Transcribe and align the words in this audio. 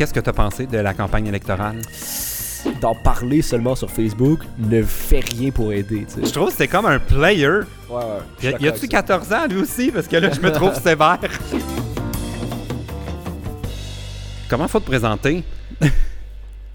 qu'est-ce 0.00 0.14
que 0.14 0.20
tu 0.20 0.30
as 0.30 0.32
pensé 0.32 0.64
de 0.66 0.78
la 0.78 0.94
campagne 0.94 1.26
électorale? 1.26 1.76
D'en 2.80 2.94
parler 2.94 3.42
seulement 3.42 3.74
sur 3.74 3.90
Facebook 3.90 4.40
ne 4.56 4.82
fait 4.82 5.20
rien 5.20 5.50
pour 5.50 5.74
aider. 5.74 6.06
Je 6.16 6.30
trouve 6.30 6.48
que 6.48 6.54
c'est 6.56 6.68
comme 6.68 6.86
un 6.86 6.98
player. 6.98 7.46
Ouais, 7.90 7.96
ouais. 8.42 8.56
Y, 8.60 8.68
a-tu 8.68 8.80
ça. 8.80 8.86
14 8.86 9.32
ans, 9.34 9.46
lui 9.46 9.58
aussi? 9.58 9.90
Parce 9.90 10.08
que 10.08 10.16
là, 10.16 10.30
je 10.32 10.40
me 10.40 10.50
trouve 10.52 10.72
sévère. 10.82 11.18
Comment 14.48 14.68
faut 14.68 14.80
te 14.80 14.86
présenter? 14.86 15.44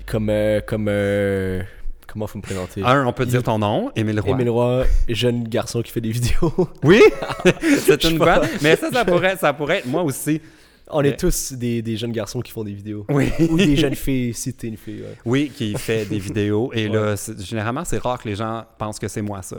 Comme. 0.05 0.29
euh, 0.29 0.61
comme 0.61 0.85
euh, 0.87 1.63
comment 2.05 2.27
faut 2.27 2.37
me 2.37 2.43
présenter? 2.43 2.83
Un, 2.83 3.07
on 3.07 3.11
peut 3.11 3.25
dire 3.25 3.41
ton 3.41 3.57
nom, 3.57 3.91
Émile 3.95 4.19
Roy. 4.19 4.33
Émile 4.33 4.51
Roy, 4.51 4.83
jeune 5.09 5.47
garçon 5.47 5.81
qui 5.81 5.91
fait 5.91 5.99
des 5.99 6.11
vidéos. 6.11 6.53
Oui, 6.83 7.01
c'est 7.79 8.03
une 8.03 8.19
bonne. 8.19 8.47
Mais 8.61 8.75
ça, 8.75 8.91
ça 8.91 9.03
pourrait, 9.03 9.35
ça 9.35 9.51
pourrait 9.51 9.79
être 9.79 9.87
moi 9.87 10.03
aussi. 10.03 10.41
On 10.91 11.01
est 11.01 11.19
tous 11.19 11.53
des, 11.53 11.81
des 11.81 11.97
jeunes 11.97 12.11
garçons 12.11 12.41
qui 12.41 12.51
font 12.51 12.63
des 12.63 12.73
vidéos. 12.73 13.05
Oui. 13.09 13.29
Ou 13.49 13.57
des 13.57 13.75
jeunes 13.75 13.95
filles, 13.95 14.33
si 14.33 14.53
t'es 14.53 14.67
une 14.67 14.77
fille. 14.77 15.01
ouais. 15.01 15.15
Oui, 15.25 15.51
qui 15.55 15.73
fait 15.73 16.05
des 16.05 16.19
vidéos. 16.19 16.71
Et 16.73 16.87
là, 16.87 17.15
généralement, 17.39 17.83
c'est 17.85 17.97
rare 17.97 18.21
que 18.21 18.29
les 18.29 18.35
gens 18.35 18.63
pensent 18.77 18.99
que 18.99 19.07
c'est 19.07 19.21
moi, 19.23 19.41
ça. 19.41 19.57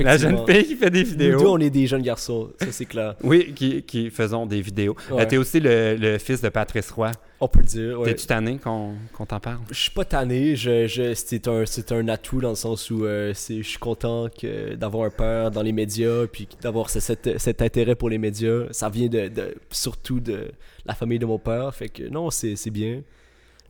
La 0.00 0.16
jeune 0.18 0.44
fille 0.46 0.64
qui 0.64 0.76
fait 0.76 0.90
des 0.90 1.04
Nous 1.04 1.10
vidéos. 1.10 1.38
deux, 1.40 1.46
on 1.46 1.58
est 1.58 1.70
des 1.70 1.86
jeunes 1.86 2.02
garçons, 2.02 2.50
ça 2.60 2.66
c'est 2.70 2.84
clair. 2.84 3.14
Oui, 3.22 3.52
qui, 3.54 3.82
qui 3.82 4.10
faisons 4.10 4.44
des 4.46 4.60
vidéos. 4.60 4.94
Euh, 5.12 5.24
T'es 5.26 5.38
aussi 5.38 5.58
le, 5.60 5.96
le 5.98 6.18
fils 6.18 6.40
de 6.42 6.48
Patrice 6.50 6.90
Roy. 6.90 7.10
On 7.44 7.48
peut 7.48 7.58
le 7.60 7.66
dire. 7.66 7.98
ouais. 7.98 8.06
T'es-tu 8.06 8.26
tanné 8.26 8.58
qu'on 8.58 8.94
qu'on 9.12 9.26
t'en 9.26 9.40
parle? 9.40 9.58
Je 9.70 9.74
suis 9.74 9.90
pas 9.90 10.04
tanné, 10.04 10.54
je, 10.54 10.86
je, 10.86 11.12
c'est 11.14 11.48
un, 11.48 11.64
un 11.90 12.08
atout 12.08 12.40
dans 12.40 12.50
le 12.50 12.54
sens 12.54 12.88
où 12.90 13.04
euh, 13.04 13.32
c'est, 13.34 13.58
je 13.64 13.68
suis 13.68 13.78
content 13.78 14.28
d'avoir 14.76 15.06
un 15.06 15.10
père 15.10 15.50
dans 15.50 15.62
les 15.62 15.72
médias, 15.72 16.26
puis 16.28 16.46
d'avoir 16.60 16.88
ce- 16.88 17.00
cet, 17.00 17.38
cet 17.40 17.60
intérêt 17.60 17.96
pour 17.96 18.08
les 18.10 18.18
médias. 18.18 18.66
Ça 18.70 18.88
vient 18.88 19.08
de, 19.08 19.26
de- 19.26 19.54
surtout 19.72 20.20
de 20.20 20.52
la 20.86 20.94
famille 20.94 21.18
de 21.18 21.26
mon 21.26 21.38
père, 21.40 21.74
fait 21.74 21.88
que 21.88 22.04
non, 22.04 22.30
c'est 22.30 22.70
bien. 22.70 23.02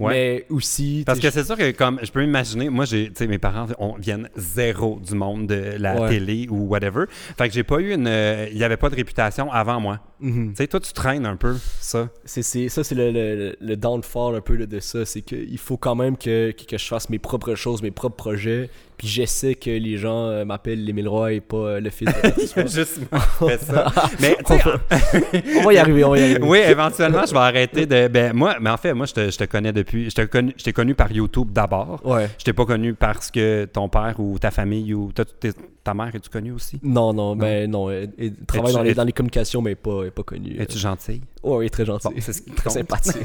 Ouais. 0.03 0.13
Mais 0.13 0.47
aussi, 0.55 1.03
Parce 1.07 1.19
que 1.21 1.31
c'est 1.31 1.45
sûr 1.45 1.57
que, 1.57 1.71
comme 1.73 1.99
je 2.03 2.11
peux 2.11 2.23
imaginer, 2.25 2.69
moi, 2.69 2.85
j'ai, 2.85 3.11
mes 3.29 3.39
parents 3.39 3.67
on, 3.79 3.95
viennent 3.97 4.29
zéro 4.37 5.01
du 5.01 5.15
monde 5.15 5.47
de 5.47 5.75
la 5.79 6.01
Ouais. 6.01 6.09
télé 6.09 6.47
ou 6.51 6.67
whatever. 6.67 7.05
Fait 7.39 7.49
que 7.49 7.55
j'ai 7.55 7.63
pas 7.65 7.79
eu 7.79 7.93
une. 7.95 8.07
euh, 8.07 8.47
Il 8.51 8.59
y 8.59 8.65
avait 8.65 8.77
pas 8.77 8.89
de 8.91 8.95
réputation 8.97 9.51
avant 9.53 9.81
moi. 9.81 10.01
Mhm. 10.21 10.51
Tu 10.51 10.57
sais, 10.57 10.67
toi, 10.67 10.81
tu 10.81 10.93
traînes 10.93 11.27
un 11.27 11.37
peu 11.37 11.57
ça. 11.81 12.09
c'est, 12.25 12.43
c'est- 12.43 12.69
ça 12.69 12.85
c'est 12.85 12.95
le, 12.95 13.11
le, 13.11 13.57
le 13.61 13.77
downfall 13.77 14.37
un 14.37 14.41
peu 14.41 14.57
là, 14.57 14.67
de 14.67 14.79
ça, 14.81 15.05
c'est 15.05 15.23
qu'il 15.23 15.59
faut 15.59 15.77
quand 15.77 15.95
même 15.95 16.17
que, 16.17 16.53
que 16.53 16.79
je 16.79 16.87
fasse 16.87 17.09
mes 17.11 17.19
propres 17.19 17.55
choses, 17.55 17.83
mes 17.83 17.91
propres 17.91 18.17
projets, 18.17 18.71
puis 19.03 19.09
j'essaie 19.11 19.57
que 19.57 19.69
les 19.71 19.97
gens 19.99 20.27
euh, 20.29 20.45
m'appellent 20.45 20.85
l'Émile 20.85 21.09
Roy 21.09 21.33
et 21.33 21.41
pas 21.41 21.57
euh, 21.57 21.81
le 21.81 21.91
fils 21.91 22.07
de. 22.09 22.63
Juste 22.69 23.01
ça. 23.67 23.87
Mais, 24.21 24.37
tu 24.47 24.55
sais, 24.55 24.63
On 25.59 25.65
va 25.65 25.73
y 25.73 25.79
arriver, 25.79 26.05
on 26.05 26.11
va 26.11 26.19
y 26.19 26.23
arriver. 26.23 26.41
Oui, 26.43 26.59
éventuellement, 26.59 27.27
je 27.27 27.33
vais 27.33 27.39
arrêter 27.41 27.85
de. 27.87 28.07
Ben, 28.07 28.33
moi, 28.33 28.55
mais 28.61 28.71
en 28.71 28.77
fait, 28.77 28.95
moi, 28.95 29.07
je 29.07 29.15
te, 29.15 29.29
je 29.31 29.37
te 29.37 29.43
connais 29.45 29.73
depuis. 29.73 30.09
Je 30.09 30.15
t'ai 30.15 30.29
connu, 30.29 30.55
je 30.57 30.71
connu 30.71 30.95
par 30.95 31.11
YouTube 31.11 31.51
d'abord. 31.51 32.01
Ouais. 32.05 32.29
Je 32.39 32.45
t'ai 32.45 32.53
pas 32.53 32.65
connu 32.65 32.95
parce 32.95 33.33
que 33.33 33.65
ton 33.65 33.89
père 33.89 34.15
ou 34.21 34.39
ta 34.39 34.53
famille 34.53 34.95
ou 34.95 35.11
ta, 35.13 35.95
mère 35.95 36.15
es-tu 36.15 36.31
connue 36.31 36.53
aussi? 36.53 36.79
Non, 36.85 37.13
non, 37.13 37.35
ben 37.35 37.69
non. 37.69 37.91
Elle, 37.91 38.11
elle 38.17 38.35
travaille 38.47 38.73
dans 38.73 38.83
les, 38.83 38.91
es- 38.91 38.95
dans 38.95 39.03
les 39.05 39.13
communications, 39.13 39.61
mais 39.63 39.75
pas, 39.75 40.03
elle 40.05 40.13
pas 40.13 40.23
connue. 40.23 40.55
Es-tu 40.61 40.79
gentille? 40.79 41.23
Ouais, 41.43 41.57
oui, 41.57 41.71
très 41.71 41.85
gentil. 41.85 42.07
Bon, 42.07 42.15
c'est 42.21 42.33
ce 42.33 42.43
très 42.55 42.71
sympathique. 42.71 43.17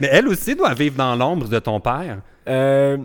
Mais 0.00 0.08
elle 0.12 0.28
aussi 0.28 0.54
doit 0.54 0.74
vivre 0.74 0.94
dans 0.96 1.16
l'ombre 1.16 1.48
de 1.48 1.58
ton 1.58 1.80
père. 1.80 2.18
euh, 2.48 2.98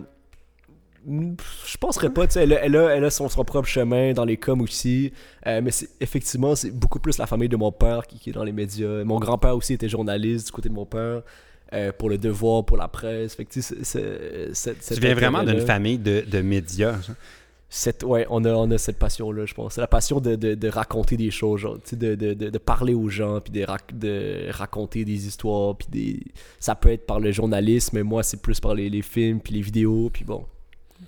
je 1.06 1.76
penserais 1.78 2.10
pas, 2.10 2.26
tu 2.26 2.34
sais, 2.34 2.42
elle, 2.42 2.52
a- 2.52 2.64
elle 2.64 2.76
a, 2.76 2.88
elle 2.96 3.04
a 3.04 3.10
son, 3.10 3.28
son 3.28 3.44
propre 3.44 3.68
chemin 3.68 4.12
dans 4.12 4.24
les 4.24 4.36
coms 4.36 4.60
aussi, 4.60 5.12
euh, 5.46 5.60
mais 5.62 5.70
c'est, 5.70 5.88
effectivement, 6.00 6.54
c'est 6.54 6.70
beaucoup 6.70 6.98
plus 6.98 7.18
la 7.18 7.26
famille 7.26 7.48
de 7.48 7.56
mon 7.56 7.72
père 7.72 8.06
qui, 8.06 8.18
qui 8.18 8.30
est 8.30 8.32
dans 8.34 8.44
les 8.44 8.52
médias. 8.52 9.02
Mon 9.04 9.18
grand-père 9.18 9.56
aussi 9.56 9.72
était 9.72 9.88
journaliste 9.88 10.46
du 10.46 10.52
côté 10.52 10.68
de 10.68 10.74
mon 10.74 10.84
père, 10.86 11.22
euh, 11.72 11.92
pour 11.96 12.10
le 12.10 12.18
devoir, 12.18 12.64
pour 12.64 12.76
la 12.76 12.88
presse. 12.88 13.34
Fait 13.34 13.44
que, 13.44 13.52
tu 13.52 13.62
sais, 13.62 13.76
c'est- 13.82 13.84
c'est- 13.84 14.54
c'est- 14.54 14.82
cet 14.82 14.94
tu 14.96 15.00
viens 15.00 15.14
vraiment 15.14 15.42
d'une 15.44 15.66
famille 15.66 15.98
de, 15.98 16.22
de 16.30 16.40
médias. 16.42 16.92
genre. 17.00 17.16
cette, 17.72 18.02
ouais, 18.02 18.26
on 18.30 18.44
a, 18.44 18.50
on 18.52 18.68
a 18.72 18.78
cette 18.78 18.98
passion-là, 18.98 19.46
je 19.46 19.54
pense. 19.54 19.74
C'est 19.74 19.80
la 19.80 19.86
passion 19.86 20.20
de, 20.20 20.34
de, 20.34 20.54
de 20.56 20.68
raconter 20.68 21.16
des 21.16 21.30
choses, 21.30 21.60
genre, 21.60 21.76
tu 21.76 21.90
sais, 21.90 21.96
de, 21.96 22.14
de, 22.34 22.58
parler 22.58 22.94
aux 22.94 23.08
gens, 23.08 23.40
puis 23.40 23.52
de, 23.52 23.60
rac- 23.64 23.96
de 23.96 24.50
raconter 24.50 25.04
des 25.04 25.26
histoires, 25.28 25.76
puis 25.76 25.86
des... 25.88 26.20
Ça 26.58 26.74
peut 26.74 26.90
être 26.90 27.06
par 27.06 27.20
le 27.20 27.30
journalisme, 27.30 27.96
mais 27.96 28.02
moi, 28.02 28.24
c'est 28.24 28.42
plus 28.42 28.58
par 28.58 28.74
les, 28.74 28.90
les 28.90 29.02
films, 29.02 29.38
puis 29.40 29.54
les 29.54 29.60
vidéos, 29.62 30.10
puis 30.12 30.24
bon. 30.24 30.44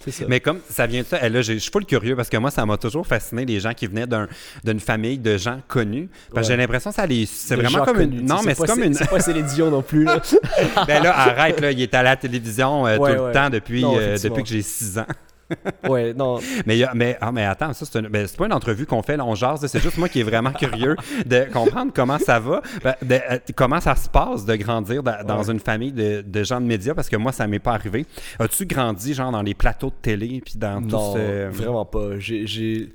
Ça. 0.08 0.24
Mais 0.28 0.40
comme 0.40 0.58
ça 0.68 0.86
vient 0.86 1.02
de 1.02 1.06
ça, 1.06 1.18
elle, 1.20 1.32
là, 1.34 1.42
je 1.42 1.52
suis 1.54 1.70
full 1.70 1.84
curieux 1.86 2.16
parce 2.16 2.28
que 2.28 2.36
moi, 2.36 2.50
ça 2.50 2.66
m'a 2.66 2.76
toujours 2.76 3.06
fasciné 3.06 3.44
les 3.44 3.60
gens 3.60 3.72
qui 3.72 3.86
venaient 3.86 4.06
d'un- 4.06 4.26
d'une 4.64 4.80
famille 4.80 5.18
de 5.18 5.36
gens 5.36 5.60
connus. 5.68 6.08
Parce 6.08 6.28
que 6.32 6.36
Ouais. 6.38 6.44
j'ai 6.44 6.56
l'impression 6.56 6.90
que 6.90 6.96
ça 6.96 7.06
les. 7.06 7.24
C'est 7.26 7.54
vraiment 7.54 7.84
comme 7.84 7.96
connus, 7.98 8.18
une. 8.20 8.26
Non, 8.26 8.42
mais 8.44 8.54
c'est 8.54 8.66
comme 8.66 8.82
une. 8.82 8.94
C'est 8.94 9.08
pas 9.08 9.20
Céline 9.20 9.46
Dion 9.46 9.70
non 9.70 9.82
plus, 9.82 10.04
là. 10.04 10.20
ben 10.86 11.02
là, 11.02 11.16
arrête, 11.16 11.60
là, 11.60 11.70
il 11.70 11.80
est 11.80 11.94
à 11.94 12.02
la 12.02 12.16
télévision 12.16 12.86
euh, 12.86 12.96
Ouais, 12.98 13.10
tout 13.10 13.16
le 13.16 13.26
ouais. 13.26 13.32
temps 13.32 13.50
depuis, 13.50 13.82
Non, 13.82 13.96
euh, 13.98 14.16
depuis 14.18 14.42
que 14.42 14.48
j'ai 14.48 14.62
6 14.62 14.98
ans. 14.98 15.06
ouais, 15.88 16.14
non. 16.14 16.38
Mais, 16.66 16.76
il 16.76 16.80
y 16.80 16.84
a- 16.84 16.94
mais, 16.94 17.16
ah, 17.20 17.30
mais 17.32 17.44
attends, 17.44 17.72
ça, 17.72 17.84
c'est 17.84 17.98
une- 17.98 18.08
ben, 18.08 18.26
pas 18.28 18.46
une 18.46 18.52
entrevue 18.52 18.86
qu'on 18.86 19.02
fait, 19.02 19.16
là, 19.16 19.24
on 19.26 19.34
jase. 19.34 19.66
C'est 19.66 19.80
juste 19.80 19.98
moi 19.98 20.08
qui 20.08 20.20
est 20.20 20.24
vraiment 20.24 20.52
curieux 20.52 20.96
de 21.26 21.46
comprendre 21.52 21.92
comment 21.94 22.18
ça 22.18 22.38
va, 22.40 22.62
ben, 22.82 22.94
de- 23.02 23.14
euh, 23.14 23.38
comment 23.54 23.80
ça 23.80 23.94
se 23.94 24.08
passe 24.08 24.44
de 24.44 24.54
grandir 24.56 25.02
da- 25.02 25.22
dans 25.22 25.42
Ouais. 25.44 25.52
une 25.52 25.60
famille 25.60 25.92
de, 25.92 26.22
de 26.26 26.44
gens 26.44 26.60
de 26.60 26.66
médias, 26.66 26.94
parce 26.94 27.08
que 27.08 27.16
moi, 27.16 27.32
ça 27.32 27.46
m'est 27.46 27.58
pas 27.58 27.72
arrivé. 27.74 28.06
As-tu 28.38 28.66
grandi, 28.66 29.14
genre, 29.14 29.32
dans 29.32 29.42
les 29.42 29.54
plateaux 29.54 29.90
de 29.90 29.94
télé, 30.00 30.40
puis 30.44 30.54
dans 30.56 30.80
tout 30.80 30.88
Non, 30.88 31.14
ce... 31.14 31.48
vraiment 31.50 31.84
pas. 31.84 32.18
J'ai, 32.18 32.88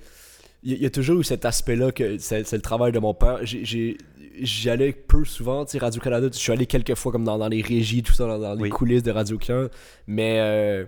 Il 0.63 0.81
y, 0.81 0.85
a- 0.85 0.89
toujours 0.89 1.19
eu 1.19 1.23
cet 1.23 1.45
aspect-là 1.45 1.91
que 1.91 2.17
c'est, 2.17 2.51
le 2.51 2.61
travail 2.61 2.91
de 2.91 2.99
mon 2.99 3.13
père. 3.13 3.39
J'ai, 3.43 3.63
j'ai- 3.63 3.97
J'y 4.39 4.69
allais 4.69 4.91
peu 4.91 5.25
souvent, 5.25 5.65
tu 5.65 5.71
sais, 5.71 5.77
Radio-Canada, 5.79 6.27
je 6.31 6.37
suis 6.37 6.51
allé 6.51 6.67
quelques 6.67 6.93
fois 6.93 7.11
comme 7.11 7.23
dans, 7.23 7.39
dans 7.39 7.47
les 7.47 7.63
régies, 7.63 8.03
tout 8.03 8.13
ça, 8.13 8.27
dans, 8.27 8.37
dans 8.37 8.53
les 8.53 8.61
Oui. 8.63 8.69
coulisses 8.69 9.01
de 9.01 9.09
Radio-Can, 9.09 9.65
mais 10.05 10.37
euh, 10.39 10.85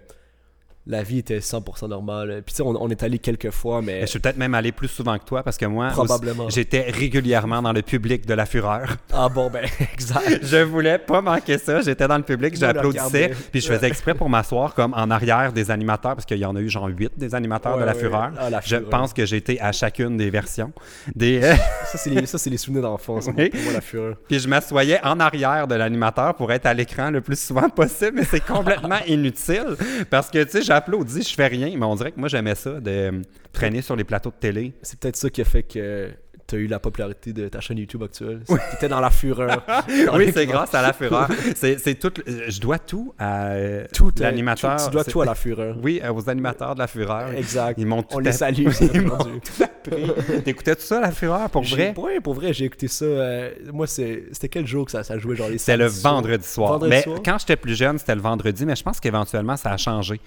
la 0.89 1.03
vie 1.03 1.19
était 1.19 1.39
100% 1.39 1.87
normale. 1.87 2.41
Puis 2.45 2.53
tu 2.53 2.57
sais, 2.57 2.63
on, 2.63 2.75
on 2.81 2.89
est 2.89 3.01
allé 3.03 3.17
quelques 3.19 3.51
fois, 3.51 3.81
mais 3.81 4.01
Je 4.01 4.05
suis 4.07 4.19
peut-être 4.19 4.37
même 4.37 4.53
allé 4.53 4.73
plus 4.73 4.89
souvent 4.89 5.17
que 5.17 5.23
toi, 5.23 5.41
parce 5.43 5.57
que 5.57 5.65
moi, 5.65 5.87
probablement. 5.89 6.49
j'étais 6.49 6.81
régulièrement 6.89 7.61
dans 7.61 7.71
le 7.71 7.81
public 7.81 8.25
de 8.25 8.33
la 8.33 8.45
fureur. 8.45 8.97
Ah 9.13 9.29
bon, 9.29 9.49
ben, 9.49 9.63
exact. 9.93 10.39
Je 10.43 10.57
voulais 10.57 10.97
pas 10.97 11.21
manquer 11.21 11.57
ça. 11.57 11.79
J'étais 11.81 12.07
dans 12.07 12.17
le 12.17 12.23
public, 12.23 12.57
j'applaudissais, 12.57 13.31
puis 13.51 13.61
je 13.61 13.67
faisais 13.71 13.87
exprès 13.87 14.13
pour 14.15 14.29
m'asseoir 14.29 14.73
comme 14.73 14.93
en 14.93 15.09
arrière 15.11 15.53
des 15.53 15.71
animateurs, 15.71 16.15
parce 16.15 16.25
qu'il 16.25 16.37
y 16.37 16.45
en 16.45 16.55
a 16.55 16.59
eu 16.59 16.69
genre 16.69 16.87
huit 16.87 17.11
des 17.17 17.33
animateurs 17.35 17.77
de 17.77 17.83
la 17.85 17.93
ouais. 17.93 17.99
fureur. 17.99 18.31
Ah, 18.37 18.49
la 18.49 18.59
Je 18.61 18.67
Fureur. 18.75 18.89
pense 18.89 19.13
que 19.13 19.21
été 19.33 19.61
à 19.61 19.71
chacune 19.71 20.17
des 20.17 20.29
versions. 20.29 20.71
Des, 21.15 21.41
Ça, 21.91 21.97
c'est 21.97 22.09
les, 22.09 22.25
ça, 22.25 22.37
c'est 22.37 22.49
les 22.49 22.57
souvenirs 22.57 22.83
d'enfance, 22.83 23.27
Oui. 23.35 23.49
pour 23.49 23.61
moi, 23.61 23.73
la 23.73 23.81
fureur. 23.81 24.15
puis 24.27 24.39
je 24.39 24.47
m'assoyais 24.47 24.99
en 25.03 25.19
arrière 25.19 25.67
de 25.67 25.75
l'animateur 25.75 26.35
pour 26.35 26.51
être 26.51 26.65
à 26.65 26.73
l'écran 26.73 27.09
le 27.11 27.21
plus 27.21 27.39
souvent 27.39 27.69
possible, 27.69 28.11
mais 28.15 28.23
c'est 28.25 28.45
complètement 28.45 28.99
inutile 29.07 29.75
parce 30.09 30.29
que 30.29 30.43
tu 30.43 30.51
sais, 30.51 30.61
j'applaudis, 30.79 31.23
je 31.23 31.35
fais 31.35 31.47
rien, 31.47 31.71
mais 31.75 31.85
on 31.85 31.95
dirait 31.95 32.11
que 32.11 32.19
moi 32.19 32.29
j'aimais 32.29 32.55
ça 32.55 32.79
de 32.79 32.89
euh, 32.89 33.11
traîner 33.51 33.81
sur 33.81 33.95
les 33.95 34.03
plateaux 34.03 34.29
de 34.29 34.35
télé. 34.35 34.73
C'est 34.81 34.99
peut-être 34.99 35.15
ça 35.17 35.29
qui 35.29 35.41
a 35.41 35.45
fait 35.45 35.63
que 35.63 36.09
tu 36.49 36.55
as 36.55 36.59
eu 36.59 36.67
la 36.67 36.79
popularité 36.79 37.31
de 37.31 37.47
ta 37.47 37.59
chaîne 37.61 37.77
YouTube 37.77 38.03
actuelle. 38.03 38.41
Tu 38.47 38.75
étais 38.75 38.89
dans 38.89 38.99
la 38.99 39.09
fureur. 39.11 39.63
Dans 39.67 40.17
oui, 40.17 40.31
c'est 40.33 40.45
grâce 40.45 40.73
à 40.73 40.81
la 40.81 40.93
fureur. 40.93 41.27
C'est 41.55 41.99
tout. 41.99 42.11
Je 42.25 42.59
dois 42.59 42.79
tout 42.79 43.13
à 43.17 43.51
euh, 43.51 43.85
Tout, 43.93 44.11
euh, 44.19 44.23
l'animateur. 44.23 44.77
Tu, 44.77 44.85
tu 44.85 44.91
dois 44.91 45.03
tout 45.03 45.21
à 45.21 45.25
la 45.25 45.35
fureur. 45.35 45.77
Oui, 45.81 46.01
euh, 46.03 46.11
aux 46.11 46.29
animateurs 46.29 46.73
de 46.73 46.79
la 46.79 46.87
fureur. 46.87 47.31
Exact. 47.33 47.75
Ils 47.77 47.85
m'ont 47.85 48.01
tout 48.01 48.17
On 48.17 48.19
les 48.19 48.31
salue. 48.31 48.67
Ils 48.93 49.01
m'ont 49.01 49.17
tout 49.17 49.63
appris. 49.63 50.41
T'écoutais 50.43 50.75
tout 50.75 50.81
ça, 50.81 50.99
la 50.99 51.11
fureur, 51.11 51.49
pour 51.49 51.63
vrai? 51.63 51.93
Ouais, 51.97 52.19
pour 52.19 52.33
vrai, 52.33 52.53
j'ai 52.53 52.65
écouté 52.65 52.87
ça. 52.87 53.05
euh, 53.05 53.51
moi, 53.71 53.87
c'était 53.87 54.49
quel 54.49 54.65
jour 54.65 54.85
que 54.85 54.91
ça, 54.91 55.03
ça 55.03 55.17
jouait 55.17 55.35
genre 55.35 55.49
les 55.49 55.57
C'était 55.57 55.77
le 55.77 55.87
vendredi 55.87 56.47
soir. 56.47 56.73
Vendredi 56.73 56.89
mais 56.89 57.01
soir? 57.03 57.19
quand 57.23 57.37
j'étais 57.39 57.57
plus 57.57 57.75
jeune, 57.75 57.97
c'était 57.97 58.15
le 58.15 58.21
vendredi, 58.21 58.65
mais 58.65 58.75
je 58.75 58.83
pense 58.83 58.99
qu'éventuellement, 58.99 59.57
ça 59.57 59.71
a 59.71 59.77
changé. 59.77 60.19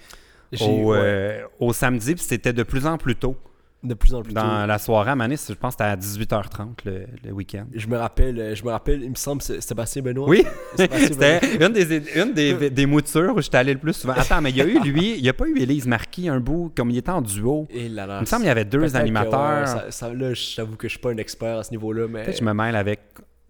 Au, 0.61 0.91
ouais, 0.91 0.97
euh, 0.99 1.41
au 1.59 1.73
samedi, 1.73 2.15
puis 2.15 2.23
c'était 2.23 2.53
de 2.53 2.63
plus 2.63 2.85
en 2.85 2.97
plus 2.97 3.15
tôt. 3.15 3.35
de 3.83 3.93
plus 3.95 4.13
en 4.13 4.21
plus 4.21 4.33
tôt. 4.33 4.39
Dans 4.39 4.65
la 4.65 4.77
soirée 4.79 5.11
à 5.11 5.15
Manis, 5.15 5.45
je 5.49 5.53
pense 5.55 5.75
que 5.75 5.83
c'était 5.83 5.91
à 5.91 5.97
18h30 5.97 6.67
le, 6.85 7.05
le 7.25 7.31
week-end. 7.33 7.65
Je 7.73 7.87
me 7.87 7.97
rappelle, 7.97 8.39
euh, 8.39 8.55
je 8.55 8.63
me 8.63 8.69
rappelle, 8.69 9.03
il 9.03 9.09
me 9.09 9.15
semble, 9.15 9.41
c'est 9.41 9.59
Sébastien 9.61 10.01
Benoît. 10.01 10.27
Oui, 10.29 10.45
c'était 10.77 11.39
une 11.59 11.73
des, 11.73 12.01
une 12.15 12.33
des, 12.33 12.69
des 12.69 12.85
moutures 12.85 13.35
où 13.35 13.41
j'étais 13.41 13.57
allé 13.57 13.73
le 13.73 13.79
plus 13.79 13.93
souvent. 13.93 14.13
Attends, 14.13 14.39
mais 14.41 14.51
il 14.51 14.55
y 14.57 14.61
a 14.61 14.65
eu 14.65 14.79
lui, 14.79 15.15
il 15.17 15.21
n'y 15.21 15.27
a 15.29 15.33
pas 15.33 15.47
eu 15.47 15.57
Élise 15.59 15.85
Marquis 15.85 16.29
un 16.29 16.39
bout, 16.39 16.71
comme 16.75 16.91
il 16.91 16.97
était 16.97 17.09
en 17.11 17.21
duo. 17.21 17.67
Et 17.69 17.89
là 17.89 18.05
là. 18.07 18.17
Il 18.19 18.21
me 18.21 18.25
semble 18.25 18.43
qu'il 18.43 18.47
y 18.47 18.51
avait 18.51 18.63
deux 18.65 18.87
que, 18.87 18.95
animateurs. 18.95 19.59
ouais, 19.61 19.65
ça- 19.67 19.91
ça- 19.91 20.13
là, 20.13 20.33
j'avoue 20.33 20.77
que 20.77 20.87
je 20.87 20.91
suis 20.93 20.99
pas 21.01 21.11
un 21.11 21.17
expert 21.17 21.57
à 21.57 21.63
ce 21.63 21.71
niveau-là, 21.71 22.07
mais. 22.09 22.23
Peut-être 22.23 22.35
que 22.35 22.39
je 22.39 22.45
me 22.45 22.53
mêle 22.53 22.75
avec 22.77 23.01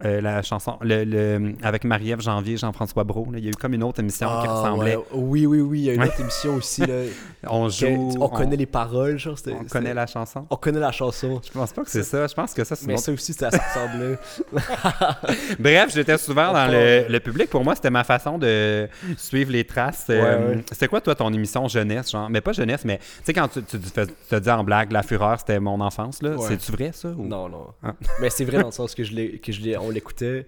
euh, 0.04 0.20
la 0.20 0.42
chanson, 0.42 0.76
le, 0.80 1.04
le- 1.04 1.54
avec 1.62 1.84
Marie-Ève 1.84 2.20
Janvier, 2.20 2.56
Jean-François 2.56 3.04
Brault. 3.04 3.28
là. 3.32 3.38
Il 3.38 3.44
y 3.44 3.48
a 3.48 3.50
eu 3.50 3.54
comme 3.54 3.74
une 3.74 3.82
autre 3.84 4.00
émission 4.00 4.26
qui 4.26 4.46
Ah, 4.48 4.52
ressemblait. 4.52 4.96
ouais. 4.96 5.04
Oui, 5.12 5.46
oui, 5.46 5.60
oui. 5.60 5.78
Il 5.80 5.84
y 5.84 5.90
a 5.90 5.94
une 5.94 6.02
autre 6.02 6.20
émission 6.20 6.54
aussi. 6.56 6.80
Là, 6.82 6.94
On 7.48 7.68
joue. 7.68 8.10
on 8.20 8.28
connaît 8.28 8.56
les 8.56 8.66
paroles, 8.66 9.18
genre. 9.18 9.36
on 9.48 9.64
connaît 9.64 9.94
la 9.94 10.06
chanson. 10.06 10.46
On 10.50 10.56
connaît 10.56 10.80
la 10.80 10.92
chanson. 10.92 11.40
Je 11.46 11.50
pense 11.52 11.72
pas 11.72 11.82
que 11.84 11.90
c'est 11.90 12.02
ça. 12.02 12.26
Je 12.26 12.34
pense 12.34 12.52
que 12.54 12.64
ça, 12.64 12.74
c'est 12.74 12.86
Mais 12.86 12.94
autre 12.94 13.02
ça 13.04 13.12
aussi, 13.12 13.32
ça, 13.32 13.50
ressemblait. 13.50 14.18
Bref, 15.58 15.92
j'étais 15.94 16.18
souvent 16.18 16.52
dans 16.52 16.66
le, 16.70 17.06
le 17.08 17.20
public. 17.20 17.50
Pour 17.50 17.64
moi, 17.64 17.74
c'était 17.74 17.90
ma 17.90 18.04
façon 18.04 18.38
de 18.38 18.88
suivre 19.16 19.50
les 19.52 19.64
traces. 19.64 20.06
Euh, 20.10 20.24
Ouais. 20.24 20.64
C'était 20.72 20.88
quoi, 20.88 21.00
toi, 21.00 21.14
ton 21.14 21.32
émission 21.32 21.68
jeunesse, 21.68 22.10
genre? 22.10 22.28
Mais 22.30 22.40
pas 22.40 22.52
jeunesse, 22.52 22.84
mais 22.84 22.98
tu 22.98 23.04
sais, 23.24 23.32
quand 23.34 23.46
tu, 23.48 23.62
te 23.62 24.36
dis 24.36 24.50
en 24.50 24.64
blague, 24.64 24.90
la 24.90 25.02
fureur, 25.02 25.38
c'était 25.38 25.60
mon 25.60 25.80
enfance, 25.80 26.22
là. 26.22 26.36
C'est-tu 26.48 26.72
vrai, 26.72 26.90
ça? 26.92 27.08
ou- 27.08 27.26
Non, 27.26 27.48
non. 27.48 27.66
Ah. 27.82 27.92
Mais 28.20 28.30
c'est 28.30 28.44
vrai 28.44 28.58
dans 28.60 28.66
le 28.66 28.72
sens 28.72 28.94
que 28.94 29.04
je 29.04 29.12
l'ai, 29.14 29.38
que 29.38 29.52
je 29.52 29.60
l'ai, 29.60 29.76
on 29.86 29.90
l'écoutait. 29.90 30.46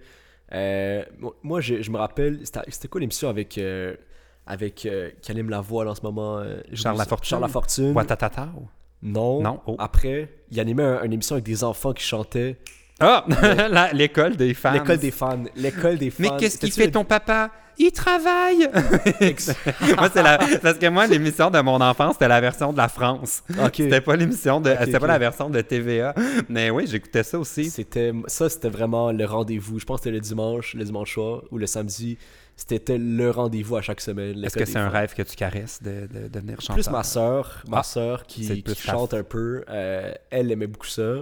Euh, 0.53 1.03
mo- 1.19 1.35
moi, 1.43 1.61
je, 1.61 1.81
je 1.81 1.91
me 1.91 1.97
rappelle, 1.97 2.39
c'était 2.69 2.87
quoi 2.87 3.01
l'émission 3.01 3.29
avec, 3.29 3.57
euh, 3.57 3.95
avec 4.45 4.85
euh, 4.85 5.09
qui 5.21 5.31
anime 5.31 5.49
la 5.49 5.61
voile 5.61 5.87
en 5.87 5.95
ce 5.95 6.01
moment 6.01 6.37
euh, 6.37 6.61
Charles. 6.73 6.97
Lafortune? 6.97 7.29
Charles 7.29 7.41
Lafortune. 7.41 7.93
Non. 9.03 9.41
Non, 9.41 9.59
oh. 9.67 9.75
Après, 9.77 10.29
il 10.51 10.59
animait 10.59 10.83
un- 10.83 11.03
une 11.03 11.13
émission 11.13 11.35
avec 11.35 11.45
des 11.45 11.63
enfants 11.63 11.93
qui 11.93 12.03
chantaient. 12.03 12.57
Ah! 12.99 13.25
La- 13.69 13.93
L'école 13.93 14.35
des 14.35 14.53
fans. 14.53 14.73
L'école 14.73 14.97
des 14.97 15.11
fans. 15.11 15.43
L'école 15.55 15.97
des 15.97 16.09
fans. 16.09 16.23
Mais 16.23 16.29
qu'est-ce 16.39 16.57
qu'il 16.57 16.71
fait 16.71 16.85
le- 16.85 16.91
ton 16.91 17.05
papa? 17.05 17.51
Il 17.79 17.91
travaille! 17.91 18.67
Moi, 19.97 20.09
c'est 20.11 20.23
la... 20.23 20.39
Parce 20.63 20.79
que 20.79 20.89
moi, 20.89 21.05
l'émission 21.05 21.51
de 21.51 21.59
mon 21.59 21.79
enfance, 21.79 22.13
c'était 22.13 22.27
la 22.27 22.41
version 22.41 22.71
de 22.73 22.77
la 22.77 22.87
France. 22.87 23.43
Ok. 23.63 23.73
C'était 23.75 24.01
pas 24.01 24.15
l'émission 24.15 24.59
de... 24.59 24.73
C'était 24.83 24.97
pas 24.99 25.05
la 25.05 25.19
version 25.19 25.47
de 25.49 25.61
TVA. 25.61 26.15
Mais 26.49 26.71
oui, 26.71 26.87
j'écoutais 26.87 27.21
ça 27.21 27.37
aussi. 27.37 27.69
C'était 27.69 28.13
ça, 28.25 28.49
c'était 28.49 28.69
vraiment 28.69 29.11
le 29.11 29.25
rendez-vous. 29.25 29.77
Je 29.77 29.85
pense 29.85 29.99
que 29.99 30.05
c'était 30.05 30.15
le 30.15 30.21
dimanche, 30.21 30.73
le 30.73 30.83
dimanche 30.85 31.13
soir 31.13 31.43
ou 31.51 31.59
le 31.59 31.67
samedi. 31.67 32.17
C'était 32.55 32.97
le 32.97 33.29
rendez-vous 33.29 33.75
à 33.75 33.83
chaque 33.83 34.01
semaine. 34.01 34.43
Est-ce 34.43 34.57
que 34.57 34.65
c'est 34.65 34.79
un 34.79 34.89
rêve 34.89 35.13
que 35.13 35.21
tu 35.21 35.35
caresses 35.35 35.83
de, 35.83 36.07
de 36.11 36.27
devenir 36.29 36.59
chanteur? 36.59 36.77
Plus 36.77 36.89
ma 36.89 37.03
soeur, 37.03 37.61
ma 37.69 37.79
Ah, 37.79 37.83
sœur 37.83 38.25
qui, 38.25 38.63
chante 38.75 39.13
un 39.13 39.21
peu. 39.21 39.63
euh, 39.69 40.11
elle 40.31 40.51
aimait 40.51 40.65
beaucoup 40.65 40.87
ça. 40.87 41.17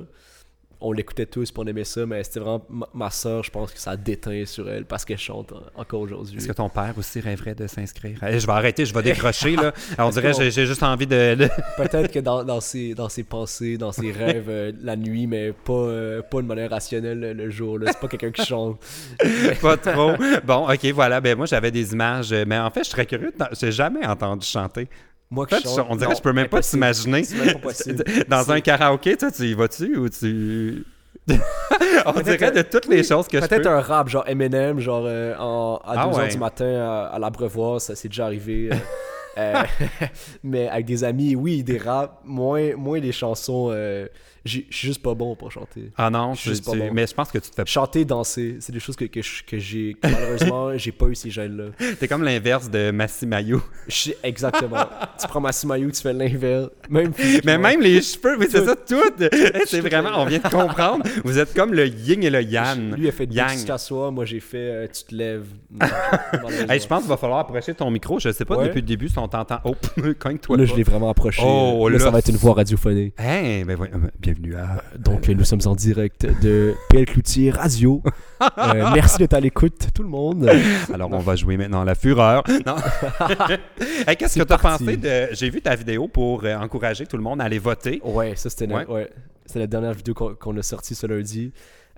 On 0.87 0.91
l'écoutait 0.91 1.25
tous, 1.25 1.51
puis 1.51 1.63
on 1.65 1.67
aimait 1.67 1.83
ça, 1.83 2.05
mais 2.05 2.23
c'était 2.23 2.41
vraiment 2.41 2.63
ma, 2.93 3.09
soeur, 3.09 3.43
je 3.43 3.49
pense 3.49 3.71
que 3.71 3.79
ça 3.79 3.91
a 3.91 3.97
déteint 3.97 4.45
sur 4.45 4.69
elle 4.69 4.85
parce 4.85 5.03
qu'elle 5.03 5.17
chante 5.17 5.51
en- 5.51 5.81
encore 5.81 6.01
aujourd'hui. 6.01 6.37
Est-ce 6.37 6.47
que 6.47 6.53
ton 6.53 6.69
père 6.69 6.93
aussi 6.95 7.19
rêverait 7.19 7.55
de 7.55 7.65
s'inscrire? 7.65 8.19
Je 8.21 8.45
vais 8.45 8.53
arrêter, 8.53 8.85
je 8.85 8.93
vais 8.93 9.01
décrocher. 9.01 9.55
Là. 9.55 9.73
On 9.97 10.09
dirait 10.09 10.31
que 10.33 10.49
j'ai- 10.49 10.65
juste 10.67 10.83
envie 10.83 11.07
de... 11.07 11.35
Peut-être 11.77 12.11
que 12.11 12.19
dans, 12.19 12.43
dans, 12.43 12.61
ses, 12.61 12.93
dans 12.93 13.09
ses 13.09 13.23
pensées, 13.23 13.77
dans 13.79 13.91
ses 13.91 14.11
rêves, 14.11 14.45
euh, 14.47 14.71
la 14.83 14.95
nuit, 14.95 15.25
mais 15.25 15.53
pas, 15.53 15.73
euh, 15.73 16.21
pas 16.21 16.41
de 16.41 16.47
manière 16.47 16.69
rationnelle 16.69 17.19
le, 17.35 17.49
jour. 17.49 17.79
C'est 17.87 17.99
pas 17.99 18.07
quelqu'un 18.07 18.31
qui 18.31 18.45
chante. 18.45 18.79
pas 19.61 19.77
trop. 19.77 20.11
Bon, 20.43 20.69
ok, 20.71 20.85
voilà. 20.93 21.19
Ben 21.19 21.35
moi, 21.35 21.47
j'avais 21.47 21.71
des 21.71 21.93
images. 21.93 22.31
euh, 22.31 22.45
Mais 22.45 22.59
en 22.59 22.69
fait, 22.69 22.83
je 22.83 22.89
serais 22.91 23.07
curieux. 23.07 23.33
de- 23.37 23.45
J'ai 23.59 23.71
jamais 23.71 24.05
entendu 24.05 24.45
chanter. 24.45 24.87
Moi 25.31 25.45
qui 25.47 25.61
chante, 25.61 25.87
on 25.89 25.95
dirait 25.95 26.11
que 26.11 26.17
je 26.17 26.21
peux 26.21 26.33
même 26.33 26.47
pas 26.47 26.61
t'imaginer. 26.61 27.23
Dans 28.27 28.51
un 28.51 28.61
karaoké, 28.61 29.17
toi, 29.17 29.31
tu 29.31 29.43
y 29.43 29.53
vas-tu 29.53 29.97
ou 29.97 30.07
tu. 30.09 30.83
On 32.05 32.21
dirait 32.21 32.51
de 32.51 32.61
toutes 32.61 32.85
les 32.87 33.03
choses 33.03 33.27
que 33.27 33.41
je 33.41 33.47
Peut-être 33.47 33.65
un 33.65 33.81
rap, 33.81 34.07
genre 34.09 34.23
Eminem, 34.27 34.79
genre 34.79 35.05
euh, 35.07 35.33
en- 35.39 35.77
à 35.83 35.93
Ah 36.01 36.07
2h 36.07 36.17
ouais. 36.17 36.27
du 36.27 36.37
matin 36.37 36.75
à, 36.79 37.05
à 37.15 37.17
l'abreuvoir, 37.19 37.81
ça 37.81 37.95
s'est 37.95 38.09
déjà 38.09 38.25
arrivé. 38.25 38.69
euh, 38.71 38.75
euh, 39.39 39.63
mais 40.43 40.67
avec 40.67 40.85
des 40.85 41.03
amis, 41.03 41.35
oui, 41.35 41.63
des 41.63 41.79
raps, 41.79 42.13
moins, 42.23 42.75
moins 42.75 42.99
des 42.99 43.11
chansons. 43.11 43.73
Je 44.45 44.51
suis 44.51 44.65
juste 44.69 45.01
pas 45.01 45.15
bon 45.15 45.35
pour 45.35 45.51
chanter. 45.51 45.91
Ah 45.97 46.09
non, 46.11 46.35
Je 46.35 46.41
suis 46.41 46.49
juste 46.51 46.65
pas 46.65 46.75
bon. 46.75 46.89
mais 46.93 47.07
je 47.07 47.13
pense 47.15 47.31
que 47.31 47.39
tu 47.39 47.49
te 47.49 47.55
fais. 47.55 47.63
Chanter, 47.65 48.05
danser, 48.05 48.57
c'est 48.59 48.71
des 48.71 48.79
choses 48.79 48.95
que, 48.95 49.05
que, 49.05 49.21
j'ai. 49.57 49.97
malheureusement, 50.03 50.77
j'ai 50.77 50.91
pas 50.91 51.07
eu 51.07 51.15
ces 51.15 51.31
gènes-là. 51.31 51.65
T'es 51.99 52.07
comme 52.07 52.23
l'inverse 52.23 52.69
de 52.69 52.91
Massi 52.91 53.25
Mayo. 53.25 53.61
Je 53.87 53.95
sais 53.95 54.17
exactement. 54.23 54.85
tu 55.19 55.27
prends 55.27 55.41
ma 55.41 55.51
Simayu, 55.51 55.91
tu 55.91 56.01
fais 56.01 56.13
l'inverse. 56.13 56.69
Même 56.89 57.11
Mais 57.43 57.57
même 57.57 57.81
les 57.81 58.01
cheveux, 58.01 58.37
oui, 58.39 58.45
c'est 58.49 58.63
ça, 58.63 58.75
tout. 58.75 59.01
C'est 59.65 59.81
vraiment, 59.81 60.21
on 60.21 60.25
vient 60.25 60.39
de 60.39 60.47
comprendre. 60.47 61.03
Vous 61.23 61.39
êtes 61.39 61.53
comme 61.55 61.73
le 61.73 61.87
yin 61.87 62.23
et 62.23 62.29
le 62.29 62.43
yang. 62.43 62.95
Lui 62.97 63.07
a 63.07 63.11
fait 63.11 63.25
Yang. 63.31 63.51
Jusqu'à 63.53 63.77
soi, 63.79 64.11
moi 64.11 64.25
j'ai 64.25 64.39
fait 64.39 64.57
euh, 64.57 64.87
tu 64.93 65.03
te 65.05 65.15
lèves. 65.15 65.47
Hey, 66.69 66.79
je 66.79 66.87
pense 66.87 67.01
qu'il 67.01 67.09
va 67.09 67.17
falloir 67.17 67.39
approcher 67.39 67.73
ton 67.73 67.89
micro. 67.89 68.19
Je 68.19 68.31
sais 68.31 68.45
pas 68.45 68.57
Ouais. 68.57 68.67
depuis 68.67 68.81
le 68.81 68.87
début 68.87 69.09
si 69.09 69.17
on 69.17 69.27
t'entend. 69.27 69.59
Oh, 69.63 69.75
cogne-toi. 70.19 70.57
Là, 70.57 70.63
pas. 70.63 70.69
je 70.69 70.75
l'ai 70.75 70.83
vraiment 70.83 71.09
approché. 71.09 71.41
Oh, 71.43 71.89
là, 71.89 71.97
là, 71.97 72.03
ça 72.03 72.11
va 72.11 72.19
être 72.19 72.29
une 72.29 72.37
voix 72.37 72.53
radiophonique. 72.53 73.13
Hey, 73.17 73.63
ben 73.63 73.77
euh, 73.81 74.33
bienvenue 74.35 74.55
à. 74.55 74.83
Donc, 74.97 75.29
euh, 75.29 75.33
nous 75.33 75.43
sommes 75.43 75.61
en 75.65 75.75
direct 75.75 76.25
de 76.41 76.75
PL 76.89 77.05
Cloutier 77.05 77.51
Radio. 77.51 78.01
Euh, 78.57 78.89
merci 78.93 79.17
d'être 79.17 79.33
à 79.33 79.39
l'écoute, 79.39 79.87
tout 79.93 80.03
le 80.03 80.09
monde. 80.09 80.49
Alors, 80.93 81.09
on 81.11 81.19
va 81.19 81.35
jouer 81.37 81.55
maintenant 81.57 81.81
à 81.81 81.85
la 81.85 81.95
fureur. 81.95 82.43
Hey, 84.07 84.15
Qu'est-ce 84.17 84.37
que 84.39 84.43
tu 84.45 84.53
as 84.53 84.57
parti. 84.57 84.83
pensé 84.85 84.97
de. 84.97 85.27
J'ai 85.33 85.49
vu 85.49 85.61
ta 85.61 85.73
vidéo 85.75 86.07
pour 86.07 86.43
euh, 86.43 86.55
encourager 86.57 87.05
tout 87.05 87.15
le 87.17 87.23
monde 87.23 87.41
à 87.41 87.45
aller 87.45 87.59
voter. 87.59 88.01
Ouais, 88.03 88.35
ça 88.35 88.49
c'était 88.49 88.71
Ouais. 88.71 88.83
la, 88.87 88.91
ouais. 88.91 89.09
La 89.55 89.67
dernière 89.67 89.93
vidéo 89.93 90.13
qu'on 90.13 90.57
a 90.57 90.61
sortie 90.61 90.95
ce 90.95 91.07
lundi. 91.07 91.51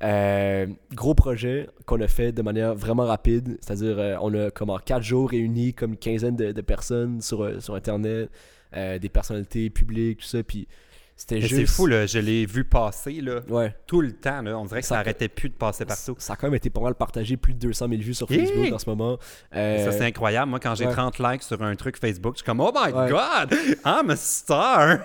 Euh, 0.03 0.67
gros 0.93 1.15
projet 1.15 1.67
qu'on 1.85 1.99
a 2.01 2.07
fait 2.07 2.31
de 2.31 2.41
manière 2.43 2.75
vraiment 2.75 3.05
rapide. 3.05 3.57
C'est-à-dire, 3.61 3.95
euh, 3.97 4.15
on 4.21 4.33
a 4.35 4.51
comme 4.51 4.69
en 4.69 4.77
4 4.77 5.01
jours 5.01 5.29
réuni 5.31 5.73
comme 5.73 5.91
une 5.91 5.97
quinzaine 5.97 6.35
de, 6.35 6.51
de 6.51 6.61
personnes 6.61 7.19
sur, 7.21 7.61
sur 7.61 7.73
Internet, 7.75 8.29
euh, 8.75 8.99
des 8.99 9.09
personnalités 9.09 9.69
publiques, 9.71 10.19
tout 10.19 10.27
ça. 10.27 10.43
Puis 10.43 10.67
c'était 11.17 11.35
Mais 11.35 11.41
juste. 11.41 11.55
C'est 11.61 11.65
fou, 11.65 11.87
là. 11.87 12.05
Je 12.05 12.19
l'ai 12.19 12.45
vu 12.45 12.63
passer 12.63 13.19
là, 13.21 13.41
Ouais. 13.49 13.75
tout 13.87 13.99
le 14.01 14.13
temps. 14.13 14.41
Là. 14.43 14.57
On 14.57 14.63
dirait 14.65 14.81
que 14.81 14.87
ça 14.87 14.95
Ça- 14.95 14.99
arrêtait 15.01 15.27
plus 15.27 15.49
de 15.49 15.55
passer 15.55 15.83
partout. 15.83 16.15
Ça 16.19 16.33
a 16.33 16.35
quand 16.35 16.47
même 16.47 16.53
été 16.55 16.69
pas 16.69 16.79
mal 16.81 16.93
partagé, 16.95 17.35
plus 17.37 17.53
de 17.53 17.59
200 17.59 17.87
000 17.89 18.01
vues 18.01 18.13
sur 18.13 18.31
Yeah! 18.31 18.45
Facebook 18.45 18.71
en 18.73 18.77
ce 18.79 18.89
moment. 18.89 19.17
Euh, 19.55 19.83
Ça, 19.85 19.91
c'est 19.91 20.05
incroyable. 20.05 20.49
Moi, 20.51 20.59
quand 20.59 20.75
j'ai 20.75 20.85
ouais. 20.85 20.93
30 20.93 21.19
likes 21.19 21.43
sur 21.43 21.61
un 21.61 21.75
truc 21.75 21.97
Facebook, 21.97 22.35
je 22.35 22.37
suis 22.37 22.45
comme, 22.45 22.61
oh 22.61 22.71
my 22.73 22.93
Ouais. 22.93 23.09
God, 23.09 23.57
I'm 23.85 24.09
a 24.11 24.15
star. 24.15 24.99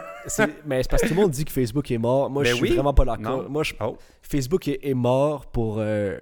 mais 0.66 0.82
c'est 0.82 0.90
parce 0.90 1.02
que 1.02 1.08
tout 1.08 1.14
le 1.14 1.20
monde 1.20 1.30
dit 1.30 1.44
que 1.44 1.50
Facebook 1.52 1.90
est 1.90 1.98
mort. 1.98 2.30
Moi, 2.30 2.42
Ben 2.44 2.50
je 2.50 2.54
suis 2.56 2.62
oui. 2.62 2.74
vraiment 2.74 2.94
pas 2.94 3.04
d'accord. 3.04 3.48
Moi, 3.48 3.62
je, 3.62 3.72
Oh. 3.80 3.96
Facebook 4.22 4.68
est, 4.68 4.80
est 4.82 4.94
mort 4.94 5.46
pour, 5.46 5.76
euh, 5.78 6.18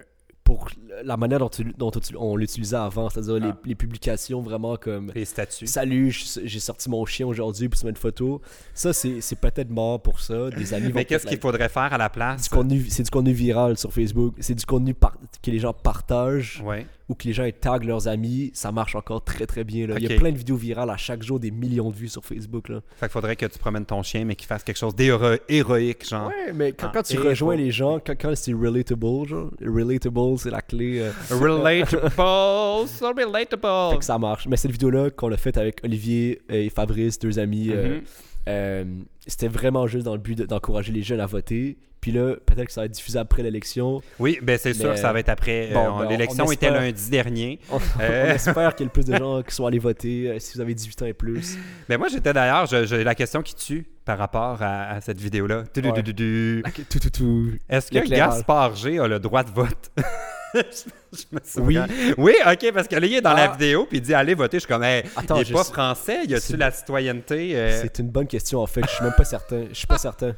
pour 0.50 0.69
la 1.05 1.17
manière 1.17 1.38
dont, 1.38 1.49
tu- 1.49 1.73
dont 1.79 1.93
tu- 1.93 2.17
on 2.19 2.35
l'utilisait 2.35 2.75
avant, 2.76 3.08
c'est-à-dire 3.08 3.35
les, 3.35 3.50
Ah. 3.52 3.58
les 3.64 3.76
publications 3.76 4.41
vraiment 4.43 4.76
comme 4.76 5.12
Les 5.14 5.25
statuts. 5.25 5.69
Salut, 5.69 6.11
j'ai 6.43 6.58
sorti 6.58 6.91
mon 6.91 7.06
chien 7.06 7.25
aujourd'hui, 7.29 7.69
puis 7.69 7.79
tu 7.79 7.87
mets 7.87 7.91
une 7.91 7.97
photo. 7.97 8.41
Ça, 8.75 8.93
c'est 8.93 9.20
peut-être 9.41 9.70
mort 9.70 10.02
pour 10.02 10.19
ça. 10.20 10.50
Des 10.50 10.75
amis 10.75 10.91
Mais 10.93 11.05
qu'est-ce 11.05 11.26
qu'il 11.26 11.38
faudrait 11.38 11.69
faire 11.69 11.93
à 11.93 11.99
la 11.99 12.08
place? 12.11 12.49
C'est 12.88 13.02
du 13.05 13.11
contenu 13.11 13.32
viral 13.32 13.79
sur 13.79 13.93
Facebook. 13.93 14.35
C'est 14.41 14.56
du 14.56 14.67
contenu 14.67 14.93
par- 14.93 15.14
que 15.41 15.50
les 15.52 15.61
gens 15.61 15.73
partagent 15.73 16.61
Ouais. 16.67 16.85
ou 17.08 17.14
que 17.14 17.29
les 17.29 17.32
gens 17.32 17.49
taguent 17.61 17.85
leurs 17.85 18.08
amis. 18.08 18.50
Ça 18.52 18.73
marche 18.73 18.97
encore 18.97 19.23
très 19.23 19.47
très 19.47 19.62
bien. 19.62 19.87
là. 19.87 19.94
Il 19.99 20.11
y 20.11 20.12
a 20.12 20.17
plein 20.19 20.32
de 20.32 20.38
vidéos 20.38 20.56
virales 20.56 20.91
à 20.91 20.97
chaque 20.97 21.23
jour, 21.23 21.38
des 21.38 21.50
millions 21.52 21.91
de 21.91 21.97
vues 21.97 22.08
sur 22.08 22.25
Facebook. 22.25 22.69
Là. 22.69 22.81
Fait 22.97 23.06
qu'il 23.06 23.12
faudrait 23.12 23.37
que 23.37 23.47
tu 23.47 23.58
promènes 23.58 23.87
ton 23.87 24.02
chien, 24.02 24.25
mais 24.25 24.35
qu'il 24.35 24.49
fasse 24.49 24.64
quelque 24.64 24.76
chose 24.79 24.94
d'héroïque, 24.97 26.08
genre. 26.08 26.29
Ouais, 26.29 26.52
mais 26.52 26.73
quand, 26.73 26.88
Ah, 26.88 26.93
quand 26.94 27.02
tu 27.02 27.19
rejoins 27.19 27.55
les 27.56 27.70
gens, 27.70 28.00
quand, 28.05 28.14
quand 28.20 28.32
c'est 28.35 28.52
relatable, 28.52 29.26
genre, 29.29 29.50
relatable, 29.64 30.19
c'est 30.40 30.50
la 30.50 30.62
clé. 30.62 31.00
euh, 31.00 31.10
Relatable, 31.31 32.10
so 32.88 33.08
relatable. 33.08 33.92
fait 33.92 33.98
que 33.98 34.04
ça 34.04 34.19
marche. 34.19 34.46
Mais 34.48 34.56
cette 34.56 34.70
vidéo-là 34.72 35.10
qu'on 35.10 35.31
a 35.32 35.37
faite 35.37 35.56
avec 35.58 35.81
Olivier 35.84 36.40
et 36.48 36.69
Fabrice, 36.70 37.19
deux 37.19 37.38
amis, 37.38 37.70
euh, 37.70 37.82
Mhm. 37.88 37.92
euh, 37.92 38.00
c'était 39.26 39.48
vraiment 39.48 39.87
juste 39.87 40.04
dans 40.04 40.14
le 40.14 40.20
but 40.20 40.37
de- 40.37 40.46
d'encourager 40.46 40.92
les 40.92 41.02
jeunes 41.02 41.20
à 41.20 41.26
voter. 41.26 41.76
Puis 42.00 42.12
là, 42.12 42.34
peut-être 42.46 42.69
que 42.69 42.72
ça 42.72 42.81
va 42.81 42.87
être 42.87 42.92
diffusé 42.92 43.19
après 43.19 43.42
l'élection. 43.42 44.00
Oui, 44.19 44.38
ben 44.42 44.58
c'est 44.58 44.72
sûr 44.72 44.92
que 44.92 44.96
ça 44.98 45.12
va 45.12 45.20
être 45.20 45.28
après. 45.28 45.69
Bon, 45.75 45.81
euh, 45.81 45.98
ben, 46.00 46.06
on- 46.06 46.08
L'élection 46.08 46.44
on 46.46 46.50
était 46.50 46.70
lundi 46.70 47.10
dernier. 47.10 47.60
On, 47.70 47.76
Euh. 48.00 48.28
on 48.31 48.34
espère 48.34 48.75
qu'il 48.75 48.84
y 48.84 48.88
ait 48.88 48.90
le 48.94 49.02
plus 49.02 49.04
de 49.04 49.14
gens 49.19 49.42
qui 49.42 49.54
sont 49.54 49.66
allés 49.66 49.78
voter. 49.78 50.30
euh, 50.30 50.38
si 50.38 50.54
vous 50.54 50.62
avez 50.62 50.75
18 50.75 51.02
ans 51.02 51.06
et 51.06 51.12
plus. 51.12 51.59
Mais 51.90 51.99
moi, 51.99 52.09
j'étais 52.09 52.32
d'ailleurs, 52.32 52.64
j'ai 52.64 53.04
la 53.04 53.14
question 53.14 53.42
qui 53.42 53.54
tue 53.54 53.87
par 54.06 54.16
rapport 54.16 54.62
à, 54.62 54.92
à 54.92 55.00
cette 55.02 55.20
vidéo-là. 55.20 55.64
Tudududu. 55.75 56.62
Tout, 56.88 56.99
tout, 57.00 57.11
tout. 57.11 57.50
Est-ce 57.68 57.90
que. 57.90 58.09
Gaspard 58.09 58.76
G 58.76 58.99
a 58.99 59.06
le 59.06 59.18
droit 59.18 59.44
de 59.44 59.50
vote? 59.50 59.90
je, 60.54 61.25
me 61.33 61.40
souviens. 61.45 61.87
Oui. 61.88 62.14
Oui, 62.19 62.35
ok, 62.47 62.73
parce 62.73 62.88
que 62.88 62.97
là, 62.97 63.07
il 63.07 63.14
est 63.14 63.21
dans 63.21 63.33
la 63.35 63.50
Ah. 63.50 63.52
vidéo, 63.52 63.87
puis 63.88 63.99
il 63.99 64.00
dit 64.00 64.14
allez 64.14 64.35
voter. 64.35 64.57
Je 64.59 64.61
suis 64.61 64.69
comme, 64.69 64.83
hey, 64.83 65.04
Attends, 65.16 65.37
il 65.37 65.42
est 65.42 65.45
je 65.47 65.52
pas 65.52 65.64
sais- 65.64 65.73
français, 65.73 66.25
y 66.26 66.35
a-tu 66.35 66.57
la 66.57 66.71
citoyenneté? 66.71 67.57
euh? 67.57 67.80
C'est 67.83 67.99
une 67.99 68.09
bonne 68.11 68.26
question 68.26 68.61
en 68.61 68.66
fait. 68.66 68.83
Je 68.85 68.90
suis 68.95 69.04
même 69.04 69.14
pas 69.16 69.25
certain. 69.25 69.64
Je 69.71 69.75
suis 69.76 69.87
pas 69.87 69.99
certain. 69.99 70.35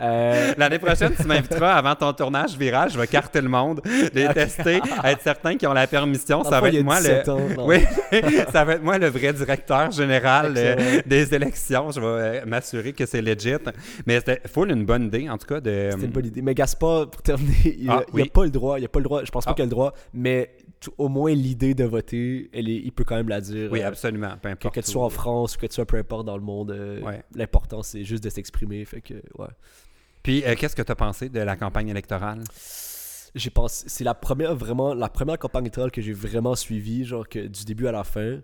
Euh, 0.00 0.52
L'année 0.58 0.78
prochaine, 0.78 1.12
tu 1.18 1.26
m'inviteras 1.26 1.74
avant 1.74 1.94
ton 1.94 2.12
tournage 2.12 2.56
virage, 2.56 2.92
je 2.92 2.98
vais 2.98 3.06
carter 3.06 3.40
le 3.40 3.48
monde, 3.48 3.80
les 4.12 4.28
tester, 4.28 4.80
être 5.04 5.22
certain 5.22 5.56
qu'ils 5.56 5.68
ont 5.68 5.72
la 5.72 5.86
permission. 5.86 6.42
dans 6.42 6.50
Ça 6.50 6.60
va 6.60 6.68
être 6.68 6.82
moi 6.82 7.00
le. 7.00 7.06
17 7.08 7.28
ans, 7.28 7.40
non. 7.56 7.66
Oui, 7.66 7.78
ça 8.52 8.64
va 8.64 8.74
être 8.74 8.82
moi 8.82 8.98
le 8.98 9.08
vrai 9.08 9.32
directeur 9.32 9.90
général 9.90 10.54
euh, 10.56 11.00
des 11.06 11.34
élections. 11.34 11.90
Je 11.90 12.00
vais 12.00 12.06
euh, 12.06 12.44
m'assurer 12.46 12.92
que 12.92 13.06
c'est 13.06 13.22
legit. 13.22 13.54
Mais 14.06 14.16
c'était 14.16 14.40
full 14.46 14.70
une 14.70 14.84
bonne 14.84 15.04
idée, 15.04 15.28
en 15.30 15.38
tout 15.38 15.46
cas. 15.46 15.60
de 15.60 15.88
C'était 15.92 16.04
une 16.06 16.12
bonne 16.12 16.26
idée. 16.26 16.42
Mais 16.42 16.54
Gaspard, 16.54 17.10
pour 17.10 17.22
terminer, 17.22 17.54
il, 17.78 17.88
Ah, 17.90 17.94
a, 17.98 18.02
il 18.12 18.20
a 18.20 18.22
oui. 18.24 18.28
pas 18.28 18.44
le 18.44 18.50
droit. 18.50 18.78
Il 18.78 18.84
a 18.84 18.88
pas 18.88 18.98
le 18.98 19.04
droit. 19.04 19.24
Je 19.24 19.30
pense 19.30 19.44
pas 19.44 19.52
Ah. 19.52 19.54
qu'il 19.54 19.62
a 19.62 19.66
le 19.66 19.70
droit. 19.70 19.92
Mais 20.12 20.50
au 20.98 21.08
moins 21.08 21.32
l'idée 21.32 21.74
de 21.74 21.84
voter, 21.84 22.50
elle 22.52 22.68
est- 22.68 22.82
il 22.84 22.92
peut 22.92 23.04
quand 23.04 23.16
même 23.16 23.28
la 23.28 23.40
dire. 23.40 23.70
Oui, 23.72 23.82
absolument. 23.82 24.32
Peu 24.42 24.48
que, 24.50 24.52
importe. 24.52 24.74
que 24.74 24.80
tu 24.80 24.88
où. 24.88 24.92
sois 24.92 25.04
en 25.04 25.10
France 25.10 25.56
ou 25.56 25.58
que 25.58 25.66
tu 25.66 25.74
sois 25.74 25.86
peu 25.86 25.96
importe 25.96 26.26
dans 26.26 26.36
le 26.36 26.42
monde, 26.42 26.70
Ouais. 27.02 27.22
l'important 27.34 27.82
c'est 27.82 28.04
juste 28.04 28.22
de 28.24 28.28
s'exprimer. 28.30 28.84
Fait 28.84 29.00
que 29.00 29.14
ouais. 29.38 29.46
Puis, 30.26 30.42
euh, 30.44 30.56
qu'est-ce 30.58 30.74
que 30.74 30.82
tu 30.82 30.90
as 30.90 30.96
pensé 30.96 31.28
de 31.28 31.38
la 31.38 31.54
campagne 31.54 31.86
électorale? 31.88 32.40
J'ai 33.36 33.50
pensé, 33.50 33.84
c'est 33.86 34.02
la 34.02 34.12
première 34.14 34.56
vraiment 34.56 34.92
la 34.92 35.08
première 35.08 35.38
campagne 35.38 35.62
électorale 35.66 35.92
que 35.92 36.02
j'ai 36.02 36.12
vraiment 36.12 36.56
suivie, 36.56 37.04
genre 37.04 37.28
que 37.28 37.38
du 37.46 37.64
début 37.64 37.86
à 37.86 37.92
la 37.92 38.02
fin. 38.02 38.38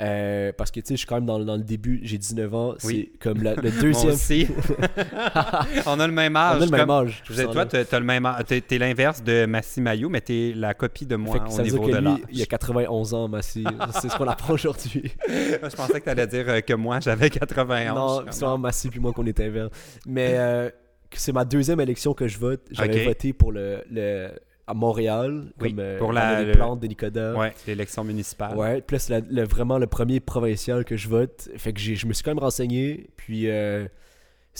Euh, 0.00 0.52
parce 0.56 0.72
que 0.72 0.80
tu 0.80 0.86
sais, 0.88 0.94
je 0.94 0.98
suis 0.98 1.06
quand 1.06 1.14
même 1.14 1.26
dans, 1.26 1.38
dans 1.38 1.56
le 1.56 1.62
début, 1.62 2.00
j'ai 2.02 2.18
19 2.18 2.54
ans, 2.54 2.74
Oui. 2.84 3.10
c'est 3.12 3.18
comme 3.20 3.42
la- 3.44 3.54
le 3.54 3.70
deuxième. 3.80 4.14
On 5.86 6.00
a 6.00 6.06
le 6.08 6.12
même 6.12 6.34
On 6.34 6.38
âge. 6.40 6.62
a 6.62 6.64
le 6.64 6.70
même 6.72 6.80
comme- 6.80 6.90
âge. 6.90 7.22
Toi, 7.52 7.66
t'as 7.66 7.84
t'as 7.84 7.98
le 8.00 8.04
même 8.04 8.26
âge. 8.26 8.44
T'es 8.46 8.60
t'es 8.60 8.78
l'inverse 8.78 9.22
de 9.22 9.46
Massi 9.46 9.80
Mayo, 9.80 10.08
mais 10.08 10.20
t'es 10.20 10.52
la 10.56 10.74
copie 10.74 11.06
de 11.06 11.14
moi 11.14 11.36
au 11.36 11.62
niveau 11.62 11.82
que 11.82 11.92
de 11.92 11.96
lui, 11.98 12.04
l'âge. 12.04 12.18
il 12.32 12.42
a 12.42 12.46
91 12.46 13.14
ans, 13.14 13.28
Massy. 13.28 13.64
c'est 14.00 14.08
ce 14.08 14.16
qu'on 14.16 14.26
apprend 14.28 14.54
aujourd'hui. 14.54 15.12
Je 15.28 15.76
pensais 15.76 16.00
que 16.00 16.04
t'allais 16.04 16.26
dire 16.26 16.44
euh, 16.48 16.60
que 16.62 16.74
moi, 16.74 16.98
j'avais 17.00 17.30
91. 17.30 17.94
non, 17.94 18.24
c'est 18.30 18.40
vraiment 18.40 18.58
Massy 18.58 18.88
puis 18.88 18.98
moi 18.98 19.12
qu'on 19.12 19.26
est 19.26 19.38
inverse. 19.40 19.70
Mais 20.06 20.34
euh, 20.36 20.70
c'est 21.12 21.32
ma 21.32 21.44
deuxième 21.44 21.80
élection 21.80 22.12
que 22.14 22.28
je 22.28 22.38
vote. 22.38 22.60
J'avais 22.70 23.04
voté 23.04 23.32
pour 23.32 23.52
le, 23.52 23.82
le 23.90 24.28
à 24.66 24.74
Montréal, 24.74 25.46
Oui, 25.62 25.70
comme 25.70 25.78
euh, 25.80 25.98
pour 25.98 26.12
la- 26.12 26.42
le- 26.42 26.52
plantes 26.52 26.80
de 26.80 26.86
Nicodas. 26.88 27.34
Ouais, 27.34 27.54
l'élection 27.66 28.04
municipale. 28.04 28.54
Ouais, 28.54 28.82
puis 28.82 28.96
là, 28.96 28.98
c'est 29.00 29.12
la- 29.20 29.26
le- 29.26 29.44
vraiment 29.48 29.78
le 29.78 29.86
premier 29.86 30.20
provincial 30.20 30.84
que 30.84 30.94
je 30.96 31.08
vote. 31.08 31.48
Fait 31.56 31.72
que 31.72 31.80
j'ai- 31.80 31.94
je 31.96 32.06
me 32.06 32.12
suis 32.12 32.22
quand 32.22 32.32
même 32.32 32.38
renseigné. 32.38 33.08
Puis 33.16 33.48
euh, 33.50 33.86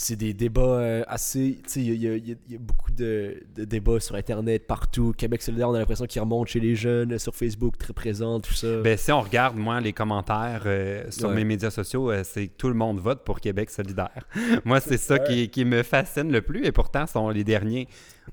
c'est 0.01 0.15
des 0.15 0.33
débats 0.33 0.61
euh, 0.61 1.03
assez. 1.07 1.59
Tu 1.63 1.69
sais, 1.69 1.79
il 1.81 2.01
y, 2.01 2.07
a- 2.07 2.15
y 2.15 2.37
y 2.49 2.57
beaucoup 2.57 2.89
de, 2.91 3.43
de 3.55 3.65
débats 3.65 3.99
sur 3.99 4.15
Internet, 4.15 4.65
partout. 4.65 5.13
Québec 5.17 5.41
solidaire, 5.41 5.67
on 5.69 5.73
a 5.73 5.79
l'impression 5.79 6.05
qu'il 6.05 6.21
remonte 6.21 6.47
chez 6.47 6.61
les 6.61 6.73
jeunes, 6.75 7.19
sur 7.19 7.35
Facebook, 7.35 7.77
très 7.77 7.91
présent, 7.91 8.39
tout 8.39 8.53
ça. 8.53 8.79
Ben, 8.81 8.97
si 8.97 9.11
on 9.11 9.19
regarde, 9.21 9.57
moi, 9.57 9.81
les 9.81 9.91
commentaires 9.91 10.63
euh, 10.65 11.03
sur 11.09 11.27
Ouais. 11.29 11.35
mes 11.35 11.43
médias 11.43 11.69
sociaux, 11.69 12.11
euh, 12.11 12.21
c'est 12.23 12.47
que 12.47 12.53
tout 12.57 12.69
le 12.69 12.75
monde 12.75 12.99
vote 12.99 13.25
pour 13.25 13.41
Québec 13.41 13.69
solidaire. 13.69 14.23
moi, 14.65 14.79
c'est 14.79 14.97
ça 14.97 15.19
qui, 15.19 15.49
qui 15.49 15.65
me 15.65 15.83
fascine 15.83 16.31
le 16.31 16.41
plus 16.41 16.65
et 16.65 16.71
pourtant, 16.71 17.05
ce 17.05 17.13
sont 17.13 17.27
les 17.29 17.43
derniers 17.43 17.89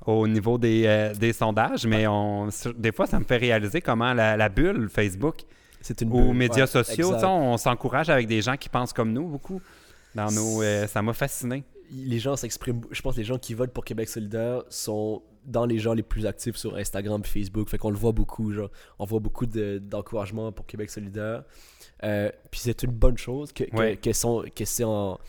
au 0.07 0.29
niveau 0.29 0.59
des, 0.59 0.85
euh, 0.87 1.15
des 1.15 1.33
sondages. 1.33 1.85
Mais 1.85 2.07
on, 2.07 2.49
sur- 2.53 2.75
des 2.75 2.93
fois, 2.93 3.07
ça 3.07 3.19
me 3.19 3.25
fait 3.25 3.39
réaliser 3.39 3.81
comment 3.81 4.15
la, 4.15 4.37
la 4.37 4.49
bulle 4.49 4.89
Facebook 4.89 5.39
une 6.03 6.13
aux 6.13 6.27
bulle. 6.29 6.35
médias 6.35 6.63
Ouais, 6.65 6.67
sociaux, 6.85 7.13
on 7.25 7.57
s'encourage 7.57 8.09
avec 8.11 8.27
des 8.29 8.41
gens 8.43 8.57
qui 8.57 8.69
pensent 8.69 8.93
comme 8.93 9.13
nous 9.13 9.27
beaucoup. 9.29 9.61
Dans 10.17 10.31
nos, 10.33 10.63
euh, 10.63 10.87
ça 10.87 11.03
m'a 11.03 11.13
fasciné. 11.13 11.63
les 11.93 12.19
gens 12.19 12.35
s'expriment. 12.37 12.81
Je 12.91 13.01
pense 13.03 13.15
que 13.15 13.21
les 13.21 13.25
gens 13.27 13.39
qui 13.39 13.55
votent 13.55 13.73
pour 13.73 13.85
Québec 13.85 14.09
solidaire 14.09 14.65
sont 14.71 15.23
dans 15.45 15.65
les 15.67 15.79
gens 15.79 15.95
les 15.95 16.03
plus 16.03 16.27
actifs 16.27 16.57
sur 16.57 16.75
Instagram 16.77 17.23
et 17.25 17.29
Facebook. 17.29 17.69
Fait 17.69 17.79
qu'on 17.79 17.91
le 17.91 17.97
voit 17.97 18.11
beaucoup. 18.13 18.53
Genre, 18.53 18.71
on 18.99 19.05
voit 19.05 19.21
beaucoup 19.21 19.47
de- 19.47 19.79
d'encouragement 19.79 20.51
pour 20.51 20.67
Québec 20.67 20.91
solidaire. 20.91 21.45
Euh, 22.03 22.31
puis 22.51 22.61
c'est 22.61 22.83
une 22.83 22.91
bonne 22.91 23.17
chose 23.17 23.53
que, 23.53 23.63
que, 23.65 23.77
Ouais. 23.77 23.97
que 23.97 24.13
sont- 24.13 24.45
que 24.55 24.65
c'est 24.65 24.83
en, 24.85 25.21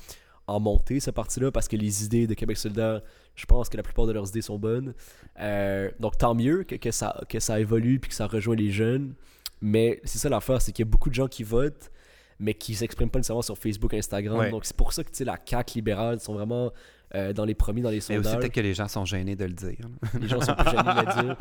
en 0.47 0.59
montée, 0.59 0.99
ce 0.99 1.11
parti-là, 1.11 1.51
parce 1.51 1.67
que 1.67 1.75
les 1.75 2.03
idées 2.05 2.25
de 2.25 2.33
Québec 2.33 2.57
solidaire, 2.57 3.01
je 3.35 3.45
pense 3.45 3.69
que 3.69 3.77
la 3.77 3.83
plupart 3.83 4.07
de 4.07 4.13
leurs 4.13 4.29
idées 4.29 4.41
sont 4.41 4.57
bonnes. 4.57 4.95
Euh, 5.39 5.91
donc 5.99 6.17
tant 6.17 6.33
mieux 6.33 6.63
que, 6.63 6.75
que 6.75 6.89
ça, 6.89 7.21
que 7.29 7.39
ça 7.39 7.59
évolue 7.59 7.99
puis 7.99 8.09
que 8.09 8.15
ça 8.15 8.25
rejoint 8.25 8.55
les 8.55 8.71
jeunes. 8.71 9.13
Mais 9.61 10.01
c'est 10.03 10.17
ça 10.17 10.29
l'affaire, 10.29 10.61
c'est 10.61 10.71
qu'il 10.71 10.85
y 10.85 10.87
a 10.87 10.89
beaucoup 10.89 11.09
de 11.09 11.15
gens 11.15 11.27
qui 11.27 11.43
votent, 11.43 11.91
mais 12.39 12.53
qui 12.53 12.75
s'expriment 12.75 13.09
pas 13.09 13.19
nécessairement 13.19 13.41
sur 13.41 13.57
Facebook, 13.57 13.93
Instagram. 13.93 14.37
Ouais. 14.37 14.51
Donc 14.51 14.65
c'est 14.65 14.75
pour 14.75 14.93
ça 14.93 15.03
que 15.03 15.23
la 15.23 15.37
CAQ 15.43 15.75
libérale 15.75 16.19
sont 16.19 16.33
vraiment 16.33 16.71
euh, 17.15 17.31
dans 17.31 17.45
les 17.45 17.55
premiers 17.55 17.81
dans 17.81 17.89
les 17.89 18.01
Mais 18.09 18.17
aussi, 18.17 18.25
sondages. 18.25 18.39
peut-être 18.41 18.51
que 18.53 18.59
les 18.59 18.73
gens 18.73 18.89
sont 18.89 19.05
gênés 19.05 19.37
de 19.37 19.45
le 19.45 19.53
dire. 19.53 19.77
Les 20.21 20.27
gens 20.27 20.41
sont 20.41 20.53
plus 20.53 20.69
gênés 20.71 20.83
de 20.83 21.05
le 21.05 21.23
dire. 21.23 21.37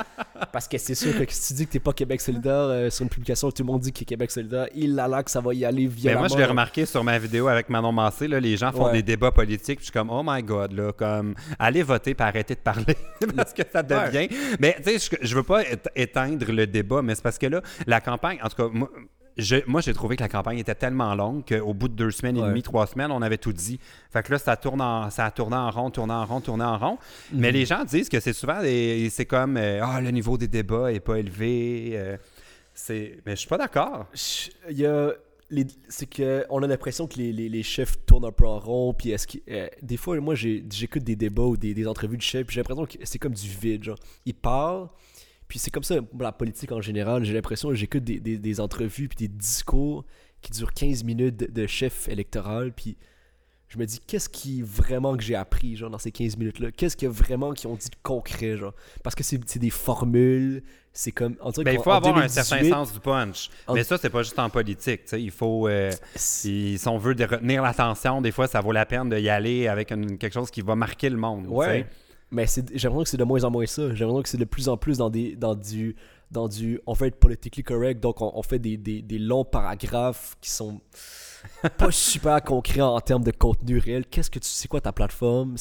Parce 0.53 0.69
que 0.69 0.79
c'est 0.79 0.95
sûr 0.95 1.13
que 1.27 1.33
si 1.33 1.49
tu 1.49 1.55
dis 1.55 1.67
que 1.67 1.73
t'es 1.73 1.81
pas 1.81 1.93
Québec 1.93 2.21
solidaire 2.21 2.53
euh, 2.55 2.89
sur 2.89 3.03
une 3.03 3.09
publication, 3.09 3.51
tout 3.51 3.65
le 3.65 3.67
monde 3.67 3.81
dit 3.81 3.93
que 3.93 4.05
Québec 4.05 4.31
solidaire, 4.31 4.69
il 4.77 4.95
là 4.95 5.09
là 5.09 5.25
que 5.25 5.31
ça 5.31 5.41
va 5.41 5.53
y 5.55 5.65
aller 5.65 5.83
Mais 5.83 5.89
violemment. 5.89 6.21
moi, 6.21 6.29
je 6.29 6.37
l'ai 6.37 6.45
remarqué 6.45 6.87
sur 6.87 7.03
ma 7.03 7.19
vidéo 7.19 7.49
avec 7.49 7.69
Manon 7.69 7.91
Massé, 7.91 8.29
là, 8.29 8.39
les 8.39 8.57
gens 8.57 8.71
font 8.71 8.87
Ouais. 8.87 8.93
des 8.93 9.03
débats 9.03 9.33
politiques, 9.33 9.79
puis 9.79 9.87
je 9.87 9.91
suis 9.91 9.93
comme, 9.93 10.09
oh 10.11 10.23
my 10.25 10.41
god, 10.41 10.71
là, 10.73 10.93
comme, 10.93 11.35
allez 11.59 11.83
voter 11.83 12.15
puis 12.15 12.25
arrêtez 12.25 12.55
de 12.55 12.61
parler, 12.61 12.97
parce 13.37 13.53
que 13.53 13.63
ça 13.71 13.83
devient. 13.83 14.29
Mais, 14.61 14.77
tu 14.85 14.97
sais, 14.99 15.17
je, 15.21 15.27
je 15.27 15.35
veux 15.35 15.43
pas 15.43 15.63
éte- 15.65 15.89
éteindre 15.97 16.47
le 16.53 16.69
débat, 16.69 17.03
mais 17.03 17.17
c'est 17.17 17.23
parce 17.23 17.39
que 17.39 17.47
là, 17.47 17.61
la 17.89 18.01
campagne, 18.01 18.39
en 18.41 18.49
tout 18.49 18.57
cas, 18.57 18.69
moi, 18.73 18.89
je- 19.37 19.57
moi, 19.67 19.81
j'ai 19.81 19.93
trouvé 19.93 20.17
que 20.17 20.23
la 20.23 20.29
campagne 20.29 20.59
était 20.59 20.75
tellement 20.75 21.15
longue 21.15 21.43
qu'au 21.47 21.75
bout 21.75 21.89
de 21.89 21.95
deux 21.95 22.11
semaines 22.11 22.37
et 22.37 22.41
Ouais. 22.41 22.49
demie, 22.49 22.63
trois 22.63 22.87
semaines, 22.87 23.11
on 23.11 23.21
avait 23.23 23.39
tout 23.39 23.53
dit. 23.53 23.79
Fait 24.11 24.23
que 24.23 24.33
là, 24.33 24.39
ça, 24.39 24.57
tourne 24.57 24.81
en, 24.81 25.11
ça 25.11 25.27
a 25.27 25.31
tourné 25.31 25.57
en 25.57 25.71
rond, 25.71 25.91
tourné 25.91 26.15
en 26.15 26.25
rond, 26.25 26.41
tourné 26.41 26.65
en 26.65 26.79
rond. 26.79 26.99
Mais 27.33 27.53
les 27.53 27.67
gens 27.67 27.85
disent 27.85 28.09
que 28.09 28.21
c'est 28.21 28.33
souvent, 28.33 28.63
des- 28.63 29.09
c'est 29.11 29.27
comme, 29.27 29.57
euh, 29.57 29.81
ah, 29.83 30.01
le 30.01 30.11
niveau 30.11 30.39
des 30.39 30.49
débats 30.49 30.93
est 30.93 31.01
pas 31.01 31.19
élevé. 31.19 31.91
euh, 31.95 32.17
c'est... 32.75 33.19
Mais 33.27 33.33
je 33.33 33.41
suis 33.41 33.49
pas 33.49 33.59
d'accord. 33.59 34.07
Il 34.71 34.79
y 34.79 34.87
a. 34.87 35.13
C'est 35.89 36.07
que 36.07 36.45
on 36.51 36.61
a 36.65 36.67
l'impression 36.67 37.07
que 37.07 37.19
les, 37.19 37.33
les, 37.33 37.49
les 37.49 37.63
chefs 37.63 38.05
tournent 38.05 38.25
un 38.25 38.33
peu 38.33 38.47
en 38.49 38.59
rond. 38.59 38.93
Puis 38.95 39.11
est-ce 39.13 39.29
que, 39.29 39.39
euh, 39.49 39.69
des 39.81 39.97
fois, 39.97 40.19
moi, 40.19 40.35
j'écoute 40.35 41.05
des 41.05 41.15
débats 41.15 41.43
ou 41.45 41.57
des, 41.57 41.73
des 41.73 41.87
entrevues 41.87 42.17
de 42.17 42.23
chefs. 42.23 42.45
Puis 42.49 42.55
j'ai 42.55 42.61
l'impression 42.63 42.85
que 42.85 42.99
c'est 43.05 43.19
comme 43.21 43.33
du 43.35 43.49
vide. 43.49 43.85
Genre, 43.85 43.99
ils 44.25 44.35
parlent. 44.35 44.89
Puis 45.49 45.59
c'est 45.59 45.71
comme 45.71 45.85
ça, 45.85 45.97
la 46.19 46.33
politique 46.33 46.73
en 46.73 46.81
général. 46.81 47.25
J'ai 47.25 47.35
l'impression 47.35 47.69
que 47.69 47.75
j'écoute 47.75 48.05
des, 48.05 48.19
des, 48.21 48.39
des 48.39 48.61
entrevues 48.61 49.09
puis 49.09 49.29
des 49.29 49.33
discours 49.35 50.05
qui 50.43 50.53
durent 50.53 50.73
15 50.75 51.05
minutes 51.05 51.37
de, 51.37 51.47
de 51.47 51.67
chef 51.67 52.09
électoral. 52.09 52.73
Puis 52.73 52.97
je 53.69 53.79
me 53.79 53.87
dis, 53.87 53.99
qu'est-ce 54.07 54.29
qui 54.29 54.63
vraiment 54.63 55.17
que 55.17 55.23
j'ai 55.23 55.35
appris 55.35 55.77
genre, 55.77 55.91
dans 55.91 55.99
ces 55.99 56.11
15 56.13 56.37
minutes-là? 56.37 56.71
Qu'est-ce 56.73 56.97
que 56.97 57.07
vraiment 57.07 57.53
qui 57.53 57.67
ont 57.67 57.75
dit 57.77 57.89
de 57.91 57.97
concret 58.03 58.57
genre? 58.57 58.75
Parce 59.03 59.15
que 59.15 59.23
c'est 59.25 59.39
des 59.59 59.71
formules. 59.71 60.63
C'est 60.93 61.13
comme. 61.13 61.35
Dirait 61.35 61.65
Ben, 61.65 61.73
il 61.75 61.83
faut 61.83 61.91
en 61.91 61.95
avoir 61.97 62.17
un 62.17 62.21
2018, 62.27 62.43
certain 62.45 62.69
sens 62.71 62.93
du 62.93 63.01
punch. 63.01 63.51
En- 63.67 63.75
Mais 63.75 63.85
ça, 63.85 63.99
c'est 63.99 64.09
pas 64.09 64.23
juste 64.23 64.39
en 64.39 64.49
politique. 64.49 65.03
tu 65.05 65.11
sais. 65.11 65.23
Il 65.23 65.31
faut. 65.31 65.69
euh, 65.69 65.93
si, 66.15 66.79
si 66.79 66.89
on 66.89 66.97
veut 66.97 67.15
de 67.15 67.25
retenir 67.25 67.63
l'attention, 67.63 68.23
des 68.23 68.33
fois, 68.33 68.47
ça 68.49 68.61
vaut 68.63 68.73
la 68.73 68.87
peine 68.87 69.11
d'y 69.11 69.29
aller 69.29 69.69
avec 69.69 69.91
une- 69.93 70.17
quelque 70.17 70.33
chose 70.33 70.51
qui 70.51 70.63
va 70.63 70.75
marquer 70.75 71.11
le 71.11 71.19
monde. 71.19 71.47
Ouais. 71.49 71.87
Mais 72.31 72.47
c'est- 72.47 72.69
j'ai 72.77 72.89
l'impression 72.89 73.05
que 73.05 73.09
c'est 73.11 73.17
de 73.17 73.25
moins 73.25 73.45
en 73.45 73.51
moins 73.51 73.67
ça. 73.67 73.95
J'ai 73.95 74.05
l'impression 74.05 74.23
que 74.23 74.29
c'est 74.29 74.37
de 74.39 74.45
plus 74.45 74.69
en 74.69 74.77
plus 74.77 74.99
dans 74.99 75.11
des 75.11 75.37
dans 75.37 75.55
du 75.55 75.97
dans 76.33 76.49
du 76.49 76.81
on 76.87 76.93
veut 76.93 77.07
être 77.07 77.21
politically 77.21 77.63
correct 77.63 78.01
donc 78.03 78.21
on, 78.21 78.33
on 78.35 78.43
fait 78.43 78.59
des, 78.59 78.77
des, 78.77 79.01
des 79.01 79.19
longs 79.21 79.45
paragraphes 79.45 80.37
qui 80.41 80.51
sont 80.51 80.81
pas 81.79 81.93
super 81.93 82.43
concrets 82.43 82.81
en, 82.81 83.01
termes 83.01 83.23
de 83.23 83.31
contenu 83.31 83.79
réel. 83.79 84.07
Qu'est-ce 84.07 84.31
que 84.31 84.39
tu 84.41 84.49
c'est 84.49 84.69
quoi 84.69 84.81
ta 84.81 84.93
plateforme? 84.93 85.57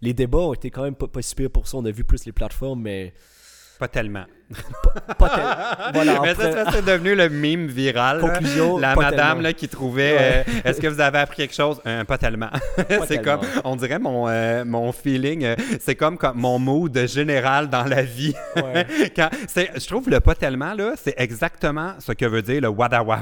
Les 0.00 0.14
débats 0.14 0.38
ont 0.38 0.52
été 0.54 0.70
quand 0.70 0.82
même 0.82 0.94
pas, 0.94 1.08
pas 1.08 1.22
si 1.22 1.34
pires 1.34 1.50
pour 1.50 1.66
ça. 1.66 1.76
On 1.78 1.84
a 1.84 1.90
vu 1.90 2.04
plus 2.04 2.24
les 2.24 2.32
plateformes, 2.32 2.80
mais 2.82 3.12
Pas 3.78 3.88
tellement. 3.88 4.24
pas 5.18 5.28
tel- 5.28 5.92
Voilà. 5.94 6.20
Mais 6.22 6.34
ça, 6.34 6.52
ça, 6.64 6.70
c'est 6.72 6.84
devenu 6.84 7.14
le 7.14 7.28
mime 7.28 7.66
viral. 7.68 8.20
Conclusion, 8.20 8.78
La 8.78 8.94
madame 8.96 9.14
tellement. 9.16 9.40
là, 9.42 9.52
qui 9.52 9.68
trouvait 9.68 10.12
Ouais. 10.16 10.44
euh, 10.48 10.60
Est-ce 10.64 10.80
que 10.80 10.86
vous 10.88 11.00
avez 11.00 11.18
appris 11.18 11.36
quelque 11.36 11.54
chose? 11.54 11.80
Euh, 11.86 12.02
Pas 12.04 12.18
tellement. 12.18 12.48
c'est 12.76 13.06
tellement. 13.22 13.38
comme, 13.38 13.48
on 13.64 13.76
dirait 13.76 13.98
mon, 13.98 14.26
euh, 14.28 14.64
mon 14.64 14.90
feeling, 14.92 15.44
euh, 15.44 15.54
c'est 15.80 15.94
comme, 15.94 16.18
comme 16.18 16.38
mon 16.38 16.58
mood 16.58 17.06
général 17.06 17.68
dans 17.68 17.84
la 17.84 18.02
vie. 18.02 18.34
Ouais. 18.56 18.86
Quand, 19.16 19.28
c'est, 19.46 19.70
je 19.78 19.86
trouve 19.86 20.10
le 20.10 20.18
pas 20.20 20.34
tellement, 20.34 20.72
là, 20.74 20.92
c'est 20.96 21.14
exactement 21.18 21.92
ce 22.00 22.12
que 22.12 22.24
veut 22.24 22.42
dire 22.42 22.60
le 22.62 22.68
wada 22.68 23.02
wow. 23.02 23.16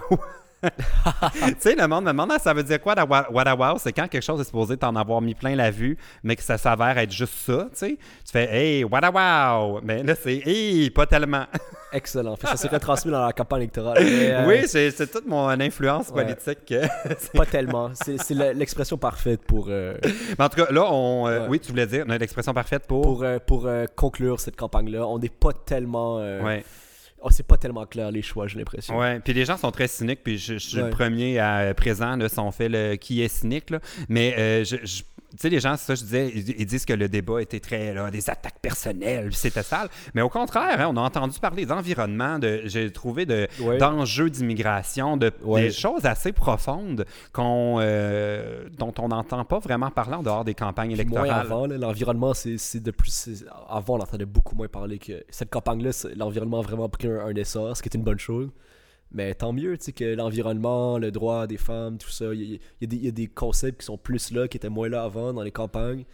Tu 0.63 1.55
sais, 1.59 1.75
le 1.75 1.87
monde 1.87 2.05
me 2.05 2.11
demande, 2.11 2.31
Ah, 2.33 2.39
ça 2.39 2.53
veut 2.55 2.63
dire 2.63 2.81
quoi, 2.81 2.95
la 2.95 3.05
wa- 3.05 3.27
wada 3.31 3.55
wow? 3.55 3.79
C'est 3.79 3.93
quand 3.93 4.09
quelque 4.09 4.23
chose 4.23 4.41
est 4.41 4.45
supposé 4.45 4.77
t'en 4.77 4.95
avoir 4.97 5.21
mis 5.21 5.35
plein 5.35 5.55
la 5.55 5.71
vue, 5.71 5.97
mais 6.23 6.35
que 6.37 6.43
ça 6.43 6.59
s'avère 6.59 6.97
être 6.99 7.13
juste 7.13 7.35
ça, 7.47 7.65
tu 7.73 7.79
sais? 7.79 7.91
Tu 8.25 8.33
fais, 8.33 8.49
hey, 8.55 8.85
wada 8.85 9.11
wow! 9.11 9.81
Mais 9.83 10.03
là, 10.03 10.15
c'est, 10.15 10.43
hey, 10.47 10.91
pas 10.91 11.07
tellement. 11.07 11.45
Excellent. 11.93 12.37
Ça 12.37 12.57
s'est 12.57 12.69
retransmis 12.69 13.13
dans 13.13 13.25
la 13.27 13.33
campagne 13.33 13.63
électorale. 13.63 13.99
Euh, 14.27 14.45
oui, 14.47 14.67
c'est, 14.67 14.93
toute 15.11 15.27
mon 15.27 15.49
influence 15.49 16.09
Ouais. 16.09 16.25
politique. 16.25 16.75
c'est- 17.19 17.33
Pas 17.37 17.47
tellement. 17.47 17.91
C'est 17.95 18.31
l'expression 18.55 18.97
parfaite 18.97 19.43
pour, 19.47 19.67
euh, 19.69 19.95
Mais 20.39 20.45
en 20.45 20.49
tout 20.49 20.65
cas, 20.65 20.73
là, 20.73 20.85
on, 20.93 21.27
euh, 21.29 21.41
Ouais. 21.43 21.47
oui, 21.49 21.61
tu 21.61 21.71
voulais 21.71 21.87
dire, 21.87 22.05
on 22.07 22.11
a 22.11 22.19
l'expression 22.19 22.53
parfaite 22.55 22.87
pour. 22.87 23.25
pour, 23.47 23.47
pour 23.47 23.69
conclure 23.95 24.41
cette 24.41 24.57
campagne-là. 24.57 25.07
On 25.07 25.19
n'est 25.19 25.29
pas 25.29 25.53
tellement. 25.53 26.17
Ouais. 26.17 26.65
Oh, 27.26 27.30
c'est 27.30 27.47
pas 27.47 27.56
tellement 27.56 27.85
clair 27.87 28.11
les 28.12 28.23
choix, 28.23 28.47
j'ai 28.47 28.59
l'impression. 28.59 28.97
Ouais, 28.99 29.18
puis 29.21 29.33
les 29.33 29.45
gens 29.45 29.56
sont 29.56 29.71
très 29.73 29.88
cyniques, 29.88 30.21
puis 30.23 30.38
je, 30.38 30.54
je 30.54 30.59
suis 30.59 30.76
Ouais. 30.78 30.85
le 30.85 30.90
premier 30.90 31.38
à 31.38 31.75
présent, 31.75 32.16
là, 32.16 32.28
si 32.28 32.38
on 32.38 32.52
fait 32.52 32.68
le 32.68 32.95
qui 32.97 33.21
est 33.23 33.28
cynique, 33.28 33.71
là. 33.71 33.80
mais 34.09 34.35
euh, 34.38 34.64
je, 34.64 34.76
je- 34.85 35.02
tu 35.37 35.43
sais, 35.43 35.49
les 35.49 35.61
gens, 35.61 35.76
c'est 35.76 35.87
ça, 35.87 35.95
je 35.95 36.02
disais, 36.02 36.33
ils, 36.35 36.61
ils 36.61 36.66
disent 36.66 36.85
que 36.85 36.93
le 36.93 37.09
débat 37.09 37.43
était 37.43 37.61
très, 37.61 37.93
là, 37.93 38.11
des 38.11 38.31
attaques 38.31 38.59
personnelles, 38.61 39.35
c'était 39.35 39.62
sale, 39.62 39.88
mais 40.14 40.23
au 40.23 40.28
contraire, 40.28 40.81
hein, 40.81 40.88
on 40.90 40.97
a 40.97 41.00
entendu 41.00 41.38
parler 41.38 41.66
d'environnement, 41.66 42.38
de, 42.38 42.62
j'ai 42.64 42.90
trouvé 42.90 43.26
de, 43.26 43.49
d'enjeux 43.78 44.31
d'immigration, 44.31 45.16
de, 45.16 45.33
des 45.55 45.71
choses 45.71 46.07
assez 46.07 46.33
profondes 46.33 47.05
qu'on, 47.33 47.78
euh, 47.81 48.69
dont 48.78 48.95
on 48.99 49.09
n'entend 49.09 49.45
pas 49.45 49.59
vraiment 49.59 49.90
parler 49.90 50.14
en 50.14 50.23
dehors 50.23 50.45
des 50.45 50.55
campagnes 50.55 50.97
Puis 50.97 51.05
moins 51.07 51.25
électorales. 51.25 51.47
avant, 51.47 51.66
l'environnement, 51.66 52.35
c'est 52.35 52.59
c'est 52.59 52.81
de 52.81 52.90
plus. 52.90 53.45
Avant, 53.69 53.97
on 53.97 54.00
entendait 54.00 54.25
beaucoup 54.25 54.57
moins 54.57 54.69
parler 54.69 54.99
que 54.99 55.25
cette 55.31 55.50
campagne-là, 55.50 55.90
l'environnement 56.16 56.61
a 56.61 56.62
vraiment 56.62 56.88
pris 56.88 57.09
un, 57.09 57.26
un 57.26 57.35
essor, 57.35 57.76
ce 57.76 57.83
qui 57.83 57.88
est 57.88 57.97
une 57.97 58.05
bonne 58.05 58.19
chose. 58.19 58.50
Mais 59.13 59.35
tant 59.35 59.53
mieux, 59.53 59.79
tu 59.79 59.85
sais, 59.87 59.93
que 59.93 60.05
l'environnement, 60.15 60.99
le 60.99 61.11
droit 61.11 61.47
des 61.47 61.57
femmes, 61.59 61.97
tout 61.99 62.11
ça, 62.11 62.27
il 62.35 62.43
y, 62.43 62.61
y 62.81 62.85
a 62.85 62.87
des- 62.87 62.97
il 62.97 63.05
y 63.05 63.09
a 63.09 63.13
des 63.13 63.29
concepts 63.29 63.81
qui 63.81 63.87
sont 63.87 63.97
plus 63.99 64.31
là, 64.33 64.49
qui 64.49 64.57
étaient 64.57 64.69
moins 64.69 64.89
là 64.89 65.05
avant 65.05 65.33
dans 65.33 65.43
les 65.43 65.53
campagnes. 65.53 66.05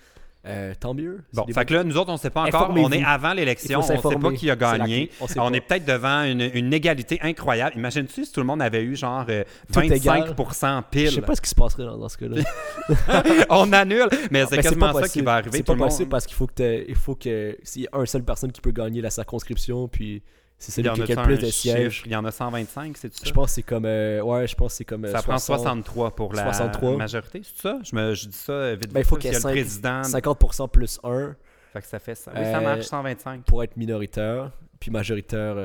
Euh, 0.44 0.74
tant 0.78 0.92
mieux. 0.92 1.20
Bon, 1.32 1.46
fait 1.46 1.64
que 1.64 1.72
là, 1.72 1.84
nous 1.84 1.96
autres, 1.96 2.10
on 2.10 2.14
ne 2.14 2.18
sait 2.18 2.28
pas 2.28 2.42
encore. 2.42 2.72
On 2.76 2.90
est 2.90 3.04
avant 3.04 3.32
l'élection. 3.32 3.78
On 3.78 3.82
ne 3.82 3.86
sait 3.86 4.18
pas 4.18 4.32
qui 4.32 4.50
a 4.50 4.56
gagné. 4.56 5.08
On 5.36 5.52
est 5.52 5.60
peut-être 5.60 5.84
devant 5.84 6.24
une, 6.24 6.40
une 6.52 6.72
égalité 6.74 7.20
incroyable. 7.22 7.76
Imagine-tu 7.76 8.24
si 8.24 8.32
tout 8.32 8.40
le 8.40 8.46
monde 8.46 8.60
avait 8.60 8.82
eu 8.82 8.96
genre 8.96 9.24
euh, 9.28 9.44
Tout 9.72 9.80
égal. 9.82 10.34
25 10.36 10.84
Je 10.84 10.90
pile? 10.90 11.10
sais 11.12 11.20
pas 11.22 11.36
ce 11.36 11.40
qui 11.42 11.48
se 11.50 11.54
passerait 11.54 11.84
dans, 11.84 11.96
dans 11.96 12.08
ce 12.08 12.18
cas-là. 12.18 12.42
on 13.50 13.72
annule. 13.72 14.08
Mais 14.32 14.44
c'est 14.46 14.58
quasiment 14.58 14.92
ça 14.92 15.08
qui 15.08 15.20
va 15.22 15.34
arriver. 15.34 15.58
C'est 15.58 15.62
pas 15.62 15.74
monde- 15.76 15.88
possible 15.88 16.08
parce 16.10 16.26
qu'il 16.26 16.34
faut 16.36 16.48
que 16.48 16.84
il 16.88 16.94
faut 16.96 17.14
que 17.14 17.56
s'il 17.62 17.82
y 17.82 17.86
a 17.92 17.98
une 18.00 18.06
seule 18.06 18.24
personne 18.24 18.50
qui 18.50 18.60
peut 18.60 18.72
gagner 18.72 19.00
la 19.00 19.10
circonscription, 19.10 19.86
puis 19.86 20.22
c'est 20.70 20.80
Il 20.80 20.84
y 20.86 20.88
celui 20.88 21.02
en 21.02 21.04
qui 21.06 21.12
a 21.12 21.16
le 21.16 21.22
plus 21.22 21.38
de 21.38 21.46
sièges. 21.50 22.02
Il 22.06 22.12
y 22.12 22.16
en 22.16 22.24
a 22.24 22.30
125, 22.30 22.96
c'est 22.96 23.12
ça? 23.12 23.22
Je 23.24 23.32
pense 23.32 23.46
que 23.46 23.52
c'est 23.52 23.62
comme 23.62 23.84
euh, 23.84 24.20
ouais, 24.22 24.46
je 24.46 24.54
pense 24.54 24.74
c'est 24.74 24.84
comme 24.84 25.04
euh, 25.04 25.12
ça 25.12 25.22
prend 25.22 25.38
60. 25.38 25.58
63 25.86 26.14
pour 26.14 26.32
la 26.34 26.44
63. 26.44 26.96
majorité, 26.96 27.42
c'est 27.44 27.62
ça? 27.62 27.78
Je, 27.82 27.94
me, 27.96 28.14
je 28.14 28.28
dis 28.28 28.36
ça 28.36 28.52
euh, 28.52 28.76
vite 28.80 28.92
Ben, 28.92 29.00
il 29.00 29.06
faut 29.06 29.16
qu'il 29.16 29.30
y 29.32 29.34
ait 29.34 29.38
s'il 29.38 29.48
y 29.48 29.52
a 29.52 29.54
le 29.54 29.60
cinq- 29.64 30.00
président. 30.02 30.02
50% 30.02 30.68
plus 30.70 31.00
1 31.04 31.36
Fait 31.72 31.80
que 31.80 31.86
ça 31.86 31.98
fait 31.98 32.14
ça. 32.14 32.32
Oui, 32.36 32.44
ça 32.44 32.60
marche, 32.60 32.86
125. 32.86 33.42
pour 33.44 33.62
être 33.62 33.76
minoritaire, 33.76 34.50
puis 34.80 34.90
majoritaire. 34.90 35.56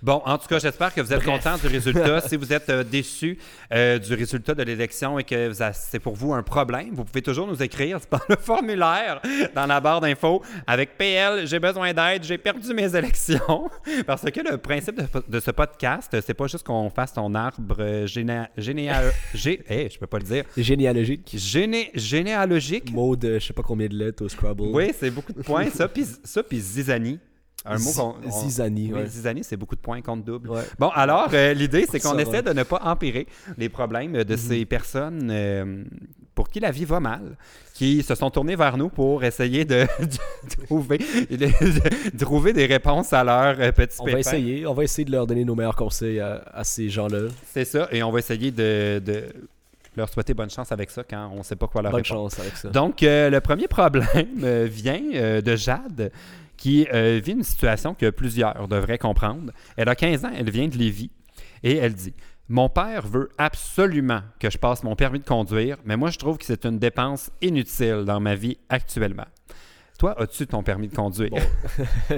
Bon, 0.00 0.22
en 0.24 0.38
tout 0.38 0.46
cas, 0.46 0.60
j'espère 0.60 0.94
que 0.94 1.00
vous 1.00 1.12
êtes 1.12 1.24
content 1.24 1.56
du 1.56 1.66
résultat. 1.66 2.20
si 2.28 2.36
vous 2.36 2.52
êtes 2.52 2.68
euh, 2.70 2.84
déçu 2.84 3.36
euh, 3.72 3.98
du 3.98 4.14
résultat 4.14 4.54
de 4.54 4.62
l'élection 4.62 5.18
et 5.18 5.24
que 5.24 5.52
c'est 5.72 5.98
pour 5.98 6.14
vous 6.14 6.32
un 6.32 6.42
problème, 6.44 6.90
vous 6.92 7.04
pouvez 7.04 7.22
toujours 7.22 7.48
nous 7.48 7.60
écrire 7.62 7.98
par 8.06 8.24
le 8.28 8.36
formulaire 8.36 9.20
dans 9.54 9.66
la 9.66 9.80
barre 9.80 10.00
d'infos 10.00 10.42
avec 10.66 10.96
PL, 10.96 11.46
j'ai 11.48 11.58
besoin 11.58 11.92
d'aide, 11.92 12.22
j'ai 12.22 12.38
perdu 12.38 12.72
mes 12.74 12.94
élections. 12.94 13.70
Parce 14.06 14.22
que 14.30 14.40
le 14.40 14.56
principe 14.58 14.96
de, 14.96 15.06
de 15.28 15.40
ce 15.40 15.50
podcast, 15.50 16.16
c'est 16.24 16.34
pas 16.34 16.46
juste 16.46 16.64
qu'on 16.64 16.90
fasse 16.90 17.12
ton 17.14 17.34
arbre 17.34 18.06
géné... 18.06 18.44
généa... 18.56 19.02
gé- 19.34 19.62
hey, 19.68 19.90
je 19.90 19.98
peux 19.98 20.06
pas 20.06 20.18
le 20.18 20.24
dire. 20.24 20.44
Généalogique. 20.56 21.32
Géné... 21.34 21.90
Généalogique. 21.94 22.92
Mot 22.92 23.16
de 23.16 23.38
je 23.38 23.46
sais 23.46 23.52
pas 23.52 23.62
combien 23.62 23.88
de 23.88 23.96
lettres 23.96 24.24
au 24.24 24.28
Scrabble. 24.28 24.62
Oui, 24.72 24.92
c'est 24.98 25.10
beaucoup 25.10 25.32
de 25.32 25.42
points. 25.42 25.68
Ça, 25.70 25.88
puis 25.88 26.06
ça, 26.22 26.42
puis 26.42 26.60
zizanie. 26.60 27.18
Un 27.68 27.78
mot 27.78 27.92
qu'on... 27.92 28.14
on- 28.26 28.40
Zizanie, 28.42 28.90
Oui, 28.92 29.00
ouais. 29.00 29.06
zizanie, 29.06 29.44
c'est 29.44 29.56
beaucoup 29.56 29.76
de 29.76 29.80
points 29.80 30.00
contre 30.02 30.24
double. 30.24 30.50
Ouais. 30.50 30.62
Bon, 30.78 30.88
alors, 30.94 31.28
euh, 31.32 31.52
l'idée, 31.54 31.86
c'est 31.90 32.00
qu'on 32.00 32.18
essaie 32.18 32.42
de 32.42 32.52
ne 32.52 32.62
pas 32.62 32.80
empirer 32.84 33.26
les 33.56 33.68
problèmes 33.68 34.12
de 34.24 34.32
Mhm. 34.34 34.38
ces 34.38 34.64
personnes 34.64 35.28
euh, 35.30 35.84
pour 36.34 36.48
qui 36.48 36.60
la 36.60 36.70
vie 36.70 36.84
va 36.84 37.00
mal, 37.00 37.36
qui 37.74 38.02
se 38.02 38.14
sont 38.14 38.30
tournées 38.30 38.54
vers 38.56 38.76
nous 38.76 38.88
pour 38.88 39.24
essayer 39.24 39.64
de, 39.64 39.86
de 40.00 40.64
trouver, 40.66 40.98
de, 40.98 41.36
de 42.16 42.24
trouver 42.24 42.52
des 42.52 42.66
réponses 42.66 43.12
à 43.12 43.24
leurs 43.24 43.58
euh, 43.60 43.72
petits 43.72 43.96
On 44.00 44.04
pépins. 44.04 44.14
va 44.16 44.20
essayer. 44.20 44.66
On 44.66 44.74
va 44.74 44.84
essayer 44.84 45.04
de 45.04 45.10
leur 45.12 45.26
donner 45.26 45.44
nos 45.44 45.54
meilleurs 45.54 45.76
conseils 45.76 46.20
à, 46.20 46.42
à 46.52 46.64
ces 46.64 46.88
gens-là. 46.88 47.28
C'est 47.52 47.64
ça, 47.64 47.88
et 47.90 48.02
on 48.02 48.10
va 48.12 48.20
essayer 48.20 48.50
de, 48.52 49.00
de 49.04 49.24
leur 49.96 50.08
souhaiter 50.08 50.32
bonne 50.32 50.50
chance 50.50 50.70
avec 50.70 50.90
ça 50.90 51.02
quand 51.02 51.30
on 51.34 51.38
ne 51.38 51.42
sait 51.42 51.56
pas 51.56 51.66
quoi 51.66 51.82
leur 51.82 51.90
Bonne 51.90 52.02
répondre. 52.02 52.30
chance 52.30 52.38
avec 52.38 52.56
ça. 52.56 52.68
Donc, 52.68 53.02
euh, 53.02 53.30
le 53.30 53.40
premier 53.40 53.66
problème 53.66 54.06
euh, 54.44 54.68
vient 54.70 55.00
euh, 55.14 55.40
de 55.40 55.56
Jade, 55.56 56.12
qui 56.58 56.86
euh, 56.92 57.20
vit 57.24 57.32
une 57.32 57.42
situation 57.42 57.94
que 57.94 58.10
plusieurs 58.10 58.68
devraient 58.68 58.98
comprendre. 58.98 59.52
Elle 59.78 59.88
a 59.88 59.94
15 59.94 60.24
ans, 60.26 60.30
elle 60.36 60.50
vient 60.50 60.68
de 60.68 60.76
Lévis, 60.76 61.10
et 61.62 61.76
elle 61.76 61.94
dit 61.94 62.14
Mon 62.48 62.68
père 62.68 63.06
veut 63.06 63.30
absolument 63.38 64.20
que 64.38 64.50
je 64.50 64.58
passe 64.58 64.82
mon 64.82 64.94
permis 64.96 65.20
de 65.20 65.24
conduire, 65.24 65.78
mais 65.86 65.96
moi, 65.96 66.10
je 66.10 66.18
trouve 66.18 66.36
que 66.36 66.44
c'est 66.44 66.66
une 66.66 66.78
dépense 66.78 67.30
inutile 67.40 68.04
dans 68.04 68.20
ma 68.20 68.34
vie 68.34 68.58
actuellement. 68.68 69.26
Toi, 69.98 70.14
as-tu 70.20 70.46
ton 70.46 70.62
permis 70.62 70.86
de 70.86 70.94
conduire? 70.94 71.28
Bon. 71.30 71.38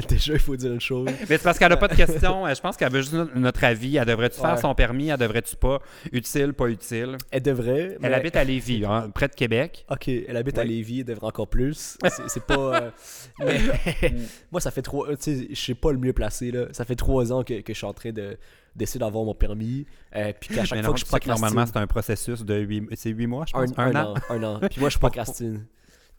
Déjà, 0.08 0.34
il 0.34 0.38
faut 0.38 0.54
dire 0.54 0.70
une 0.72 0.80
chose. 0.82 1.06
Mais 1.06 1.38
c'est 1.38 1.42
parce 1.42 1.58
qu'elle 1.58 1.70
n'a 1.70 1.78
pas 1.78 1.88
de 1.88 1.94
questions. 1.94 2.46
Euh, 2.46 2.54
Je 2.54 2.60
pense 2.60 2.76
qu'elle 2.76 2.92
veut 2.92 3.00
juste 3.00 3.14
notre- 3.34 3.64
avis. 3.64 3.96
Elle 3.96 4.04
devrait-tu 4.06 4.38
faire 4.38 4.58
son 4.58 4.75
permis? 4.75 5.08
Elle 5.08 5.16
devrait-tu 5.18 5.56
pas? 5.56 5.80
Utile, 6.12 6.52
pas 6.52 6.66
utile? 6.68 7.16
Elle 7.30 7.42
devrait. 7.42 7.96
Elle 8.02 8.12
habite 8.14 8.37
à 8.37 8.44
Lévis, 8.44 8.84
hein, 8.84 9.10
près 9.14 9.28
de 9.28 9.34
Québec. 9.34 9.87
Ok, 9.90 10.08
elle 10.08 10.37
habite 10.37 10.58
à. 10.58 10.64
Lévis, 10.64 11.00
elle 11.00 11.06
devrait 11.06 11.28
encore 11.28 11.49
plus. 11.49 11.96
C'est 12.28 12.44
pas. 12.44 12.82
euh, 12.82 12.90
mais 13.40 14.12
moi, 14.52 14.60
ça 14.60 14.70
fait 14.70 14.82
trois. 14.82 15.08
Tu 15.16 15.16
sais, 15.20 15.46
je 15.49 15.54
suis 15.54 15.75
pas 15.75 15.92
le 15.92 15.99
mieux 15.99 16.12
placé, 16.12 16.50
là. 16.50 16.66
Ça 16.72 16.84
fait 16.84 16.96
trois 16.96 17.32
ans 17.32 17.42
que, 17.44 17.60
que 17.62 17.72
je 17.72 17.78
suis 17.78 17.87
en 17.87 17.94
train 17.94 18.12
de 18.12 18.37
d'essayer 18.76 19.00
d'avoir 19.00 19.25
mon 19.25 19.34
permis. 19.34 19.84
euh, 20.14 20.32
puis 20.38 20.54
qu'à 20.54 20.64
chaque 20.64 20.76
Mais 20.78 20.82
fois 20.82 20.88
non, 20.90 20.94
que 20.94 21.00
je 21.00 21.04
que 21.04 21.08
procrastine. 21.10 21.42
normalement, 21.46 21.66
c'est 21.66 21.78
un 21.78 21.87
processus 21.88 22.44
de 22.44 22.54
8, 22.56 22.88
c'est 22.94 23.10
huit 23.10 23.26
mois, 23.26 23.44
je 23.46 23.56
un, 23.56 23.64
pense? 23.66 23.72
un 23.78 23.94
an? 23.96 24.14
Un 24.28 24.42
an. 24.44 24.60
Puis 24.70 24.80
moi, 24.80 24.90
je 24.90 24.99
procrastine. 25.00 25.64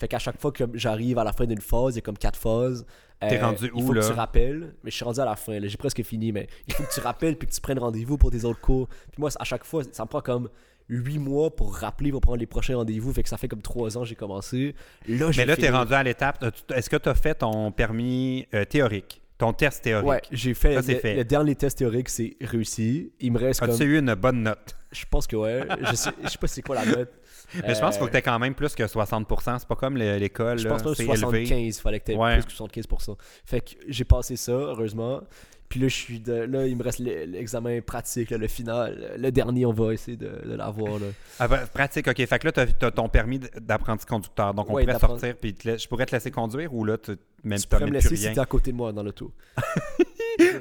Fait 0.01 0.07
qu'à 0.07 0.17
chaque 0.19 0.41
fois 0.41 0.51
que 0.51 0.63
j'arrive 0.73 1.19
à 1.19 1.23
la 1.23 1.31
fin 1.31 1.45
d'une 1.45 1.61
phase, 1.61 1.93
il 1.93 1.97
y 1.97 1.99
a 1.99 2.01
comme 2.01 2.17
quatre 2.17 2.37
phases. 2.39 2.85
T'es 3.19 3.37
euh, 3.39 3.45
rendu 3.45 3.71
Il 3.75 3.83
où, 3.83 3.85
faut 3.85 3.93
là? 3.93 4.01
que 4.01 4.07
tu 4.07 4.13
rappelles. 4.13 4.73
Mais 4.83 4.89
je 4.89 4.95
suis 4.95 5.05
rendu 5.05 5.19
à 5.19 5.25
la 5.25 5.35
fin, 5.35 5.59
là. 5.59 5.67
J'ai 5.67 5.77
presque 5.77 6.01
fini, 6.01 6.31
mais 6.31 6.47
il 6.67 6.73
faut 6.73 6.81
que 6.83 6.91
tu 6.91 6.99
rappelles 7.01 7.35
puis 7.37 7.47
que 7.47 7.53
tu 7.53 7.61
prennes 7.61 7.77
rendez-vous 7.77 8.17
pour 8.17 8.31
tes 8.31 8.43
autres 8.43 8.59
cours. 8.61 8.87
Puis 8.87 9.19
moi, 9.19 9.29
à 9.39 9.43
chaque 9.43 9.63
fois, 9.63 9.83
ça 9.91 10.03
me 10.03 10.07
prend 10.09 10.21
comme 10.21 10.49
huit 10.89 11.19
mois 11.19 11.55
pour 11.55 11.75
rappeler 11.75 12.09
pour 12.11 12.19
prendre 12.19 12.39
les 12.39 12.47
prochains 12.47 12.75
rendez-vous. 12.77 13.13
Fait 13.13 13.21
que 13.21 13.29
ça 13.29 13.37
fait 13.37 13.47
comme 13.47 13.61
trois 13.61 13.95
ans 13.95 14.01
que 14.01 14.07
j'ai 14.07 14.15
commencé. 14.15 14.73
Là, 15.07 15.31
j'ai 15.31 15.41
Mais 15.41 15.45
là, 15.45 15.55
tu 15.55 15.61
es 15.61 15.65
fini. 15.67 15.77
rendu 15.77 15.93
à 15.93 16.01
l'étape. 16.01 16.39
euh, 16.43 16.49
tu- 16.49 16.73
Est-ce 16.73 16.89
que 16.89 16.97
tu 16.97 17.09
as 17.09 17.13
fait 17.13 17.35
ton 17.35 17.71
permis 17.71 18.47
euh, 18.55 18.65
théorique, 18.65 19.21
ton 19.37 19.53
test 19.53 19.83
théorique? 19.83 20.09
Ouais, 20.09 20.21
j'ai 20.31 20.55
fait, 20.55 20.73
Ça, 20.73 20.81
c'est 20.81 20.93
le, 20.95 20.99
fait. 20.99 21.15
le 21.17 21.23
dernier 21.23 21.53
test 21.53 21.77
théorique, 21.77 22.09
c'est 22.09 22.35
réussi. 22.41 23.13
Il 23.19 23.33
me 23.33 23.37
reste 23.37 23.61
As-tu 23.61 23.77
comme. 23.77 23.87
eu 23.87 23.99
une 23.99 24.15
bonne 24.15 24.41
note? 24.41 24.75
Je 24.91 25.05
pense 25.09 25.27
que 25.27 25.35
ouais. 25.37 25.63
Je 25.89 25.95
sais, 25.95 26.09
je 26.23 26.27
sais 26.27 26.37
pas 26.39 26.47
c'est 26.47 26.61
quoi 26.63 26.75
la 26.75 26.85
note. 26.85 27.11
Mais 27.67 27.75
je 27.75 27.79
pense 27.79 27.91
qu'il 27.95 27.99
faut 27.99 28.05
Euh, 28.05 28.07
que 28.07 28.11
tu 28.11 28.17
aies 28.17 28.21
quand 28.21 28.39
même 28.39 28.53
plus 28.55 28.73
que 28.75 28.87
60 28.87 29.27
C'est 29.59 29.67
pas 29.67 29.75
comme 29.75 29.97
le- 29.97 30.17
l'école. 30.17 30.57
Je 30.57 30.67
là, 30.67 30.75
pense 30.75 30.85
même 30.85 30.95
c'est 30.95 31.05
75, 31.05 31.51
élevé. 31.51 31.67
il 31.67 31.73
fallait 31.73 31.99
que 31.99 32.11
tu 32.11 32.17
Ouais. 32.17 32.35
plus 32.39 32.45
que 32.45 32.51
75%. 32.53 33.17
Fait 33.45 33.61
que 33.61 33.71
j'ai 33.87 34.03
passé 34.05 34.35
ça, 34.35 34.51
heureusement. 34.51 35.21
Puis 35.69 35.79
là, 35.79 35.87
je 35.87 35.95
suis 35.95 36.19
de, 36.19 36.33
là, 36.33 36.67
il 36.67 36.75
me 36.75 36.83
reste 36.83 36.99
le- 36.99 37.23
l'examen 37.23 37.79
pratique, 37.79 38.29
là, 38.31 38.37
le 38.37 38.47
final. 38.49 39.13
Le 39.17 39.31
dernier, 39.31 39.65
on 39.65 39.71
va 39.71 39.93
essayer 39.93 40.17
de, 40.17 40.27
de 40.45 40.53
l'avoir. 40.53 40.99
là. 40.99 41.05
Ah, 41.39 41.47
ben, 41.47 41.65
pratique, 41.73 42.09
ok. 42.09 42.25
Fait 42.25 42.39
que 42.39 42.47
là, 42.49 42.51
tu 42.51 42.85
as, 42.85 42.91
ton 42.91 43.07
permis 43.07 43.39
d'apprenti 43.39 44.05
conducteur. 44.05 44.53
Donc, 44.53 44.69
on 44.69 44.73
Ouais, 44.73 44.85
pourrait 44.85 44.99
sortir. 44.99 45.33
Puis 45.39 45.53
te 45.53 45.69
la- 45.69 45.77
je 45.77 45.87
pourrais 45.87 46.05
te 46.05 46.11
laisser 46.13 46.29
conduire 46.29 46.73
ou 46.73 46.83
là, 46.83 46.97
tu 46.97 47.11
même 47.45 47.57
Tu 47.57 47.67
pourrais 47.69 47.85
me 47.85 47.91
laisser 47.91 48.15
si 48.17 48.33
t'es 48.33 48.37
à 48.39 48.45
côté 48.45 48.73
de 48.73 48.77
moi 48.77 48.91
dans 48.91 49.01
l'auto. 49.01 49.31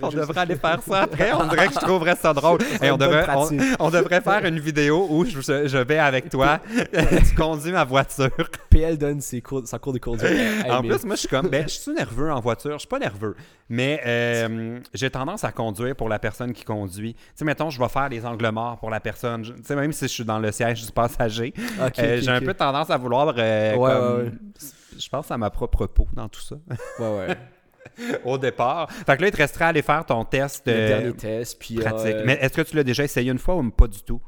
On 0.03 0.09
devrait 0.09 0.41
aller 0.41 0.57
faire 0.57 0.83
ça 0.83 1.03
après. 1.03 1.33
On 1.33 1.47
dirait 1.47 1.69
que 1.69 1.75
je 1.75 1.79
trouverais 1.79 2.17
ça 2.17 2.33
drôle. 2.33 2.61
Hey, 2.81 2.91
on, 2.91 2.97
devrait, 2.97 3.27
on, 3.79 3.91
devrait 3.91 4.21
faire 4.21 4.45
une 4.45 4.59
vidéo 4.59 5.07
où 5.11 5.25
je, 5.25 5.41
je 5.41 5.79
vais 5.79 5.99
avec 5.99 6.29
toi. 6.29 6.61
tu 7.29 7.35
conduis 7.35 7.73
ma 7.73 7.85
voiture. 7.85 8.31
PL 8.69 8.99
donne 8.99 9.21
ses 9.21 9.41
cours, 9.41 9.67
sa 9.67 9.79
cours 9.79 9.93
de 9.93 9.99
conduite. 9.99 10.31
En 10.71 10.81
plus, 10.83 11.05
moi, 11.05 11.15
je 11.17 11.21
suis 11.21 11.29
comme, 11.29 11.49
ben, 11.49 11.65
je 11.69 11.75
suis 11.75 11.93
nerveux 11.93 12.31
en 12.31 12.41
voiture. 12.41 12.73
Je 12.75 12.79
suis 12.81 12.89
pas 12.89 12.99
nerveux, 12.99 13.35
mais 13.69 14.01
euh, 14.07 14.79
j'ai 14.95 15.11
tendance 15.11 15.45
à 15.45 15.53
conduire 15.53 15.97
pour 15.97 16.09
la 16.09 16.19
personne 16.19 16.53
qui 16.53 16.65
conduit. 16.65 17.15
Tu 17.15 17.21
sais, 17.35 17.45
mettons, 17.45 17.71
je 17.71 17.79
vais 17.81 17.89
faire 17.89 18.09
les 18.09 18.25
angles 18.25 18.49
morts 18.51 18.79
pour 18.79 18.91
la 18.91 19.01
personne. 19.01 19.43
Tu 19.43 19.53
sais, 19.65 19.75
même 19.77 19.93
si 19.93 20.05
je 20.05 20.11
suis 20.13 20.25
dans 20.25 20.39
le 20.39 20.53
siège 20.53 20.85
du 20.87 20.93
passager, 20.93 21.53
euh, 21.81 22.21
j'ai 22.21 22.29
un 22.31 22.41
peu 22.41 22.55
tendance 22.55 22.91
à 22.91 22.97
vouloir, 22.97 23.35
euh, 23.37 23.75
Ouais, 23.77 23.91
comme- 23.93 24.17
ouais, 24.19 24.23
ouais. 24.25 24.33
je 24.99 25.09
pense 25.09 25.31
à 25.31 25.39
ma 25.39 25.51
propre 25.51 25.87
peau 25.87 26.07
dans 26.13 26.29
tout 26.29 26.41
ça, 26.41 26.57
Ouais, 26.99 27.17
ouais. 27.29 27.37
au 28.25 28.39
départ. 28.39 28.91
Fait 28.91 29.17
que 29.17 29.23
là, 29.23 29.29
il 29.29 29.31
te 29.33 29.37
resterait 29.37 29.65
à 29.67 29.69
aller 29.69 29.83
faire 29.83 30.05
ton 30.07 30.25
test 30.25 30.67
Le 30.67 30.73
euh, 30.73 30.89
dernier 30.89 31.13
test. 31.15 31.59
Puis, 31.59 31.77
pratique. 31.77 32.15
euh, 32.15 32.23
Mais 32.27 32.39
est-ce 32.41 32.55
que 32.55 32.63
tu 32.63 32.77
l'as 32.77 32.85
déjà 32.85 33.05
essayé 33.05 33.31
une 33.31 33.39
fois 33.39 33.57
ou 33.57 33.71
pas 33.71 33.87
du 33.89 34.03
tout? 34.03 34.21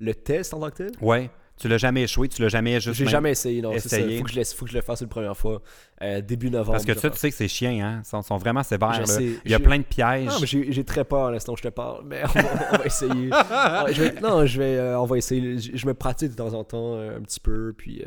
le 0.00 0.12
test 0.14 0.52
en 0.52 0.60
tant 0.60 0.70
que 0.70 0.76
tel? 0.76 0.90
Ouais. 1.00 1.30
Tu 1.56 1.68
l'as 1.68 1.78
jamais 1.78 2.02
échoué, 2.02 2.28
tu 2.28 2.42
l'as 2.42 2.48
jamais 2.48 2.80
juste. 2.80 2.96
J'ai 2.98 3.06
jamais 3.06 3.30
essayé, 3.30 3.62
non. 3.62 3.70
Ça. 3.72 3.76
essayé. 3.76 4.18
Faut 4.18 4.24
que, 4.24 4.30
je 4.30 4.36
laisse, 4.36 4.52
faut 4.52 4.64
que 4.64 4.72
je 4.72 4.76
le 4.76 4.82
fasse 4.82 5.00
une 5.02 5.08
première 5.08 5.36
fois. 5.36 5.62
Euh, 6.02 6.20
début 6.20 6.50
novembre. 6.50 6.72
Parce 6.72 6.84
que 6.84 6.94
ça, 6.94 7.08
tu 7.08 7.16
sais 7.18 7.30
que 7.30 7.36
c'est 7.36 7.46
chiant, 7.46 7.78
hein? 7.80 8.02
Sont, 8.04 8.20
sont 8.22 8.36
vraiment 8.36 8.64
sévères. 8.64 8.94
Je 8.94 9.00
là. 9.00 9.06
sais. 9.06 9.28
Il 9.44 9.50
y 9.50 9.54
a 9.54 9.60
plein 9.60 9.78
de 9.78 9.84
pièges. 9.84 10.26
Non, 10.26 10.40
mais 10.40 10.46
j'ai 10.46 10.84
très 10.84 11.04
peur 11.04 11.26
à 11.26 11.30
l'instant 11.30 11.52
où 11.52 11.56
je 11.56 11.62
te 11.62 11.68
parle, 11.68 12.02
mais 12.04 12.22
on 12.24 12.40
va, 12.40 12.48
on 12.72 12.76
va 12.78 12.84
essayer. 12.84 13.30
Je 13.94 14.02
vais- 14.02 14.20
non, 14.20 14.44
je 14.46 14.58
vais, 14.58 14.76
euh, 14.76 15.00
on 15.00 15.04
va 15.04 15.16
essayer. 15.18 15.58
Je, 15.58 15.70
je 15.76 15.86
me 15.86 15.94
pratique 15.94 16.30
de 16.32 16.36
temps 16.36 16.52
en 16.54 16.64
temps 16.64 16.94
euh, 16.96 17.16
un 17.18 17.20
petit 17.22 17.38
peu, 17.40 17.72
puis 17.76 18.02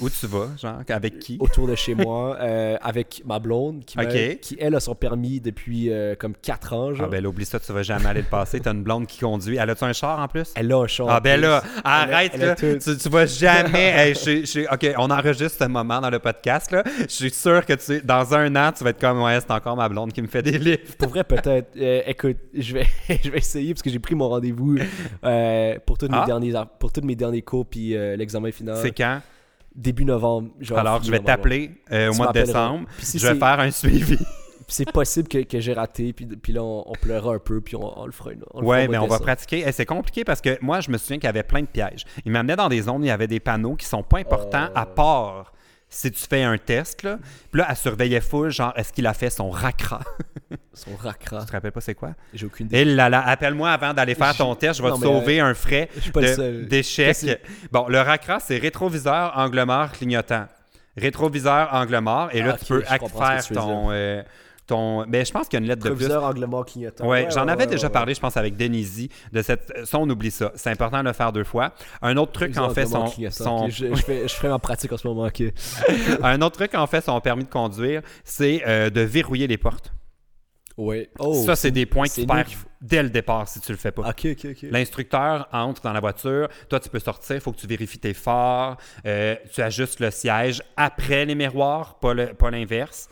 Où 0.00 0.08
tu 0.08 0.26
vas, 0.26 0.48
genre? 0.60 0.78
Avec 0.88 1.18
qui? 1.18 1.36
autour 1.40 1.66
de 1.66 1.74
chez 1.74 1.94
moi, 1.94 2.36
avec 2.80 3.22
ma 3.26 3.38
blonde, 3.40 3.84
qui, 3.84 4.56
elle 4.58 4.74
a 4.74 4.80
son 4.80 4.94
permis 4.94 5.40
depuis 5.40 5.90
comme 6.18 6.34
4 6.40 6.72
ans. 6.72 6.94
Genre. 6.94 7.06
Ah 7.06 7.10
ben 7.10 7.26
oublie 7.26 7.44
ça, 7.44 7.58
tu 7.58 7.72
vas 7.72 7.82
jamais 7.82 8.06
aller 8.06 8.22
le 8.22 8.28
passer. 8.28 8.60
T'as 8.60 8.72
une 8.72 8.82
blonde 8.84 9.06
qui 9.06 9.18
conduit. 9.18 9.56
Elle 9.56 9.70
a-tu 9.70 9.84
un 9.84 9.92
char 9.92 10.20
en 10.20 10.28
plus? 10.28 10.52
Elle 10.54 10.72
a 10.72 10.76
un 10.78 10.86
char. 10.86 11.08
Ah 11.10 11.20
ben 11.20 11.38
en 11.40 11.42
là, 11.42 11.62
arrête 11.84 12.32
elle 12.34 12.42
a 12.42 12.46
là. 12.46 12.54
Tu, 12.92 12.98
tu 12.98 13.08
vas 13.08 13.26
jamais. 13.26 13.92
Hey, 14.02 14.66
ok, 14.70 14.94
on 14.98 15.10
enregistre 15.10 15.58
ce 15.64 15.68
moment 15.68 16.00
dans 16.00 16.10
le 16.10 16.18
podcast 16.18 16.70
là. 16.70 16.82
Je 17.00 17.06
suis 17.06 17.30
sûr 17.30 17.64
que 17.64 17.74
tu, 17.74 18.00
dans 18.04 18.34
un 18.34 18.54
an, 18.56 18.72
tu 18.72 18.84
vas 18.84 18.90
être 18.90 19.00
comme 19.00 19.22
ouais, 19.22 19.38
c'est 19.40 19.50
encore 19.50 19.76
ma 19.76 19.88
blonde 19.88 20.12
qui 20.12 20.22
me 20.22 20.26
fait 20.26 20.42
des 20.42 20.58
livres. 20.58 20.80
Pour 20.98 21.08
vrai, 21.08 21.24
peut-être. 21.24 21.70
Euh, 21.76 22.02
écoute, 22.06 22.38
je 22.54 22.74
vais, 22.74 22.86
je 23.24 23.30
vais 23.30 23.38
essayer 23.38 23.72
parce 23.74 23.82
que 23.82 23.90
j'ai 23.90 23.98
pris 23.98 24.14
mon 24.14 24.28
rendez-vous 24.28 24.76
euh, 25.24 25.76
pour, 25.86 25.98
tous 25.98 26.08
Ah. 26.10 26.20
mes 26.20 26.26
derniers, 26.26 26.52
pour 26.78 26.92
tous 26.92 27.02
mes 27.02 27.14
derniers 27.16 27.42
cours 27.42 27.66
puis 27.66 27.96
euh, 27.96 28.16
l'examen 28.16 28.50
final. 28.50 28.78
C'est 28.82 28.92
quand? 28.92 29.20
Début 29.74 30.04
novembre. 30.04 30.50
genre, 30.60 30.78
Alors, 30.78 31.02
je 31.02 31.10
vais 31.10 31.20
t'appeler 31.20 31.70
au 31.90 32.14
mois 32.14 32.28
de 32.28 32.32
décembre. 32.40 32.86
Si 32.98 33.18
je 33.18 33.26
vais 33.26 33.38
faire 33.38 33.60
un 33.60 33.70
suivi. 33.70 34.18
C'est 34.68 34.90
possible 34.90 35.28
que, 35.28 35.38
que 35.42 35.60
j'ai 35.60 35.72
raté, 35.72 36.12
puis, 36.12 36.26
puis 36.26 36.52
là, 36.52 36.62
on, 36.62 36.84
on 36.86 36.92
pleurera 36.92 37.34
un 37.34 37.38
peu, 37.38 37.60
puis 37.60 37.76
on, 37.76 38.00
on 38.00 38.06
le 38.06 38.12
fera. 38.12 38.32
une- 38.32 38.42
on 38.54 38.60
le 38.60 38.66
Ouais, 38.66 38.82
fera 38.82 38.90
mais 38.92 38.98
on 38.98 39.06
va 39.06 39.18
pratiquer. 39.18 39.60
Et 39.60 39.72
c'est 39.72 39.86
compliqué 39.86 40.24
parce 40.24 40.40
que 40.40 40.58
moi, 40.62 40.80
je 40.80 40.90
me 40.90 40.98
souviens 40.98 41.16
qu'il 41.18 41.26
y 41.26 41.28
avait 41.28 41.42
plein 41.42 41.60
de 41.62 41.66
pièges. 41.66 42.04
Il 42.24 42.32
m'amenait 42.32 42.56
dans 42.56 42.68
des 42.68 42.82
zones 42.82 43.00
où 43.02 43.04
il 43.04 43.08
y 43.08 43.10
avait 43.10 43.26
des 43.26 43.40
panneaux 43.40 43.74
qui 43.76 43.86
sont 43.86 44.02
pas 44.02 44.18
importants 44.18 44.68
Oh. 44.70 44.78
à 44.78 44.86
part 44.86 45.52
si 45.88 46.10
tu 46.10 46.20
fais 46.26 46.42
un 46.42 46.56
test. 46.56 47.02
Là. 47.02 47.18
Puis 47.50 47.60
là, 47.60 47.66
elle 47.68 47.76
surveillait 47.76 48.20
full, 48.22 48.50
genre, 48.50 48.72
est-ce 48.76 48.92
qu'il 48.94 49.06
a 49.06 49.12
fait 49.12 49.28
son 49.30 49.50
racra? 49.50 50.00
Son 50.74 50.96
racra. 50.96 51.40
tu 51.40 51.46
te 51.46 51.52
rappelles 51.52 51.72
pas 51.72 51.80
c'est 51.82 51.94
quoi? 51.94 52.10
J'ai 52.32 52.46
aucune 52.46 52.66
idée. 52.66 52.78
Et 52.78 52.84
là 52.86 53.10
là, 53.10 53.22
appelle-moi 53.26 53.70
avant 53.70 53.92
d'aller 53.92 54.14
faire 54.14 54.34
ton 54.34 54.54
test, 54.54 54.78
je 54.78 54.82
vais 54.82 54.88
Non, 54.88 54.98
te 54.98 55.04
euh, 55.04 55.08
sauver 55.08 55.40
un 55.40 55.52
frais 55.52 55.88
d'échec. 56.68 57.16
Bon, 57.70 57.88
le 57.88 58.00
racra, 58.00 58.40
c'est 58.40 58.58
rétroviseur, 58.58 59.32
angle 59.36 59.62
mort, 59.64 59.92
clignotant. 59.92 60.46
Rétroviseur, 60.96 61.68
angle 61.72 61.98
mort, 62.00 62.28
et 62.32 62.40
là, 62.42 62.52
Ah, 62.54 62.58
tu 62.58 62.64
peux 62.66 62.80
faire 62.82 63.46
ton, 63.52 63.88
euh, 63.90 64.22
ton... 64.72 65.06
Mais 65.06 65.24
je 65.24 65.32
pense 65.32 65.48
qu'il 65.48 65.58
y 65.58 65.60
a 65.60 65.62
une 65.62 65.68
lettre 65.68 65.82
de 65.82 65.90
plus. 65.90 65.96
Proviseur, 65.96 66.24
angle 66.24 66.46
mort, 66.46 66.64
clignotant. 66.64 67.06
Ouais, 67.06 67.28
j'en 67.30 67.48
avais 67.48 67.64
ouais, 67.64 67.70
déjà 67.70 67.90
parlé, 67.90 68.14
je 68.14 68.20
pense, 68.20 68.36
avec 68.36 68.56
Denise 68.56 69.08
de 69.32 69.42
cette. 69.42 69.72
Ça, 69.84 69.98
on 69.98 70.08
oublie 70.08 70.30
ça. 70.30 70.52
C'est 70.54 70.70
important 70.70 71.00
de 71.00 71.08
le 71.08 71.12
faire 71.12 71.32
deux 71.32 71.44
fois. 71.44 71.72
Un 72.00 72.16
autre 72.16 72.32
truc, 72.32 72.52
Proviseur, 72.52 72.70
en 72.70 72.74
fait, 72.74 73.30
son, 73.30 73.68
je, 73.68 73.94
je 73.94 74.02
fais, 74.02 74.28
je 74.28 74.34
ferai 74.34 74.48
ma 74.48 74.58
pratique 74.58 74.92
en 74.92 74.96
ce 74.96 75.06
moment. 75.06 75.26
ok. 75.26 75.42
un 76.22 76.40
autre 76.42 76.56
truc, 76.56 76.74
en 76.74 76.86
fait, 76.86 77.02
son 77.02 77.20
permis 77.20 77.44
de 77.44 77.50
conduire, 77.50 78.02
c'est 78.24 78.62
euh, 78.66 78.90
de 78.90 79.00
verrouiller 79.00 79.46
les 79.46 79.58
portes. 79.58 79.92
Ouais. 80.76 81.10
Oh, 81.18 81.42
ça, 81.44 81.54
c'est 81.54 81.70
des 81.70 81.86
points 81.86 82.06
que 82.06 82.12
c'est 82.12 82.22
tu 82.22 82.26
perds 82.26 82.46
dès 82.80 83.02
le 83.02 83.10
départ 83.10 83.46
si 83.46 83.60
tu 83.60 83.72
le 83.72 83.78
fais 83.78 83.92
pas. 83.92 84.08
Ok, 84.08 84.26
ok, 84.32 84.46
ok. 84.50 84.66
L'instructeur 84.70 85.48
entre 85.52 85.82
dans 85.82 85.92
la 85.92 86.00
voiture. 86.00 86.48
Toi, 86.68 86.80
tu 86.80 86.88
peux 86.88 86.98
sortir. 86.98 87.36
Il 87.36 87.40
faut 87.40 87.52
que 87.52 87.60
tu 87.60 87.66
vérifies 87.66 87.98
tes 87.98 88.14
phares. 88.14 88.78
euh, 89.06 89.36
tu 89.52 89.60
ajustes 89.60 90.00
le 90.00 90.10
siège 90.10 90.62
après 90.76 91.24
les 91.24 91.34
miroirs, 91.34 91.98
pas 92.00 92.50
l'inverse. 92.50 93.08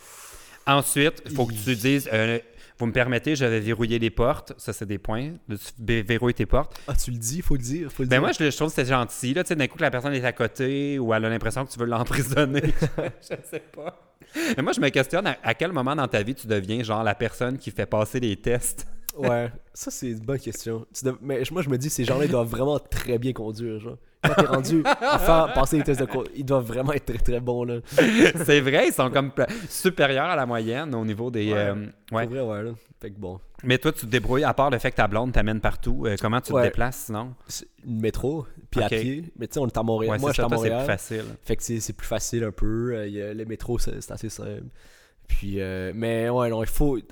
Ensuite, 0.66 1.22
il 1.26 1.34
faut 1.34 1.46
que 1.46 1.52
tu 1.54 1.74
dises. 1.74 2.08
euh, 2.12 2.38
Vous 2.78 2.86
me 2.86 2.92
permettez, 2.92 3.36
je 3.36 3.44
vais 3.44 3.60
verrouiller 3.60 3.98
les 3.98 4.10
portes. 4.10 4.52
Ça, 4.56 4.72
c'est 4.72 4.86
des 4.86 4.98
points. 4.98 5.32
De 5.48 5.56
vé- 5.82 6.02
verrouiller 6.06 6.34
tes 6.34 6.46
portes. 6.46 6.78
Ah, 6.88 6.94
tu 6.94 7.10
le 7.10 7.18
dis, 7.18 7.42
faut 7.42 7.54
le 7.56 7.62
dire, 7.62 7.90
faut 7.92 8.02
le 8.02 8.08
Ben 8.08 8.16
dire. 8.16 8.20
moi, 8.22 8.32
je, 8.32 8.56
trouve 8.56 8.68
que 8.68 8.74
c'est 8.74 8.86
gentil. 8.86 9.34
Là, 9.34 9.42
tu 9.44 9.48
sais, 9.48 9.56
d'un 9.56 9.66
coup, 9.66 9.76
que 9.76 9.82
la 9.82 9.90
personne 9.90 10.14
est 10.14 10.24
à 10.24 10.32
côté 10.32 10.98
ou 10.98 11.12
elle 11.12 11.24
a 11.24 11.28
l'impression 11.28 11.66
que 11.66 11.70
tu 11.72 11.78
veux 11.78 11.86
l'emprisonner. 11.86 12.62
je 13.22 13.34
sais 13.50 13.62
pas. 13.74 14.14
Mais 14.56 14.62
moi, 14.62 14.72
je 14.72 14.80
me 14.80 14.88
questionne 14.90 15.26
à, 15.26 15.36
à 15.42 15.54
quel 15.54 15.72
moment 15.72 15.96
dans 15.96 16.06
ta 16.08 16.22
vie 16.22 16.34
tu 16.34 16.46
deviens 16.46 16.82
genre 16.82 17.02
la 17.02 17.14
personne 17.14 17.58
qui 17.58 17.70
fait 17.70 17.86
passer 17.86 18.20
les 18.20 18.36
tests? 18.36 18.86
Ouais, 19.16 19.50
ça 19.74 19.90
c'est 19.90 20.10
une 20.10 20.20
bonne 20.20 20.38
question. 20.38 20.86
Tu 20.94 21.04
dev- 21.04 21.16
Mais 21.20 21.42
moi 21.50 21.62
je 21.62 21.68
me 21.68 21.76
dis, 21.76 21.90
ces 21.90 22.04
gens-là 22.04 22.26
ils 22.26 22.30
doivent 22.30 22.46
vraiment 22.48 22.78
très 22.78 23.18
bien 23.18 23.32
conduire. 23.32 23.80
Genre. 23.80 23.98
Quand 24.22 24.34
t'es 24.34 24.46
rendu 24.46 24.82
à 24.84 25.18
faire 25.18 25.52
passer 25.54 25.78
les 25.78 25.82
tests 25.82 26.00
de 26.00 26.04
conduite, 26.06 26.32
ils 26.36 26.44
doivent 26.44 26.66
vraiment 26.66 26.92
être 26.92 27.06
très 27.06 27.18
très 27.18 27.40
bons. 27.40 27.64
Là. 27.64 27.76
c'est 28.44 28.60
vrai, 28.60 28.88
ils 28.88 28.92
sont 28.92 29.10
comme 29.10 29.32
supérieurs 29.68 30.26
à 30.26 30.36
la 30.36 30.44
moyenne 30.46 30.94
au 30.94 31.04
niveau 31.04 31.30
des. 31.30 31.52
Ouais. 31.52 31.58
euh, 31.58 31.86
ouais. 32.12 32.26
Vrai, 32.26 32.40
ouais. 32.40 32.62
Là. 32.62 32.70
Fait 33.00 33.10
que 33.10 33.18
bon. 33.18 33.40
Mais 33.64 33.78
toi, 33.78 33.92
tu 33.92 34.00
te 34.02 34.06
débrouilles, 34.06 34.44
à 34.44 34.52
part 34.52 34.70
le 34.70 34.78
fait 34.78 34.90
que 34.90 34.96
ta 34.96 35.08
blonde 35.08 35.32
t'amène 35.32 35.60
partout. 35.60 36.04
euh, 36.06 36.16
comment 36.20 36.40
tu 36.40 36.52
Ouais. 36.52 36.62
te 36.62 36.66
déplaces 36.66 37.04
sinon? 37.06 37.34
Métro, 37.86 38.46
puis 38.70 38.82
à 38.82 38.88
pied. 38.88 39.24
Mais 39.38 39.46
tu 39.48 39.54
sais, 39.54 39.60
on 39.60 39.66
est 39.66 39.76
à 39.76 39.82
Montréal. 39.82 40.18
Moi 40.20 40.30
je 40.30 40.34
suis 40.34 40.42
à 40.42 40.46
toi, 40.46 40.56
c'est 40.58 40.64
Montréal. 40.64 40.78
plus 40.84 40.86
facile. 40.86 41.24
Fait 41.42 41.56
que 41.56 41.62
c'est 41.62 41.80
c'est 41.80 41.92
plus 41.94 42.06
facile 42.06 42.44
un 42.44 42.52
peu. 42.52 42.92
Euh, 42.94 43.32
le 43.34 43.44
métro, 43.46 43.78
c'est 43.78 44.10
assez 44.10 44.28
simple. 44.28 44.64
Puis, 45.28 45.60
euh, 45.60 45.92
mais 45.94 46.28
ouais, 46.28 46.50
non, 46.50 46.62
il 46.62 46.68
faut. 46.68 46.98
Tu 46.98 47.04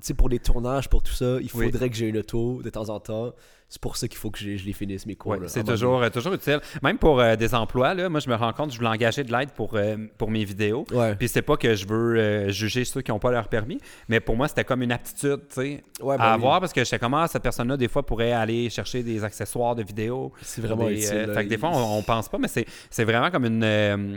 sais, 0.00 0.14
pour 0.14 0.28
les 0.30 0.38
tournages, 0.38 0.88
pour 0.88 1.02
tout 1.02 1.12
ça, 1.12 1.36
il 1.40 1.48
Oui. 1.54 1.66
faudrait 1.70 1.90
que 1.90 1.94
j'ai 1.96 2.06
une 2.08 2.16
auto 2.18 2.62
de 2.62 2.70
temps 2.70 2.88
en 2.88 2.98
temps. 3.00 3.32
C'est 3.68 3.80
pour 3.80 3.96
ça 3.96 4.06
qu'il 4.06 4.16
faut 4.18 4.30
que 4.30 4.38
je 4.38 4.46
les 4.64 4.72
finisse, 4.72 5.06
mes 5.06 5.16
cours. 5.16 5.32
Ouais, 5.32 5.38
c'est 5.48 5.64
toujours, 5.64 6.00
euh, 6.02 6.08
toujours 6.08 6.32
utile. 6.34 6.60
Même 6.82 6.98
pour 6.98 7.18
euh, 7.20 7.34
des 7.34 7.52
emplois, 7.52 7.94
là, 7.94 8.08
moi, 8.08 8.20
je 8.20 8.28
me 8.30 8.34
rends 8.36 8.52
compte, 8.52 8.70
je 8.72 8.76
voulais 8.78 8.90
engager 8.90 9.24
de 9.24 9.32
l'aide 9.32 9.50
pour, 9.50 9.74
euh, 9.74 9.96
pour 10.18 10.30
mes 10.30 10.44
vidéos. 10.44 10.84
Ouais. 10.92 11.16
Puis 11.16 11.26
c'est 11.28 11.42
pas 11.42 11.56
que 11.56 11.74
je 11.74 11.86
veux 11.86 12.48
juger 12.50 12.84
ceux 12.84 13.02
qui 13.02 13.10
n'ont 13.10 13.18
pas 13.18 13.32
leur 13.32 13.48
permis, 13.48 13.80
mais 14.08 14.20
pour 14.20 14.36
moi, 14.36 14.46
c'était 14.46 14.62
comme 14.64 14.82
une 14.82 14.92
aptitude, 14.92 15.40
Ouais, 15.56 15.82
ben 16.00 16.24
à 16.24 16.28
oui. 16.28 16.34
avoir 16.34 16.60
parce 16.60 16.72
que 16.72 16.80
je 16.80 16.84
sais 16.84 16.98
comment 16.98 17.26
cette 17.26 17.42
personne-là, 17.42 17.76
des 17.76 17.88
fois, 17.88 18.04
pourrait 18.04 18.32
aller 18.32 18.70
chercher 18.70 19.02
des 19.02 19.24
accessoires 19.24 19.74
de 19.74 19.82
vidéo. 19.82 20.32
C'est 20.42 20.60
vraiment 20.60 20.86
Des, 20.86 21.04
utile. 21.06 21.32
fait 21.34 21.44
que 21.44 21.48
des 21.48 21.58
fois, 21.58 21.70
on, 21.72 21.98
on 21.98 22.02
pense 22.02 22.28
pas, 22.28 22.38
mais 22.38 22.48
c'est, 22.48 23.04
vraiment 23.04 23.30
comme 23.30 23.46
une. 23.46 23.60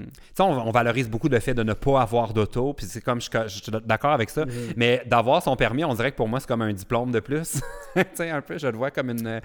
tu 0.05 0.11
sais, 0.35 0.43
on, 0.43 0.67
on 0.67 0.71
valorise 0.71 1.09
beaucoup 1.09 1.27
le 1.29 1.39
fait 1.39 1.53
de 1.53 1.63
ne 1.63 1.73
pas 1.73 2.01
avoir 2.01 2.33
d'auto, 2.33 2.73
puis 2.73 2.85
c'est 2.85 3.01
comme 3.01 3.19
je, 3.21 3.29
je 3.47 3.61
suis 3.63 3.71
d'accord 3.85 4.11
avec 4.11 4.29
ça, 4.29 4.45
Mhm. 4.45 4.53
mais 4.75 5.01
d'avoir 5.05 5.41
son 5.41 5.55
permis, 5.55 5.83
on 5.83 5.93
dirait 5.93 6.11
que 6.11 6.17
pour 6.17 6.27
moi, 6.27 6.39
c'est 6.39 6.47
comme 6.47 6.61
un 6.61 6.73
diplôme 6.73 7.11
de 7.11 7.19
plus. 7.19 7.61
tu 7.95 8.03
sais, 8.13 8.29
un 8.29 8.41
peu, 8.41 8.57
je 8.57 8.67
le 8.67 8.77
vois 8.77 8.91
comme 8.91 9.09
une, 9.09 9.38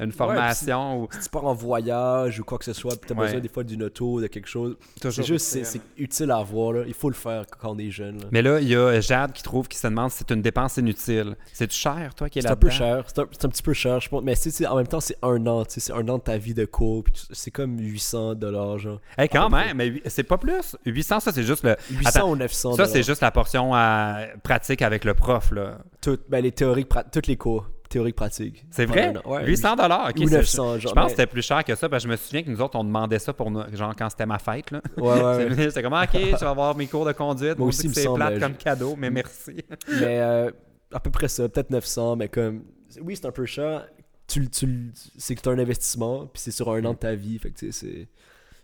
une 0.00 0.10
formation 0.12 1.02
ou. 1.02 1.08
si 1.12 1.20
tu 1.20 1.28
pars 1.28 1.44
en 1.44 1.54
voyage 1.54 2.40
ou 2.40 2.44
quoi 2.44 2.58
que 2.58 2.64
ce 2.64 2.72
soit, 2.72 2.92
puis 2.92 3.08
t'as 3.08 3.14
Ouais. 3.14 3.26
besoin 3.26 3.40
des 3.40 3.48
fois 3.48 3.62
d'une 3.62 3.82
auto, 3.84 4.20
de 4.20 4.26
quelque 4.26 4.48
chose, 4.48 4.76
c'est 4.94 5.00
Toujours 5.02 5.24
juste, 5.24 5.46
c'est, 5.46 5.60
utile. 5.60 5.80
c'est 5.96 6.02
utile 6.02 6.30
à 6.30 6.38
avoir, 6.38 6.72
là. 6.72 6.82
Il 6.86 6.94
faut 6.94 7.08
le 7.08 7.14
faire 7.14 7.44
quand 7.60 7.70
on 7.72 7.78
est 7.78 7.90
jeune, 7.90 8.18
là. 8.18 8.26
Mais 8.32 8.42
là, 8.42 8.58
il 8.60 8.68
y 8.68 8.74
a 8.74 9.00
Jade 9.00 9.32
qui 9.32 9.42
trouve, 9.42 9.68
qui 9.68 9.78
se 9.78 9.86
demande 9.86 10.10
si 10.10 10.18
c'est 10.18 10.30
une 10.32 10.42
dépense 10.42 10.76
inutile. 10.78 11.36
C'est-tu 11.52 11.76
cher, 11.76 12.14
toi, 12.16 12.28
qui 12.28 12.38
est 12.38 12.42
C'est 12.42 12.48
là 12.48 12.54
un 12.54 12.56
peu 12.56 12.70
cher, 12.70 13.04
c'est 13.06 13.18
un, 13.20 13.26
c'est 13.30 13.44
un 13.44 13.48
petit 13.48 13.62
peu 13.62 13.72
cher, 13.74 14.00
je 14.00 14.08
pense. 14.08 14.22
Mais 14.24 14.34
tu 14.34 14.50
c'est- 14.50 14.66
en 14.66 14.76
même 14.76 14.86
temps, 14.88 15.00
c'est 15.00 15.18
un 15.22 15.46
an, 15.46 15.64
tu 15.64 15.74
sais, 15.74 15.80
c'est 15.80 15.92
un 15.92 16.08
an 16.08 16.18
de 16.18 16.22
ta 16.22 16.36
vie 16.36 16.54
de 16.54 16.64
cours, 16.64 17.04
tu- 17.04 17.22
c'est 17.30 17.50
comme 17.50 17.78
800 17.78 18.34
dollars, 18.34 18.78
genre. 18.78 19.00
Hey, 19.16 19.28
quand 19.28 19.50
même, 19.50 19.76
mais 19.76 20.02
c'est 20.06 20.22
pas 20.24 20.38
plus. 20.38 20.76
800, 20.84 21.20
ça, 21.20 21.32
c'est 21.32 21.42
juste 21.44 21.62
le. 21.64 21.76
800 21.90 22.08
Attends, 22.08 22.30
ou 22.30 22.36
900 22.36 22.72
Ça, 22.74 22.86
c'est 22.86 23.02
juste 23.02 23.20
la 23.20 23.30
portion 23.30 23.74
euh, 23.76 24.26
pratique 24.42 24.82
avec 24.82 25.04
le 25.04 25.14
prof, 25.14 25.52
là. 25.52 25.78
Tout, 26.00 26.18
ben, 26.28 26.42
les 26.42 26.50
théoriques, 26.52 26.90
pra- 26.90 27.04
toutes 27.10 27.26
les 27.28 27.36
cours, 27.36 27.68
théoriques 27.92 28.16
pratiques. 28.16 28.64
C'est 28.70 28.84
vrai? 28.86 29.14
Ouais, 29.24 29.46
800 29.46 29.76
dollars, 29.76 30.08
ok. 30.10 30.16
Ou 30.24 30.28
c'est- 30.28 30.36
900, 30.36 30.74
Je 30.74 30.80
genre. 30.80 30.94
pense 30.94 31.02
que 31.04 31.06
mais- 31.06 31.10
c'était 31.10 31.26
plus 31.26 31.42
cher 31.42 31.62
que 31.64 31.74
ça, 31.74 31.88
parce 31.88 32.02
que 32.02 32.08
je 32.08 32.12
me 32.12 32.16
souviens 32.16 32.42
que 32.42 32.50
nous 32.50 32.60
autres, 32.60 32.76
on 32.78 32.84
demandait 32.84 33.18
ça 33.18 33.32
pour 33.32 33.50
nous, 33.50 33.62
genre 33.74 33.94
quand 33.96 34.08
c'était 34.10 34.26
ma 34.26 34.38
fête, 34.38 34.70
là. 34.70 34.80
Ouais. 34.96 35.48
C'était 35.68 35.82
comme, 35.82 35.92
ok, 35.92 36.08
je 36.12 36.18
vais 36.40 36.46
avoir 36.46 36.76
mes 36.76 36.86
cours 36.86 37.04
de 37.04 37.12
conduite. 37.12 37.58
Moi 37.58 37.68
aussi, 37.68 37.88
c'est 37.92 38.12
plate 38.12 38.40
comme 38.40 38.52
je- 38.58 38.64
cadeau, 38.64 38.94
mais 38.96 39.10
merci. 39.10 39.56
mais 39.88 40.20
euh, 40.20 40.50
à 40.92 41.00
peu 41.00 41.10
près 41.10 41.28
ça, 41.28 41.48
peut-être 41.48 41.70
900, 41.70 42.16
mais 42.16 42.28
comme. 42.28 42.64
Oui, 43.00 43.16
c'est 43.16 43.26
un 43.26 43.30
peu 43.32 43.46
cher. 43.46 43.86
Tu, 44.26 44.48
tu, 44.48 44.92
c'est 45.18 45.34
que 45.34 45.40
tu 45.42 45.48
un 45.48 45.58
investissement, 45.58 46.26
puis 46.26 46.40
c'est 46.40 46.50
sur 46.52 46.70
un 46.72 46.84
an 46.84 46.92
de 46.92 46.98
ta 46.98 47.14
vie, 47.14 47.38
fait 47.38 47.50
que 47.50 47.58
tu 47.58 47.72
sais, 47.72 47.86
c'est. 47.86 48.08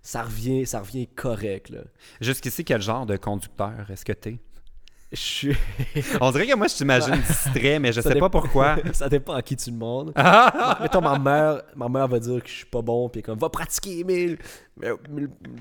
Ça 0.00 0.22
revient, 0.22 0.64
ça 0.64 0.80
revient 0.80 1.06
correct, 1.08 1.70
là. 1.70 1.80
Jusqu'ici, 2.20 2.64
quel 2.64 2.80
genre 2.80 3.04
de 3.04 3.16
conducteur 3.16 3.72
est-ce 3.90 4.04
que 4.04 4.12
t'es? 4.12 4.38
Je 5.10 5.16
suis. 5.16 5.56
On 6.20 6.30
dirait 6.30 6.46
que 6.46 6.54
moi, 6.54 6.66
je 6.66 6.74
t'imagine 6.74 7.16
distrait, 7.16 7.78
mais 7.78 7.92
je 7.92 8.02
Ça 8.02 8.12
sais 8.12 8.18
pas 8.18 8.28
pourquoi. 8.28 8.76
ça 8.92 9.08
dépend 9.08 9.32
à 9.34 9.42
qui 9.42 9.56
tu 9.56 9.70
demandes. 9.70 10.12
Ah! 10.14 10.78
Mettons, 10.82 11.00
ma 11.00 11.18
mère, 11.18 11.62
ma 11.74 11.88
mère 11.88 12.08
va 12.08 12.18
dire 12.18 12.42
que 12.42 12.48
je 12.48 12.54
suis 12.56 12.66
pas 12.66 12.82
bon, 12.82 13.08
puis 13.08 13.22
comme, 13.22 13.38
va 13.38 13.48
pratiquer, 13.48 14.00
Emile. 14.00 14.36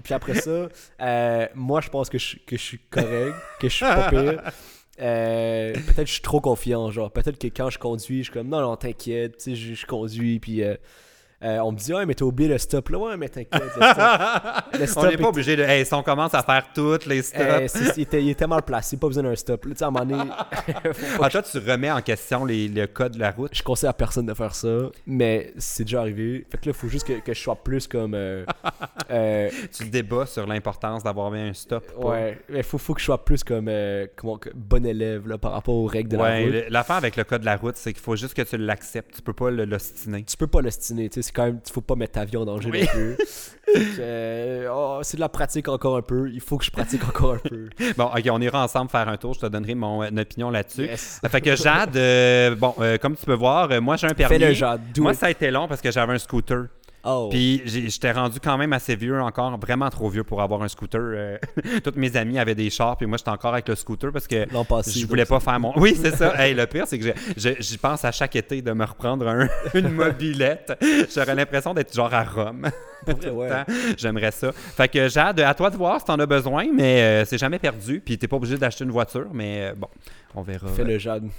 Puis 0.04 0.14
après 0.14 0.36
ça, 0.36 0.68
euh, 1.02 1.48
moi, 1.56 1.80
je 1.80 1.90
pense 1.90 2.10
que 2.10 2.18
je, 2.18 2.36
que 2.46 2.58
je 2.58 2.62
suis 2.62 2.80
correct, 2.90 3.36
que 3.60 3.70
je 3.70 3.74
suis 3.74 3.86
pas 3.86 4.10
pire. 4.10 4.42
Euh, 5.00 5.74
peut-être 5.74 5.96
que 5.96 6.06
je 6.06 6.14
suis 6.14 6.22
trop 6.22 6.42
confiant, 6.42 6.90
genre. 6.92 7.12
Peut-être 7.12 7.40
que 7.40 7.48
quand 7.48 7.70
je 7.70 7.80
conduis, 7.80 8.20
je 8.20 8.24
suis 8.24 8.34
comme, 8.34 8.50
non, 8.50 8.62
non, 8.62 8.76
t'inquiète, 8.76 9.38
tu 9.38 9.44
sais, 9.44 9.56
je, 9.56 9.76
je 9.76 9.86
conduis, 9.86 10.40
puis 10.40 10.64
euh, 10.64 10.76
euh, 11.44 11.60
on 11.60 11.72
me 11.72 11.78
dit, 11.78 11.94
ouais, 11.94 12.06
mais 12.06 12.16
t'as 12.16 12.26
oublié 12.26 12.50
le 12.50 12.58
stop 12.58 12.90
là. 12.90 12.98
Ouais, 12.98 13.16
mais 13.18 13.30
t'inquiète, 13.30 13.62
le 13.64 13.70
stop. 13.70 13.98
Le 14.74 14.98
on 14.98 15.04
n'est 15.08 15.14
est- 15.14 15.18
pas 15.18 15.28
obligé 15.30 15.56
de. 15.56 15.62
Hey, 15.64 15.86
si 15.86 15.94
on 15.94 16.02
commence 16.04 16.34
à 16.34 16.42
faire 16.42 16.66
toutes 16.74 17.06
les 17.06 17.22
stops. 17.22 17.40
Euh, 17.42 17.68
c'est- 17.68 17.98
il, 17.98 18.02
était, 18.04 18.24
il 18.24 18.30
était 18.32 18.48
mal 18.48 18.64
placé, 18.64 18.98
pas 18.98 19.08
besoin 19.08 19.24
d'un 19.24 19.36
stop. 19.36 19.66
Là, 19.66 19.72
tu 19.72 19.78
sais, 19.78 19.84
à 19.84 19.88
un 19.88 19.92
moment 19.92 20.06
donné, 20.06 20.30
pas 20.30 20.48
Ah, 21.22 21.30
toi, 21.30 21.42
tu 21.44 21.58
remets 21.60 21.92
en 21.92 22.02
question 22.02 22.44
les, 22.46 22.68
le 22.68 22.88
code 22.88 23.14
de 23.14 23.20
la 23.20 23.32
route? 23.32 23.52
je 23.54 23.62
conseille 23.62 23.90
à 23.90 23.94
personne 23.94 24.26
de 24.26 24.34
faire 24.34 24.56
ça, 24.56 24.68
mais 25.06 25.54
c'est 25.58 25.84
déjà 25.84 26.02
arrivé. 26.02 26.46
Fait 26.50 26.58
que 26.58 26.66
là, 26.66 26.74
il 26.76 26.80
faut 26.80 26.88
juste 26.88 27.06
que, 27.08 27.14
que 27.20 27.34
je 27.34 27.40
sois 27.40 27.56
plus 27.56 27.88
comme. 27.88 28.14
euh, 28.16 28.44
euh, 29.12 29.50
Tu 29.78 29.86
débats 29.90 30.26
sur 30.26 30.46
l'importance 30.48 31.04
d'avoir 31.04 31.30
mis 31.32 31.40
un 31.42 31.54
stop. 31.54 31.84
ouais, 31.98 32.40
il 32.54 32.64
faut, 32.64 32.78
faut 32.78 32.94
que 32.94 33.00
je 33.00 33.06
sois 33.06 33.24
plus 33.24 33.44
comme. 33.44 33.70
comment, 34.16 34.40
bon 34.56 34.86
élève 34.86 35.28
là, 35.28 35.38
par 35.38 35.52
rapport 35.52 35.76
aux 35.76 35.86
règles 35.86 36.10
de 36.10 36.18
la 36.18 36.38
route. 36.40 36.52
le- 36.52 36.66
l'affaire 36.70 36.96
avec 36.96 37.16
le 37.16 37.24
code 37.24 37.42
de 37.42 37.46
la 37.46 37.58
route, 37.58 37.76
c'est 37.78 37.94
qu'il 37.94 38.02
faut 38.02 38.16
juste 38.16 38.34
que 38.34 38.42
tu 38.42 38.58
l'acceptes. 38.58 39.16
Tu 39.16 39.22
peux 39.22 39.34
pas 39.34 39.52
le- 39.52 39.66
l'ostiner. 39.66 40.24
Tu 40.24 40.36
peux 40.38 40.48
pas 40.48 40.62
l'ostiner, 40.62 41.10
tu 41.10 41.22
sais, 41.22 41.27
c'est 41.28 41.34
quand 41.34 41.46
même. 41.46 41.60
Il 41.66 41.72
faut 41.72 41.82
pas 41.82 41.96
mettre 41.96 42.14
ta 42.14 42.26
vie 42.26 42.38
en 42.38 42.46
danger 42.46 42.70
Oui. 42.72 42.82
non 42.82 42.88
plus. 42.88 43.18
Euh, 44.00 44.70
oh, 44.72 45.00
c'est 45.04 45.18
de 45.18 45.22
la 45.22 45.30
pratique 45.30 45.68
encore 45.68 45.98
un 45.98 46.02
peu. 46.02 46.30
Il 46.32 46.40
faut 46.40 46.58
que 46.58 46.64
je 46.66 46.72
pratique 46.72 47.04
encore 47.08 47.34
un 47.34 47.38
peu. 47.50 47.70
Bon, 47.98 48.06
ok, 48.06 48.24
on 48.32 48.42
ira 48.42 48.64
ensemble 48.64 48.90
faire 48.90 49.08
un 49.10 49.18
tour. 49.18 49.34
Je 49.34 49.42
te 49.42 49.46
donnerai 49.46 49.76
mon 49.76 50.04
euh, 50.04 50.22
opinion 50.22 50.50
là-dessus. 50.50 50.86
Yes. 50.86 51.20
Fait 51.30 51.42
que 51.42 51.56
Jade, 51.56 51.96
euh, 51.98 52.56
bon, 52.56 52.74
comme 53.02 53.16
tu 53.16 53.26
peux 53.26 53.34
voir, 53.34 53.82
moi 53.82 53.98
j'ai 53.98 54.08
un 54.08 54.14
permis. 54.14 54.40
Fais 54.40 54.54
le 54.54 54.78
do 54.94 55.04
Moi, 55.04 55.14
it. 55.14 55.20
ça 55.20 55.26
a 55.28 55.30
été 55.30 55.52
long 55.52 55.68
parce 55.68 55.82
que 55.82 55.92
j'avais 55.92 56.14
un 56.14 56.18
scooter. 56.18 56.66
Oh. 57.04 57.30
Puis 57.32 57.62
j'étais 57.66 58.12
rendu 58.12 58.40
quand 58.40 58.58
même 58.58 58.74
assez 58.74 58.96
vieux 58.96 59.22
encore, 59.22 59.58
vraiment 59.58 59.90
trop 59.90 60.10
vieux 60.10 60.24
pour 60.26 60.42
avoir 60.42 60.62
un 60.64 60.68
scooter. 60.68 61.00
euh. 61.02 61.38
Toutes 61.84 61.96
mes 61.96 62.18
amis 62.18 62.38
avaient 62.38 62.56
des 62.56 62.70
chars, 62.70 62.98
puis 62.98 63.06
moi 63.06 63.18
j'étais 63.18 63.30
encore 63.30 63.54
avec 63.54 63.68
le 63.70 63.76
scooter 63.76 64.12
parce 64.12 64.28
que 64.28 64.46
je 64.46 65.06
voulais 65.06 65.26
pas 65.26 65.40
faire 65.40 65.60
mon. 65.60 65.74
Oui, 65.78 65.96
c'est 66.00 66.16
ça. 66.16 66.34
Hey, 66.42 66.54
le 66.54 66.66
pire, 66.68 66.86
c'est 66.88 67.00
que 67.00 67.14
j'y 67.38 67.78
pense 67.78 68.04
à 68.04 68.12
chaque 68.12 68.36
été 68.36 68.62
de 68.62 68.72
me 68.74 68.84
reprendre 68.84 69.28
un- 69.28 69.48
une 69.74 69.90
mobilette. 69.92 70.74
J'aurais 71.14 71.36
l'impression 71.36 71.74
d'être 71.74 71.94
genre 71.94 72.14
à 72.14 72.24
Rome. 72.24 72.68
ouais. 73.08 73.50
J'aimerais 73.98 74.32
ça. 74.32 74.52
Fait 74.52 74.90
que 74.90 75.08
Jade, 75.08 75.40
à 75.40 75.54
toi 75.54 75.70
de 75.70 75.78
voir 75.78 76.00
si 76.00 76.06
t'en 76.08 76.20
as 76.20 76.26
besoin, 76.26 76.66
mais 76.74 77.02
euh, 77.02 77.26
c'est 77.26 77.38
jamais 77.38 77.60
perdu. 77.60 78.02
Puis 78.04 78.18
t'es 78.18 78.28
pas 78.28 78.36
obligé 78.36 78.58
d'acheter 78.58 78.84
une 78.84 78.92
voiture, 78.92 79.28
mais 79.34 79.70
euh, 79.70 79.76
bon, 79.78 79.88
on 80.36 80.42
verra. 80.42 80.68
Fais 80.70 80.84
le 80.84 80.98
Jade. 80.98 81.30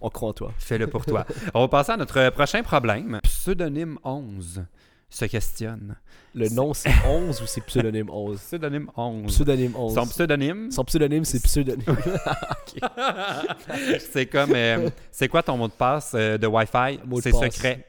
On 0.00 0.08
croit 0.10 0.30
en 0.30 0.32
toi. 0.32 0.52
Fais-le 0.58 0.86
pour 0.88 1.06
toi. 1.06 1.24
On 1.54 1.60
va 1.60 1.68
passer 1.68 1.92
à 1.92 1.96
notre 1.96 2.30
prochain 2.30 2.62
problème. 2.62 3.20
Pseudonyme 3.22 3.98
11 4.02 4.64
se 5.16 5.24
questionne. 5.26 5.96
Le 6.34 6.48
nom, 6.48 6.74
c'est 6.74 6.90
11 7.06 7.42
ou 7.42 7.46
c'est 7.46 7.60
pseudonyme 7.62 8.10
11 8.10 8.40
Pseudonyme 8.40 8.88
11. 8.96 9.32
Pseudonyme 9.32 9.76
11. 9.76 9.94
Son 9.94 10.06
pseudonyme, 10.06 10.70
Son 10.70 10.84
pseudonyme, 10.84 11.24
c'est 11.24 11.42
pseudonyme. 11.42 11.84
c'est 14.12 14.26
comme. 14.26 14.52
euh, 14.54 14.90
c'est 15.10 15.28
quoi 15.28 15.42
ton 15.42 15.56
mot 15.56 15.68
de 15.68 15.72
passe 15.72 16.12
euh, 16.14 16.38
de 16.38 16.46
Wi-Fi? 16.46 17.00
C'est 17.22 17.32
secret. 17.32 17.86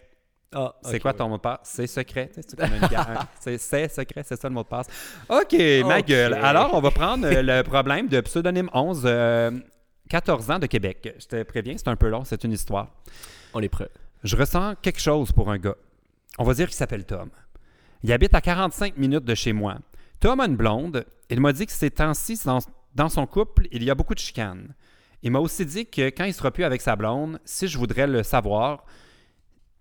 Ah, 0.58 0.74
C'est 0.84 1.02
quoi 1.02 1.12
ouais. 1.12 1.18
ton 1.18 1.28
mot 1.28 1.36
de 1.36 1.42
passe? 1.42 1.60
C'est 1.64 1.88
secret. 1.88 2.32
C'est 2.34 2.50
secret, 3.90 4.24
c'est 4.24 4.40
ça 4.40 4.48
le 4.48 4.54
mot 4.54 4.64
de 4.64 4.68
passe. 4.68 4.88
OK, 5.28 5.54
ma 5.86 6.02
gueule. 6.02 6.34
Alors, 6.36 6.74
on 6.74 6.80
va 6.80 6.92
prendre 6.92 7.28
euh, 7.28 7.42
le 7.42 7.62
problème 7.64 8.08
de 8.08 8.22
pseudonyme 8.22 8.70
11, 8.74 9.02
euh, 9.06 9.52
14 10.10 10.52
ans 10.52 10.60
de 10.60 10.68
Québec. 10.68 11.14
Je 11.20 11.26
te 11.26 11.44
préviens, 11.44 11.76
c'est 11.78 11.90
un 11.90 11.98
peu 11.98 12.08
long, 12.08 12.24
c'est 12.24 12.42
une 12.46 12.54
histoire. 12.54 12.88
On 13.54 13.60
est 13.62 13.68
prêt. 13.70 13.90
Je 14.24 14.38
ressens 14.38 14.76
quelque 14.82 15.02
chose 15.02 15.34
pour 15.34 15.52
un 15.52 15.58
gars. 15.58 15.76
On 16.38 16.44
va 16.44 16.54
dire 16.54 16.68
qu'il 16.68 16.76
s'appelle 16.76 17.06
Tom. 17.06 17.30
Il 18.04 18.12
habite 18.12 18.34
à 18.34 18.42
45 18.42 18.98
minutes 18.98 19.26
de 19.26 19.36
chez 19.36 19.54
moi. 19.54 19.78
Tom 20.20 20.40
a 20.40 20.46
une 20.46 20.56
blonde. 20.56 21.06
Il 21.30 21.40
m'a 21.42 21.54
dit 21.54 21.66
que 21.66 21.72
ces 21.72 21.92
temps-ci, 21.92 22.40
dans, 22.94 23.10
son 23.10 23.26
couple, 23.26 23.68
il 23.72 23.84
y 23.84 23.90
a 23.90 23.96
beaucoup 23.96 24.14
de 24.14 24.20
chicanes. 24.20 24.74
Il 25.24 25.32
m'a 25.32 25.40
aussi 25.40 25.66
dit 25.66 25.86
que 25.86 26.10
quand 26.10 26.26
il 26.26 26.34
sera 26.34 26.52
plus 26.52 26.64
avec 26.64 26.82
sa 26.82 26.96
blonde, 26.96 27.40
si 27.46 27.68
je 27.68 27.78
voudrais 27.78 28.06
le 28.06 28.22
savoir, 28.22 28.86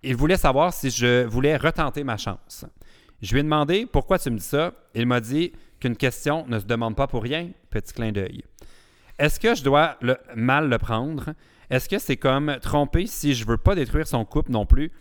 il 0.03 0.17
voulait 0.17 0.37
savoir 0.37 0.73
si 0.73 0.91
je 0.91 1.25
voulais 1.25 1.57
retenter 1.57 2.03
ma 2.05 2.17
chance. 2.17 2.65
Je 3.21 3.33
lui 3.33 3.41
ai 3.41 3.43
demandé 3.43 3.87
pourquoi 3.87 4.19
tu 4.19 4.31
me 4.31 4.39
dis 4.39 4.45
ça? 4.45 4.73
Il 4.95 5.07
m'a 5.07 5.21
dit 5.21 5.53
qu'une 5.81 5.97
question 5.97 6.47
ne 6.47 6.59
se 6.59 6.65
demande 6.65 6.97
pas 6.97 7.07
pour 7.07 7.23
rien. 7.23 7.51
Petit 7.71 7.93
clin 7.93 8.13
d'œil. 8.13 8.43
Est-ce 9.19 9.39
que 9.39 9.55
je 9.55 9.63
dois 9.63 9.97
le- 10.01 10.19
mal 10.35 10.69
le 10.69 10.79
prendre? 10.79 11.35
Est-ce 11.71 11.89
que 11.89 11.99
c'est 11.99 12.17
comme 12.17 12.59
tromper 12.61 13.07
si 13.07 13.35
je 13.35 13.47
veux 13.47 13.57
pas 13.57 13.75
détruire 13.75 14.07
son 14.07 14.25
couple 14.25 14.51
non 14.51 14.67
plus? 14.67 14.93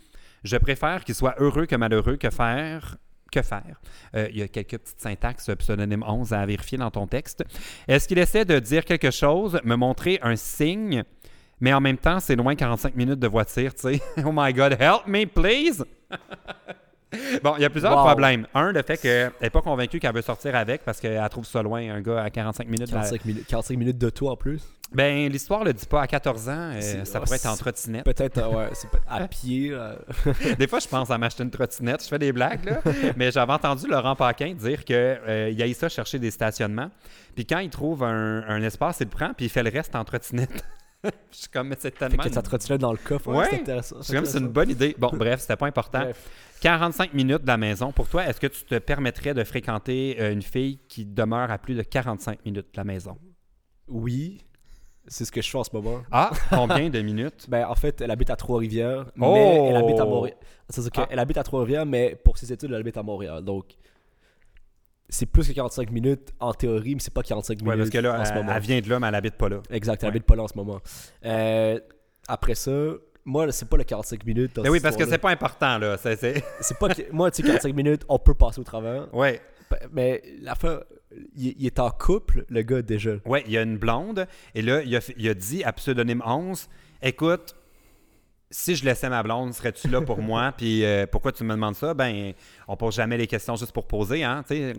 Je 0.44 0.58
préfère 0.58 1.04
qu'il 1.04 1.14
soit 1.14 1.34
heureux 1.38 1.64
que 1.64 1.74
malheureux 1.74 2.16
que 2.16 2.28
faire. 2.28 2.98
Que 3.32 3.40
faire? 3.40 3.80
Euh, 4.14 4.28
il 4.30 4.38
y 4.38 4.42
a 4.42 4.48
quelques 4.48 4.78
petites 4.78 5.00
syntaxes 5.00 5.48
euh, 5.48 5.56
pseudonyme 5.56 6.04
11 6.06 6.34
à 6.34 6.44
vérifier 6.44 6.76
dans 6.76 6.90
ton 6.90 7.06
texte. 7.06 7.42
Est-ce 7.88 8.06
qu'il 8.06 8.18
essaie 8.18 8.44
de 8.44 8.58
dire 8.58 8.84
quelque 8.84 9.10
chose, 9.10 9.58
me 9.64 9.74
montrer 9.74 10.18
un 10.22 10.36
signe 10.36 11.02
Mais 11.60 11.72
en 11.72 11.80
même 11.80 11.96
temps, 11.96 12.20
c'est 12.20 12.36
loin 12.36 12.54
45 12.54 12.94
minutes 12.94 13.18
de 13.18 13.26
voiture, 13.26 13.74
tu 13.74 13.94
sais? 13.94 14.02
oh 14.24 14.30
my 14.32 14.52
God, 14.52 14.76
help 14.78 15.06
me, 15.06 15.24
please! 15.24 15.82
bon, 17.42 17.54
il 17.56 17.62
y 17.62 17.64
a 17.64 17.70
plusieurs 17.70 17.96
Wow. 17.96 18.04
problèmes. 18.04 18.46
Un, 18.54 18.72
le 18.72 18.82
fait 18.82 18.96
qu'elle 18.96 19.30
n'est 19.40 19.50
pas 19.50 19.60
convaincue 19.62 20.00
qu'elle 20.00 20.14
veut 20.14 20.22
sortir 20.22 20.54
avec 20.56 20.84
parce 20.84 21.00
qu'elle 21.00 21.28
trouve 21.28 21.46
ça 21.46 21.62
loin, 21.62 21.80
un 21.94 22.00
gars 22.00 22.22
à 22.22 22.30
45 22.30 22.66
minutes. 22.68 22.88
de 22.90 22.94
la- 22.94 23.00
45 23.02 23.24
minutes, 23.24 23.46
45 23.46 23.78
minutes 23.78 23.98
de 23.98 24.10
toi 24.10 24.32
en 24.32 24.36
plus. 24.36 24.62
Ben, 24.92 25.28
l'histoire 25.30 25.64
le 25.64 25.72
dit 25.72 25.86
pas. 25.86 26.02
À 26.02 26.06
14 26.06 26.48
ans, 26.48 26.72
euh, 26.74 27.04
ça 27.04 27.18
ah, 27.18 27.20
pourrait 27.20 27.36
être 27.36 27.46
en 27.46 27.56
trottinette. 27.56 28.04
Peut-être, 28.04 28.38
euh, 28.38 28.48
ouais, 28.48 28.68
c'est 28.74 28.88
à 29.08 29.26
pied. 29.26 29.70
euh, 29.72 29.94
Des 30.58 30.68
fois, 30.68 30.78
je 30.78 30.86
pense 30.86 31.10
à 31.10 31.18
m'acheter 31.18 31.42
une 31.42 31.50
trottinette. 31.50 32.02
Je 32.04 32.08
fais 32.08 32.18
des 32.18 32.32
blagues, 32.32 32.64
là. 32.64 32.80
Mais 33.16 33.30
j'avais 33.32 33.52
entendu 33.52 33.86
Laurent 33.88 34.14
Paquin 34.14 34.54
dire 34.54 34.84
qu'il 34.84 34.96
aille 34.96 35.74
ça 35.74 35.88
chercher 35.88 36.18
des 36.18 36.30
stationnements. 36.30 36.90
Puis 37.34 37.44
quand 37.46 37.58
il 37.58 37.70
trouve 37.70 38.04
un, 38.04 38.44
un 38.46 38.62
espace, 38.62 38.98
il 39.00 39.04
le 39.04 39.10
prend, 39.10 39.32
puis 39.34 39.46
il 39.46 39.48
fait 39.48 39.62
le 39.64 39.70
reste 39.70 39.96
en 39.96 40.04
trottinette. 40.04 40.64
je 41.30 41.36
suis 41.36 41.48
comme, 41.48 41.68
mais 41.68 41.76
c'est 41.78 41.96
Fait 41.96 42.08
tellement. 42.08 42.22
que 42.24 42.32
ça 42.32 42.42
trottinait 42.42 42.78
dans 42.78 42.92
le 42.92 42.98
coffre. 42.98 43.28
Ouais. 43.34 43.46
c'est 43.50 43.60
intéressant. 43.60 43.96
C'est 44.02 44.14
comme, 44.16 44.24
c'est 44.24 44.38
une 44.38 44.48
bonne 44.48 44.70
idée. 44.70 44.94
Bon, 44.98 45.10
bref, 45.12 45.40
c'était 45.40 45.56
pas 45.56 45.66
important. 45.66 46.00
Bref. 46.00 46.28
45 46.60 47.12
minutes 47.14 47.42
de 47.42 47.46
la 47.46 47.56
maison. 47.58 47.92
Pour 47.92 48.08
toi, 48.08 48.24
est-ce 48.26 48.40
que 48.40 48.46
tu 48.46 48.64
te 48.64 48.78
permettrais 48.78 49.34
de 49.34 49.44
fréquenter 49.44 50.16
euh, 50.18 50.32
une 50.32 50.42
fille 50.42 50.78
qui 50.88 51.04
demeure 51.04 51.50
à 51.50 51.58
plus 51.58 51.74
de 51.74 51.82
45 51.82 52.44
minutes 52.46 52.66
de 52.72 52.76
la 52.78 52.84
maison? 52.84 53.18
Oui, 53.86 54.38
c'est 55.06 55.24
ce 55.26 55.32
que 55.32 55.42
je 55.42 55.50
fais 55.50 55.58
en 55.58 55.64
ce 55.64 55.70
moment. 55.74 56.02
Ah, 56.10 56.30
combien 56.50 56.88
de 56.88 57.00
minutes? 57.02 57.46
Ben, 57.48 57.66
en 57.68 57.74
fait, 57.74 58.00
elle 58.00 58.10
habite 58.10 58.30
à 58.30 58.36
Trois-Rivières, 58.36 59.04
Oh! 59.20 59.34
mais 59.34 59.68
elle 59.68 59.76
habite 59.76 60.00
à 60.00 60.04
Montréal. 60.06 60.36
C'est-à-dire 60.70 60.92
Ah. 60.96 61.06
qu'elle 61.06 61.18
habite 61.18 61.36
à 61.36 61.42
Trois-Rivières, 61.42 61.84
mais 61.84 62.18
pour 62.24 62.38
ses 62.38 62.50
études, 62.52 62.70
elle 62.70 62.80
habite 62.80 62.96
à 62.96 63.02
Montréal. 63.02 63.42
Donc, 63.44 63.74
c'est 65.08 65.26
plus 65.26 65.46
que 65.48 65.52
45 65.52 65.90
minutes 65.90 66.32
en 66.40 66.52
théorie, 66.52 66.94
mais 66.94 67.00
c'est 67.00 67.12
pas 67.12 67.22
45 67.22 67.58
minutes 67.58 67.68
Ouais, 67.70 67.76
parce 67.76 67.90
que 67.90 67.98
là, 67.98 68.20
en 68.20 68.24
ce 68.24 68.30
elle, 68.30 68.36
moment. 68.38 68.52
elle 68.54 68.62
vient 68.62 68.80
de 68.80 68.88
là, 68.88 68.98
mais 69.00 69.08
elle 69.08 69.14
habite 69.14 69.34
pas 69.36 69.48
là. 69.48 69.60
Exact, 69.70 70.02
elle 70.02 70.06
Ouais. 70.08 70.10
habite 70.16 70.24
pas 70.24 70.34
là 70.36 70.42
en 70.44 70.48
ce 70.48 70.56
moment. 70.56 70.80
Euh, 71.24 71.78
après 72.26 72.54
ça, 72.54 72.72
moi, 73.24 73.50
c'est 73.52 73.68
pas 73.68 73.76
le 73.76 73.84
45 73.84 74.24
minutes. 74.24 74.56
dans 74.56 74.62
Ben 74.62 74.70
oui, 74.70 74.80
parce 74.80 74.96
que 74.96 75.06
c'est 75.06 75.18
pas 75.18 75.30
important, 75.30 75.78
là. 75.78 75.96
C'est, 76.02 76.78
pas 76.78 76.88
que- 76.94 77.10
Moi, 77.12 77.30
tu 77.30 77.42
sais, 77.42 77.48
45 77.48 77.74
minutes, 77.74 78.02
on 78.08 78.18
peut 78.18 78.34
passer 78.34 78.60
au 78.60 78.64
travers. 78.64 79.14
Ouais. 79.14 79.40
Mais 79.92 80.22
la 80.42 80.54
fin, 80.54 80.80
il, 81.34 81.54
il 81.58 81.66
est 81.66 81.78
en 81.80 81.90
couple, 81.90 82.44
le 82.48 82.62
gars, 82.62 82.82
déjà. 82.82 83.12
Ouais, 83.24 83.42
il 83.46 83.52
y 83.52 83.58
a 83.58 83.62
une 83.62 83.78
blonde, 83.78 84.26
et 84.54 84.62
là, 84.62 84.82
il 84.82 84.94
a, 84.94 85.00
fait- 85.00 85.14
il 85.16 85.28
a 85.28 85.34
dit 85.34 85.64
à 85.64 85.72
pseudonyme 85.72 86.22
11 86.24 86.68
Écoute, 87.02 87.54
si 88.50 88.76
je 88.76 88.84
laissais 88.84 89.08
ma 89.08 89.22
blonde, 89.22 89.52
serais-tu 89.52 89.88
là 89.88 90.00
pour 90.00 90.18
moi? 90.22 90.52
Puis 90.56 90.84
euh, 90.84 91.06
pourquoi 91.10 91.32
tu 91.32 91.44
me 91.44 91.54
demandes 91.54 91.74
ça? 91.74 91.92
Ben, 91.94 92.32
on 92.68 92.76
pose 92.76 92.94
jamais 92.94 93.16
les 93.16 93.26
questions 93.26 93.56
juste 93.56 93.72
pour 93.72 93.86
poser, 93.86 94.22
hein, 94.22 94.44
tu 94.46 94.54
sais. 94.54 94.72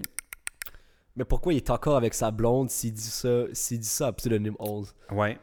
Mais 1.15 1.23
pourquoi 1.25 1.53
il 1.53 1.57
est 1.57 1.69
encore 1.69 1.95
avec 1.97 2.13
sa 2.13 2.31
blonde 2.31 2.69
s'il 2.69 2.93
dit 2.93 3.01
ça, 3.01 3.43
s'il 3.53 3.79
dit 3.79 3.87
ça 3.87 4.07
à 4.07 4.13
pseudonyme 4.13 4.55
11 4.59 4.93
Ouais. 5.11 5.37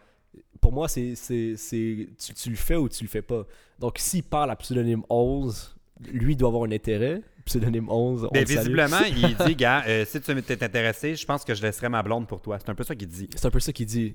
Pour 0.61 0.73
moi, 0.73 0.87
c'est, 0.89 1.15
c'est, 1.17 1.55
c'est 1.57 2.09
tu, 2.19 2.35
tu 2.35 2.51
le 2.51 2.57
fais 2.57 2.77
ou 2.77 2.89
tu 2.89 3.03
le 3.05 3.09
fais 3.09 3.23
pas. 3.23 3.45
Donc, 3.79 3.99
s'il 3.99 4.23
parle 4.23 4.51
à 4.51 4.57
pseudonyme 4.57 5.03
11, 5.11 5.77
lui 6.13 6.37
doit 6.37 6.49
avoir 6.49 6.65
un 6.65 6.73
intérêt. 6.73 7.23
Pseudonyme 7.45 7.89
11, 7.89 8.25
on 8.25 8.29
Ben, 8.29 8.45
visiblement, 8.45 9.01
il 9.09 9.35
dit 9.47 9.57
Gars, 9.57 9.83
euh, 9.89 10.05
si 10.07 10.21
tu 10.21 10.43
t'es 10.43 10.63
intéressé, 10.63 11.17
je 11.17 11.27
pense 11.27 11.43
que 11.45 11.55
je 11.55 11.63
laisserais 11.63 11.89
ma 11.89 12.03
blonde 12.03 12.29
pour 12.29 12.41
toi. 12.41 12.59
C'est 12.61 12.71
un 12.71 12.75
peu 12.77 12.85
ça 12.85 12.95
qu'il 12.95 13.09
dit. 13.09 13.29
C'est 13.35 13.47
un 13.47 13.51
peu 13.51 13.59
ça 13.61 13.73
qu'il 13.73 13.87
dit. 13.87 14.15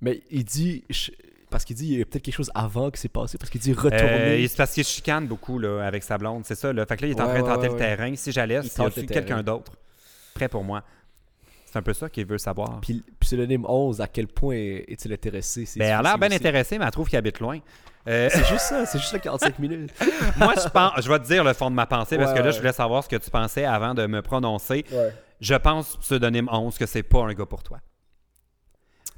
Mais 0.00 0.22
il 0.30 0.44
dit. 0.44 0.82
je- 0.90 1.12
Parce 1.48 1.64
qu'il 1.64 1.76
dit 1.76 1.86
il 1.92 1.98
y 1.98 2.02
a 2.02 2.04
peut-être 2.04 2.24
quelque 2.24 2.34
chose 2.34 2.50
avant 2.54 2.90
qui 2.90 3.00
s'est 3.00 3.08
passé. 3.08 3.38
Parce 3.38 3.48
qu'il 3.50 3.60
dit 3.60 3.70
Euh, 3.70 3.74
retourner. 3.80 4.42
il- 4.42 4.48
c'est 4.48 4.56
parce 4.56 4.72
qu'il 4.72 4.82
chicane 4.84 5.28
beaucoup 5.28 5.58
là, 5.60 5.86
avec 5.86 6.02
sa 6.02 6.18
blonde, 6.18 6.44
c'est 6.44 6.56
ça. 6.56 6.72
Là. 6.72 6.84
Fait 6.86 6.96
que 6.96 7.02
là, 7.02 7.08
il 7.08 7.10
est 7.12 7.20
en 7.20 7.26
Ouais, 7.28 7.34
train 7.34 7.42
de 7.42 7.46
tenter 7.54 7.68
ouais, 7.68 7.72
le 7.74 7.78
terrain. 7.78 8.16
Si 8.16 8.32
j'allais, 8.32 8.58
Il 8.62 8.66
y 8.66 8.70
tente 8.70 8.96
le 8.96 9.02
quelqu'un 9.04 9.42
d'autre 9.44 9.72
prêt 10.36 10.48
pour 10.48 10.62
moi 10.64 10.82
C'est 11.66 11.78
un 11.78 11.82
peu 11.82 11.92
ça 11.94 12.08
qu'il 12.08 12.26
veut 12.26 12.38
savoir. 12.38 12.80
Puis 12.80 13.02
pseudonyme 13.20 13.64
11, 13.66 14.00
à 14.00 14.06
quel 14.06 14.28
point 14.28 14.56
est-il 14.56 15.12
intéressé? 15.12 15.68
Ben, 15.76 15.86
elle 15.86 15.92
a 15.92 16.02
l'air 16.02 16.18
bien 16.18 16.30
intéressée, 16.30 16.78
mais 16.78 16.84
elle 16.84 16.90
trouve 16.90 17.08
qu'il 17.08 17.18
habite 17.18 17.40
loin. 17.40 17.58
Euh, 18.08 18.28
C'est 18.32 18.46
juste 18.46 18.60
ça, 18.66 18.86
c'est 18.86 19.00
juste 19.00 19.12
le 19.14 19.18
45 19.18 19.58
minutes. 19.58 19.92
moi, 20.36 20.54
je 20.62 20.68
pense, 20.68 20.92
je 21.02 21.08
vais 21.08 21.18
te 21.18 21.26
dire 21.26 21.42
le 21.42 21.52
fond 21.54 21.70
de 21.70 21.74
ma 21.74 21.86
pensée 21.86 22.16
parce 22.16 22.32
que 22.32 22.38
là, 22.38 22.46
ouais. 22.46 22.52
je 22.52 22.58
voulais 22.58 22.72
savoir 22.72 23.02
ce 23.02 23.08
que 23.08 23.16
tu 23.16 23.30
pensais 23.30 23.64
avant 23.64 23.94
de 23.94 24.06
me 24.06 24.22
prononcer. 24.22 24.84
Ouais. 24.92 25.12
Je 25.40 25.54
pense, 25.56 25.96
pseudonyme 25.96 26.48
11, 26.50 26.78
que 26.78 26.86
c'est 26.86 27.02
pas 27.02 27.24
un 27.24 27.34
gars 27.34 27.46
pour 27.46 27.64
toi. 27.64 27.80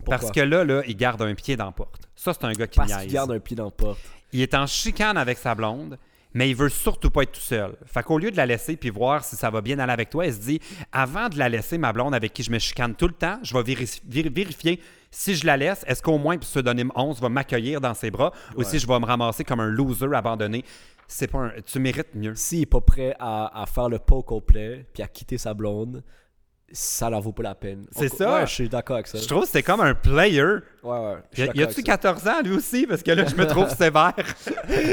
Parce 0.06 0.30
que 0.30 0.40
là, 0.40 0.64
là, 0.64 0.82
il 0.86 0.96
garde 0.96 1.20
un 1.20 1.34
pied 1.34 1.56
dans 1.56 1.66
la 1.66 1.72
porte. 1.72 2.08
Ça, 2.16 2.32
c'est 2.32 2.44
un 2.44 2.52
gars 2.52 2.66
qui 2.66 2.78
Parce 2.78 2.96
niaise. 2.96 3.12
garde 3.12 3.30
un 3.30 3.40
pied 3.40 3.56
dans 3.56 3.66
la 3.66 3.70
porte. 3.70 4.00
Il 4.32 4.40
est 4.40 4.54
en 4.54 4.66
chicane 4.66 5.16
avec 5.16 5.38
sa 5.38 5.54
blonde, 5.54 5.98
mais 6.34 6.50
il 6.50 6.54
veut 6.56 6.68
surtout 6.68 7.10
pas 7.10 7.22
être 7.22 7.32
tout 7.32 7.40
seul. 7.40 7.76
Fait 7.86 8.02
qu'au 8.02 8.18
lieu 8.18 8.30
de 8.30 8.36
la 8.36 8.46
laisser 8.46 8.76
puis 8.76 8.90
voir 8.90 9.24
si 9.24 9.36
ça 9.36 9.50
va 9.50 9.60
bien 9.60 9.78
aller 9.78 9.92
avec 9.92 10.10
toi, 10.10 10.26
il 10.26 10.32
se 10.34 10.38
dit 10.40 10.60
avant 10.92 11.28
de 11.28 11.38
la 11.38 11.48
laisser, 11.48 11.78
ma 11.78 11.92
blonde 11.92 12.14
avec 12.14 12.32
qui 12.32 12.42
je 12.42 12.50
me 12.50 12.58
chicane 12.58 12.94
tout 12.94 13.08
le 13.08 13.14
temps, 13.14 13.38
je 13.42 13.54
vais 13.56 13.62
véri- 13.62 14.00
véri- 14.08 14.32
vérifier 14.32 14.80
si 15.10 15.34
je 15.34 15.46
la 15.46 15.56
laisse, 15.56 15.84
est-ce 15.88 16.02
qu'au 16.02 16.18
moins 16.18 16.36
pseudonyme 16.36 16.92
11 16.94 17.20
va 17.20 17.28
m'accueillir 17.30 17.80
dans 17.80 17.94
ses 17.94 18.10
bras 18.10 18.32
ou 18.56 18.62
si 18.62 18.78
je 18.78 18.86
vais 18.86 18.98
me 19.00 19.06
ramasser 19.06 19.42
comme 19.42 19.60
un 19.60 19.68
loser 19.70 20.14
abandonné? 20.14 20.64
C'est 21.06 21.28
pas 21.28 21.38
un- 21.38 21.52
tu 21.64 21.78
mérites 21.78 22.14
mieux. 22.14 22.34
S'il 22.34 22.60
est 22.62 22.66
pas 22.66 22.82
prêt 22.82 23.16
à, 23.18 23.62
à 23.62 23.64
faire 23.64 23.88
le 23.88 23.98
pas 23.98 24.16
au 24.16 24.22
complet, 24.22 24.84
puis 24.92 25.02
à 25.02 25.08
quitter 25.08 25.38
sa 25.38 25.54
blonde, 25.54 26.04
ça 26.70 27.08
la 27.08 27.18
vaut 27.18 27.32
pas 27.32 27.42
la 27.42 27.54
peine. 27.54 27.86
C'est 27.92 28.08
ça. 28.08 28.34
Ouais, 28.34 28.46
je 28.46 28.52
suis 28.52 28.68
d'accord 28.68 28.96
avec 28.96 29.06
ça. 29.06 29.18
Je 29.18 29.26
trouve 29.26 29.42
que 29.44 29.48
c'est 29.48 29.62
comme 29.62 29.80
un 29.80 29.94
player. 29.94 30.42
Ouais, 30.82 30.98
ouais. 30.98 31.50
Y, 31.54 31.62
a-tu 31.62 31.74
ça. 31.74 31.82
14 31.82 32.28
ans 32.28 32.42
lui 32.44 32.52
aussi? 32.52 32.86
Parce 32.86 33.02
que 33.02 33.10
là, 33.10 33.24
je 33.24 33.34
me 33.34 33.46
trouve 33.46 33.68
sévère. 33.76 34.12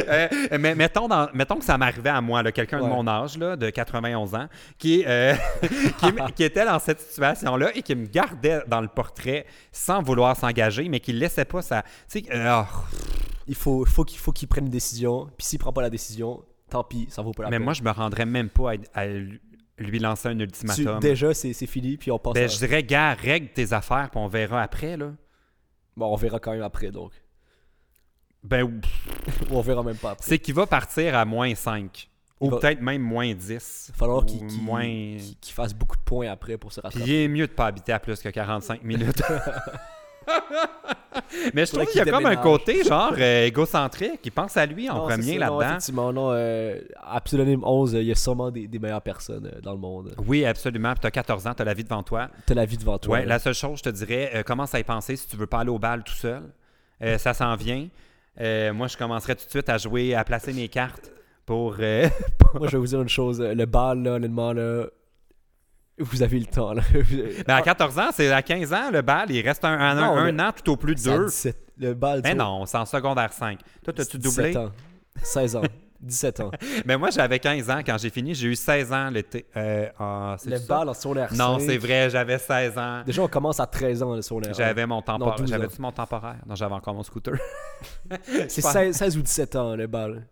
Euh, 0.07 0.27
mais 0.59 0.75
mettons, 0.75 1.07
dans- 1.07 1.29
mettons 1.33 1.57
que 1.57 1.65
ça 1.65 1.77
m'arrivait 1.77 2.09
à 2.09 2.21
moi, 2.21 2.43
quelqu'un 2.51 2.79
de 2.79 2.87
mon 2.87 3.05
âge, 3.07 3.37
là, 3.37 3.55
de 3.55 3.69
91 3.69 4.35
ans, 4.35 4.47
qui, 4.77 5.03
euh, 5.05 5.33
qui, 6.35 6.43
était 6.43 6.65
dans 6.65 6.79
cette 6.79 7.01
situation-là 7.01 7.71
et 7.75 7.81
qui 7.81 7.95
me 7.95 8.05
gardait 8.05 8.61
dans 8.67 8.81
le 8.81 8.87
portrait 8.87 9.45
sans 9.71 10.01
vouloir 10.01 10.35
s'engager, 10.37 10.87
mais 10.89 10.99
qui 10.99 11.13
ne 11.13 11.19
laissait 11.19 11.45
pas 11.45 11.61
sa. 11.61 11.81
Tu 12.09 12.19
sais, 12.19 12.23
euh, 12.31 12.45
ah, 12.47 12.67
Il 13.47 13.55
faut, 13.55 13.85
faut 13.85 14.03
qu'il 14.03 14.19
faut 14.19 14.31
qu'il 14.31 14.47
prenne 14.47 14.65
une 14.65 14.71
décision, 14.71 15.27
puis 15.37 15.45
s'il 15.47 15.59
prend 15.59 15.73
pas 15.73 15.81
la 15.81 15.89
décision, 15.89 16.43
tant 16.69 16.83
pis, 16.83 17.07
ça 17.09 17.21
vaut 17.21 17.31
pas 17.31 17.43
la 17.43 17.49
mais 17.49 17.57
peine. 17.57 17.63
moi, 17.65 17.73
je 17.73 17.83
me 17.83 17.91
rendrais 17.91 18.25
même 18.25 18.49
pas 18.49 18.71
à, 18.93 19.01
à 19.01 19.05
lui 19.77 19.99
lancer 19.99 20.29
un 20.29 20.35
Tu- 20.37 20.43
ultimatum. 20.43 20.99
déjà, 20.99 21.33
c'est 21.33 21.53
fini, 21.67 21.97
puis 21.97 22.11
on 22.11 22.19
passe 22.19 22.33
Ben, 22.33 22.45
à- 22.45 22.47
je 22.47 22.57
dirais, 22.57 22.83
gars, 22.83 23.13
règle 23.13 23.49
tes 23.49 23.73
affaires, 23.73 24.09
puis 24.09 24.19
on 24.19 24.27
verra 24.27 24.61
après, 24.61 24.95
là. 24.97 25.11
Bon, 25.97 26.07
on 26.11 26.15
verra 26.15 26.39
quand 26.39 26.51
même 26.51 26.61
après, 26.63 26.91
donc. 26.91 27.11
Ben, 28.43 28.79
on 29.51 29.61
verra 29.61 29.83
même 29.83 29.97
pas 29.97 30.11
après. 30.11 30.25
c'est 30.27 30.39
qu'il 30.39 30.53
va 30.53 30.65
partir 30.67 31.15
à 31.15 31.25
moins 31.25 31.53
5. 31.55 32.09
Il 32.41 32.47
Ou 32.47 32.51
va- 32.51 32.57
peut-être 32.59 32.81
même 32.81 33.01
moins 33.01 33.33
10. 33.33 33.85
Il 33.87 33.91
va 33.93 33.97
falloir 33.97 34.25
qu'il 34.25 34.43
moins... 34.61 35.17
fasse 35.53 35.73
beaucoup 35.73 35.95
de 35.95 36.01
points 36.03 36.29
après 36.29 36.57
pour 36.57 36.71
se 36.73 36.81
Puis 36.81 36.87
rattraper. 36.87 37.09
il 37.09 37.15
est 37.23 37.27
mieux 37.29 37.47
de 37.47 37.51
pas 37.53 37.67
habiter 37.67 37.93
à 37.93 37.99
plus 37.99 38.19
que 38.21 38.29
45 38.29 38.83
minutes. 38.83 39.21
Mais 41.53 41.65
je 41.65 41.71
trouve 41.73 41.85
qu'il 41.87 41.97
y 41.97 42.01
a 42.01 42.05
comme 42.11 42.25
un 42.25 42.35
côté 42.35 42.83
genre 42.83 43.13
euh, 43.17 43.45
égocentrique. 43.45 44.19
Il 44.23 44.31
pense 44.31 44.57
à 44.57 44.65
lui 44.65 44.89
en 44.89 44.95
Non, 44.95 45.07
premier 45.07 45.37
là-dedans. 45.37 45.61
effectivement, 45.61 46.11
non. 46.13 46.29
Euh, 46.31 46.79
à 47.01 47.21
Pseudonyme 47.21 47.63
11, 47.63 47.95
euh, 47.95 48.01
il 48.01 48.07
y 48.07 48.11
a 48.11 48.15
sûrement 48.15 48.51
des, 48.51 48.67
des 48.67 48.79
meilleures 48.79 49.01
personnes 49.01 49.49
euh, 49.53 49.61
dans 49.61 49.71
le 49.73 49.77
monde. 49.79 50.13
Oui, 50.27 50.45
absolument. 50.45 50.91
Puis 50.91 50.99
t'as 51.01 51.11
14 51.11 51.47
ans, 51.47 51.53
t'as 51.55 51.63
la 51.63 51.73
vie 51.73 51.83
devant 51.83 52.03
toi. 52.03 52.29
T'as 52.45 52.53
la 52.53 52.65
vie 52.65 52.77
devant 52.77 52.97
toi. 52.97 53.13
Ouais, 53.15 53.21
là. 53.21 53.27
la 53.35 53.39
seule 53.39 53.53
chose, 53.53 53.79
je 53.79 53.83
te 53.83 53.89
dirais, 53.89 54.31
euh, 54.35 54.43
commence 54.43 54.75
à 54.75 54.79
y 54.79 54.83
penser 54.83 55.15
si 55.15 55.27
tu 55.27 55.37
veux 55.37 55.47
pas 55.47 55.59
aller 55.59 55.69
au 55.69 55.79
bal 55.79 56.03
tout 56.03 56.13
seul. 56.13 56.41
Ça 57.17 57.33
s'en 57.33 57.55
vient. 57.55 57.87
Moi, 58.39 58.87
je 58.87 58.97
commencerai 58.97 59.35
tout 59.35 59.45
de 59.45 59.49
suite 59.49 59.69
à 59.69 59.77
jouer, 59.77 60.15
à 60.15 60.23
placer 60.23 60.53
mes 60.53 60.67
cartes 60.69 61.11
pour. 61.45 61.75
euh, 61.79 62.07
Moi, 62.55 62.67
je 62.67 62.71
vais 62.73 62.77
vous 62.77 62.87
dire 62.87 63.01
une 63.01 63.09
chose. 63.09 63.39
Le 63.41 63.65
bal, 63.65 64.01
là, 64.03 64.13
honnêtement, 64.13 64.53
là, 64.53 64.85
vous 65.99 66.21
avez 66.23 66.39
le 66.39 66.45
temps. 66.45 66.73
Là. 66.73 66.81
Ben, 67.47 67.55
à 67.55 67.61
14 67.61 67.99
ans, 67.99 68.09
c'est 68.13 68.31
à 68.31 68.41
15 68.41 68.73
ans, 68.73 68.91
le 68.91 69.01
bal. 69.01 69.29
Il 69.31 69.41
reste 69.47 69.63
un, 69.65 69.79
un- 69.79 69.95
Non, 69.95 70.17
un 70.17 70.31
le- 70.31 70.39
an 70.41 70.51
tout 70.51 70.71
au 70.71 70.77
plus 70.77 71.07
à 71.07 71.17
deux. 71.17 71.25
17. 71.27 71.57
Le 71.77 71.93
bal, 71.93 72.21
Mais 72.23 72.33
vois, 72.35 72.43
non, 72.43 72.65
c'est 72.65 72.77
en 72.77 72.85
secondaire 72.85 73.33
5. 73.33 73.59
Toi, 73.83 73.93
t'as-tu 73.93 74.17
17 74.17 74.53
doublé? 74.53 74.57
ans. 74.57 74.71
16 75.21 75.55
ans. 75.57 75.61
17 76.01 76.39
ans. 76.41 76.51
Mais 76.85 76.97
moi, 76.97 77.09
j'avais 77.09 77.39
15 77.39 77.69
ans 77.69 77.79
quand 77.85 77.97
j'ai 77.97 78.09
fini. 78.09 78.35
J'ai 78.35 78.47
eu 78.49 78.55
16 78.55 78.91
ans 78.93 79.09
l'été. 79.09 79.45
Euh, 79.57 79.87
ah, 79.99 80.35
Le 80.45 80.57
ça? 80.57 80.65
bal 80.67 80.89
en 80.89 80.93
secondaire 80.93 81.29
Non, 81.33 81.57
5. 81.59 81.65
c'est 81.65 81.77
vrai, 81.77 82.09
j'avais 82.09 82.37
16 82.37 82.77
ans. 82.77 83.01
Déjà, 83.05 83.21
on 83.23 83.27
commence 83.27 83.59
à 83.59 83.65
13 83.65 84.03
ans 84.03 84.13
le 84.15 84.21
secondaire. 84.21 84.53
J'avais 84.53 84.85
mon 84.85 85.01
temporaire. 85.01 85.35
12 85.37 85.43
ans. 85.45 85.55
J'avais-tu 85.57 85.81
mon 85.81 85.91
temporaire? 85.91 86.35
Non, 86.45 86.55
j'avais 86.55 86.75
encore 86.75 86.93
mon 86.93 87.03
scooter. 87.03 87.33
C'est 88.47 88.61
pas- 88.61 88.71
16, 88.71 88.95
16 88.95 89.17
ou 89.17 89.21
17 89.21 89.55
ans, 89.55 89.75
le 89.75 89.87
bal. 89.87 90.27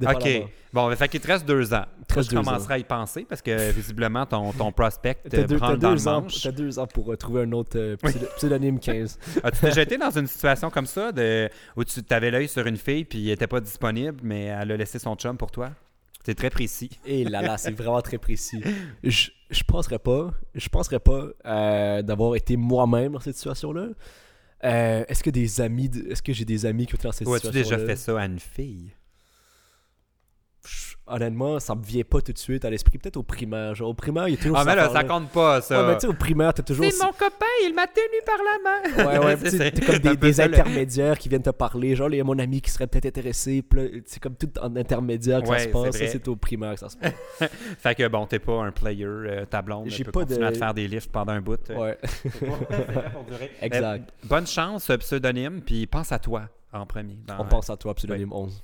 OK. 0.00 0.28
Bon, 0.72 0.90
fait 0.96 1.08
qu'il 1.08 1.20
te 1.20 1.26
reste 1.26 1.44
deux 1.46 1.74
ans. 1.74 1.84
Toi, 2.08 2.22
je 2.22 2.30
commencerai 2.30 2.74
à 2.74 2.78
y 2.78 2.84
penser 2.84 3.26
parce 3.28 3.42
que 3.42 3.70
visiblement, 3.72 4.24
ton, 4.24 4.52
ton 4.52 4.72
prospect 4.72 5.16
T'as 5.28 5.42
te 5.42 5.46
deux, 5.48 5.58
t'as 5.60 5.76
dans 5.76 5.90
le 5.90 5.96
deux 5.96 6.08
ans, 6.08 6.22
manche. 6.22 6.40
t'as 6.42 6.50
deux 6.52 6.78
ans 6.78 6.86
pour 6.86 7.12
euh, 7.12 7.16
trouver 7.16 7.42
un 7.42 7.52
autre 7.52 7.78
euh, 7.78 7.96
pseudo- 7.96 8.28
pseudonyme 8.36 8.78
15. 8.80 9.18
As-tu 9.44 9.64
déjà 9.66 9.82
été 9.82 9.98
dans 9.98 10.10
une 10.10 10.26
situation 10.26 10.70
comme 10.70 10.86
ça 10.86 11.12
de, 11.12 11.48
où 11.76 11.84
tu 11.84 12.00
avais 12.10 12.30
l'œil 12.30 12.48
sur 12.48 12.66
une 12.66 12.78
fille 12.78 13.04
puis 13.04 13.24
elle 13.24 13.32
n'était 13.32 13.46
pas 13.46 13.60
disponible, 13.60 14.18
mais 14.22 14.44
elle 14.44 14.72
a 14.72 14.76
laissé 14.78 14.98
son 14.98 15.14
chum 15.16 15.36
pour 15.36 15.50
toi? 15.50 15.70
C'est 16.24 16.34
très 16.36 16.50
précis. 16.50 16.88
Et 17.04 17.24
là 17.24 17.42
là, 17.42 17.58
c'est 17.58 17.72
vraiment 17.76 18.00
très 18.00 18.16
précis. 18.18 18.62
Je, 19.04 19.28
je 19.50 19.62
penserais 19.64 19.98
pas, 19.98 20.30
je 20.54 20.68
penserais 20.70 21.00
pas 21.00 21.26
euh, 21.44 22.00
d'avoir 22.02 22.34
été 22.36 22.56
moi-même 22.56 23.12
dans 23.12 23.20
cette 23.20 23.36
situation-là. 23.36 23.88
Euh, 24.64 25.04
est-ce 25.08 25.22
que 25.22 25.30
des 25.30 25.60
amis, 25.60 25.88
de- 25.88 26.10
est-ce 26.12 26.22
que 26.22 26.32
j'ai 26.32 26.44
des 26.44 26.64
amis 26.64 26.86
qui 26.86 26.94
ont 26.94 26.96
été 26.96 27.08
dans 27.08 27.12
cette 27.12 27.26
Ou 27.28 27.34
as-tu 27.34 27.46
situation-là? 27.48 27.76
déjà 27.78 27.86
fait 27.92 27.96
ça 27.96 28.18
à 28.20 28.24
une 28.26 28.38
fille? 28.38 28.92
Honnêtement, 31.08 31.58
ça 31.58 31.74
me 31.74 31.82
vient 31.82 32.04
pas 32.04 32.20
tout 32.20 32.32
de 32.32 32.38
suite 32.38 32.64
à 32.64 32.70
l'esprit. 32.70 32.96
Peut-être 32.96 33.16
au 33.16 33.24
primaire. 33.24 33.74
Genre, 33.74 33.88
au 33.88 33.94
primaire, 33.94 34.28
il 34.28 34.36
y 34.36 34.38
a 34.38 34.40
toujours 34.40 34.56
Ah, 34.56 34.64
mais 34.64 34.76
là, 34.76 34.88
ça 34.88 35.02
compte 35.02 35.28
pas, 35.30 35.60
ça. 35.60 35.80
Ouais, 35.82 35.88
mais 35.88 35.94
tu 35.96 36.02
sais, 36.02 36.06
au 36.06 36.12
primaire, 36.14 36.54
t'as 36.54 36.62
toujours. 36.62 36.86
C'est 36.90 37.02
mon 37.04 37.10
copain, 37.10 37.44
il 37.64 37.74
m'a 37.74 37.86
tenu 37.88 38.22
par 38.24 38.38
la 38.38 39.04
main. 39.10 39.18
Ouais, 39.20 39.24
ouais, 39.26 39.36
C'est- 39.50 39.84
comme 39.84 40.14
des, 40.16 40.40
intermédiaires 40.40 41.18
qui 41.18 41.28
viennent 41.28 41.42
te 41.42 41.50
parler. 41.50 41.96
Genre, 41.96 42.08
il 42.10 42.18
y 42.18 42.20
a 42.20 42.24
mon 42.24 42.38
ami 42.38 42.60
qui 42.60 42.70
serait 42.70 42.86
peut-être 42.86 43.06
intéressé. 43.06 43.64
C'est 44.06 44.20
comme 44.20 44.36
tout 44.36 44.50
en 44.60 44.74
intermédiaire 44.76 45.42
que 45.42 45.48
Ouais, 45.48 45.58
ça 45.58 45.64
se 45.64 45.64
c'est 45.64 45.72
passe. 45.72 45.96
Ça, 45.98 46.06
c'est 46.06 46.28
au 46.28 46.36
primaire 46.36 46.74
que 46.74 46.80
ça 46.80 46.88
se 46.88 46.96
passe. 46.96 47.12
Fait 47.80 47.94
que 47.96 48.06
bon, 48.06 48.26
t'es 48.26 48.38
pas 48.38 48.62
un 48.62 48.70
player, 48.70 49.04
euh, 49.04 49.44
ta 49.44 49.60
blonde. 49.60 49.88
J'ai 49.90 50.04
pas 50.04 50.24
de- 50.24 50.40
à 50.42 50.52
te 50.52 50.58
faire 50.58 50.72
des 50.72 50.86
lifts 50.86 51.10
pendant 51.10 51.32
un 51.32 51.40
bout. 51.40 51.58
euh. 51.70 51.76
Ouais, 51.76 51.98
exact. 53.60 54.08
Euh, 54.08 54.26
bonne 54.28 54.46
chance, 54.46 54.88
euh, 54.90 54.96
pseudonyme, 54.98 55.60
puis 55.62 55.86
pense 55.86 56.12
à 56.12 56.18
toi 56.18 56.48
en 56.72 56.86
premier. 56.86 57.18
dans- 57.26 57.40
On 57.40 57.44
pense 57.44 57.68
à 57.70 57.76
toi, 57.76 57.94
Pseudonyme 57.94 58.32
11. 58.32 58.62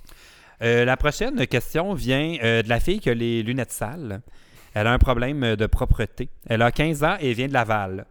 Euh, 0.62 0.84
la 0.84 0.96
prochaine 0.96 1.46
question 1.46 1.94
vient 1.94 2.36
euh, 2.42 2.62
de 2.62 2.68
la 2.68 2.80
fille 2.80 3.00
qui 3.00 3.10
a 3.10 3.14
les 3.14 3.42
lunettes 3.42 3.72
sales. 3.72 4.20
Elle 4.74 4.86
a 4.86 4.92
un 4.92 4.98
problème 4.98 5.42
euh, 5.44 5.56
de 5.56 5.66
propreté. 5.66 6.28
Elle 6.46 6.62
a 6.62 6.72
15 6.72 7.04
ans 7.04 7.16
et 7.20 7.32
vient 7.32 7.48
de 7.48 7.52
Laval. 7.52 8.06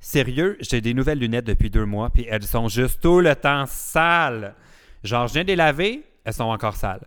Sérieux, 0.00 0.56
j'ai 0.60 0.80
des 0.80 0.94
nouvelles 0.94 1.18
lunettes 1.18 1.46
depuis 1.46 1.70
deux 1.70 1.84
mois, 1.84 2.10
puis 2.10 2.26
elles 2.30 2.44
sont 2.44 2.68
juste 2.68 3.00
tout 3.02 3.20
le 3.20 3.34
temps 3.34 3.64
sales. 3.66 4.54
Genre, 5.02 5.26
je 5.26 5.32
viens 5.34 5.42
de 5.42 5.48
les 5.48 5.56
laver, 5.56 6.04
elles 6.24 6.32
sont 6.34 6.44
encore 6.44 6.76
sales. 6.76 7.04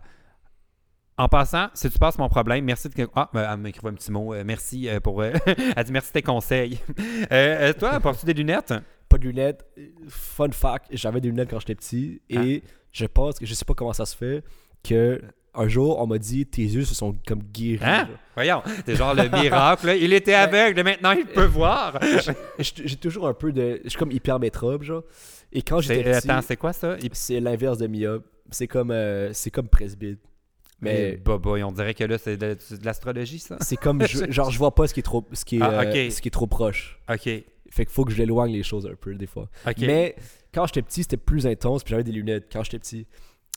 En 1.18 1.28
passant, 1.30 1.68
si 1.74 1.90
tu 1.90 2.00
passes 2.00 2.18
mon 2.18 2.30
problème, 2.30 2.66
merci 2.66 2.90
de. 2.90 3.08
Ah, 3.16 3.30
ben, 3.34 3.48
elle 3.50 3.60
m'écrivait 3.60 3.90
un 3.90 3.94
petit 3.94 4.12
mot. 4.12 4.34
euh, 4.34 4.44
merci 4.46 4.90
euh, 4.90 5.00
pour. 5.00 5.22
euh, 5.22 5.32
elle 5.76 5.84
dit 5.84 5.92
merci 5.92 6.10
de 6.10 6.14
tes 6.14 6.22
conseils. 6.22 6.80
Euh, 7.32 7.70
euh, 7.70 7.74
toi, 7.74 8.00
portes-tu 8.00 8.26
des 8.26 8.34
lunettes? 8.34 8.74
Pas 9.08 9.18
de 9.18 9.24
lunettes. 9.24 9.66
Fun 10.10 10.52
fact, 10.52 10.88
j'avais 10.92 11.22
des 11.22 11.30
lunettes 11.30 11.50
quand 11.50 11.60
j'étais 11.60 11.76
petit. 11.76 12.22
Et 12.30 12.64
je 12.92 13.06
pense 13.06 13.40
que 13.40 13.46
je 13.46 13.54
sais 13.54 13.66
pas 13.66 13.74
comment 13.74 13.94
ça 13.94 14.06
se 14.06 14.16
fait 14.16 14.44
que 14.84 15.22
un 15.54 15.68
jour, 15.68 16.00
on 16.00 16.08
m'a 16.08 16.18
dit 16.18 16.46
tes 16.46 16.62
yeux 16.62 16.86
se 16.86 16.96
sont 16.96 17.14
comme 17.28 17.44
guéris. 17.44 17.80
Hein? 17.84 18.08
Voyons, 18.36 18.64
c'est 18.86 18.96
genre 18.96 19.14
le 19.14 19.28
miracle. 19.28 19.86
là. 19.88 19.96
Il 19.96 20.14
était 20.14 20.34
aveugle, 20.34 20.82
maintenant 20.84 21.12
il 21.12 21.26
peut 21.26 21.44
voir. 21.46 22.00
J'ai 22.60 22.96
toujours 22.96 23.28
un 23.28 23.34
peu 23.34 23.52
de. 23.52 23.82
Je 23.84 23.90
suis 23.90 24.00
comme 24.00 24.12
hypermétrope, 24.12 24.84
genre. 24.84 25.04
Et 25.52 25.62
quand 25.62 25.82
j'étais 25.82 26.08
euh, 26.08 26.20
petit, 26.20 26.32
attends, 26.32 26.42
c'est 26.42 26.56
quoi 26.56 26.72
ça? 26.72 26.96
C'est 27.12 27.42
l'inverse 27.42 27.78
de 27.78 27.88
myope. 27.88 28.26
C'est 28.50 28.68
comme, 28.68 28.92
euh, 28.92 29.34
c'est 29.34 29.52
comme 29.52 29.68
presbyte. 29.68 30.20
Mais 30.80 31.12
Mais 31.12 31.18
Boboy, 31.18 31.64
on 31.64 31.72
dirait 31.72 31.94
que 31.94 32.04
là, 32.06 32.18
c'est 32.18 32.38
de, 32.38 32.58
l'astrologie, 32.84 33.40
ça. 33.40 33.58
c'est 33.62 33.76
comme, 33.78 34.06
je- 34.08 34.26
genre, 34.32 34.50
je 34.50 34.58
vois 34.58 34.74
pas 34.74 34.88
ce 34.88 34.94
qui 34.94 35.02
est 35.02 35.04
trop, 35.04 35.28
ce 35.34 35.46
qui 35.46 35.58
est, 35.58 35.62
Ah, 35.62 35.82
euh, 35.82 36.10
ce 36.10 36.22
qui 36.22 36.30
est 36.30 36.32
trop 36.32 36.48
proche. 36.48 36.98
OK. 37.10 37.30
Fait 37.72 37.86
qu'il 37.86 37.94
faut 37.94 38.04
que 38.06 38.12
je 38.12 38.18
l'éloigne 38.18 38.52
les 38.54 38.64
choses 38.64 38.86
un 38.86 38.96
peu, 38.96 39.16
des 39.16 39.28
fois. 39.28 39.50
Mais 39.80 40.16
quand 40.54 40.66
j'étais 40.68 40.82
petit, 40.82 41.04
c'était 41.04 41.18
plus 41.18 41.48
intense, 41.48 41.84
puis 41.84 41.92
j'avais 41.92 42.04
des 42.04 42.12
lunettes 42.12 42.48
quand 42.52 42.64
j'étais 42.64 42.80
petit. 42.80 43.08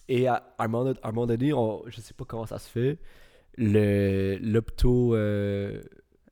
Et 0.08 0.26
à, 0.28 0.54
à 0.58 0.64
un, 0.64 0.68
moment, 0.68 0.92
à 1.02 1.08
un 1.08 1.12
moment 1.12 1.26
donné, 1.26 1.52
on, 1.52 1.82
je 1.88 2.00
sais 2.00 2.14
pas 2.14 2.24
comment 2.24 2.46
ça 2.46 2.58
se 2.58 2.68
fait, 2.68 2.98
le 3.56 4.36
l'opto 4.40 5.14
euh, 5.14 5.80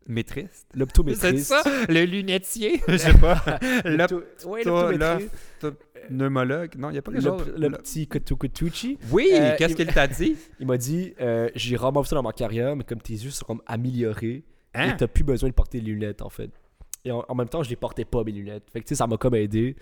Maîtrise. 0.07 0.49
C'est 0.53 0.77
l'optométriste. 0.79 1.47
ça? 1.47 1.63
Le 1.89 2.05
lunetier? 2.05 2.83
Je 2.89 2.97
sais 2.97 3.15
pas. 3.15 3.43
L'optométriste. 3.85 5.31
Pneumologue? 6.09 6.75
Non, 6.77 6.91
il 6.91 6.93
n'y 6.95 6.99
a 6.99 7.03
pas 7.03 7.13
quelque 7.13 7.25
Le, 7.25 7.31
chose. 7.39 7.53
le 7.57 7.71
petit 7.71 8.07
Kotukutuchi. 8.09 8.99
Oui, 9.13 9.29
Euh, 9.33 9.55
qu'est-ce 9.57 9.73
il- 9.75 9.77
qu'il 9.77 9.87
t'a 9.87 10.07
dit? 10.09 10.37
Il 10.59 10.67
m'a 10.67 10.77
dit 10.77 11.15
euh, 11.21 11.49
J'ai 11.55 11.77
rarement 11.77 12.01
vu 12.01 12.09
ça 12.09 12.17
dans 12.17 12.23
ma 12.23 12.33
carrière, 12.33 12.75
mais 12.75 12.85
comme 12.85 13.01
tes 13.01 13.13
yeux 13.15 13.31
sont 13.31 13.45
comme 13.45 13.63
améliorés, 13.67 14.45
Hein? 14.75 14.95
et 14.95 14.97
t'as 14.97 15.07
plus 15.07 15.23
besoin 15.25 15.49
de 15.51 15.55
porter 15.55 15.81
des 15.81 15.87
lunettes 15.87 16.23
en 16.23 16.31
fait. 16.31 16.51
Et 17.05 17.11
en, 17.11 17.25
en 17.29 17.35
même 17.35 17.49
temps, 17.49 17.63
je 17.63 17.71
les 17.71 17.77
portais 17.77 18.05
pas 18.05 18.23
mes 18.25 18.33
lunettes. 18.33 18.65
Fait 18.73 18.81
que 18.81 18.85
tu 18.87 18.91
sais, 18.91 18.99
ça 18.99 19.07
m'a 19.07 19.17
comme 19.17 19.35
aidé. 19.35 19.77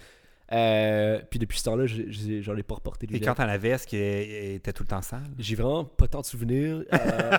Euh, 0.52 1.20
puis 1.30 1.38
depuis 1.38 1.58
ce 1.58 1.64
temps-là, 1.64 1.86
j'en 1.86 2.56
ai 2.56 2.62
pas 2.64 2.74
reporté 2.74 3.06
de 3.06 3.12
Et 3.12 3.14
lunettes. 3.14 3.28
quand 3.28 3.36
t'en 3.42 3.48
avais, 3.48 3.68
est-ce 3.68 3.86
qu'il 3.86 4.00
était 4.00 4.72
tout 4.72 4.82
le 4.82 4.88
temps 4.88 5.02
sale? 5.02 5.22
J'ai 5.38 5.54
vraiment 5.54 5.84
pas 5.84 6.08
tant 6.08 6.22
de 6.22 6.26
souvenirs. 6.26 6.82
euh, 6.92 7.38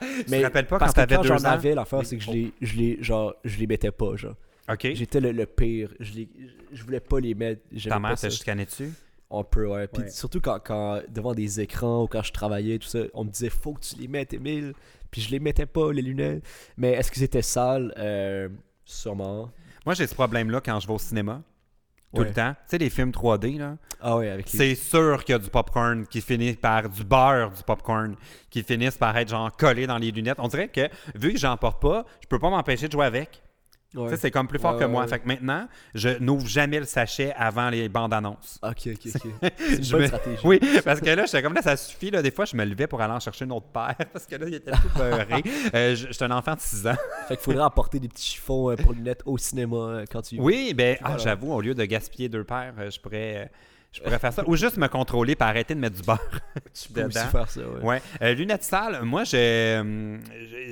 Tu 0.18 0.24
te 0.24 0.42
rappelles 0.42 0.66
pas 0.66 0.76
quand 0.76 0.78
parce 0.78 0.92
que 0.92 0.96
t'avais 0.96 1.16
quand 1.16 1.22
deux 1.22 1.28
j'en 1.28 1.36
ans? 1.36 1.44
avais, 1.44 1.74
l'affaire, 1.74 2.06
c'est 2.06 2.16
que 2.16 2.22
je 2.22 2.30
les, 2.30 2.52
je 2.62 2.76
les, 2.76 3.02
genre, 3.02 3.34
je 3.44 3.58
les 3.58 3.66
mettais 3.66 3.90
pas, 3.90 4.16
genre. 4.16 4.36
OK. 4.70 4.88
J'étais 4.94 5.20
le, 5.20 5.32
le 5.32 5.44
pire. 5.44 5.92
Je, 6.00 6.12
les, 6.14 6.28
je 6.72 6.82
voulais 6.84 7.00
pas 7.00 7.20
les 7.20 7.34
mettre. 7.34 7.60
Ta 7.88 7.98
mère 7.98 8.18
t'a 8.18 8.30
chicané 8.30 8.64
dessus? 8.64 8.90
Un 9.30 9.44
peu, 9.44 9.66
ouais. 9.66 9.86
Puis 9.88 10.04
Ouais. 10.04 10.10
surtout 10.10 10.40
quand, 10.40 10.58
quand, 10.64 11.00
devant 11.10 11.34
des 11.34 11.60
écrans 11.60 12.04
ou 12.04 12.06
quand 12.06 12.22
je 12.22 12.32
travaillais, 12.32 12.78
tout 12.78 12.86
ça, 12.88 13.00
on 13.14 13.24
me 13.24 13.30
disait 13.30 13.48
faut 13.50 13.72
que 13.74 13.80
tu 13.80 13.96
les 14.00 14.08
mettes, 14.08 14.32
Emile. 14.34 14.72
Puis 15.10 15.20
je 15.20 15.30
les 15.30 15.40
mettais 15.40 15.66
pas, 15.66 15.92
les 15.92 16.02
lunettes. 16.02 16.44
Mais 16.78 16.92
est-ce 16.92 17.10
que 17.10 17.18
c'était 17.18 17.42
sale? 17.42 17.92
Euh, 17.98 18.48
Sûrement. 18.92 19.50
Moi, 19.86 19.94
j'ai 19.94 20.06
ce 20.06 20.14
problème-là 20.14 20.60
quand 20.60 20.78
je 20.80 20.86
vais 20.86 20.92
au 20.92 20.98
cinéma. 20.98 21.40
Tout 22.14 22.20
Ouais. 22.20 22.28
le 22.28 22.34
temps. 22.34 22.52
Tu 22.52 22.70
sais, 22.72 22.78
les 22.78 22.90
films 22.90 23.10
3D, 23.10 23.58
là. 23.58 23.76
Ah 24.00 24.16
ouais, 24.18 24.28
avec 24.28 24.52
les. 24.52 24.58
C'est 24.58 24.74
sûr 24.74 25.24
qu'il 25.24 25.32
y 25.32 25.36
a 25.36 25.38
du 25.38 25.48
popcorn 25.48 26.06
qui 26.06 26.20
finit 26.20 26.52
par 26.52 26.88
du 26.90 27.04
beurre 27.04 27.50
du 27.52 27.62
popcorn 27.62 28.16
qui 28.50 28.62
finissent 28.62 28.98
par 28.98 29.16
être 29.16 29.30
genre 29.30 29.50
collé 29.56 29.86
dans 29.86 29.96
les 29.96 30.10
lunettes. 30.10 30.36
On 30.38 30.48
dirait 30.48 30.68
que 30.68 30.88
vu 31.14 31.32
que 31.32 31.38
j'en 31.38 31.56
porte 31.56 31.80
pas, 31.80 32.04
je 32.22 32.26
peux 32.28 32.38
pas 32.38 32.50
m'empêcher 32.50 32.86
de 32.86 32.92
jouer 32.92 33.06
avec. 33.06 33.41
Ouais. 33.94 34.16
C'est 34.16 34.30
comme 34.30 34.48
plus 34.48 34.58
fort 34.58 34.74
Ouais, 34.74 34.80
que 34.80 34.84
moi. 34.86 35.02
ouais. 35.02 35.08
Fait 35.08 35.18
que 35.18 35.26
maintenant, 35.28 35.68
je 35.94 36.08
n'ouvre 36.18 36.46
jamais 36.46 36.78
le 36.78 36.86
sachet 36.86 37.32
avant 37.36 37.68
les 37.68 37.88
bandes 37.88 38.14
annonces. 38.14 38.58
Ok, 38.62 38.88
ok, 38.88 38.92
ok. 39.14 39.22
C'est 39.58 39.76
une 39.76 39.84
Je 39.84 39.92
bonne 39.92 40.00
me- 40.02 40.06
stratégie. 40.06 40.40
Oui, 40.44 40.60
parce 40.84 41.00
que 41.00 41.10
là, 41.10 41.24
j'étais 41.26 41.42
comme 41.42 41.54
là, 41.54 41.62
ça 41.62 41.76
suffit. 41.76 42.10
Là, 42.10 42.22
des 42.22 42.30
fois, 42.30 42.44
je 42.46 42.56
me 42.56 42.64
levais 42.64 42.86
pour 42.86 43.00
aller 43.02 43.12
en 43.12 43.20
chercher 43.20 43.44
une 43.44 43.52
autre 43.52 43.66
paire 43.66 43.94
parce 44.12 44.24
que 44.26 44.36
là, 44.36 44.46
il 44.48 44.54
était 44.54 44.72
tout 44.72 44.88
beurré. 44.96 45.42
Euh, 45.74 45.94
J'étais 45.94 46.24
un 46.24 46.30
enfant 46.30 46.54
de 46.54 46.60
6 46.60 46.86
ans. 46.86 46.94
Fait 47.28 47.36
qu'il 47.36 47.44
faudrait 47.44 47.64
apporter 47.64 47.98
des 48.00 48.08
petits 48.08 48.32
chiffons 48.32 48.70
euh, 48.70 48.76
pour 48.76 48.92
lunettes 48.92 49.22
au 49.26 49.36
cinéma 49.38 49.76
euh, 49.76 50.04
quand 50.10 50.22
tu 50.22 50.36
y. 50.36 50.40
Oui, 50.40 50.74
ben, 50.74 50.96
ah, 51.02 51.16
j'avoue, 51.18 51.52
au 51.52 51.60
lieu 51.60 51.74
de 51.74 51.84
gaspiller 51.84 52.28
deux 52.28 52.44
paires, 52.44 52.74
euh, 52.78 52.90
je 52.90 53.00
pourrais, 53.00 53.36
euh, 53.36 53.46
je 53.92 54.00
pourrais 54.00 54.18
faire 54.18 54.32
ça. 54.32 54.42
Ou 54.48 54.56
juste 54.56 54.76
me 54.78 54.88
contrôler 54.88 55.36
par 55.36 55.48
arrêter 55.48 55.74
de 55.74 55.80
mettre 55.80 55.96
du 55.96 56.02
beurre. 56.02 56.18
Tu 56.74 56.88
peux 56.92 57.04
aussi 57.04 57.18
dedans. 57.18 57.28
faire 57.30 57.48
ça, 57.50 57.60
ouais. 57.60 57.82
Ouais. 57.82 58.02
Euh, 58.22 58.32
lunettes 58.34 58.62
sales, 58.64 59.02
moi, 59.02 59.24
je, 59.24 59.36
euh, 59.36 60.18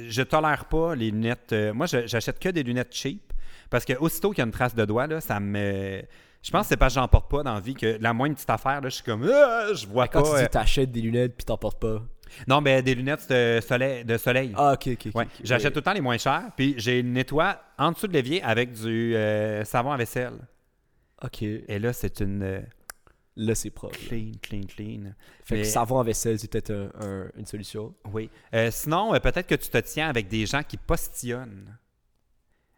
je, 0.04 0.10
je 0.10 0.22
tolère 0.22 0.64
pas 0.66 0.94
les 0.94 1.10
lunettes. 1.10 1.52
euh, 1.52 1.72
moi, 1.74 1.86
j'achète 1.86 2.38
que 2.38 2.48
des 2.48 2.62
lunettes 2.62 2.92
cheap 2.94 3.32
parce 3.68 3.84
que 3.84 3.92
aussitôt 3.98 4.30
qu'il 4.30 4.38
y 4.38 4.42
a 4.42 4.46
une 4.46 4.50
trace 4.52 4.74
de 4.74 4.84
doigt, 4.84 5.06
là, 5.06 5.20
ça 5.20 5.38
me. 5.40 6.02
Je 6.42 6.50
pense 6.50 6.62
que 6.62 6.68
c'est 6.70 6.76
parce 6.78 6.94
que 6.94 7.00
j'en 7.00 7.06
porte 7.08 7.30
pas 7.30 7.42
dans 7.42 7.52
la 7.54 7.60
vie 7.60 7.74
que 7.74 7.98
la 8.00 8.14
moindre 8.14 8.34
petite 8.34 8.48
affaire, 8.48 8.80
là, 8.80 8.88
je 8.88 8.94
suis 8.94 9.04
comme. 9.04 9.28
Ah, 9.30 9.66
je 9.74 9.86
vois 9.86 10.08
Quand 10.08 10.22
pas. 10.22 10.28
tu 10.30 10.36
euh, 10.36 10.42
dis 10.42 10.48
t'achètes 10.48 10.90
des 10.90 11.02
lunettes 11.02 11.36
puis 11.36 11.44
t'en 11.44 11.58
portes 11.58 11.78
pas. 11.80 12.02
Non, 12.48 12.62
ben 12.62 12.80
des 12.80 12.94
lunettes 12.94 13.28
de 13.28 13.60
soleil. 13.60 14.04
De 14.04 14.16
soleil. 14.16 14.52
Ah, 14.56 14.72
ok, 14.74 14.88
ok. 14.92 15.12
Ouais. 15.14 15.26
J'achète 15.44 15.66
Ouais. 15.66 15.70
tout 15.72 15.78
le 15.80 15.82
temps 15.82 15.92
les 15.92 16.00
moins 16.00 16.16
chers, 16.16 16.44
puis 16.56 16.74
j'ai 16.78 17.00
une 17.00 17.12
nettoie 17.12 17.60
en 17.76 17.92
dessous 17.92 18.06
de 18.06 18.12
l'évier 18.14 18.42
avec 18.42 18.72
du 18.72 19.14
euh, 19.16 19.64
savon 19.64 19.92
à 19.92 19.96
vaisselle. 19.98 20.32
Ok. 21.22 21.42
Et 21.42 21.78
là, 21.78 21.92
c'est 21.92 22.20
une 22.20 22.42
euh, 22.42 22.60
Là, 23.36 23.54
c'est 23.54 23.70
propre. 23.70 23.96
là. 24.02 24.08
clean, 24.08 24.32
clean, 24.42 24.62
clean. 24.68 25.12
Fait 25.44 25.54
Mais- 25.56 25.62
que 25.62 25.68
savon 25.68 25.98
à 26.00 26.02
vaisselle, 26.02 26.38
c'est 26.38 26.50
peut-être 26.50 26.72
un- 26.72 26.90
un- 27.00 27.30
une 27.38 27.46
solution. 27.46 27.94
Oui. 28.12 28.28
Euh, 28.54 28.70
sinon, 28.70 29.14
euh, 29.14 29.18
peut-être 29.20 29.46
que 29.46 29.54
tu 29.54 29.68
te 29.70 29.78
tiens 29.78 30.08
avec 30.08 30.28
des 30.28 30.46
gens 30.46 30.62
qui 30.62 30.76
postillonnent. 30.76 31.76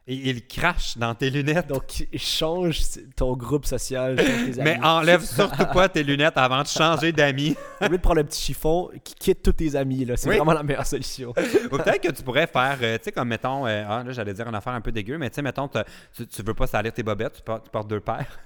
Et 0.09 0.15
ils 0.31 0.45
crachent 0.47 0.99
dans 0.99 1.15
tes 1.15 1.31
lunettes. 1.31 1.69
Donc, 1.69 1.85
change 2.17 2.81
ton 3.17 3.37
groupe 3.37 3.65
social, 3.65 4.17
tes 4.17 4.25
amis. 4.27 4.61
Mais 4.63 4.79
enlève 4.83 5.23
surtout 5.25 5.65
pas 5.73 5.89
tes 5.89 6.03
lunettes 6.03 6.37
avant 6.37 6.63
de 6.63 6.67
changer 6.67 7.13
d'amis. 7.13 7.55
Au 7.81 7.85
lieu 7.85 7.97
de 7.99 8.03
prendre 8.03 8.21
un 8.21 8.25
petit 8.25 8.43
chiffon, 8.43 8.91
qui 9.05 9.15
quitte 9.15 9.43
tous 9.43 9.53
tes 9.53 9.77
amis, 9.77 10.05
là. 10.05 10.17
C'est 10.17 10.29
Oui. 10.29 10.37
vraiment 10.37 10.55
la 10.55 10.65
meilleure 10.65 10.87
solution. 10.87 11.31
Ou 11.73 11.77
peut-être 11.79 12.01
que 12.01 12.11
tu 12.11 12.23
pourrais 12.25 12.49
faire, 12.49 12.79
euh, 12.83 12.99
tu 12.99 13.05
sais, 13.05 13.13
comme 13.13 13.29
mettons, 13.29 13.65
ah, 13.65 14.03
là, 14.05 14.11
j'allais 14.11 14.35
dire 14.35 14.49
une 14.49 14.55
affaire 14.57 14.73
un 14.75 14.81
peu 14.81 14.91
dégueu, 14.93 15.19
mais 15.19 15.31
tu 15.31 15.37
sais, 15.37 15.43
mettons, 15.43 15.69
tu, 15.69 16.43
veux 16.43 16.55
pas 16.55 16.67
salir 16.67 16.93
tes 16.93 17.05
bobettes, 17.05 17.35
tu 17.37 17.43
portes, 17.43 17.65
tu 17.65 17.71
portes 17.71 17.89
deux 17.89 18.01
paires. 18.01 18.39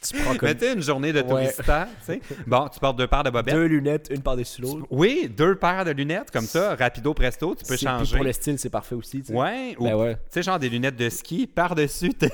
Tu 0.00 0.16
prends 0.22 0.34
comme 0.36 0.54
tu 0.54 0.72
une 0.72 0.80
journée 0.82 1.12
de 1.12 1.18
Ouais. 1.22 1.26
tourista, 1.28 1.88
tu 2.00 2.04
sais. 2.04 2.20
Bon, 2.46 2.68
tu 2.68 2.78
portes 2.78 2.96
deux 2.98 3.06
paires 3.08 3.24
de 3.24 3.30
bobettes. 3.30 3.54
deux 3.54 3.64
lunettes, 3.66 4.08
une 4.10 4.22
par-dessus 4.22 4.62
l'autre. 4.62 4.86
Oui, 4.90 5.28
deux 5.28 5.56
paires 5.56 5.84
de 5.84 5.90
lunettes, 5.90 6.30
comme 6.30 6.44
ça, 6.46 6.76
rapido 6.76 7.14
presto, 7.14 7.54
tu 7.54 7.64
peux 7.64 7.76
C'est- 7.76 7.84
puis 7.84 7.86
changer. 7.86 8.16
Pour 8.16 8.24
le 8.24 8.32
style, 8.32 8.58
c'est 8.58 8.70
parfait 8.70 8.94
aussi. 8.94 9.20
tu 9.20 9.26
sais. 9.28 9.34
Ouais, 9.34 9.74
ou 9.78 9.84
Ben 9.84 9.94
ouais. 9.96 10.14
tu 10.14 10.20
sais, 10.30 10.42
genre 10.42 10.58
des 10.58 10.68
lunettes 10.68 10.96
de 10.96 11.08
ski 11.08 11.46
par-dessus 11.48 12.10
tes, 12.14 12.30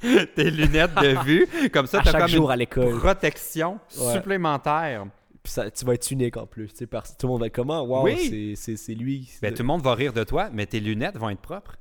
tes 0.36 0.50
lunettes 0.50 0.94
de 0.94 1.24
vue. 1.24 1.48
Comme 1.72 1.86
ça, 1.86 1.98
À 1.98 2.02
t'as 2.02 2.12
chaque 2.12 2.20
comme 2.22 2.30
jour 2.30 2.50
à 2.50 2.54
une 2.54 2.60
l'école. 2.60 2.98
protection 2.98 3.80
Ouais. 3.98 4.12
supplémentaire. 4.12 5.06
Puis 5.42 5.52
ça, 5.52 5.70
tu 5.70 5.84
vas 5.84 5.92
être 5.94 6.10
unique 6.10 6.36
en 6.38 6.46
plus. 6.46 6.68
Tu 6.68 6.76
sais, 6.76 6.86
parce 6.86 7.12
que 7.12 7.18
tout 7.18 7.26
le 7.26 7.32
monde 7.32 7.40
va 7.40 7.48
être 7.48 7.54
comment 7.54 7.82
Wow, 7.82 8.04
Oui. 8.04 8.54
c'est 8.56 8.94
lui. 8.94 9.28
Ben, 9.42 9.52
tout 9.52 9.62
le 9.62 9.66
monde 9.66 9.82
va 9.82 9.94
rire 9.94 10.12
de 10.12 10.24
toi, 10.24 10.48
mais 10.52 10.64
tes 10.66 10.80
lunettes 10.80 11.18
vont 11.18 11.28
être 11.28 11.40
propres. 11.40 11.76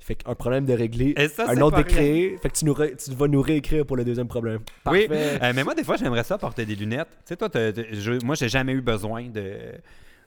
Fait 0.00 0.14
qu'un 0.14 0.34
problème 0.34 0.64
de 0.64 0.72
régler, 0.72 1.14
ça, 1.28 1.50
un 1.50 1.60
autre 1.60 1.78
de 1.78 1.82
créer. 1.82 2.36
Fait 2.38 2.48
que 2.50 2.56
tu, 2.56 2.64
nous 2.64 2.74
tu 2.74 3.10
vas 3.14 3.26
nous 3.28 3.42
réécrire 3.42 3.84
pour 3.84 3.96
le 3.96 4.04
deuxième 4.04 4.28
problème. 4.28 4.60
Oui, 4.86 5.06
euh, 5.10 5.52
mais 5.54 5.64
moi, 5.64 5.74
des 5.74 5.84
fois, 5.84 5.96
j'aimerais 5.96 6.24
ça 6.24 6.38
porter 6.38 6.64
des 6.64 6.76
lunettes. 6.76 7.08
Tu 7.26 7.34
sais, 7.34 7.36
toi, 7.36 7.48
je- 7.52 8.24
moi, 8.24 8.34
j'ai 8.34 8.48
jamais 8.48 8.72
eu 8.72 8.80
besoin 8.80 9.24
de, 9.28 9.56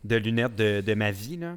de 0.03 0.15
lunettes 0.17 0.55
de, 0.55 0.81
de 0.81 0.93
ma 0.93 1.11
vie. 1.11 1.37
Là. 1.37 1.55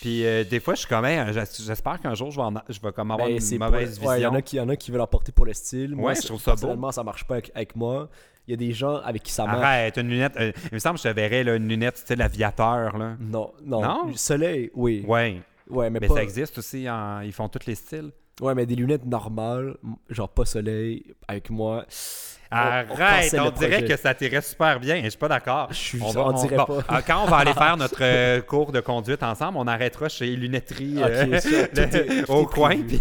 Puis 0.00 0.24
euh, 0.24 0.44
des 0.44 0.60
fois, 0.60 0.74
je 0.74 0.80
suis 0.80 0.88
comme, 0.88 1.04
Hey, 1.04 1.20
j'es- 1.34 1.62
j'espère 1.66 2.00
qu'un 2.00 2.14
jour, 2.14 2.30
je 2.30 2.36
vais, 2.36 2.42
en 2.46 2.54
je 2.68 2.80
vais 2.80 2.92
comme 2.92 3.10
avoir 3.10 3.28
Ben, 3.28 3.38
une 3.38 3.58
mauvaise 3.58 3.98
ouais, 4.00 4.06
Il 4.06 4.10
y, 4.10 4.14
vision. 4.14 4.30
en 4.30 4.34
a 4.34 4.42
qui- 4.42 4.56
y 4.56 4.60
en 4.60 4.68
a 4.68 4.76
qui 4.76 4.90
veulent 4.90 5.00
en 5.02 5.06
porter 5.06 5.32
pour 5.32 5.44
le 5.44 5.52
style. 5.52 5.94
Moi, 5.94 6.12
Ouais, 6.12 6.14
je 6.20 6.26
trouve 6.26 6.40
ça 6.40 6.54
beau. 6.54 6.90
ça 6.92 7.02
marche 7.04 7.24
pas 7.24 7.34
avec, 7.34 7.50
avec 7.54 7.76
moi. 7.76 8.08
Il 8.48 8.52
y 8.52 8.54
a 8.54 8.56
des 8.56 8.72
gens 8.72 8.96
avec 8.96 9.22
qui 9.22 9.30
ça 9.32 9.44
marche. 9.44 9.62
Arrête, 9.62 9.96
une 9.98 10.08
lunette. 10.08 10.32
euh, 10.38 10.52
il 10.72 10.74
me 10.74 10.78
semble 10.78 10.96
que 10.98 11.02
je 11.04 11.08
te 11.10 11.14
verrais 11.14 11.44
là, 11.44 11.54
une 11.56 11.68
lunette 11.68 11.98
style 11.98 12.22
aviateur. 12.22 12.96
Là. 12.96 13.16
Non, 13.20 13.52
non. 13.64 13.82
Non? 13.82 14.12
Soleil, 14.16 14.70
oui. 14.74 15.04
Ouais, 15.06 15.40
Ouais, 15.70 15.90
mais, 15.90 16.00
mais 16.00 16.08
pas. 16.08 16.14
ça 16.16 16.22
existe 16.22 16.58
aussi. 16.58 16.88
en- 16.88 17.20
Ils 17.20 17.32
font 17.32 17.48
tous 17.48 17.66
les 17.66 17.74
styles. 17.74 18.10
Ouais, 18.40 18.54
mais 18.54 18.64
des 18.66 18.74
lunettes 18.74 19.04
normales, 19.04 19.76
genre 20.08 20.28
pas 20.30 20.44
soleil, 20.46 21.04
avec 21.28 21.50
moi. 21.50 21.84
Arrête, 22.52 23.32
on, 23.38 23.44
le 23.44 23.50
dirait 23.52 23.84
que 23.84 23.96
ça 23.96 24.12
t'irait 24.12 24.40
super 24.40 24.80
bien. 24.80 25.00
Je 25.04 25.10
suis 25.10 25.18
pas 25.18 25.28
d'accord. 25.28 25.68
Je 25.70 25.76
suis- 25.76 26.00
On 26.02 26.16
on 26.16 26.32
dirait 26.32 26.56
bon, 26.56 26.64
pas. 26.64 26.96
euh, 26.96 27.00
Quand 27.06 27.22
on 27.22 27.26
va 27.26 27.36
aller 27.36 27.52
faire 27.52 27.76
notre 27.76 27.98
euh, 28.00 28.40
cours 28.40 28.72
de 28.72 28.80
conduite 28.80 29.22
ensemble, 29.22 29.56
on 29.58 29.66
arrêtera 29.68 30.08
chez 30.08 30.34
Lunetterie 30.34 30.96
Ok, 30.98 31.04
euh, 31.10 31.38
ça, 31.38 31.48
le- 31.50 31.68
tout 31.68 31.96
est- 31.96 32.22
tout 32.24 32.32
au 32.32 32.46
coin, 32.46 32.76
puis 32.82 33.00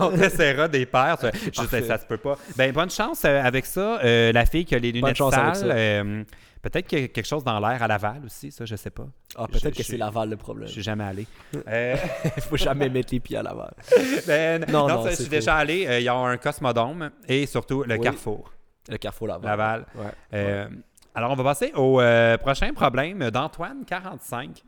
on 0.00 0.12
essaiera 0.20 0.66
des 0.66 0.84
paires. 0.86 1.16
Je 1.22 1.38
sais, 1.38 1.50
Parfait. 1.52 1.82
ça 1.82 1.98
se 1.98 2.06
peut 2.06 2.16
pas. 2.16 2.36
Ben, 2.56 2.72
bonne 2.72 2.90
chance 2.90 3.24
avec 3.24 3.66
ça. 3.66 4.00
Euh, 4.02 4.32
la 4.32 4.46
fille 4.46 4.64
qui 4.64 4.74
a 4.74 4.78
les 4.80 4.90
lunettes 4.90 5.16
sales, 5.18 6.24
peut-être 6.62 6.86
qu'il 6.86 7.00
y 7.00 7.04
a 7.04 7.08
quelque 7.08 7.26
chose 7.26 7.44
dans 7.44 7.58
l'air 7.60 7.82
à 7.82 7.86
Laval 7.88 8.22
aussi, 8.24 8.50
ça, 8.50 8.64
je 8.64 8.76
sais 8.76 8.90
pas. 8.90 9.06
Ah, 9.36 9.46
peut-être 9.46 9.74
que 9.76 9.82
c'est 9.82 9.96
Laval 9.96 10.30
le 10.30 10.36
problème. 10.36 10.66
Je 10.68 10.72
suis 10.74 10.82
jamais 10.82 11.04
allé. 11.04 11.26
Euh, 11.68 11.96
faut 12.40 12.56
jamais 12.56 12.88
mettre 12.88 13.12
les 13.12 13.20
pieds 13.20 13.36
à 13.36 13.42
Laval. 13.42 13.72
ben, 14.26 14.64
Non, 14.68 14.86
non, 14.88 14.96
non, 14.96 15.02
ça, 15.04 15.10
je 15.10 15.14
suis 15.16 15.24
faux. 15.24 15.30
déjà 15.30 15.56
allé. 15.56 15.86
Euh, 15.86 15.98
Il 16.00 16.04
y 16.04 16.08
a 16.08 16.14
un 16.14 16.36
Cosmodome 16.36 17.10
et 17.26 17.46
surtout 17.46 17.82
le 17.84 17.94
Oui. 17.96 18.00
Carrefour. 18.00 18.52
Le 18.88 18.96
Carrefour 18.96 19.28
Laval. 19.28 19.46
Laval. 19.50 19.86
Ouais. 19.96 20.04
Euh, 20.34 20.68
Alors, 21.14 21.30
on 21.32 21.34
va 21.36 21.44
passer 21.44 21.72
au 21.74 22.00
euh, 22.00 22.36
prochain 22.38 22.72
problème 22.72 23.30
d'Antoine, 23.30 23.84
45. 23.86 24.62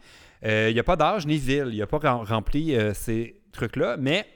Euh, 0.45 0.67
il 0.71 0.75
n'y 0.75 0.81
a 0.81 0.85
pas 0.85 0.97
d'âge 0.97 1.27
ni 1.27 1.39
ville. 1.39 1.69
Il 1.73 1.79
n'a 1.79 1.87
pas 1.87 1.99
rem- 1.99 2.25
rempli 2.25 2.77
ces 2.95 3.41
trucs-là, 3.53 3.97
mais 3.99 4.27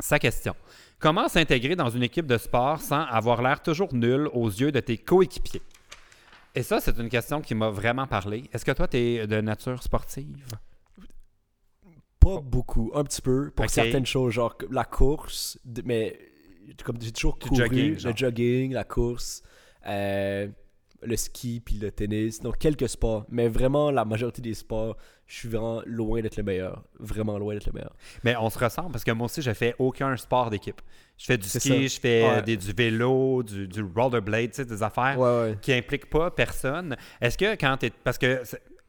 sa 0.00 0.18
question. 0.18 0.54
Comment 0.98 1.28
s'intégrer 1.28 1.76
dans 1.76 1.90
une 1.90 2.02
équipe 2.02 2.26
de 2.26 2.38
sport 2.38 2.80
sans 2.80 3.02
avoir 3.04 3.42
l'air 3.42 3.60
toujours 3.62 3.92
nul 3.94 4.28
aux 4.32 4.48
yeux 4.48 4.72
de 4.72 4.80
tes 4.80 4.96
coéquipiers? 4.98 5.60
Et 6.56 6.62
ça, 6.62 6.80
c'est 6.80 6.98
une 6.98 7.10
question 7.10 7.42
qui 7.42 7.54
m'a 7.54 7.68
vraiment 7.68 8.06
parlé. 8.06 8.44
Est-ce 8.50 8.64
que 8.64 8.72
toi, 8.72 8.88
tu 8.88 8.96
es 8.96 9.26
de 9.26 9.40
nature 9.42 9.82
sportive? 9.82 10.48
Pas 12.18 12.40
beaucoup, 12.40 12.90
un 12.94 13.04
petit 13.04 13.20
peu. 13.20 13.50
Pour 13.50 13.68
certaines 13.68 14.06
choses, 14.06 14.32
genre 14.32 14.56
la 14.70 14.84
course, 14.84 15.58
mais 15.84 16.18
comme 16.82 16.96
j'ai 17.00 17.12
toujours 17.12 17.38
couru, 17.38 17.56
jogging, 17.56 18.02
le 18.02 18.16
jogging, 18.16 18.72
la 18.72 18.84
course, 18.84 19.42
euh, 19.86 20.48
le 21.06 21.16
ski 21.16 21.60
puis 21.64 21.76
le 21.76 21.90
tennis. 21.90 22.40
Donc 22.40 22.58
quelques 22.58 22.88
sports, 22.88 23.24
mais 23.30 23.48
vraiment 23.48 23.90
la 23.90 24.04
majorité 24.04 24.42
des 24.42 24.54
sports, 24.54 24.96
je 25.26 25.34
suis 25.36 25.48
vraiment 25.48 25.82
loin 25.86 26.20
d'être 26.20 26.36
le 26.36 26.42
meilleur. 26.42 26.84
Vraiment 27.00 27.38
loin 27.38 27.54
d'être 27.54 27.66
le 27.66 27.72
meilleur. 27.72 27.94
Mais 28.24 28.36
on 28.36 28.50
se 28.50 28.58
ressemble 28.58 28.92
parce 28.92 29.04
que 29.04 29.10
moi 29.12 29.24
aussi, 29.26 29.42
je 29.42 29.52
fais 29.52 29.74
aucun 29.78 30.16
sport 30.16 30.50
d'équipe. 30.50 30.80
Je 31.18 31.24
fais 31.24 31.38
du 31.38 31.48
ski, 31.48 31.88
je 31.88 32.00
fais 32.00 32.22
Ouais. 32.28 32.42
des- 32.42 32.56
du 32.56 32.72
vélo, 32.72 33.42
du, 33.42 33.66
du 33.66 33.82
rollerblade, 33.82 34.50
tu 34.50 34.56
sais, 34.56 34.64
des 34.64 34.82
affaires. 34.82 35.18
Ouais, 35.18 35.40
ouais. 35.40 35.58
qui 35.62 35.72
implique 35.72 36.10
pas 36.10 36.30
personne. 36.30 36.94
Est-ce 37.20 37.38
que 37.38 37.54
quand 37.54 37.76
tu 37.78 37.90
Parce 38.04 38.18
que 38.18 38.42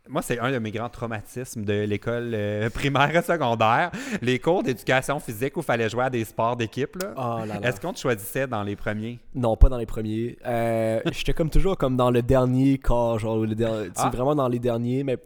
moi, 0.09 0.21
c'est 0.21 0.39
un 0.39 0.51
de 0.51 0.59
mes 0.59 0.71
grands 0.71 0.89
traumatismes 0.89 1.63
de 1.63 1.83
l'école 1.83 2.31
euh, 2.33 2.69
primaire 2.69 3.15
et 3.15 3.21
secondaire. 3.21 3.91
Les 4.21 4.39
cours 4.39 4.63
d'éducation 4.63 5.19
physique 5.19 5.57
où 5.57 5.61
il 5.61 5.63
fallait 5.65 5.89
jouer 5.89 6.03
à 6.05 6.09
des 6.09 6.23
sports 6.25 6.55
d'équipe. 6.55 6.95
là. 7.01 7.13
Oh. 7.17 7.63
Est-ce 7.63 7.79
qu'on 7.81 7.93
te 7.93 7.99
choisissait 7.99 8.47
dans 8.47 8.63
les 8.63 8.75
premiers? 8.75 9.19
Non, 9.35 9.55
pas 9.57 9.69
dans 9.69 9.77
les 9.77 9.85
premiers. 9.85 10.37
Euh, 10.45 11.01
J'étais 11.11 11.33
comme 11.33 11.49
toujours 11.49 11.77
comme 11.77 11.95
dans 11.97 12.11
le 12.11 12.21
dernier 12.21 12.77
corps, 12.77 13.19
genre 13.19 13.37
le 13.39 13.55
dernier, 13.55 13.89
Ah. 13.95 14.09
vraiment 14.13 14.35
dans 14.35 14.47
les 14.47 14.59
derniers, 14.59 15.03
mais 15.03 15.17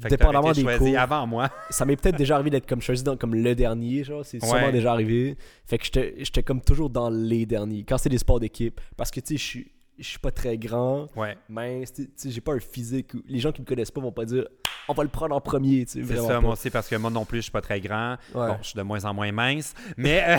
Fait 0.00 0.08
dépendamment 0.10 0.50
été 0.52 0.60
des 0.62 0.62
choisi 0.62 0.90
cours. 0.92 1.00
avant 1.00 1.26
moi. 1.26 1.50
ça 1.70 1.84
m'est 1.84 1.96
peut-être 1.96 2.16
déjà 2.16 2.34
arrivé 2.36 2.50
d'être 2.50 2.68
comme 2.68 2.80
choisi 2.80 3.02
dans 3.02 3.16
comme 3.16 3.34
le 3.34 3.54
dernier, 3.54 4.04
genre, 4.04 4.24
c'est 4.24 4.40
Ouais. 4.42 4.48
sûrement 4.48 4.70
déjà 4.70 4.92
arrivé. 4.92 5.36
Fait 5.66 5.78
que 5.78 5.84
j'étais 5.84 6.14
j'étais 6.18 6.42
comme 6.44 6.60
toujours 6.60 6.90
dans 6.90 7.10
les 7.10 7.44
derniers. 7.46 7.84
Quand 7.84 7.98
c'est 7.98 8.08
des 8.08 8.18
sports 8.18 8.38
d'équipe, 8.40 8.80
parce 8.96 9.10
que 9.10 9.18
tu 9.20 9.34
sais, 9.34 9.36
je 9.36 9.44
suis 9.44 9.72
je 10.00 10.08
suis 10.08 10.18
pas 10.18 10.30
très 10.30 10.56
grand, 10.58 11.08
Ouais. 11.16 11.36
mince, 11.48 11.92
tu 11.92 12.08
sais, 12.16 12.30
j'ai 12.30 12.40
pas 12.40 12.54
un 12.54 12.60
physique. 12.60 13.14
où- 13.14 13.22
Les 13.28 13.38
gens 13.38 13.52
qui 13.52 13.60
me 13.60 13.66
connaissent 13.66 13.90
pas 13.90 14.00
vont 14.00 14.12
pas 14.12 14.24
dire 14.24 14.44
on 14.88 14.92
va 14.92 15.04
le 15.04 15.08
prendre 15.08 15.36
en 15.36 15.40
premier, 15.40 15.84
tu 15.84 16.00
sais, 16.02 16.04
C'est 16.04 16.16
ça, 16.16 16.26
pas. 16.28 16.40
moi 16.40 16.54
aussi, 16.54 16.68
parce 16.68 16.88
que 16.88 16.96
moi 16.96 17.10
non 17.10 17.24
plus, 17.24 17.38
je 17.38 17.42
suis 17.42 17.52
pas 17.52 17.60
très 17.60 17.80
grand. 17.80 18.16
Ouais. 18.34 18.48
Bon, 18.48 18.56
je 18.60 18.68
suis 18.68 18.76
de 18.76 18.82
moins 18.82 19.04
en 19.04 19.14
moins 19.14 19.30
mince. 19.30 19.72
Mais 19.96 20.24
euh, 20.26 20.38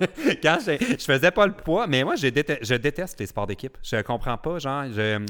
quand 0.42 0.58
je, 0.64 0.72
je 0.98 1.04
faisais 1.04 1.30
pas 1.30 1.46
le 1.46 1.52
poids, 1.54 1.86
mais 1.86 2.04
moi, 2.04 2.14
je, 2.16 2.26
déte- 2.26 2.58
je 2.60 2.74
déteste 2.74 3.18
les 3.20 3.26
sports 3.26 3.46
d'équipe. 3.46 3.78
Je 3.82 4.02
comprends 4.02 4.36
pas, 4.36 4.58
genre, 4.58 4.84
je- 4.94 5.24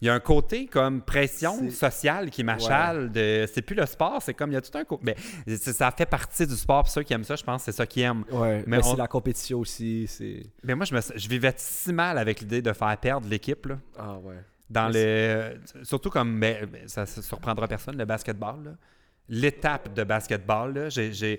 il 0.00 0.06
y 0.06 0.10
a 0.10 0.14
un 0.14 0.20
côté 0.20 0.66
comme 0.66 1.02
pression 1.02 1.70
sociale 1.70 2.30
qui 2.30 2.44
m'achale. 2.44 3.10
de 3.10 3.46
C'est 3.52 3.62
plus 3.62 3.74
le 3.74 3.84
sport, 3.86 4.22
c'est 4.22 4.34
comme, 4.34 4.50
il 4.50 4.54
y 4.54 4.56
a 4.56 4.60
tout 4.60 4.76
un 4.78 4.84
côté. 4.84 5.02
Mais 5.46 5.56
ça 5.56 5.90
fait 5.90 6.06
partie 6.06 6.46
du 6.46 6.54
sport. 6.56 6.84
Puis 6.84 6.92
ceux 6.92 7.02
qui 7.02 7.12
aiment 7.12 7.24
ça, 7.24 7.34
je 7.36 7.42
pense, 7.44 7.62
c'est 7.64 7.72
ça 7.72 7.86
qu'ils 7.86 8.02
aiment. 8.04 8.24
Ouais, 8.30 8.62
Mais 8.66 8.76
mais, 8.78 8.84
on- 8.86 8.90
c'est 8.92 8.96
la 8.96 9.08
compétition 9.08 9.58
aussi, 9.58 10.06
c'est 10.08 10.46
Mais 10.62 10.74
moi, 10.74 10.84
je, 10.84 10.94
me, 10.94 11.00
je 11.16 11.28
vivais 11.28 11.52
si 11.56 11.92
mal 11.92 12.16
avec 12.18 12.40
l'idée 12.40 12.62
de 12.62 12.72
faire 12.72 12.96
perdre 12.98 13.26
l'équipe. 13.28 13.66
ah 13.98 14.18
ouais. 14.18 14.36
Dans 14.70 14.90
Mais 14.92 15.52
le, 15.54 15.60
surtout 15.82 16.10
comme, 16.10 16.30
mais, 16.32 16.60
mais 16.70 16.82
ça 16.86 17.00
ne 17.02 17.06
surprendra 17.22 17.66
personne, 17.66 17.96
le 17.96 18.04
basketball. 18.04 18.62
là. 18.64 18.70
L'étape 19.30 19.92
de 19.94 20.04
basketball, 20.04 20.74
là, 20.74 20.88
je 20.88 21.36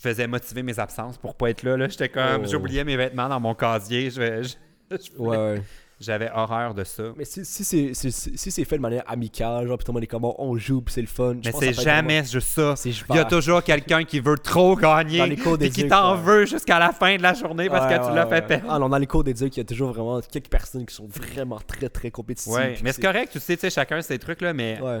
faisais 0.00 0.26
motiver 0.26 0.62
mes 0.62 0.78
absences 0.78 1.18
pour 1.18 1.36
pas 1.36 1.50
être 1.50 1.62
là. 1.62 1.76
là. 1.76 1.88
J'étais 1.88 2.08
comme, 2.08 2.42
Oh. 2.44 2.48
j'oubliais 2.48 2.84
mes 2.84 2.96
vêtements 2.96 3.28
dans 3.28 3.38
mon 3.40 3.54
casier. 3.54 4.10
je- 4.10 4.42
je- 4.42 4.96
je- 4.96 5.18
Ouais, 5.18 5.36
ouais. 5.36 5.62
J'avais 6.00 6.30
horreur 6.32 6.74
de 6.74 6.84
ça. 6.84 7.02
Mais 7.16 7.24
si, 7.24 7.44
si 7.44 7.64
c'est 7.64 7.92
si, 7.92 8.64
fait 8.64 8.76
de 8.76 8.80
manière 8.82 9.02
amicale, 9.08 9.66
genre, 9.66 9.76
puis 9.76 9.84
tout 9.84 9.90
le 9.90 9.94
monde 9.94 10.04
est 10.04 10.06
comme 10.06 10.24
on 10.24 10.56
joue, 10.56 10.80
puis 10.80 10.94
c'est 10.94 11.00
le 11.00 11.08
fun. 11.08 11.36
je 11.42 11.50
Mais 11.50 11.52
c'est 11.58 11.72
jamais 11.72 12.24
juste 12.24 12.48
ça. 12.48 12.74
Il 12.84 13.16
y 13.16 13.18
a 13.18 13.24
toujours 13.24 13.64
quelqu'un 13.64 14.04
qui 14.04 14.20
veut 14.20 14.38
trop 14.38 14.76
gagner 14.76 15.18
Dans 15.18 15.24
les 15.24 15.36
cours 15.36 15.56
et 15.60 15.70
qui 15.70 15.88
t'en 15.88 16.14
ouais. 16.14 16.22
veut 16.22 16.46
jusqu'à 16.46 16.78
la 16.78 16.92
fin 16.92 17.16
de 17.16 17.22
la 17.22 17.34
journée 17.34 17.68
parce 17.68 17.92
que 17.92 18.08
tu 18.08 18.14
l'as 18.14 18.26
fait 18.26 18.46
perdre. 18.46 18.66
Ah 18.70 18.78
non, 18.78 18.88
dans 18.88 18.98
les 18.98 19.06
cours 19.06 19.24
d'éduc, 19.24 19.56
il 19.56 19.60
y 19.60 19.62
a 19.62 19.64
toujours 19.64 19.92
vraiment 19.92 20.20
quelques 20.20 20.48
personnes 20.48 20.86
qui 20.86 20.94
sont 20.94 21.08
vraiment 21.08 21.58
très 21.66 21.88
très 21.88 22.10
compétitives. 22.10 22.52
Ouais, 22.52 22.76
mais 22.84 22.92
c'est 22.92 23.02
correct, 23.02 23.32
tu 23.32 23.40
sais, 23.40 23.56
tu 23.56 23.62
sais, 23.62 23.70
chacun 23.70 24.00
ses 24.00 24.18
trucs, 24.18 24.40
là, 24.40 24.52
mais 24.52 24.80
Ouais, 24.80 25.00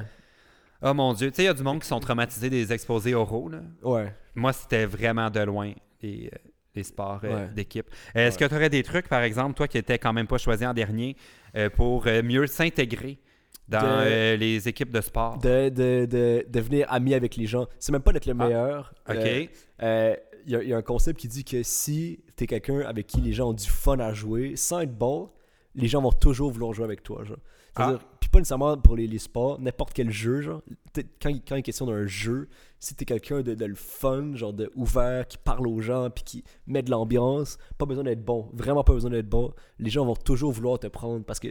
oh 0.82 0.94
mon 0.94 1.12
Dieu, 1.12 1.30
tu 1.30 1.36
sais, 1.36 1.42
il 1.42 1.46
y 1.46 1.48
a 1.48 1.54
du 1.54 1.62
monde 1.62 1.80
qui 1.80 1.86
sont 1.86 2.00
traumatisés 2.00 2.50
des 2.50 2.72
exposés 2.72 3.14
oraux, 3.14 3.48
là. 3.48 3.58
ouais. 3.82 4.12
Moi, 4.34 4.52
c'était 4.52 4.86
vraiment 4.86 5.30
de 5.30 5.40
loin 5.40 5.72
les, 6.02 6.30
les 6.78 6.84
sports 6.84 7.20
euh, 7.24 7.46
Ouais. 7.46 7.48
d'équipe. 7.54 7.86
Est-ce 8.14 8.38
que 8.38 8.44
tu 8.46 8.54
aurais 8.54 8.70
des 8.70 8.82
trucs, 8.82 9.08
par 9.08 9.22
exemple, 9.22 9.54
toi 9.54 9.68
qui 9.68 9.76
étais 9.78 9.98
quand 9.98 10.12
même 10.12 10.26
pas 10.26 10.38
choisi 10.38 10.64
en 10.66 10.72
dernier, 10.74 11.16
euh, 11.56 11.68
pour 11.70 12.06
euh, 12.06 12.22
mieux 12.22 12.46
s'intégrer 12.46 13.18
dans 13.68 13.80
De- 14.04 14.34
les 14.36 14.66
équipes 14.68 14.90
de 14.90 15.00
sport? 15.02 15.38
De, 15.38 15.68
de, 15.68 16.06
de 16.06 16.46
devenir 16.48 16.86
ami 16.90 17.12
avec 17.14 17.36
les 17.36 17.46
gens. 17.46 17.66
C'est 17.78 17.92
même 17.92 18.02
pas 18.02 18.12
d'être 18.12 18.26
le 18.26 18.34
Ah, 18.38 18.44
meilleur. 18.46 18.94
OK. 19.08 19.50
Il 20.46 20.52
y, 20.52 20.56
a- 20.56 20.62
il 20.62 20.68
y 20.68 20.72
a 20.72 20.76
un 20.78 20.82
concept 20.82 21.20
qui 21.20 21.28
dit 21.28 21.44
que 21.44 21.62
si 21.62 22.20
t'es 22.36 22.46
quelqu'un 22.46 22.80
avec 22.80 23.06
qui 23.06 23.20
les 23.20 23.32
gens 23.34 23.50
ont 23.50 23.52
du 23.52 23.68
fun 23.68 23.98
à 23.98 24.14
jouer, 24.14 24.56
sans 24.56 24.80
être 24.80 24.96
bon, 24.96 25.28
les 25.74 25.88
gens 25.88 26.00
vont 26.00 26.12
toujours 26.12 26.50
vouloir 26.50 26.72
jouer 26.72 26.84
avec 26.86 27.02
toi. 27.02 27.22
Genre. 27.24 27.36
C'est-à-dire, 27.76 28.00
puis 28.20 28.28
pas 28.30 28.38
nécessairement 28.40 28.76
pour 28.76 28.96
les, 28.96 29.06
les 29.06 29.18
sports, 29.18 29.60
n'importe 29.60 29.92
quel 29.92 30.10
jeu. 30.10 30.40
Genre. 30.42 30.62
Quand, 31.22 31.28
il- 31.28 31.40
quand 31.42 31.54
il 31.54 31.60
est 31.60 31.62
question 31.62 31.86
d'un 31.86 32.06
jeu, 32.06 32.48
si 32.80 32.94
t'es 32.94 33.04
quelqu'un 33.04 33.42
de, 33.42 33.54
de 33.54 33.64
le 33.64 33.74
fun, 33.76 34.34
genre 34.34 34.52
de 34.52 34.70
ouvert, 34.74 35.26
qui 35.28 35.38
parle 35.38 35.66
aux 35.68 35.80
gens, 35.80 36.10
puis 36.10 36.24
qui 36.24 36.44
met 36.66 36.82
de 36.82 36.90
l'ambiance, 36.90 37.56
pas 37.78 37.86
besoin 37.86 38.02
d'être 38.04 38.24
bon, 38.24 38.50
vraiment 38.52 38.82
pas 38.82 38.92
besoin 38.94 39.10
d'être 39.10 39.28
bon, 39.28 39.52
les 39.78 39.90
gens 39.90 40.04
vont 40.04 40.16
toujours 40.16 40.50
vouloir 40.50 40.78
te 40.80 40.88
prendre 40.88 41.24
parce 41.24 41.38
que 41.38 41.48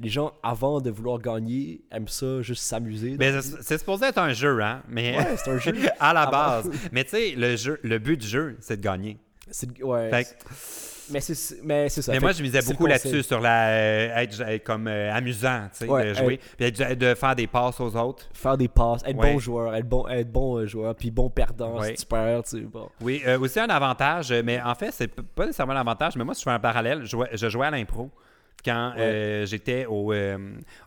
les 0.00 0.08
gens, 0.10 0.32
avant 0.42 0.80
de 0.80 0.90
vouloir 0.90 1.18
gagner, 1.18 1.82
aiment 1.90 2.08
ça, 2.08 2.42
juste 2.42 2.62
s'amuser. 2.62 3.16
Mais 3.18 3.40
c'est 3.42 3.78
supposé 3.78 4.06
être 4.06 4.18
un 4.18 4.32
jeu, 4.34 4.60
hein? 4.62 4.82
Mais 4.88 5.16
Ouais, 5.16 5.36
c'est 5.36 5.50
un 5.50 5.58
jeu. 5.58 5.72
à 6.00 6.12
la 6.12 6.22
Avant. 6.22 6.30
base. 6.30 6.70
Mais 6.92 7.04
tu 7.04 7.10
sais, 7.10 7.34
le, 7.36 7.56
jeu, 7.56 7.80
le 7.82 7.98
but 7.98 8.18
du 8.18 8.26
jeu, 8.26 8.56
c'est 8.60 8.76
de 8.76 8.82
gagner. 8.82 9.18
Ouais, 9.82 10.10
Mais 11.12 11.20
c'est 11.20 11.56
mais 11.64 11.88
c'est 11.88 12.02
ça. 12.02 12.12
mais 12.12 12.18
Fait 12.18 12.24
moi, 12.24 12.32
je 12.32 12.42
misais 12.42 12.62
beaucoup 12.62 12.86
là-dessus, 12.86 13.22
sur 13.24 13.40
la, 13.40 13.68
euh, 13.70 14.16
être, 14.16 14.62
comme 14.64 14.86
euh, 14.86 15.12
amusant, 15.12 15.62
tu 15.72 15.78
sais, 15.84 15.90
Ouais, 15.90 16.10
de 16.10 16.14
jouer, 16.14 16.40
puis 16.56 16.70
de 16.70 17.14
faire 17.14 17.34
des 17.34 17.48
passes 17.48 17.80
aux 17.80 17.96
autres. 17.96 18.28
Faire 18.32 18.56
des 18.56 18.68
passes, 18.68 19.02
être 19.04 19.16
Ouais. 19.18 19.32
bon 19.32 19.38
joueur, 19.40 19.74
être 19.74 19.88
bon, 19.88 20.06
être 20.08 20.30
bon 20.30 20.58
euh, 20.58 20.66
joueur, 20.66 20.94
puis 20.94 21.10
bon 21.10 21.28
perdant 21.28 21.82
si 21.82 21.94
tu 21.94 22.06
perds, 22.06 22.44
tu 22.44 22.58
sais. 22.58 22.60
Bon. 22.62 22.88
Oui, 23.00 23.22
euh, 23.26 23.38
aussi 23.40 23.58
un 23.58 23.68
avantage, 23.68 24.32
mais 24.44 24.60
en 24.62 24.74
fait, 24.76 24.92
c'est 24.92 25.08
pas 25.20 25.46
nécessairement 25.46 25.72
un 25.72 25.80
avantage, 25.80 26.14
mais 26.16 26.24
moi, 26.24 26.34
si 26.34 26.42
je 26.42 26.44
fais 26.44 26.54
un 26.54 26.60
parallèle, 26.60 27.00
je 27.02 27.06
jouais, 27.10 27.28
je 27.32 27.48
jouais 27.48 27.66
à 27.66 27.70
l'impro 27.72 28.08
quand 28.64 28.92
euh, 28.98 29.46
j'étais 29.46 29.86
au, 29.86 30.14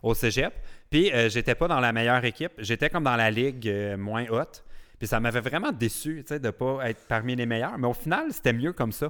au 0.02 0.14
cégep. 0.14 0.54
Puis, 0.88 1.10
j'étais 1.28 1.54
pas 1.54 1.68
dans 1.68 1.80
la 1.80 1.92
meilleure 1.92 2.24
équipe. 2.24 2.52
J'étais 2.58 2.88
comme 2.88 3.04
dans 3.04 3.16
la 3.16 3.30
ligue 3.30 3.70
moins 3.98 4.24
haute. 4.30 4.64
Puis, 5.04 5.08
ça 5.10 5.20
m'avait 5.20 5.40
vraiment 5.42 5.70
déçu, 5.70 6.24
de 6.30 6.50
pas 6.50 6.78
être 6.88 7.06
parmi 7.06 7.36
les 7.36 7.44
meilleurs. 7.44 7.76
Mais 7.76 7.86
au 7.86 7.92
final, 7.92 8.24
c'était 8.30 8.54
mieux 8.54 8.72
comme 8.72 8.90
ça. 8.90 9.08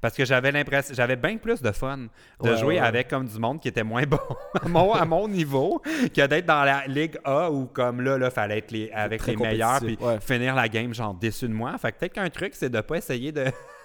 Parce 0.00 0.14
que 0.16 0.24
j'avais 0.24 0.50
l'impression, 0.50 0.92
j'avais 0.92 1.14
bien 1.14 1.36
plus 1.36 1.62
de 1.62 1.70
fun 1.70 1.98
de 1.98 2.08
Ouais, 2.40 2.56
jouer 2.56 2.74
ouais. 2.74 2.80
avec 2.80 3.06
comme 3.08 3.26
du 3.26 3.38
monde 3.38 3.60
qui 3.60 3.68
était 3.68 3.84
moins 3.84 4.02
bon 4.02 4.18
à 4.60 4.68
mon, 4.68 4.92
à 4.92 5.04
mon 5.04 5.28
niveau 5.28 5.80
que 6.12 6.26
d'être 6.26 6.46
dans 6.46 6.64
la 6.64 6.86
Ligue 6.88 7.16
A 7.24 7.48
où, 7.50 7.66
comme 7.66 8.00
là, 8.00 8.18
là, 8.18 8.30
fallait 8.30 8.58
être 8.58 8.72
les, 8.72 8.90
avec 8.90 9.24
les 9.26 9.36
meilleurs 9.36 9.78
puis 9.80 9.96
ouais. 10.00 10.18
finir 10.20 10.56
la 10.56 10.68
game 10.68 10.92
genre 10.92 11.14
déçu 11.14 11.46
de 11.46 11.54
moi. 11.54 11.78
Fait 11.78 11.92
que 11.92 11.98
peut-être 11.98 12.14
qu'un 12.14 12.28
truc, 12.28 12.54
c'est 12.56 12.68
de 12.70 12.80
pas 12.80 12.96
essayer 12.96 13.30
de- 13.30 13.44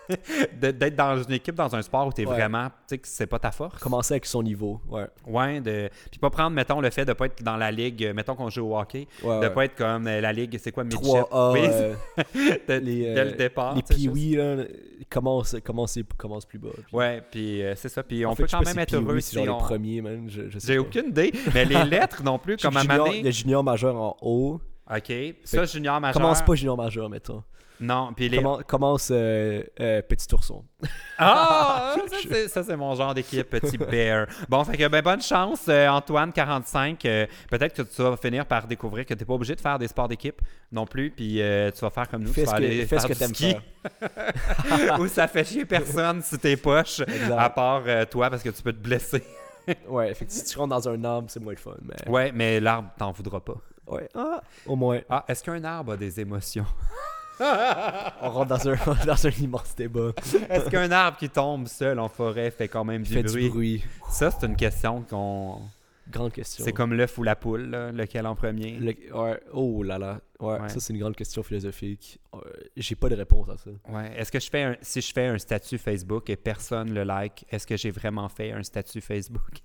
d'être 0.59 0.95
dans 0.95 1.21
une 1.21 1.33
équipe, 1.33 1.55
dans 1.55 1.73
un 1.75 1.81
sport 1.81 2.07
où 2.07 2.13
tu 2.13 2.21
es 2.21 2.25
Ouais. 2.25 2.35
vraiment, 2.35 2.67
tu 2.69 2.73
sais, 2.87 2.97
que 2.97 3.07
c'est 3.07 3.27
pas 3.27 3.39
ta 3.39 3.51
force. 3.51 3.79
Commencer 3.81 4.13
avec 4.13 4.25
son 4.25 4.43
niveau, 4.43 4.79
ouais. 4.89 5.05
Ouais, 5.27 5.61
de... 5.61 5.89
puis 6.09 6.19
pas 6.19 6.29
prendre, 6.29 6.51
mettons, 6.51 6.81
le 6.81 6.89
fait 6.89 7.05
de 7.05 7.13
pas 7.13 7.25
être 7.25 7.41
dans 7.43 7.57
la 7.57 7.71
ligue, 7.71 8.03
euh, 8.05 8.13
mettons 8.13 8.35
qu'on 8.35 8.49
joue 8.49 8.65
au 8.71 8.77
hockey, 8.77 9.07
ouais, 9.23 9.35
de 9.39 9.45
ouais. 9.47 9.49
pas 9.53 9.65
être 9.65 9.75
comme 9.75 10.07
euh, 10.07 10.21
la 10.21 10.33
ligue, 10.33 10.57
c'est 10.61 10.71
quoi, 10.71 10.83
midget? 10.83 10.97
3A, 10.97 11.51
Oui, 11.53 11.59
euh, 11.63 11.93
de- 12.67 12.73
les, 12.85 13.13
dès 13.13 13.25
le 13.25 13.31
départ. 13.31 13.75
les 13.75 13.81
pee 13.83 14.35
là, 14.35 14.63
ils 14.99 15.05
commencent, 15.09 15.55
commencent, 15.63 15.99
commencent 16.17 16.45
plus 16.45 16.59
bas. 16.59 16.69
puis- 16.73 16.95
Ouais, 16.97 17.21
puis 17.31 17.63
euh, 17.63 17.73
c'est 17.75 17.89
ça. 17.89 18.03
Puis 18.03 18.25
on 18.25 18.29
En 18.31 18.35
fait, 18.35 18.43
peut 18.43 18.49
quand 18.51 18.63
même 18.65 18.73
si 18.73 18.79
être 18.79 18.93
heureux 18.95 19.19
si 19.19 19.35
genre 19.43 19.57
on... 19.57 19.59
les 19.59 19.63
premiers, 19.65 20.01
man. 20.01 20.25
Je, 20.29 20.49
je 20.49 20.59
sais 20.59 20.73
J'ai 20.73 20.79
aucune 20.79 21.07
idée, 21.09 21.31
mais 21.53 21.65
les 21.65 21.83
lettres 21.85 22.23
non 22.23 22.37
plus, 22.39 22.57
comme 22.57 22.77
à 22.77 22.83
Mané. 22.83 23.21
Le 23.23 23.31
junior 23.31 23.63
majeur 23.63 23.95
en 23.95 24.17
haut, 24.21 24.59
OK. 24.95 25.13
Ça, 25.43 25.65
junior 25.65 25.99
majeur. 25.99 26.21
Commence 26.21 26.41
pas 26.41 26.55
junior 26.55 26.77
majeur, 26.77 27.09
mettons. 27.09 27.43
Non, 27.83 28.13
puis 28.15 28.29
les... 28.29 28.37
Commen- 28.37 28.63
commence 28.63 29.09
euh, 29.11 29.63
euh, 29.79 30.03
petit 30.03 30.31
ourson. 30.35 30.63
Ah! 31.17 31.95
ça, 32.11 32.17
c'est- 32.29 32.47
ça, 32.47 32.63
c'est 32.63 32.77
mon 32.77 32.93
genre 32.93 33.15
d'équipe, 33.15 33.49
petit 33.49 33.75
bear. 33.75 34.27
Bon, 34.47 34.63
fait 34.63 34.77
que 34.77 34.87
ben, 34.87 35.01
bonne 35.01 35.21
chance, 35.21 35.65
euh, 35.67 35.87
Antoine, 35.87 36.31
45. 36.31 37.03
euh, 37.05 37.25
Peut-être 37.49 37.73
que 37.75 37.81
tu 37.81 38.01
vas 38.03 38.15
finir 38.17 38.45
par 38.45 38.67
découvrir 38.67 39.03
que 39.03 39.15
tu 39.15 39.19
n'es 39.21 39.25
pas 39.25 39.33
obligé 39.33 39.55
de 39.55 39.61
faire 39.61 39.79
des 39.79 39.87
sports 39.87 40.07
d'équipe 40.07 40.39
non 40.71 40.85
plus, 40.85 41.09
puis 41.09 41.37
tu 41.73 41.79
vas 41.81 41.89
faire 41.89 42.07
comme 42.07 42.21
nous, 42.23 42.31
Fais 42.31 42.45
tu 42.45 42.51
que, 42.53 42.85
fais 42.85 42.99
ce 42.99 43.07
que 43.07 43.13
du 43.13 43.33
ski, 43.33 43.55
où 44.99 45.07
ça 45.07 45.27
fait 45.27 45.43
chier 45.43 45.65
personne 45.65 46.21
sur 46.21 46.37
tes 46.37 46.57
poches, 46.57 46.99
Exact. 46.99 47.31
à 47.35 47.49
part 47.49 47.81
toi, 48.11 48.29
parce 48.29 48.43
que 48.43 48.49
tu 48.49 48.61
peux 48.61 48.73
te 48.73 48.77
blesser. 48.83 49.23
Ouais, 49.87 50.11
effectivement, 50.11 50.45
si 50.45 50.51
tu 50.53 50.57
rentres 50.59 50.69
dans 50.75 50.89
un 50.89 51.03
arbre, 51.03 51.29
c'est 51.31 51.39
moins 51.39 51.53
le 51.53 51.57
fun. 51.57 51.75
Mais... 51.81 52.09
Ouais, 52.11 52.31
mais 52.31 52.59
l'arbre, 52.59 52.89
t'en 52.97 53.11
voudras 53.11 53.39
pas. 53.39 53.55
Ouais. 53.88 54.07
Ah, 54.15 54.41
au 54.65 54.75
moins. 54.75 54.99
Ah, 55.09 55.25
est-ce 55.27 55.43
qu'un 55.43 55.63
arbre 55.63 55.93
a 55.93 55.97
des 55.97 56.19
émotions? 56.19 56.65
On 57.39 58.29
rentre 58.29 58.49
dans 58.49 58.69
un, 58.69 58.75
dans 59.05 59.27
un 59.27 59.29
immense 59.32 59.75
débat. 59.75 60.11
Est-ce 60.49 60.69
qu'un 60.69 60.91
arbre 60.91 61.17
qui 61.17 61.29
tombe 61.29 61.67
seul 61.67 61.99
en 61.99 62.07
forêt 62.09 62.51
fait 62.51 62.67
quand 62.67 62.84
même 62.86 63.03
du 63.03 63.13
Fait 63.13 63.23
bruit? 63.23 63.43
du 63.45 63.49
bruit. 63.49 63.84
Ça, 64.09 64.29
c'est 64.32 64.45
une 64.45 64.55
question 64.55 65.01
qu'on... 65.09 65.59
Grande 66.09 66.34
question. 66.34 66.65
C'est 66.65 66.73
comme 66.73 66.93
l'œuf 66.93 67.17
ou 67.19 67.23
la 67.23 67.36
poule, 67.36 67.69
là, 67.69 67.91
lequel 67.91 68.27
en 68.27 68.36
premier? 68.36 68.71
Le- 68.77 69.15
ouais. 69.15 69.39
Oh 69.53 69.82
là 69.82 69.97
là. 69.97 70.19
Ouais, 70.39 70.59
Ouais. 70.59 70.67
ça 70.69 70.79
c'est 70.79 70.91
une 70.93 70.99
grande 70.99 71.15
question 71.15 71.41
philosophique. 71.41 72.19
Euh, 72.36 72.39
J'ai 72.75 72.95
pas 72.95 73.07
de 73.07 73.15
réponse 73.15 73.47
à 73.49 73.57
ça. 73.57 73.69
Ouais. 73.88 74.11
Est-ce 74.17 74.32
que 74.32 74.39
je 74.39 74.49
fais 74.49 74.63
un, 74.63 74.75
si 74.82 74.99
je 74.99 75.13
fais 75.13 75.27
un 75.27 75.38
statut 75.38 75.77
Facebook 75.77 76.29
et 76.29 76.36
personne 76.36 76.93
le 76.93 77.03
like, 77.03 77.45
est-ce 77.49 77.65
que 77.65 77.77
j'ai 77.77 77.91
vraiment 77.91 78.27
fait 78.27 78.51
un 78.51 78.63
statut 78.63 78.99
Facebook? 78.99 79.61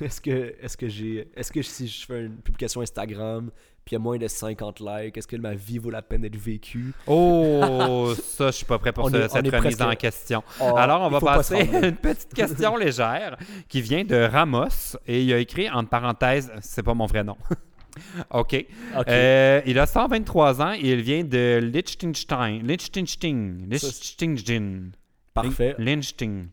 Est-ce 0.00 0.20
que 0.20 0.54
est-ce 0.60 0.76
que 0.76 0.88
j'ai 0.88 1.28
est-ce 1.34 1.50
que 1.52 1.62
si 1.62 1.86
je 1.88 2.04
fais 2.06 2.24
une 2.24 2.36
publication 2.36 2.80
Instagram 2.80 3.50
puis 3.84 3.94
il 3.94 3.98
y 4.00 4.00
a 4.00 4.00
moins 4.00 4.18
de 4.18 4.26
50 4.26 4.80
likes, 4.80 5.16
est-ce 5.16 5.28
que 5.28 5.36
ma 5.36 5.54
vie 5.54 5.78
vaut 5.78 5.90
la 5.90 6.02
peine 6.02 6.22
d'être 6.22 6.34
vécue? 6.36 6.92
Oh, 7.06 8.12
ça, 8.20 8.46
je 8.48 8.56
suis 8.56 8.66
pas 8.66 8.78
prêt 8.80 8.92
pour 8.92 9.08
ce- 9.08 9.14
est- 9.14 9.28
cette 9.28 9.46
remise 9.46 9.76
presque- 9.76 9.80
en 9.80 9.94
question. 9.94 10.42
Oh, 10.60 10.74
Alors, 10.76 11.02
on 11.02 11.08
va 11.08 11.20
pas 11.20 11.36
passer 11.36 11.54
à 11.54 11.86
une 11.86 11.94
petite 11.94 12.34
question 12.34 12.76
légère 12.84 13.36
qui 13.68 13.80
vient 13.80 14.02
de 14.02 14.16
Ramos 14.16 14.96
et 15.06 15.22
il 15.22 15.32
a 15.32 15.38
écrit 15.38 15.70
entre 15.70 15.88
parenthèses, 15.88 16.50
c'est 16.62 16.82
pas 16.82 16.94
mon 16.94 17.06
vrai 17.06 17.22
nom. 17.22 17.36
OK. 18.30 18.66
Ok. 18.98 19.08
Euh, 19.08 19.62
il 19.66 19.78
a 19.78 19.86
123 19.86 20.60
ans 20.62 20.72
et 20.72 20.80
il 20.90 21.00
vient 21.02 21.22
de 21.22 21.60
Liechtenstein. 21.62 22.66
Liechtenstein. 22.66 23.68
Liechtenstein. 23.70 24.90
Parfait. 25.32 25.76
Liechtenstein. 25.78 26.48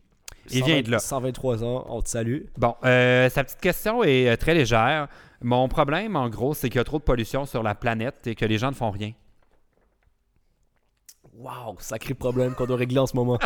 Il 0.50 0.64
vient 0.64 0.80
de 0.82 0.90
là. 0.90 0.98
123 0.98 1.64
ans, 1.64 1.86
on 1.88 2.02
te 2.02 2.08
salue. 2.08 2.42
Bon, 2.58 2.74
euh, 2.84 3.28
sa 3.30 3.44
petite 3.44 3.60
question 3.60 4.02
est 4.04 4.28
euh, 4.28 4.36
très 4.36 4.54
légère. 4.54 5.08
Mon 5.42 5.68
problème, 5.68 6.16
en 6.16 6.28
gros, 6.28 6.54
c'est 6.54 6.68
qu'il 6.68 6.78
y 6.78 6.80
a 6.80 6.84
trop 6.84 6.98
de 6.98 7.04
pollution 7.04 7.44
sur 7.46 7.62
la 7.62 7.74
planète 7.74 8.26
et 8.26 8.34
que 8.34 8.44
les 8.44 8.58
gens 8.58 8.70
ne 8.70 8.74
font 8.74 8.90
rien. 8.90 9.12
Wow, 11.36 11.74
sacré 11.80 12.14
problème 12.14 12.54
qu'on 12.54 12.64
doit 12.64 12.76
régler 12.76 12.98
en 13.00 13.06
ce 13.06 13.16
moment. 13.16 13.38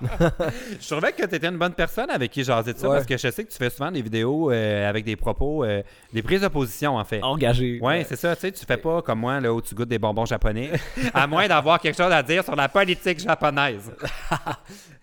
Je 0.80 0.86
trouvais 0.88 1.12
que 1.12 1.24
tu 1.26 1.34
étais 1.34 1.46
une 1.48 1.56
bonne 1.56 1.72
personne 1.72 2.10
avec 2.10 2.30
qui 2.30 2.44
jaser 2.44 2.74
de 2.74 2.78
ça 2.78 2.88
Ouais. 2.88 2.96
parce 2.96 3.06
que 3.06 3.16
je 3.16 3.30
sais 3.30 3.44
que 3.44 3.50
tu 3.50 3.56
fais 3.56 3.70
souvent 3.70 3.90
des 3.90 4.02
vidéos 4.02 4.50
euh, 4.50 4.88
avec 4.88 5.04
des 5.06 5.16
propos, 5.16 5.64
euh, 5.64 5.82
des 6.12 6.22
prises 6.22 6.42
de 6.42 6.48
position 6.48 6.96
en 6.96 7.04
fait. 7.04 7.22
Engagé. 7.22 7.78
Ouais, 7.80 8.04
c'est 8.06 8.16
ça, 8.16 8.34
tu 8.36 8.42
sais, 8.42 8.52
tu 8.52 8.64
fais 8.66 8.76
pas 8.76 9.00
comme 9.02 9.20
moi 9.20 9.40
là 9.40 9.52
où 9.54 9.60
tu 9.62 9.74
goûtes 9.74 9.88
des 9.88 9.98
bonbons 9.98 10.26
japonais, 10.26 10.70
à 11.14 11.26
moins 11.26 11.48
d'avoir 11.48 11.80
quelque 11.80 11.96
chose 11.96 12.12
à 12.12 12.22
dire 12.22 12.44
sur 12.44 12.54
la 12.56 12.68
politique 12.68 13.18
japonaise. 13.20 13.90